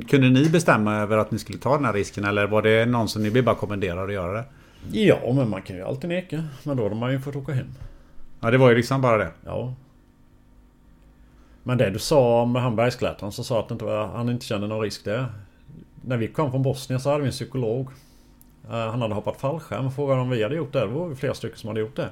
Kunde 0.08 0.30
ni 0.30 0.50
bestämma 0.50 0.96
över 0.96 1.18
att 1.18 1.32
ni 1.32 1.40
skulle 1.40 1.60
ta 1.60 1.76
den 1.76 1.86
här 1.86 1.94
risken 1.94 2.26
eller 2.26 2.48
var 2.48 2.62
det 2.62 2.86
någon 2.86 3.10
som 3.10 3.24
ni 3.24 3.32
blev 3.32 3.44
bara 3.44 3.56
kommenderade 3.56 4.04
att 4.04 4.14
göra 4.14 4.34
det? 4.34 4.46
Ja, 4.92 5.34
men 5.34 5.50
man 5.50 5.62
kan 5.62 5.76
ju 5.76 5.84
alltid 5.84 6.10
neka. 6.10 6.44
Men 6.64 6.78
då 6.78 6.84
hade 6.84 6.96
man 6.96 7.12
ju 7.12 7.20
fått 7.20 7.36
åka 7.36 7.54
hem. 7.54 7.68
Ja, 8.40 8.52
det 8.52 8.58
var 8.58 8.70
ju 8.70 8.76
liksom 8.76 9.02
bara 9.02 9.18
det. 9.18 9.32
Ja. 9.46 9.74
Men 11.64 11.78
det 11.78 11.90
du 11.90 12.00
sa 12.00 12.42
om 12.42 12.56
han 12.56 12.76
bergsklättraren 12.76 13.32
som 13.32 13.44
sa 13.44 13.60
att 13.60 13.72
inte 13.72 13.86
var, 13.86 14.08
han 14.08 14.30
inte 14.30 14.46
kände 14.46 14.68
någon 14.68 14.82
risk 14.82 15.06
där. 15.06 15.26
När 16.06 16.18
vi 16.18 16.28
kom 16.28 16.52
från 16.52 16.64
Bosnien 16.64 17.00
så 17.00 17.10
hade 17.10 17.22
vi 17.22 17.28
en 17.28 17.32
psykolog. 17.32 17.88
Eh, 18.70 18.92
Han 18.92 19.02
hade 19.02 19.14
hoppat 19.14 19.42
fallskärm 19.42 19.86
och 19.86 19.96
frågade 19.96 20.22
om 20.22 20.30
vi 20.30 20.44
hade 20.44 20.56
gjort 20.56 20.74
det. 20.74 20.80
Det 20.80 20.86
var 20.86 21.16
flera 21.16 21.34
stycken 21.34 21.58
som 21.58 21.68
hade 21.68 21.80
gjort 21.80 21.96
det. 21.96 22.10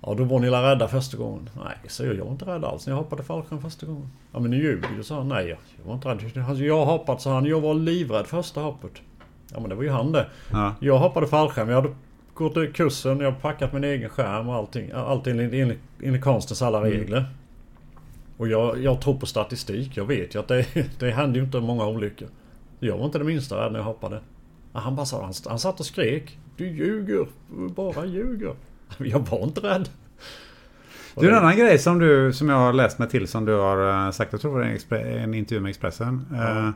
Ja, 0.00 0.14
då 0.14 0.24
var 0.24 0.38
ni 0.38 0.50
la 0.50 0.70
rädda 0.70 0.88
första 0.88 1.16
gången. 1.16 1.50
Nej, 1.56 1.76
så 1.88 2.04
jag, 2.04 2.14
jag 2.16 2.24
var 2.24 2.32
inte 2.32 2.44
rädd 2.44 2.64
alls 2.64 2.86
när 2.86 2.92
jag 2.94 2.98
hoppade 2.98 3.22
fallskärm 3.22 3.62
första 3.62 3.86
gången. 3.86 4.10
Ja, 4.32 4.40
men 4.40 4.50
ni 4.50 4.56
ljuger 4.56 4.88
ju, 4.96 5.02
sa 5.02 5.16
han. 5.16 5.28
Nej, 5.28 5.48
jag, 5.48 5.84
var 5.84 5.94
inte 5.94 6.08
rädd. 6.08 6.58
Jag 6.58 6.76
har 6.76 6.86
hoppat, 6.86 7.22
sa 7.22 7.34
han. 7.34 7.44
Jag 7.46 7.60
var 7.60 7.74
livrädd 7.74 8.26
första 8.26 8.60
hoppet. 8.60 8.92
Ja, 9.52 9.60
men 9.60 9.68
det 9.68 9.74
var 9.74 9.82
ju 9.82 9.90
han 9.90 10.12
det. 10.12 10.26
Ja. 10.52 10.74
Jag 10.80 10.98
hoppade 10.98 11.26
fallskärm. 11.26 11.68
Jag 11.68 11.76
hade 11.82 11.94
gått 12.34 12.74
kursen. 12.74 13.20
Jag 13.20 13.42
packat 13.42 13.72
min 13.72 13.84
egen 13.84 14.10
skärm 14.10 14.48
och 14.48 14.54
allting. 14.54 14.90
Allt 14.94 15.26
enligt, 15.26 15.78
enligt, 16.02 16.22
konstens 16.24 16.62
alla 16.62 16.82
regler. 16.82 17.24
Och 18.36 18.48
jag, 18.48 18.82
jag 18.82 19.00
tror 19.00 19.14
på 19.18 19.26
statistik. 19.26 19.96
Jag 19.96 20.04
vet 20.04 20.34
ju 20.34 20.38
att 20.38 20.48
det, 20.48 20.66
det 20.98 21.10
händer 21.10 21.38
ju 21.40 21.44
inte 21.46 21.60
många 21.60 21.86
olyckor. 21.86 22.28
Jag 22.80 22.98
var 22.98 23.04
inte 23.06 23.18
det 23.18 23.24
minsta 23.24 23.64
rädd 23.64 23.72
när 23.72 23.78
jag 23.78 23.84
hoppade. 23.86 24.20
Ja, 24.72 24.80
Han 24.80 24.96
bara 24.96 25.06
sa, 25.06 25.22
han, 25.24 25.32
han 25.48 25.58
satt 25.58 25.80
och 25.80 25.86
skrek. 25.86 26.38
Du 26.56 26.68
ljuger. 26.68 27.26
Du 27.56 27.68
bara 27.68 28.04
ljuger. 28.06 28.54
Jag 28.98 29.18
var 29.30 29.42
inte 29.44 29.60
rädd. 29.60 29.88
Och 31.14 31.22
Du, 31.22 31.28
en 31.28 31.34
det- 31.34 31.40
annan 31.40 31.56
grej 31.56 31.78
som, 31.78 31.98
du, 31.98 32.32
som 32.32 32.48
jag 32.48 32.56
har 32.56 32.72
läst 32.72 32.98
mig 32.98 33.08
till 33.08 33.28
som 33.28 33.44
du 33.44 33.52
har 33.54 34.06
eh, 34.06 34.10
sagt, 34.10 34.32
jag 34.32 34.40
tror 34.40 34.58
det 34.60 34.78
var 34.90 34.98
en, 35.00 35.22
en 35.22 35.34
intervju 35.34 35.60
med 35.62 35.70
Expressen. 35.70 36.26
eh, 36.34 36.70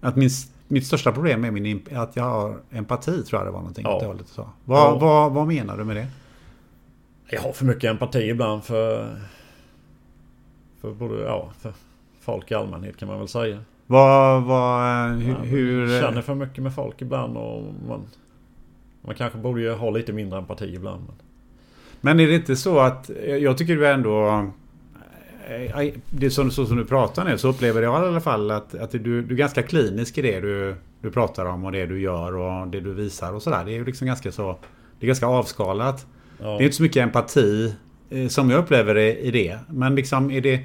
Att 0.00 0.16
min, 0.16 0.30
mitt 0.70 0.86
största 0.86 1.12
problem 1.12 1.44
är 1.44 1.50
min, 1.50 1.82
att 1.94 2.16
jag 2.16 2.24
har 2.24 2.56
empati, 2.70 3.22
tror 3.22 3.40
jag 3.40 3.46
det 3.48 3.50
var 3.52 3.58
någonting 3.58 3.84
Ja. 3.84 4.02
hållet. 4.06 4.28
Så. 4.28 4.48
Vad, 4.64 4.78
Ja. 4.92 4.98
vad, 4.98 5.32
vad 5.32 5.46
menar 5.46 5.76
du 5.76 5.84
med 5.84 5.96
det? 5.96 6.06
Jag 7.30 7.40
har 7.40 7.52
för 7.52 7.64
mycket 7.64 7.90
empati 7.90 8.18
ibland 8.18 8.64
för... 8.64 9.16
För 10.80 10.90
både, 10.90 11.22
ja, 11.22 11.50
för 11.60 11.72
folk 12.20 12.50
i 12.50 12.54
allmänhet 12.54 12.96
kan 12.96 13.08
man 13.08 13.18
väl 13.18 13.28
säga. 13.28 13.58
Vad, 13.86 14.42
vad, 14.42 15.10
hur... 15.10 15.32
Man 15.34 15.46
hur 15.46 16.00
känner 16.00 16.22
för 16.22 16.34
mycket 16.34 16.62
med 16.62 16.74
folk 16.74 17.02
ibland 17.02 17.36
och 17.36 17.62
man... 17.88 18.02
Man 19.02 19.14
kanske 19.14 19.38
borde 19.38 19.60
ju 19.60 19.72
ha 19.72 19.90
lite 19.90 20.12
mindre 20.12 20.38
empati 20.38 20.74
ibland. 20.74 21.02
Men... 21.06 21.14
Men 22.00 22.20
är 22.20 22.28
det 22.28 22.34
inte 22.34 22.56
så 22.56 22.78
att, 22.78 23.10
jag 23.40 23.58
tycker 23.58 23.76
du 23.76 23.88
ändå... 23.88 24.50
eh, 25.48 25.92
Det 26.10 26.30
så, 26.30 26.50
så 26.50 26.66
som 26.66 26.76
du 26.76 26.84
pratar 26.84 27.24
nu 27.24 27.38
så 27.38 27.48
upplever 27.48 27.82
jag 27.82 28.04
i 28.04 28.08
alla 28.08 28.20
fall 28.20 28.50
att, 28.50 28.74
att 28.74 28.90
du, 28.90 28.98
du 28.98 29.34
är 29.34 29.38
ganska 29.38 29.62
klinisk 29.62 30.18
i 30.18 30.22
det 30.22 30.40
du, 30.40 30.74
du 31.00 31.10
pratar 31.10 31.46
om 31.46 31.64
och 31.64 31.72
det 31.72 31.86
du 31.86 32.00
gör 32.00 32.36
och 32.36 32.68
det 32.68 32.80
du 32.80 32.94
visar 32.94 33.32
och 33.32 33.42
sådär. 33.42 33.64
Det 33.64 33.70
är 33.70 33.74
ju 33.74 33.84
liksom 33.84 34.06
ganska 34.06 34.32
så... 34.32 34.58
Det 34.98 35.06
är 35.06 35.08
ganska 35.08 35.26
avskalat. 35.26 36.06
Ja. 36.38 36.44
Det 36.44 36.62
är 36.62 36.64
inte 36.64 36.76
så 36.76 36.82
mycket 36.82 37.02
empati 37.02 37.74
eh, 38.10 38.28
som 38.28 38.50
jag 38.50 38.58
upplever 38.58 38.94
det 38.94 39.18
i 39.18 39.30
det. 39.30 39.58
Men 39.68 39.94
liksom 39.94 40.30
är 40.30 40.40
det... 40.40 40.60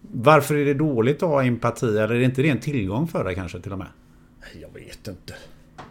Varför 0.00 0.54
är 0.54 0.64
det 0.64 0.74
dåligt 0.74 1.22
att 1.22 1.28
ha 1.28 1.44
empati? 1.44 1.86
Eller 1.86 2.14
är 2.14 2.18
det 2.18 2.24
inte 2.24 2.42
det 2.42 2.48
en 2.48 2.60
tillgång 2.60 3.08
för 3.08 3.24
dig 3.24 3.34
kanske 3.34 3.60
till 3.60 3.72
och 3.72 3.78
med? 3.78 3.88
Jag 4.60 4.80
vet 4.80 5.08
inte. 5.08 5.34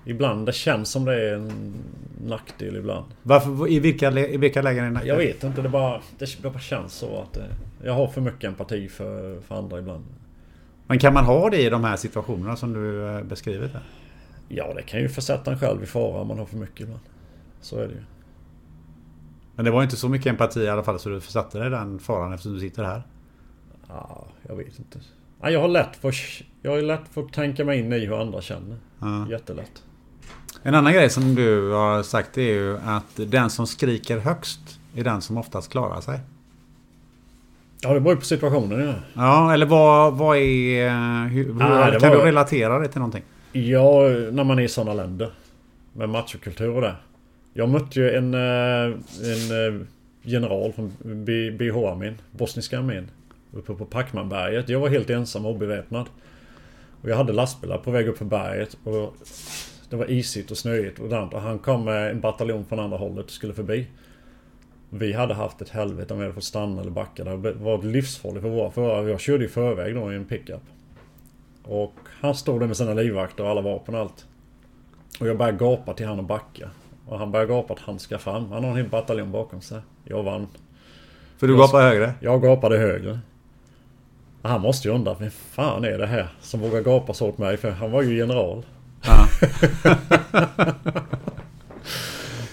Ibland 0.10 0.46
det 0.46 0.54
känns 0.54 0.90
som 0.90 1.06
det 1.06 1.30
är 1.30 1.34
en 1.34 1.74
nackdel 2.26 2.76
ibland. 2.76 3.06
Varför, 3.24 3.68
i, 3.68 3.80
vilka, 3.80 4.12
I 4.12 4.38
vilka 4.38 4.62
lägen 4.62 4.84
är 4.84 4.88
det 4.88 4.94
nackdel? 4.94 5.10
Jag 5.10 5.18
vet 5.18 5.44
inte. 5.44 5.62
Det 5.62 5.70
bara, 5.70 6.02
det 6.18 6.42
bara 6.44 6.60
känns 6.60 6.94
så 6.94 7.22
att 7.22 7.34
det, 7.34 7.46
jag 7.84 7.94
har 7.94 8.08
för 8.08 8.22
mycket 8.22 8.44
empati 8.44 8.88
för, 8.88 9.42
för 9.42 9.56
andra 9.56 9.80
ibland. 9.80 10.06
Men 10.88 11.00
kan 11.00 11.14
man 11.14 11.26
ha 11.26 11.50
det 11.50 11.62
i 11.62 11.70
de 11.70 11.84
här 11.84 11.96
situationerna 11.96 12.56
som 12.56 12.74
du 12.74 13.08
eh, 13.08 13.24
beskrivit 13.24 13.74
här? 13.74 13.84
Ja, 14.50 14.74
det 14.74 14.82
kan 14.82 15.00
ju 15.00 15.10
försätta 15.10 15.52
en 15.52 15.60
själv 15.60 15.84
i 15.84 15.86
fara 15.86 16.22
om 16.22 16.28
man 16.28 16.40
har 16.40 16.46
för 16.46 16.58
mycket 16.58 16.80
ibland. 16.80 17.02
Så 17.62 17.80
är 17.80 17.88
det 17.88 17.94
ju. 17.94 18.02
Men 19.56 19.66
det 19.66 19.72
var 19.72 19.84
inte 19.84 19.96
så 19.96 20.10
mycket 20.10 20.28
empati 20.28 20.60
i 20.60 20.70
alla 20.70 20.84
fall 20.84 21.00
så 21.00 21.10
du 21.10 21.22
försatte 21.22 21.58
dig 21.58 21.68
i 21.68 21.70
den 21.70 22.00
faran 22.00 22.34
eftersom 22.34 22.54
du 22.54 22.60
sitter 22.60 22.84
här. 22.84 23.02
Ja, 23.88 24.28
jag 24.48 24.56
vet 24.56 24.80
inte. 24.80 25.00
Ja, 25.42 25.50
jag 25.50 25.62
har 25.62 25.68
lätt 25.68 25.96
för, 25.96 26.14
jag 26.62 26.72
har 26.72 26.82
lätt 26.82 27.08
för 27.12 27.22
att 27.22 27.34
tänka 27.34 27.66
mig 27.66 27.80
in 27.80 27.94
i 27.94 28.06
hur 28.06 28.22
andra 28.22 28.42
känner. 28.42 28.78
Ja. 29.00 29.28
Jättelätt. 29.30 29.84
En 30.64 30.76
annan 30.76 30.94
grej 30.94 31.10
som 31.10 31.36
du 31.36 31.72
har 31.72 32.04
sagt 32.04 32.38
är 32.38 32.42
ju 32.42 32.78
att 32.78 33.20
den 33.32 33.50
som 33.50 33.68
skriker 33.68 34.18
högst 34.20 34.60
är 34.96 35.04
den 35.04 35.22
som 35.22 35.38
oftast 35.38 35.72
klarar 35.72 36.02
sig. 36.02 36.20
Ja, 37.82 37.94
det 37.94 38.00
beror 38.00 38.16
ju 38.16 38.20
på 38.20 38.26
situationen 38.26 38.88
ja. 38.88 38.94
Ja, 39.14 39.54
eller 39.54 39.66
vad, 39.66 40.18
vad 40.18 40.38
är... 40.38 41.28
Hur, 41.28 41.44
hur, 41.54 41.62
Ah, 41.64 41.92
det 41.92 42.00
kan 42.00 42.10
var- 42.10 42.18
du 42.18 42.24
relatera 42.24 42.80
det 42.80 42.88
till 42.88 43.00
någonting? 43.00 43.24
Ja, 43.52 44.02
när 44.32 44.44
man 44.44 44.60
är 44.60 44.64
i 44.64 44.68
sådana 44.68 44.94
länder. 44.94 45.32
Med 45.94 46.10
machokultur 46.10 46.70
och 46.76 46.82
det. 46.82 46.96
Jag 47.54 47.70
mötte 47.70 48.00
ju 48.00 48.10
en, 48.12 48.34
eh, 48.34 48.96
en 49.32 49.74
eh, 49.80 49.82
general 50.22 50.74
från 50.74 50.92
BH-armén. 51.58 52.16
Bosniska 52.32 52.78
armén. 52.80 53.10
Uppe 53.54 53.74
på 53.74 53.86
Packmanberget. 53.86 54.70
Jag 54.70 54.80
var 54.80 54.90
helt 54.90 55.10
ensam 55.10 55.46
och 55.46 55.52
obeväpnad. 55.52 56.06
Och 57.02 57.10
jag 57.10 57.18
hade 57.18 57.34
lastbilar 57.34 57.78
på 57.78 57.92
väg 57.92 58.08
upp 58.08 58.18
för 58.18 58.26
berget. 58.26 58.78
Och 58.84 59.16
det 59.90 59.96
var 59.96 60.12
isigt 60.12 60.52
och 60.52 60.58
snöigt 60.58 61.00
och 61.00 61.10
sånt. 61.10 61.34
Och 61.34 61.42
han 61.42 61.60
kom 61.60 61.86
med 61.86 62.12
en 62.12 62.20
bataljon 62.20 62.66
från 62.66 62.80
andra 62.80 62.98
hållet 62.98 63.26
och 63.26 63.32
skulle 63.32 63.54
förbi. 63.54 63.88
Vi 64.90 65.14
hade 65.14 65.34
haft 65.34 65.62
ett 65.62 65.70
helvete 65.70 66.14
om 66.14 66.20
vi 66.20 66.26
hade 66.26 66.36
fått 66.36 66.44
stanna 66.44 66.82
eller 66.82 66.92
backa. 66.92 67.24
Det 67.24 67.54
var 67.54 67.84
livsfarligt 67.84 68.42
för 68.42 68.50
våra 68.50 68.72
förare. 68.72 69.10
Jag 69.10 69.20
körde 69.20 69.46
i 69.46 69.48
förväg 69.48 69.96
då 69.96 70.14
i 70.14 70.16
en 70.16 70.26
pickup. 70.26 70.62
Och 71.64 71.94
han 72.06 72.36
stod 72.36 72.60
där 72.60 72.68
med 72.68 72.78
sina 72.78 72.94
livvakter 72.94 73.44
och 73.44 73.50
alla 73.50 73.62
vapen 73.62 73.96
och 73.96 74.02
allt. 74.02 74.26
Och 75.20 75.28
jag 75.28 75.38
började 75.38 75.58
gapa 75.58 75.94
till 75.94 76.06
han 76.06 76.20
och 76.20 76.26
backa. 76.26 76.70
Och 77.06 77.20
han 77.20 77.32
började 77.32 77.54
gapa 77.54 77.74
att 77.74 77.80
han 77.80 78.00
ska 78.00 78.18
fram. 78.18 78.52
Han 78.52 78.64
har 78.64 78.72
en 78.72 78.78
hel 78.78 78.90
bataljon 78.90 79.32
bakom 79.32 79.62
sig. 79.62 79.80
Jag 80.04 80.24
vann. 80.24 80.48
För 81.38 81.48
du 81.48 81.58
gapar 81.58 81.82
högre? 81.82 82.14
Jag 82.20 82.42
gapade 82.42 82.78
högre. 82.78 83.20
Han 84.42 84.62
måste 84.62 84.88
ju 84.88 84.94
undra, 84.94 85.14
vem 85.14 85.32
fan 85.32 85.84
är 85.84 85.98
det 85.98 86.06
här 86.06 86.28
som 86.42 86.60
vågar 86.60 86.82
gapa 86.82 87.14
så 87.14 87.30
åt 87.30 87.38
mig? 87.38 87.58
För 87.58 87.72
han 87.72 87.92
var 87.92 88.02
ju 88.02 88.18
general. 88.18 88.64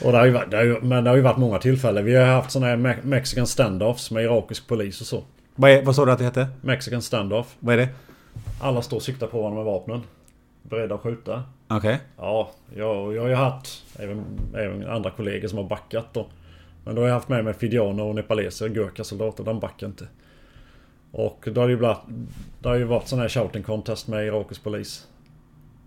och 0.05 0.13
det 0.13 0.19
har 0.19 0.25
ju 0.25 0.31
varit, 0.31 0.51
det 0.51 0.57
har 0.57 0.65
ju, 0.65 0.81
men 0.81 1.05
det 1.05 1.11
har 1.11 1.17
ju 1.17 1.23
varit 1.23 1.37
många 1.37 1.59
tillfällen. 1.59 2.05
Vi 2.05 2.17
har 2.17 2.27
haft 2.27 2.51
sådana 2.51 2.67
här 2.71 2.77
Me- 2.77 3.05
Mexican 3.05 3.47
standoffs 3.47 4.11
med 4.11 4.25
irakisk 4.25 4.69
polis 4.69 5.01
och 5.01 5.07
så. 5.07 5.25
Vad, 5.55 5.71
är, 5.71 5.83
vad 5.83 5.97
sa 5.97 6.05
du 6.05 6.13
att 6.13 6.19
det 6.19 6.25
hette? 6.25 6.49
Mexican 6.61 7.03
standoff. 7.03 7.55
Vad 7.61 7.73
är 7.73 7.77
det? 7.79 7.89
Alla 8.61 8.83
står 8.83 8.97
och 8.97 9.03
siktar 9.03 9.27
på 9.27 9.39
varandra 9.41 9.65
med 9.65 9.73
vapnen. 9.73 10.03
Beredda 10.63 10.95
att 10.95 11.01
skjuta. 11.01 11.43
Okej. 11.69 12.01
Ja, 12.17 12.51
jag, 12.77 13.15
jag 13.15 13.23
har 13.23 13.29
ju 13.29 13.35
haft 13.35 13.83
även, 13.99 14.25
även 14.57 14.87
andra 14.91 15.11
kollegor 15.11 15.49
som 15.49 15.59
har 15.59 15.65
backat 15.65 16.07
då. 16.13 16.27
Men 16.85 16.95
då 16.95 17.03
har 17.03 17.07
jag 17.09 17.15
haft 17.15 17.29
med 17.29 17.45
mig 17.45 17.55
fidianer 17.55 18.05
och 18.05 18.15
nepaleser, 18.15 18.69
gurkasoldater, 18.69 19.45
de 19.45 19.61
backar 19.61 19.87
inte. 19.87 20.07
Och 21.13 21.49
då 21.53 21.61
har 21.61 21.69
det 21.69 21.73
ju 21.73 21.79
varit, 21.81 22.01
det 22.61 22.69
har 22.69 22.77
ju 22.77 22.85
varit 22.85 23.09
sån 23.09 23.19
här 23.19 23.29
shouting 23.29 23.63
contest 23.63 24.09
med 24.09 24.27
irakisk 24.27 24.65
polis. 24.65 25.07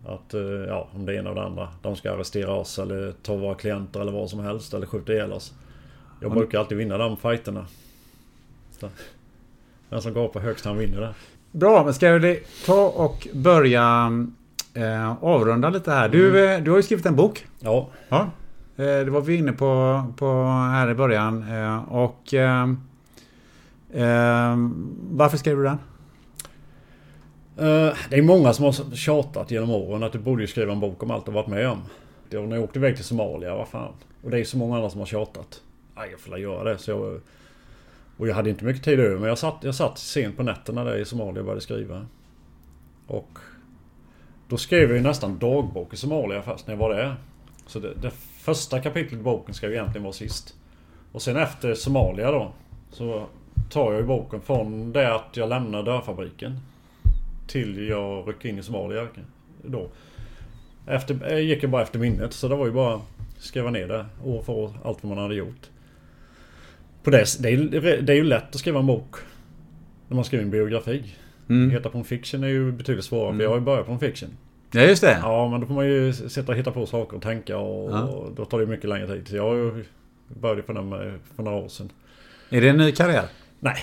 Att, 0.06 0.34
eh, 0.34 0.42
ja, 0.42 0.88
om 0.96 1.06
det 1.06 1.16
ena 1.16 1.30
och 1.30 1.36
det 1.36 1.44
andra. 1.44 1.68
De 1.82 1.96
ska 1.96 2.14
arrestera 2.14 2.54
oss 2.54 2.80
eller 2.80 3.12
ta 3.24 3.36
våra 3.36 3.56
klienter 3.56 4.00
eller 4.00 4.12
vad 4.12 4.30
som 4.30 4.40
helst. 4.40 4.74
Eller 4.74 4.86
skjuta 4.86 5.14
ihjäl 5.14 5.32
oss. 5.32 5.54
Jag 6.22 6.30
Men- 6.30 6.38
brukar 6.40 6.60
alltid 6.60 6.78
vinna 6.78 6.98
de 6.98 7.18
fighterna. 7.18 7.66
Så. 8.80 8.90
Den 9.90 10.02
som 10.02 10.14
gapar 10.14 10.40
högst 10.40 10.66
han 10.66 10.78
vinner 10.78 11.02
det. 11.02 11.14
Bra, 11.52 11.84
men 11.84 11.94
ska 11.94 12.12
vi 12.14 12.44
ta 12.66 12.88
och 12.88 13.28
börja 13.34 14.12
eh, 14.74 15.24
avrunda 15.24 15.70
lite 15.70 15.92
här. 15.92 16.10
Du, 16.10 16.46
eh, 16.50 16.62
du 16.64 16.70
har 16.72 16.78
ju 16.78 16.84
skrivit 16.84 17.06
en 17.06 17.16
bok. 17.16 17.46
Ja. 17.60 17.90
Ja. 18.10 18.20
Eh, 18.78 18.86
det 18.86 19.10
var 19.10 19.22
vi 19.22 19.36
inne 19.36 19.52
på, 19.52 20.04
på 20.18 20.44
här 20.72 20.90
i 20.90 20.94
början. 20.94 21.46
Och... 21.88 22.34
Eh, 22.34 22.68
varför 25.12 25.38
skrev 25.38 25.58
du 25.58 25.64
den? 25.64 25.78
Eh, 27.58 27.94
det 28.10 28.18
är 28.18 28.22
många 28.22 28.54
som 28.54 28.66
har 28.66 28.96
tjatat 28.96 29.52
genom 29.52 29.70
åren 29.70 30.04
att 30.04 30.12
du 30.12 30.20
borde 30.20 30.44
ju 30.44 30.48
skriva 30.48 30.72
en 30.72 30.80
bok 30.80 31.04
om 31.04 31.12
allt 31.12 31.26
du 31.26 31.32
varit 31.32 31.48
med 31.48 31.70
om. 31.70 31.82
Det 32.30 32.38
var 32.38 32.48
när 32.48 32.56
jag 32.56 32.64
åkte 32.64 32.80
iväg 32.80 32.96
till 32.96 33.06
Somalia, 33.06 33.56
vad 33.56 33.68
fan. 33.68 33.94
Och 34.24 34.32
det 34.32 34.40
är 34.40 34.44
så 34.44 34.58
många 34.58 34.76
andra 34.76 34.90
som 34.90 35.00
har 35.00 35.06
tjatat. 35.06 35.62
Nej, 35.96 36.10
jag 36.12 36.20
får 36.20 36.32
väl 36.32 36.42
göra 36.42 36.64
det. 36.64 36.78
Så 36.78 36.92
jag, 36.92 37.22
och 38.18 38.28
jag 38.28 38.36
hade 38.36 38.50
inte 38.50 38.66
mycket 38.66 38.84
tid 38.84 39.00
över 39.00 39.18
men 39.18 39.30
jag 39.30 39.38
satt, 39.38 39.56
jag 39.62 39.76
satt 39.76 39.98
sent 39.98 40.38
på 40.38 40.44
nätterna 40.44 40.84
där 40.84 40.98
i 40.98 41.06
Somalia 41.06 41.40
och 41.40 41.46
började 41.46 41.62
skriva. 41.62 42.06
Och 43.08 43.40
då 44.48 44.58
skrev 44.58 44.90
jag 44.90 44.98
ju 44.98 45.04
nästan 45.04 45.38
dagbok 45.38 45.94
i 45.94 45.98
Somalia 45.98 46.42
först 46.42 46.68
när 46.68 46.74
jag 46.74 46.80
var 46.80 46.94
där. 46.94 47.16
Så 47.68 47.80
det, 47.80 47.94
det 48.02 48.12
första 48.40 48.80
kapitlet 48.82 49.20
i 49.20 49.24
boken 49.24 49.54
ska 49.54 49.68
ju 49.68 49.74
egentligen 49.74 50.04
vara 50.04 50.14
sist. 50.14 50.56
Och 51.12 51.22
sen 51.22 51.38
efter 51.38 51.74
Somalia 51.74 52.32
då 52.32 52.52
så 52.92 53.26
tar 53.70 53.92
jag 53.92 54.02
ju 54.02 54.08
boken 54.08 54.42
från 54.42 54.92
det 54.92 55.16
att 55.16 55.38
jag 55.38 55.50
lämnar 55.50 55.84
dörrfabriken 55.84 56.60
till 57.48 57.88
jag 57.88 58.28
ryckte 58.30 58.50
in 58.50 58.60
i 58.60 58.64
Somalia. 58.64 59.08
Då. 59.64 59.90
Efter, 60.88 61.20
jag 61.30 61.42
gick 61.44 61.64
ju 61.64 61.70
bara 61.70 61.82
efter 61.82 62.00
minnet 62.00 62.34
så 62.34 62.48
det 62.48 62.56
var 62.56 62.66
ju 62.66 62.72
bara 62.72 62.96
att 62.96 63.02
skriva 63.38 63.70
ner 63.72 63.88
det 63.88 64.06
år 64.24 64.42
för 64.42 64.54
år, 64.54 64.74
allt 64.84 65.04
vad 65.04 65.10
man 65.10 65.18
hade 65.24 65.36
gjort. 65.36 65.70
På 67.04 67.10
det, 67.10 67.26
det, 67.40 67.50
är, 67.50 68.02
det 68.02 68.14
är 68.14 68.18
ju 68.18 68.24
lätt 68.24 68.50
att 68.56 68.60
skriva 68.60 68.80
en 68.80 68.86
bok 68.88 69.16
när 70.08 70.16
man 70.16 70.26
skriver 70.26 70.44
en 70.44 70.52
biografi. 70.52 71.16
Mm. 71.50 71.72
Heta 71.72 71.90
på 71.90 71.98
en 71.98 72.04
fiction 72.04 72.44
är 72.44 72.48
ju 72.48 72.72
betydligt 72.72 73.06
svårare 73.06 73.28
Mm. 73.30 73.38
för 73.38 73.44
jag 73.44 73.50
har 73.50 73.58
ju 73.58 73.64
börjat 73.64 73.86
på 73.86 73.92
en 73.92 74.00
fiction. 74.00 74.30
Ja, 74.72 74.82
just 74.82 75.02
det. 75.02 75.18
Ja, 75.22 75.48
men 75.50 75.62
då 75.62 75.68
får 75.68 75.74
man 75.74 75.88
ju 75.88 76.14
sitta 76.14 76.52
och 76.52 76.58
hitta 76.58 76.72
på 76.72 76.86
saker 76.86 77.18
och 77.18 77.24
tänka 77.24 77.58
och, 77.58 77.92
Ja. 77.92 78.02
och 78.04 78.32
då 78.36 78.46
tar 78.46 78.60
det 78.60 78.66
mycket 78.66 78.90
längre 78.90 79.08
tid. 79.08 79.28
Så 79.28 79.36
jag 79.36 79.44
har 79.44 79.56
ju 79.56 79.86
började 80.28 80.62
på 80.62 80.74
den 80.74 80.90
med, 80.90 81.20
för 81.36 81.44
några 81.44 81.58
år 81.58 81.68
sedan. 81.68 81.90
Är 82.50 82.62
det 82.62 82.70
en 82.70 82.78
ny 82.78 82.92
karriär? 82.92 83.26
Nej. 83.60 83.76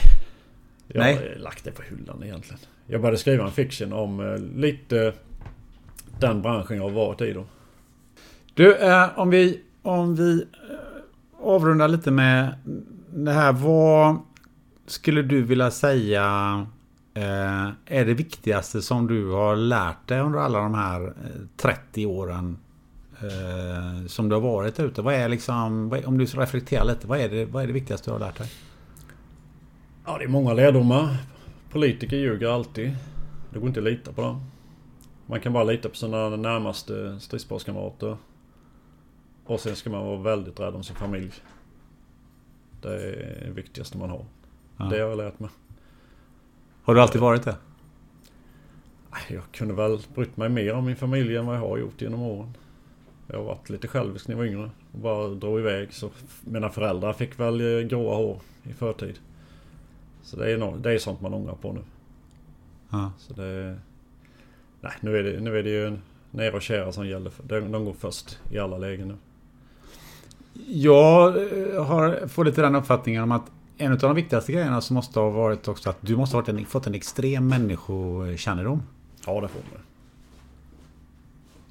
Jag 0.89 1.01
Nej. 1.01 1.15
har 1.17 1.37
lagt 1.39 1.65
det 1.65 1.71
på 1.71 1.83
hyllan 1.83 2.23
egentligen. 2.25 2.61
Jag 2.87 3.01
började 3.01 3.19
skriva 3.19 3.45
en 3.45 3.53
fiction 3.53 3.93
om 3.93 4.21
eh, 4.21 4.39
lite 4.39 5.13
den 6.21 6.43
branschen 6.43 6.77
jag 6.77 6.83
har 6.83 6.91
varit 6.91 7.21
i 7.21 7.33
då. 7.33 7.45
Du, 8.55 8.77
eh, 8.77 9.19
om 9.19 9.31
vi, 9.31 9.61
om 9.83 10.17
vi 10.17 10.43
eh, 10.43 11.47
avrundar 11.47 11.89
lite 11.89 12.11
med 12.11 12.55
det 13.15 13.33
här. 13.33 13.53
Vad 13.53 14.17
skulle 14.87 15.23
du 15.23 15.43
vilja 15.43 15.71
säga 15.71 16.67
är 17.87 18.05
det 18.05 18.15
viktigaste 18.15 18.83
som 18.83 19.07
du 19.07 19.31
har 19.31 19.57
lärt 19.57 20.09
dig 20.09 20.21
under 20.21 20.39
alla 20.39 20.59
de 20.59 20.75
här 20.75 21.07
eh, 21.07 21.13
30 21.57 22.07
åren 22.07 22.59
som 24.07 24.29
du 24.29 24.35
har 24.35 24.41
varit 24.41 24.81
ute? 24.81 25.03
Vad 25.03 25.15
är 25.15 25.29
liksom, 25.29 25.93
om 26.07 26.19
du 26.19 26.27
ska 26.27 26.41
reflektera 26.41 26.85
lite, 26.85 27.07
vad 27.07 27.21
är, 27.21 27.29
det, 27.29 27.45
vad 27.45 27.63
är 27.63 27.67
det 27.67 27.73
viktigaste 27.73 28.11
du 28.11 28.13
har 28.13 28.21
lärt 28.21 28.39
dig? 28.39 28.49
Ja, 30.07 30.19
det 30.19 30.25
är 30.25 30.29
många 30.29 30.53
lärdomar. 30.53 31.17
Politiker 31.75 32.17
ljuger 32.17 32.49
alltid. 32.49 32.97
Det 33.51 33.59
går 33.59 33.69
inte 33.69 33.81
att 33.81 33.85
lita 33.85 34.13
på 34.13 34.23
dem. 34.23 34.41
Man 35.27 35.41
kan 35.41 35.53
bara 35.53 35.65
lita 35.65 35.89
på 35.89 35.95
sina 35.95 36.29
närmaste 36.29 37.21
stridsparskamrater. 37.21 38.17
Och 39.45 39.61
sen 39.61 39.77
ska 39.77 39.91
man 39.91 40.07
vara 40.07 40.21
väldigt 40.21 40.61
rädd 40.61 40.75
om 40.75 40.85
sin 40.85 40.97
familj. 40.97 41.33
Det 42.83 42.89
är 42.89 43.45
det 43.47 43.51
viktigaste 43.51 43.99
man 43.99 44.11
har. 44.11 44.25
Ja. 44.77 44.85
Det 44.85 45.01
har 45.01 45.09
jag 45.09 45.17
lärt 45.17 45.39
mig. 45.39 45.51
Har 46.83 46.95
du 46.95 47.01
alltid 47.01 47.21
varit 47.21 47.43
det? 47.43 47.57
Jag 49.29 49.43
kunde 49.53 49.75
väl 49.75 49.99
brytt 50.15 50.37
mig 50.37 50.49
mer 50.49 50.73
om 50.73 50.85
min 50.85 50.97
familj 50.97 51.37
än 51.37 51.47
vad 51.47 51.57
jag 51.57 51.61
har 51.61 51.79
gjort 51.79 52.03
genom 52.03 52.23
åren. 52.23 52.57
Jag 53.27 53.37
har 53.37 53.45
varit 53.45 53.71
lite 53.71 53.89
självisk 53.89 54.29
när 54.29 54.35
jag 54.35 54.39
var 54.39 54.47
yngre. 54.47 54.71
Och 54.93 54.99
bara 54.99 55.29
drog 55.29 55.59
iväg. 55.59 55.93
Så 55.93 56.11
mina 56.45 56.71
föräldrar 56.71 57.13
fick 57.13 57.41
väl 57.41 57.61
eh, 57.61 57.87
gråa 57.87 58.17
hår 58.17 58.41
i 58.63 58.73
förtid. 58.73 59.19
Så 60.25 60.37
det 60.37 60.53
är, 60.53 60.59
no- 60.59 60.79
det 60.79 60.93
är 60.93 60.99
sånt 60.99 61.21
man 61.21 61.35
ångrar 61.35 61.55
på 61.55 61.73
nu. 61.73 61.81
Ja. 62.91 63.13
Så 63.19 63.35
det... 63.35 63.79
Nej, 64.81 64.93
nu 65.01 65.17
är 65.19 65.23
det, 65.23 65.41
nu 65.41 65.59
är 65.59 65.63
det 65.63 65.71
ju 65.71 65.99
nära 66.31 66.55
och 66.57 66.63
kära 66.63 66.93
som 66.93 67.09
gäller. 67.09 67.33
De, 67.43 67.73
de 67.73 67.85
går 67.85 67.93
först 67.93 68.39
i 68.51 68.59
alla 68.59 68.79
lägen 68.79 69.09
nu. 69.09 69.17
Jag 70.67 71.37
eh, 71.37 71.85
har, 71.85 72.29
får 72.29 72.45
lite 72.45 72.63
den 72.63 72.75
uppfattningen 72.75 73.23
om 73.23 73.33
att 73.33 73.51
en 73.77 73.93
av 73.93 73.99
de 73.99 74.15
viktigaste 74.15 74.53
grejerna 74.53 74.81
som 74.81 74.95
måste 74.95 75.21
ha 75.21 75.31
varit 75.31 75.69
också 75.69 75.91
att 75.91 75.97
du 76.01 76.17
måste 76.17 76.37
ha 76.37 76.45
en, 76.47 76.67
fått 76.67 76.87
en 76.87 76.95
extrem 76.95 77.49
människokännedom. 77.49 78.83
Ja, 79.27 79.41
det 79.41 79.49
får 79.49 79.61
man. 79.73 79.81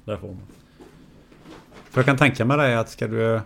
Det 0.04 0.18
får 0.18 0.28
man. 0.28 0.46
För 1.74 1.98
jag 2.00 2.06
kan 2.06 2.16
tänka 2.16 2.44
mig 2.44 2.56
det 2.56 2.80
att 2.80 2.88
ska 2.88 3.08
du... 3.08 3.40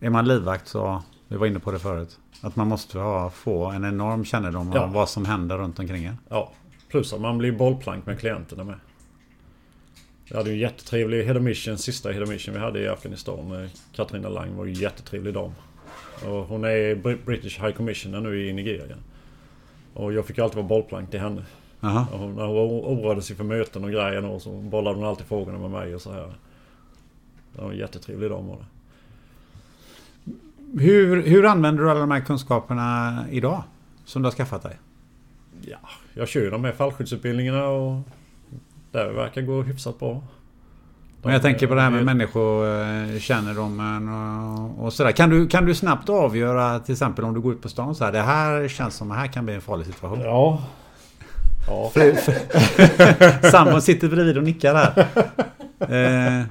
Är 0.00 0.10
man 0.10 0.28
livvakt 0.28 0.68
så... 0.68 1.02
Vi 1.28 1.36
var 1.36 1.46
inne 1.46 1.58
på 1.58 1.70
det 1.70 1.78
förut. 1.78 2.18
Att 2.42 2.56
man 2.56 2.68
måste 2.68 2.98
ha, 2.98 3.30
få 3.30 3.64
en 3.64 3.84
enorm 3.84 4.24
kännedom 4.24 4.72
Ja. 4.74 4.84
om 4.84 4.92
vad 4.92 5.08
som 5.08 5.24
händer 5.24 5.58
runt 5.58 5.78
omkring 5.78 6.04
en. 6.04 6.18
Ja, 6.28 6.52
plus 6.88 7.12
att 7.12 7.20
man 7.20 7.38
blir 7.38 7.52
bollplank 7.52 8.06
med 8.06 8.18
klienterna 8.20 8.64
med. 8.64 8.74
Vi 10.30 10.36
hade 10.36 10.48
ju 10.50 10.54
en 10.54 10.60
jättetrevlig 10.60 11.24
Head 11.24 11.40
Mission, 11.40 11.78
sista 11.78 12.10
Head 12.12 12.22
of 12.22 12.28
Mission 12.28 12.54
vi 12.54 12.60
hade 12.60 12.80
i 12.80 12.88
Afghanistan. 12.88 13.68
Katarina 13.94 14.28
Lang 14.28 14.56
var 14.56 14.64
ju 14.64 14.70
en 14.72 14.78
jättetrevlig 14.78 15.34
dam. 15.34 15.52
Och 16.26 16.30
hon 16.46 16.64
är 16.64 16.94
Br- 16.94 17.24
British 17.24 17.60
High 17.60 17.70
Commissioner 17.76 18.20
nu 18.20 18.46
i 18.48 18.52
Nigeria. 18.52 18.96
Och 19.94 20.12
jag 20.12 20.26
fick 20.26 20.38
alltid 20.38 20.56
vara 20.56 20.66
bollplank 20.66 21.10
till 21.10 21.20
henne. 21.20 21.44
Aha. 21.80 22.06
Och 22.12 22.18
hon, 22.18 22.34
när 22.34 22.44
hon 22.46 22.56
oroade 22.70 23.22
sig 23.22 23.36
för 23.36 23.44
möten 23.44 23.84
och 23.84 23.90
grejer 23.90 24.24
och 24.24 24.42
så 24.42 24.50
bollade 24.50 24.96
hon 24.96 25.04
alltid 25.06 25.26
frågorna 25.26 25.58
med 25.58 25.70
mig 25.70 25.94
och 25.94 26.00
så 26.02 26.12
här. 26.12 26.32
Det 27.52 27.62
var 27.62 27.70
en 27.72 27.78
jättetrevlig 27.78 28.30
dam 28.30 28.46
var 28.46 28.56
det. 28.56 28.64
Hur, 30.78 31.22
hur 31.22 31.46
använder 31.46 31.82
du 31.82 31.90
alla 31.90 32.00
de 32.00 32.10
här 32.10 32.20
kunskaperna 32.20 33.24
idag? 33.30 33.62
Som 34.04 34.22
du 34.22 34.26
har 34.26 34.32
skaffat 34.32 34.62
dig? 34.62 34.78
Ja, 35.60 35.78
jag 36.14 36.28
kör 36.28 36.40
ju 36.40 36.50
de 36.50 36.64
här 36.64 36.72
fallskyddsutbildningarna 36.72 37.66
och 37.66 38.00
det 38.92 39.12
verkar 39.12 39.42
gå 39.42 39.62
hyfsat 39.62 39.98
bra. 39.98 40.22
Men 41.22 41.32
jag 41.32 41.42
tänker 41.42 41.66
på 41.66 41.74
det 41.74 41.80
här 41.80 41.90
med 41.90 42.04
människokännedomen 42.04 44.08
och, 44.08 44.84
och 44.84 44.92
sådär. 44.92 45.12
Kan 45.12 45.30
du, 45.30 45.46
kan 45.46 45.66
du 45.66 45.74
snabbt 45.74 46.08
avgöra 46.08 46.80
till 46.80 46.92
exempel 46.92 47.24
om 47.24 47.34
du 47.34 47.40
går 47.40 47.52
ut 47.52 47.62
på 47.62 47.68
stan 47.68 47.94
så 47.94 48.04
här. 48.04 48.12
Det 48.12 48.22
här 48.22 48.68
känns 48.68 48.94
som 48.94 49.10
att 49.10 49.18
här 49.18 49.26
kan 49.26 49.44
bli 49.44 49.54
en 49.54 49.60
farlig 49.60 49.86
situation. 49.86 50.20
Ja. 50.20 50.62
Ja. 51.68 51.90
Sambon 53.50 53.82
sitter 53.82 54.08
bredvid 54.08 54.36
och 54.36 54.44
nickar 54.44 54.74
där. 54.74 55.06
Eh, 55.78 56.44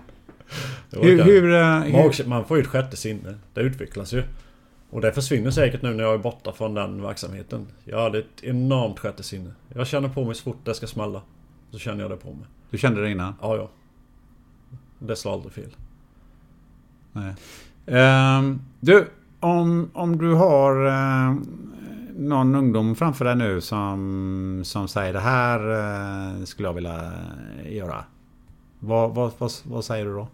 hur, 1.01 1.23
hur, 1.23 1.53
eh, 1.53 1.61
man, 1.61 1.83
hur, 1.83 2.25
man 2.25 2.45
får 2.45 2.57
ju 2.57 2.63
ett 2.63 2.69
sjätte 2.69 2.97
sinne. 2.97 3.35
Det 3.53 3.61
utvecklas 3.61 4.13
ju. 4.13 4.23
Och 4.89 5.01
det 5.01 5.11
försvinner 5.11 5.51
säkert 5.51 5.81
nu 5.81 5.93
när 5.93 6.03
jag 6.03 6.13
är 6.13 6.17
borta 6.17 6.51
från 6.51 6.73
den 6.73 7.01
verksamheten. 7.01 7.67
Jag 7.83 8.01
hade 8.01 8.19
ett 8.19 8.43
enormt 8.43 8.99
sjätte 8.99 9.23
sinne. 9.23 9.51
Jag 9.73 9.87
känner 9.87 10.09
på 10.09 10.25
mig 10.25 10.35
så 10.35 10.43
fort 10.43 10.57
det 10.63 10.73
ska 10.73 10.87
smälla. 10.87 11.21
Så 11.71 11.79
känner 11.79 12.01
jag 12.01 12.11
det 12.11 12.17
på 12.17 12.29
mig. 12.29 12.45
du 12.69 12.77
kände 12.77 13.01
det 13.01 13.11
innan? 13.11 13.33
Ja, 13.41 13.55
ja. 13.55 13.69
Det 14.99 15.15
slår 15.15 15.33
aldrig 15.33 15.53
fel. 15.53 15.75
Nej. 17.11 17.33
Ehm, 17.85 18.61
du, 18.79 19.07
om, 19.39 19.89
om 19.93 20.17
du 20.17 20.33
har 20.33 20.85
eh, 20.85 21.35
någon 22.15 22.55
ungdom 22.55 22.95
framför 22.95 23.25
dig 23.25 23.35
nu 23.35 23.61
som, 23.61 24.61
som 24.65 24.87
säger 24.87 25.13
det 25.13 25.19
här 25.19 25.59
eh, 26.39 26.43
skulle 26.43 26.67
jag 26.67 26.73
vilja 26.73 27.11
göra. 27.69 28.03
Vad, 28.79 29.15
vad, 29.15 29.31
vad, 29.37 29.51
vad 29.63 29.85
säger 29.85 30.05
du 30.05 30.13
då? 30.13 30.27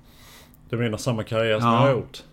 Du 0.71 0.77
menar 0.77 0.97
samma 0.97 1.23
karriär 1.23 1.59
som 1.59 1.69
Ja. 1.69 1.75
jag 1.75 1.81
har 1.81 1.91
gjort? 1.91 2.23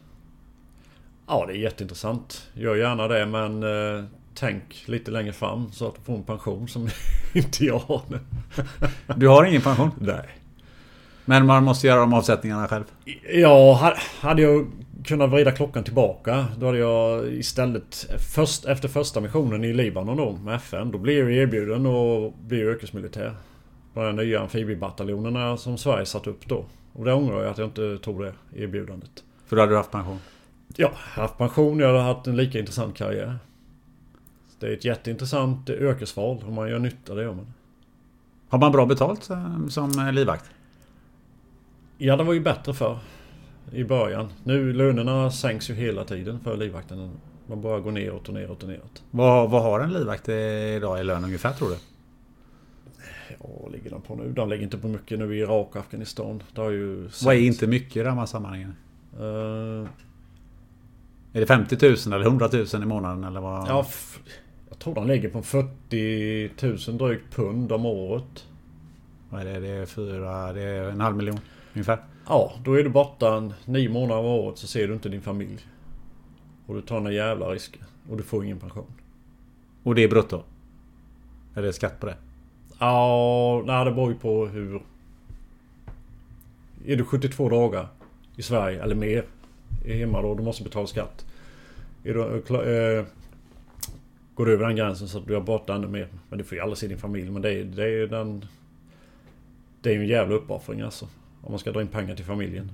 Ja, 1.27 1.45
det 1.47 1.53
är 1.53 1.57
jätteintressant. 1.57 2.49
Gör 2.55 2.75
gärna 2.77 3.09
det 3.09 3.27
men 3.27 3.63
eh, 3.63 4.05
tänk 4.35 4.83
lite 4.87 5.11
längre 5.11 5.33
fram 5.33 5.73
så 5.73 5.89
att 5.89 5.95
du 5.95 6.01
får 6.01 6.15
en 6.15 6.23
pension 6.23 6.69
som 6.69 6.89
inte 7.35 7.65
jag 7.65 7.79
har 7.79 8.03
nu. 8.09 8.19
Du 9.17 9.29
har 9.29 9.45
ingen 9.45 9.63
pension? 9.63 9.91
Nej. 10.01 10.29
Men 11.25 11.47
man 11.47 11.65
måste 11.65 11.87
göra 11.87 12.01
de 12.01 12.13
avsättningarna 12.15 12.69
själv? 12.69 12.85
Ja, 13.33 13.73
ha- 13.73 13.97
hade 14.21 14.43
jag 14.43 14.67
kunnat 15.05 15.31
vrida 15.31 15.51
klockan 15.53 15.85
tillbaka 15.85 16.47
då 16.59 16.67
hade 16.67 16.79
jag 16.79 17.27
istället 17.33 18.07
först, 18.35 18.65
efter 18.65 18.89
första 18.89 19.21
missionen 19.21 19.65
i 19.65 19.73
Libanon 19.73 20.17
då 20.17 20.33
med 20.33 20.55
FN 20.55 20.91
då 20.91 20.99
blev 20.99 21.31
jag 21.31 21.43
erbjuden 21.43 21.87
att 21.87 22.35
bli 22.35 22.59
yrkesmilitär. 22.61 23.35
På 23.95 24.03
de 24.03 24.17
nya 24.17 24.41
amfibiebataljonerna 24.41 25.57
som 25.57 25.79
Sverige 25.79 26.07
satt 26.07 26.27
upp 26.27 26.47
då. 26.47 26.65
Och 26.99 27.05
det 27.05 27.15
ångrar 27.15 27.43
jag 27.43 27.51
att 27.51 27.59
jag 27.59 27.69
inte 27.69 27.99
tog 27.99 28.23
det 28.23 28.33
erbjudandet. 28.55 29.25
För 29.47 29.57
då 29.57 29.63
hade 29.63 29.73
du 29.73 29.77
haft 29.77 29.91
pension? 29.91 30.19
Ja, 30.77 30.93
haft 30.95 31.39
pension. 31.39 31.79
Jag 31.79 31.87
hade 31.87 32.01
haft 32.01 32.27
en 32.27 32.37
lika 32.37 32.59
intressant 32.59 32.97
karriär. 32.97 33.39
Det 34.59 34.67
är 34.67 34.73
ett 34.73 34.85
jätteintressant 34.85 35.71
yrkesval. 35.71 36.45
Om 36.47 36.55
man 36.55 36.71
gör 36.71 36.79
nytta, 36.79 37.15
det 37.15 37.23
gör 37.23 37.35
man. 37.35 37.55
Har 38.49 38.59
man 38.59 38.73
bra 38.73 38.87
betalt 38.87 39.31
eh, 39.31 39.67
som 39.69 39.99
eh, 39.99 40.13
livvakt? 40.13 40.51
Ja, 41.99 42.17
det 42.17 42.25
var 42.25 42.33
ju 42.33 42.41
bättre 42.41 42.75
för 42.75 42.99
i 43.73 43.85
början. 43.85 44.29
Nu 44.45 44.73
lönerna 44.73 45.31
sänks 45.31 45.71
ju 45.71 45.75
hela 45.75 46.05
tiden 46.05 46.41
för 46.41 46.57
livvakten. 46.57 47.11
Man 47.47 47.61
bara 47.61 47.81
går 47.81 47.91
neråt 47.91 48.29
och 48.29 48.35
neråt 48.35 48.63
och 48.63 48.69
neråt. 48.69 49.03
Vad, 49.11 49.51
vad 49.51 49.63
har 49.63 49.81
en 49.81 49.93
livvakt 49.93 50.29
idag 50.29 51.01
i 51.01 51.05
lön 51.05 51.25
ungefär 51.25 51.53
tror 51.53 51.69
du? 51.69 51.77
Ja, 53.41 53.47
vad 53.63 53.73
ligger 53.73 53.91
de 53.91 54.01
på 54.03 54.15
nu? 54.15 54.33
De 54.33 54.49
ligger 54.49 54.63
inte 54.65 54.79
på 54.79 54.89
mycket 54.89 55.19
nu 55.19 55.37
i 55.37 55.41
Irak 55.41 55.69
och 55.71 55.77
Afghanistan. 55.77 56.43
Det 56.55 56.61
har 56.61 56.71
ju... 56.71 57.09
Vad 57.25 57.35
är 57.35 57.41
inte 57.41 57.67
mycket 57.67 57.97
i 57.97 58.03
de 58.03 58.19
här 58.19 58.27
sammanhangen? 58.27 58.75
Eh, 59.19 59.89
Är 61.33 61.41
det 61.41 61.47
50 61.47 61.77
000 61.89 61.97
eller 62.15 62.21
100 62.27 62.49
000 62.53 62.83
i 62.83 62.87
månaden 62.87 63.25
eller 63.25 63.41
vad? 63.41 63.69
ja, 63.69 63.87
jag 64.69 64.79
tror 64.79 64.95
de 64.95 65.07
ligger 65.07 65.29
på 65.29 65.43
40 65.43 66.51
000 66.91 66.99
drygt 66.99 67.35
pund 67.35 67.73
om 67.73 67.87
året. 67.87 68.47
Vad 69.31 69.41
är 69.41 69.45
det? 69.45 69.61
Det 69.61 69.69
är, 69.69 69.87
fyra, 69.87 70.53
det 70.53 70.63
är 70.63 70.91
en 70.91 71.01
halv 71.01 71.17
miljon 71.17 71.39
ungefär. 71.75 71.99
Ja, 72.29 72.53
då 72.65 72.73
är 72.79 72.85
du 72.85 72.91
borta 72.91 73.37
en 73.37 73.55
nio 73.65 73.89
månader 73.89 74.21
av 74.21 74.27
året 74.27 74.59
så 74.59 74.67
ser 74.67 74.89
du 74.89 74.95
inte 74.95 75.09
din 75.09 75.23
familj. 75.23 75.67
Och 76.67 76.75
du 76.75 76.81
tar 76.83 76.97
några 77.01 77.13
jävla 77.13 77.47
risker. 77.47 77.83
Och 78.11 78.17
du 78.17 78.23
får 78.23 78.45
ingen 78.45 78.59
pension. 78.59 78.87
Och 79.83 79.95
det 79.95 80.05
är 80.05 80.09
brutto? 80.09 80.43
Är 81.55 81.63
det 81.63 81.73
skatt 81.73 82.01
på 82.01 82.07
det? 82.07 82.17
Ja, 82.79 83.63
nej 83.67 83.85
det 83.85 83.93
beror 83.93 84.13
ju 84.13 84.19
på 84.19 84.47
hur... 84.47 84.83
Är 86.87 86.97
du 86.97 87.05
72 87.05 87.49
dagar 87.49 87.89
i 88.37 88.43
Sverige 88.43 88.83
eller 88.83 88.95
mer 88.95 89.25
är 89.85 89.95
hemma 89.95 90.23
då, 90.23 90.35
du 90.35 90.43
måste 90.43 90.63
betala 90.65 90.87
skatt. 90.87 91.27
Är 92.05 92.15
du, 92.15 92.21
eh, 92.21 92.99
eh, 92.99 93.05
går 94.35 94.47
du 94.47 94.53
över 94.53 94.67
den 94.67 94.77
gränsen 94.77 95.09
så 95.09 95.19
att 95.19 95.27
du 95.27 95.37
är 95.37 95.41
borta 95.41 95.75
ännu 95.75 95.87
mer. 95.87 96.09
Men 96.29 96.39
du 96.39 96.45
får 96.45 96.57
ju 96.57 96.63
aldrig 96.63 96.79
se 96.79 96.87
din 96.87 96.99
familj. 96.99 97.31
Men 97.31 97.43
det 97.43 97.53
är, 97.53 97.65
det 97.65 97.89
är 97.89 98.07
den... 98.07 98.45
Det 99.81 99.91
är 99.91 99.95
ju 99.95 100.01
en 100.01 100.09
jävla 100.09 100.35
uppoffring 100.35 100.81
alltså. 100.81 101.09
Om 101.43 101.53
man 101.53 101.59
ska 101.59 101.73
dra 101.73 101.81
in 101.81 101.89
pengar 101.89 102.15
till 102.15 102.25
familjen. 102.25 102.71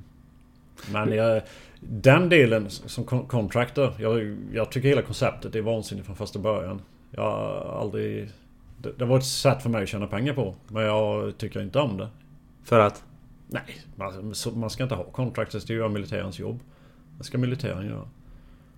Men 0.92 1.12
jag, 1.12 1.42
den 1.80 2.28
delen 2.28 2.70
som 2.70 3.04
contractor. 3.04 3.92
Jag, 3.98 4.36
jag 4.52 4.70
tycker 4.70 4.88
hela 4.88 5.02
konceptet 5.02 5.54
är 5.54 5.60
vansinnigt 5.60 6.06
från 6.06 6.16
första 6.16 6.38
början. 6.38 6.82
Jag 7.10 7.22
har 7.22 7.78
aldrig... 7.80 8.28
Det, 8.84 8.92
det 8.98 9.04
var 9.04 9.18
ett 9.18 9.24
sätt 9.24 9.62
för 9.62 9.70
mig 9.70 9.82
att 9.82 9.88
tjäna 9.88 10.06
pengar 10.06 10.34
på. 10.34 10.54
Men 10.68 10.82
jag 10.82 11.38
tycker 11.38 11.62
inte 11.62 11.78
om 11.78 11.96
det. 11.96 12.08
För 12.64 12.80
att? 12.80 13.04
Nej, 13.48 13.80
man, 13.96 14.34
man 14.54 14.70
ska 14.70 14.82
inte 14.82 14.94
ha 14.94 15.04
contractors. 15.04 15.64
Det 15.64 15.74
är 15.74 15.76
ju 15.76 15.88
militärens 15.88 16.38
jobb. 16.38 16.60
Det 17.18 17.24
ska 17.24 17.38
militären 17.38 17.86
göra. 17.86 18.08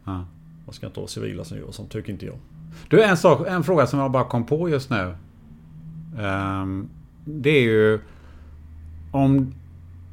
Ja. 0.04 0.24
Man 0.64 0.72
ska 0.72 0.86
inte 0.86 1.00
ha 1.00 1.06
civila 1.06 1.44
som 1.44 1.58
gör 1.58 1.70
sånt, 1.70 1.90
tycker 1.90 2.12
inte 2.12 2.26
jag. 2.26 2.38
Du, 2.88 3.02
en, 3.02 3.16
sak, 3.16 3.48
en 3.48 3.64
fråga 3.64 3.86
som 3.86 3.98
jag 3.98 4.10
bara 4.10 4.24
kom 4.24 4.46
på 4.46 4.68
just 4.68 4.90
nu. 4.90 5.14
Ehm, 6.18 6.88
det 7.24 7.50
är 7.50 7.62
ju... 7.62 8.00
Om... 9.12 9.54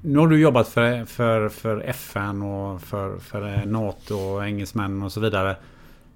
Nu 0.01 0.19
har 0.19 0.27
du 0.27 0.39
jobbat 0.39 0.67
för, 0.67 1.05
för, 1.05 1.49
för 1.49 1.79
FN 1.79 2.41
och 2.41 2.81
för, 2.81 3.17
för 3.17 3.65
NATO 3.65 4.15
och 4.15 4.45
engelsmän 4.45 5.03
och 5.03 5.11
så 5.11 5.19
vidare. 5.19 5.55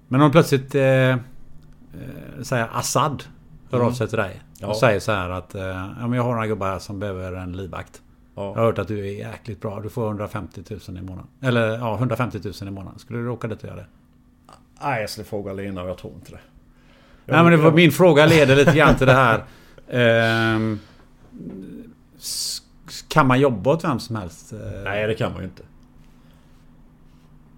Men 0.08 0.20
om 0.20 0.30
plötsligt 0.30 0.74
eh, 0.74 0.82
eh, 0.82 1.16
säger 2.42 2.68
Assad 2.72 3.24
hör 3.70 3.78
av 3.78 3.84
Mm. 3.84 3.94
sig 3.94 4.08
till 4.08 4.18
dig. 4.18 4.40
Ja. 4.58 4.66
Och 4.68 4.76
säger 4.76 5.00
så 5.00 5.12
här 5.12 5.30
att 5.30 5.54
eh, 5.54 5.62
ja, 5.62 5.86
men 6.00 6.12
jag 6.12 6.22
har 6.22 6.32
några 6.32 6.46
gubbar 6.46 6.66
här 6.68 6.78
som 6.78 6.98
behöver 6.98 7.32
en 7.32 7.56
livvakt. 7.56 8.02
Ja. 8.34 8.42
Jag 8.44 8.54
har 8.54 8.64
hört 8.64 8.78
att 8.78 8.88
du 8.88 8.98
är 9.00 9.12
jäkligt 9.28 9.60
bra. 9.60 9.80
Du 9.80 9.88
får 9.88 10.06
150 10.06 10.62
000 10.88 10.98
i 10.98 11.02
månaden. 11.02 11.26
Eller 11.42 11.78
ja, 11.78 11.94
150 11.96 12.40
000 12.44 12.68
i 12.68 12.70
månaden. 12.70 12.98
Skulle 12.98 13.18
du 13.18 13.28
åka 13.28 13.48
dit 13.48 13.58
och 13.58 13.64
göra 13.68 13.76
det? 13.76 13.86
Nej, 14.82 15.00
jag 15.00 15.10
skulle 15.10 15.24
fråga 15.24 15.52
Lena 15.52 15.82
och 15.82 15.88
jag 15.88 15.98
tror 15.98 16.12
inte 16.14 16.30
det. 16.32 16.38
Jag- 17.24 17.34
Nej 17.34 17.42
men 17.44 17.52
det 17.52 17.58
var, 17.64 17.72
min 17.72 17.92
fråga 17.92 18.26
leder 18.26 18.56
lite 18.56 18.72
grann 18.76 18.96
till 18.96 19.06
det 19.06 19.12
här. 19.12 19.44
Ehm, 19.90 20.78
kan 23.08 23.26
man 23.26 23.40
jobba 23.40 23.72
åt 23.72 23.84
vem 23.84 23.98
som 24.00 24.16
helst? 24.16 24.52
Eh, 24.52 24.58
Nej, 24.84 25.06
det 25.06 25.14
kan 25.14 25.32
man 25.32 25.40
ju 25.40 25.46
inte. 25.48 25.62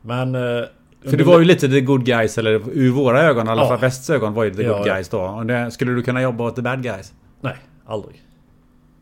Men... 0.03 0.35
eh, 0.35 0.65
För 1.03 1.17
det 1.17 1.25
var 1.25 1.39
ju 1.39 1.45
lite 1.45 1.69
the 1.69 1.81
good 1.81 2.05
guys, 2.05 2.39
eller 2.39 2.51
ur 2.73 2.91
våra 2.91 3.23
ögon, 3.23 3.47
i 3.47 3.51
alla 3.51 3.63
Ja. 3.63 3.69
fall 3.69 3.79
västs 3.81 4.11
ögon 4.11 4.35
var 4.35 4.45
ju 4.45 4.55
the 4.55 4.63
Ja, 4.63 4.79
good 4.79 4.87
ja. 4.87 4.95
guys 4.95 5.09
då. 5.09 5.21
Och 5.21 5.47
det, 5.47 5.71
skulle 5.71 5.93
du 5.93 6.03
kunna 6.03 6.23
jobba 6.23 6.45
åt 6.45 6.57
the 6.57 6.63
bad 6.63 6.83
guys? 6.83 7.15
Nej, 7.41 7.57
aldrig. 7.87 8.23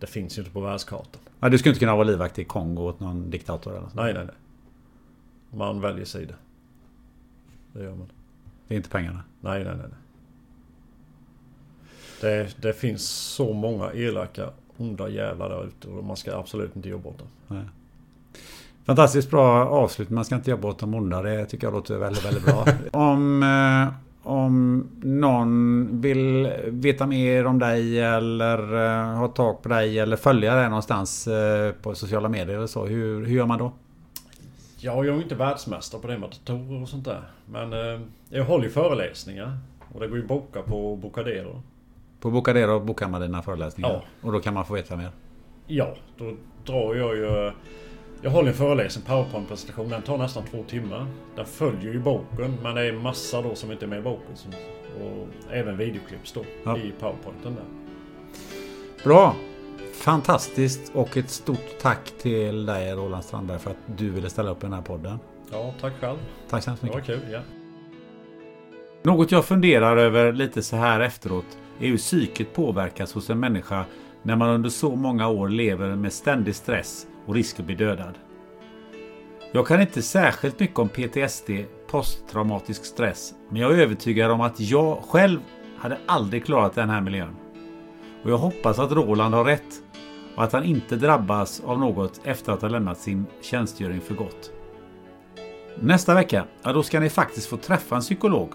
Det 0.01 0.07
finns 0.07 0.39
ju 0.39 0.43
inte 0.43 0.53
på 0.53 0.61
världskartan. 0.61 1.21
Ja, 1.41 1.49
du 1.49 1.59
skulle 1.59 1.71
inte 1.71 1.81
kunna 1.81 1.95
vara 1.97 2.05
livvakt 2.05 2.39
i 2.39 2.45
Kongo 2.45 2.83
åt 2.83 3.01
någon 3.01 3.31
diktator 3.31 3.77
eller 3.79 3.89
så. 3.89 3.97
Nej, 4.03 4.15
nej, 4.15 4.25
nej. 4.25 4.35
Man 5.59 5.81
väljer 5.81 6.05
sida. 6.05 6.35
Det 7.73 7.83
gör 7.83 7.95
man. 7.95 8.09
Det 8.69 8.75
är 8.75 8.77
inte 8.77 8.91
pengarna. 8.91 9.23
Nej, 9.41 9.65
nej, 9.65 9.73
nej. 9.77 9.87
nej. 9.91 9.99
Det, 12.21 12.63
det 12.63 12.73
finns 12.73 13.09
så 13.09 13.53
många 13.53 13.93
elaka, 13.93 14.49
onda 14.77 15.09
jävlar 15.09 15.49
där 15.49 15.65
ute 15.67 15.89
och 15.89 16.05
man 16.05 16.17
ska 16.17 16.37
absolut 16.39 16.77
inte 16.77 16.89
jobba 16.89 17.09
åt 17.11 17.19
dem. 17.19 17.29
Nej. 17.49 17.65
Fantastiskt 18.89 19.31
bra 19.31 19.67
avslut. 19.67 20.11
Man 20.11 20.25
ska 20.25 20.35
inte 20.35 20.51
jobba 20.51 20.69
åt 20.69 20.79
de 20.79 20.95
onda. 20.95 21.23
Det 21.23 21.47
tycker 21.47 21.67
jag 21.67 21.75
låter 21.75 21.99
väldigt, 21.99 22.25
väldigt 22.25 22.45
bra. 22.45 22.67
om, 22.93 23.43
eh, 23.43 23.95
om 24.29 24.89
någon 25.03 25.89
vill 26.01 26.53
veta 26.67 27.07
mer 27.07 27.47
om 27.47 27.59
dig 27.59 28.01
eller 28.01 28.87
eh, 28.87 29.19
ha 29.19 29.29
tag 29.29 29.63
på 29.63 29.69
dig 29.69 29.99
eller 29.99 30.17
följa 30.17 30.55
dig 30.55 30.69
någonstans 30.69 31.29
eh, 31.29 31.73
på 31.73 31.95
sociala 31.95 32.29
medier 32.29 32.57
eller 32.57 32.67
så. 32.67 32.87
Hur, 32.87 33.27
hur 33.27 33.37
gör 33.37 33.47
man 33.47 33.59
då? 33.59 33.73
Ja, 34.77 34.93
jag 34.95 35.07
är 35.07 35.13
ju 35.15 35.23
inte 35.23 35.35
världsmästare 35.35 36.01
på 36.01 36.09
det 36.09 36.19
med 36.19 36.31
datorer 36.31 36.83
och 36.83 36.89
sånt 36.89 37.05
där. 37.05 37.23
Men 37.47 37.73
jag 38.29 38.45
håller 38.45 38.65
ju 38.65 38.71
föreläsningar. 38.71 39.59
Och 39.95 40.01
det 40.01 40.09
går 40.09 40.17
ju 40.17 40.23
att 40.23 40.29
boka 40.29 40.63
på 40.63 40.97
Bocadero. 40.97 41.63
På 42.21 42.31
Bocadero 42.31 42.81
bokar 42.81 43.09
man 43.09 43.21
dina 43.21 43.43
föreläsningar. 43.43 43.91
Ja. 43.91 44.03
Och 44.27 44.33
då 44.33 44.41
kan 44.41 44.55
man 44.55 44.65
få 44.65 44.75
veta 44.75 44.97
mer. 44.97 45.11
Ja, 45.67 45.95
då 46.19 46.35
drar 46.65 46.95
jag 46.95 47.17
ju... 47.17 47.53
Jag 48.23 48.31
håller 48.31 48.49
en 48.49 48.55
föreläsning, 48.55 49.05
powerpoint-presentation. 49.05 49.89
Den 49.89 50.03
tar 50.03 50.19
nästan 50.19 50.45
två 50.45 50.63
timmar. 50.69 51.07
Den 51.37 51.47
följer 51.47 51.93
ju 51.93 52.01
boken, 52.01 52.57
men 52.63 52.75
det 52.75 52.83
är 52.89 52.93
massa 52.93 53.43
då 53.43 53.55
som 53.55 53.73
inte 53.73 53.85
är 53.85 53.89
med 53.89 53.99
i 53.99 54.03
boken. 54.03 54.35
Och 55.01 55.29
även 55.53 55.77
videoklipp 55.77 56.21
då 56.35 56.45
Ja. 56.65 56.79
i 56.79 56.93
powerpointen 57.01 57.55
där. 57.55 57.65
Bra! 59.05 59.35
Fantastiskt 59.95 60.93
och 60.95 61.17
ett 61.17 61.31
stort 61.31 61.79
tack 61.81 62.13
till 62.19 62.67
dig 62.67 62.93
Roland 62.93 63.25
Strandberg 63.25 63.59
för 63.59 63.71
att 63.71 63.77
du 63.97 64.11
ville 64.11 64.31
ställa 64.31 64.51
upp 64.51 64.59
i 64.63 64.67
den 64.67 64.73
här 64.73 64.83
podden. 64.83 65.19
Ja, 65.53 65.75
tack 65.81 65.93
själv. 66.01 66.19
Tack 66.51 66.63
så 66.65 66.71
hemskt 66.71 66.83
Det 66.85 66.89
var 66.91 66.97
mycket. 67.01 67.21
kul, 67.23 67.33
ja. 67.33 67.41
Något 69.03 69.33
jag 69.33 69.45
funderar 69.45 69.97
över 69.97 70.33
lite 70.33 70.63
så 70.63 70.77
här 70.77 71.01
efteråt 71.01 71.59
är 71.81 71.87
hur 71.87 71.97
psyket 71.97 72.55
påverkas 72.55 73.13
hos 73.13 73.31
en 73.31 73.41
människa 73.41 73.85
när 74.29 74.37
man 74.37 74.49
under 74.49 74.71
så 74.71 74.97
många 74.97 75.29
år 75.29 75.49
lever 75.49 75.97
med 75.97 76.13
ständig 76.13 76.55
stress 76.55 77.07
och 77.27 77.35
risk 77.35 77.61
att 77.61 77.67
bli 77.67 77.75
dödad. 77.75 78.15
Jag 79.53 79.67
kan 79.67 79.81
inte 79.81 80.03
särskilt 80.03 80.61
mycket 80.61 80.79
om 80.79 80.89
PTSD, 80.89 81.51
posttraumatisk 81.91 82.85
stress, 82.85 83.35
men 83.51 83.61
jag 83.61 83.73
är 83.73 83.79
övertygad 83.79 84.31
om 84.31 84.41
att 84.41 84.61
jag 84.61 84.99
själv 84.99 85.41
hade 85.77 85.99
aldrig 86.07 86.45
klarat 86.45 86.75
den 86.75 86.91
här 86.91 87.01
miljön. 87.01 87.37
Och 88.25 88.31
jag 88.31 88.39
hoppas 88.39 88.79
att 88.79 88.93
Roland 88.93 89.35
har 89.35 89.45
rätt 89.45 89.83
och 90.37 90.45
att 90.45 90.53
han 90.53 90.65
inte 90.65 90.97
drabbas 90.97 91.63
av 91.65 91.79
något 91.79 92.21
efter 92.25 92.53
att 92.53 92.63
ha 92.63 92.69
lämnat 92.69 92.99
sin 92.99 93.27
tjänstgöring 93.43 94.01
för 94.01 94.15
gott. 94.15 94.51
Nästa 95.81 96.15
vecka, 96.15 96.45
ja 96.63 96.73
då 96.73 96.83
ska 96.83 97.01
ni 97.01 97.11
faktiskt 97.11 97.49
få 97.49 97.57
träffa 97.57 97.97
en 97.97 98.03
psykolog. 98.03 98.53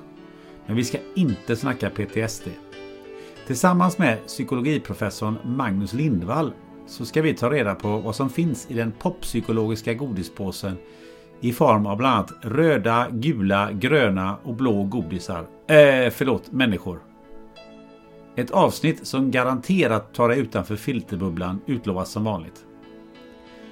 Men 0.65 0.75
vi 0.75 0.83
ska 0.83 0.97
inte 1.15 1.55
snacka 1.55 1.89
PTSD. 1.89 2.47
Tillsammans 3.47 3.97
med 3.97 4.27
psykologiprofessorn 4.27 5.37
Magnus 5.43 5.93
Lindvall 5.93 6.53
så 6.87 7.05
ska 7.05 7.21
vi 7.21 7.33
ta 7.33 7.49
reda 7.49 7.75
på 7.75 7.97
vad 7.97 8.15
som 8.15 8.29
finns 8.29 8.71
i 8.71 8.73
den 8.73 8.91
poppsykologiska 8.91 9.93
godispåsen 9.93 10.77
i 11.41 11.53
form 11.53 11.85
av 11.85 11.97
bland 11.97 12.15
annat 12.15 12.31
röda, 12.41 13.07
gula, 13.11 13.71
gröna 13.71 14.37
och 14.43 14.55
blå 14.55 14.83
godisar. 14.83 15.39
Eh, 15.67 16.11
förlåt, 16.11 16.51
människor. 16.51 16.99
Ett 18.35 18.51
avsnitt 18.51 19.07
som 19.07 19.31
garanterat 19.31 20.13
tar 20.13 20.29
dig 20.29 20.39
utanför 20.39 20.75
filterbubblan 20.75 21.61
utlovas 21.65 22.11
som 22.11 22.23
vanligt. 22.23 22.65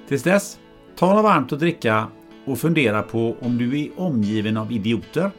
Tills 0.08 0.22
dess, 0.22 0.58
ta 0.96 1.14
något 1.14 1.24
varmt 1.24 1.52
att 1.52 1.60
dricka 1.60 2.06
och 2.46 2.58
fundera 2.58 3.02
på 3.02 3.36
om 3.40 3.58
du 3.58 3.80
är 3.80 3.90
omgiven 3.96 4.56
av 4.56 4.72
idioter 4.72 5.30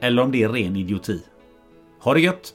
eller 0.00 0.22
om 0.22 0.32
det 0.32 0.42
är 0.42 0.48
ren 0.48 0.76
idioti. 0.76 1.22
Ha 2.00 2.14
det 2.14 2.20
gött! 2.20 2.54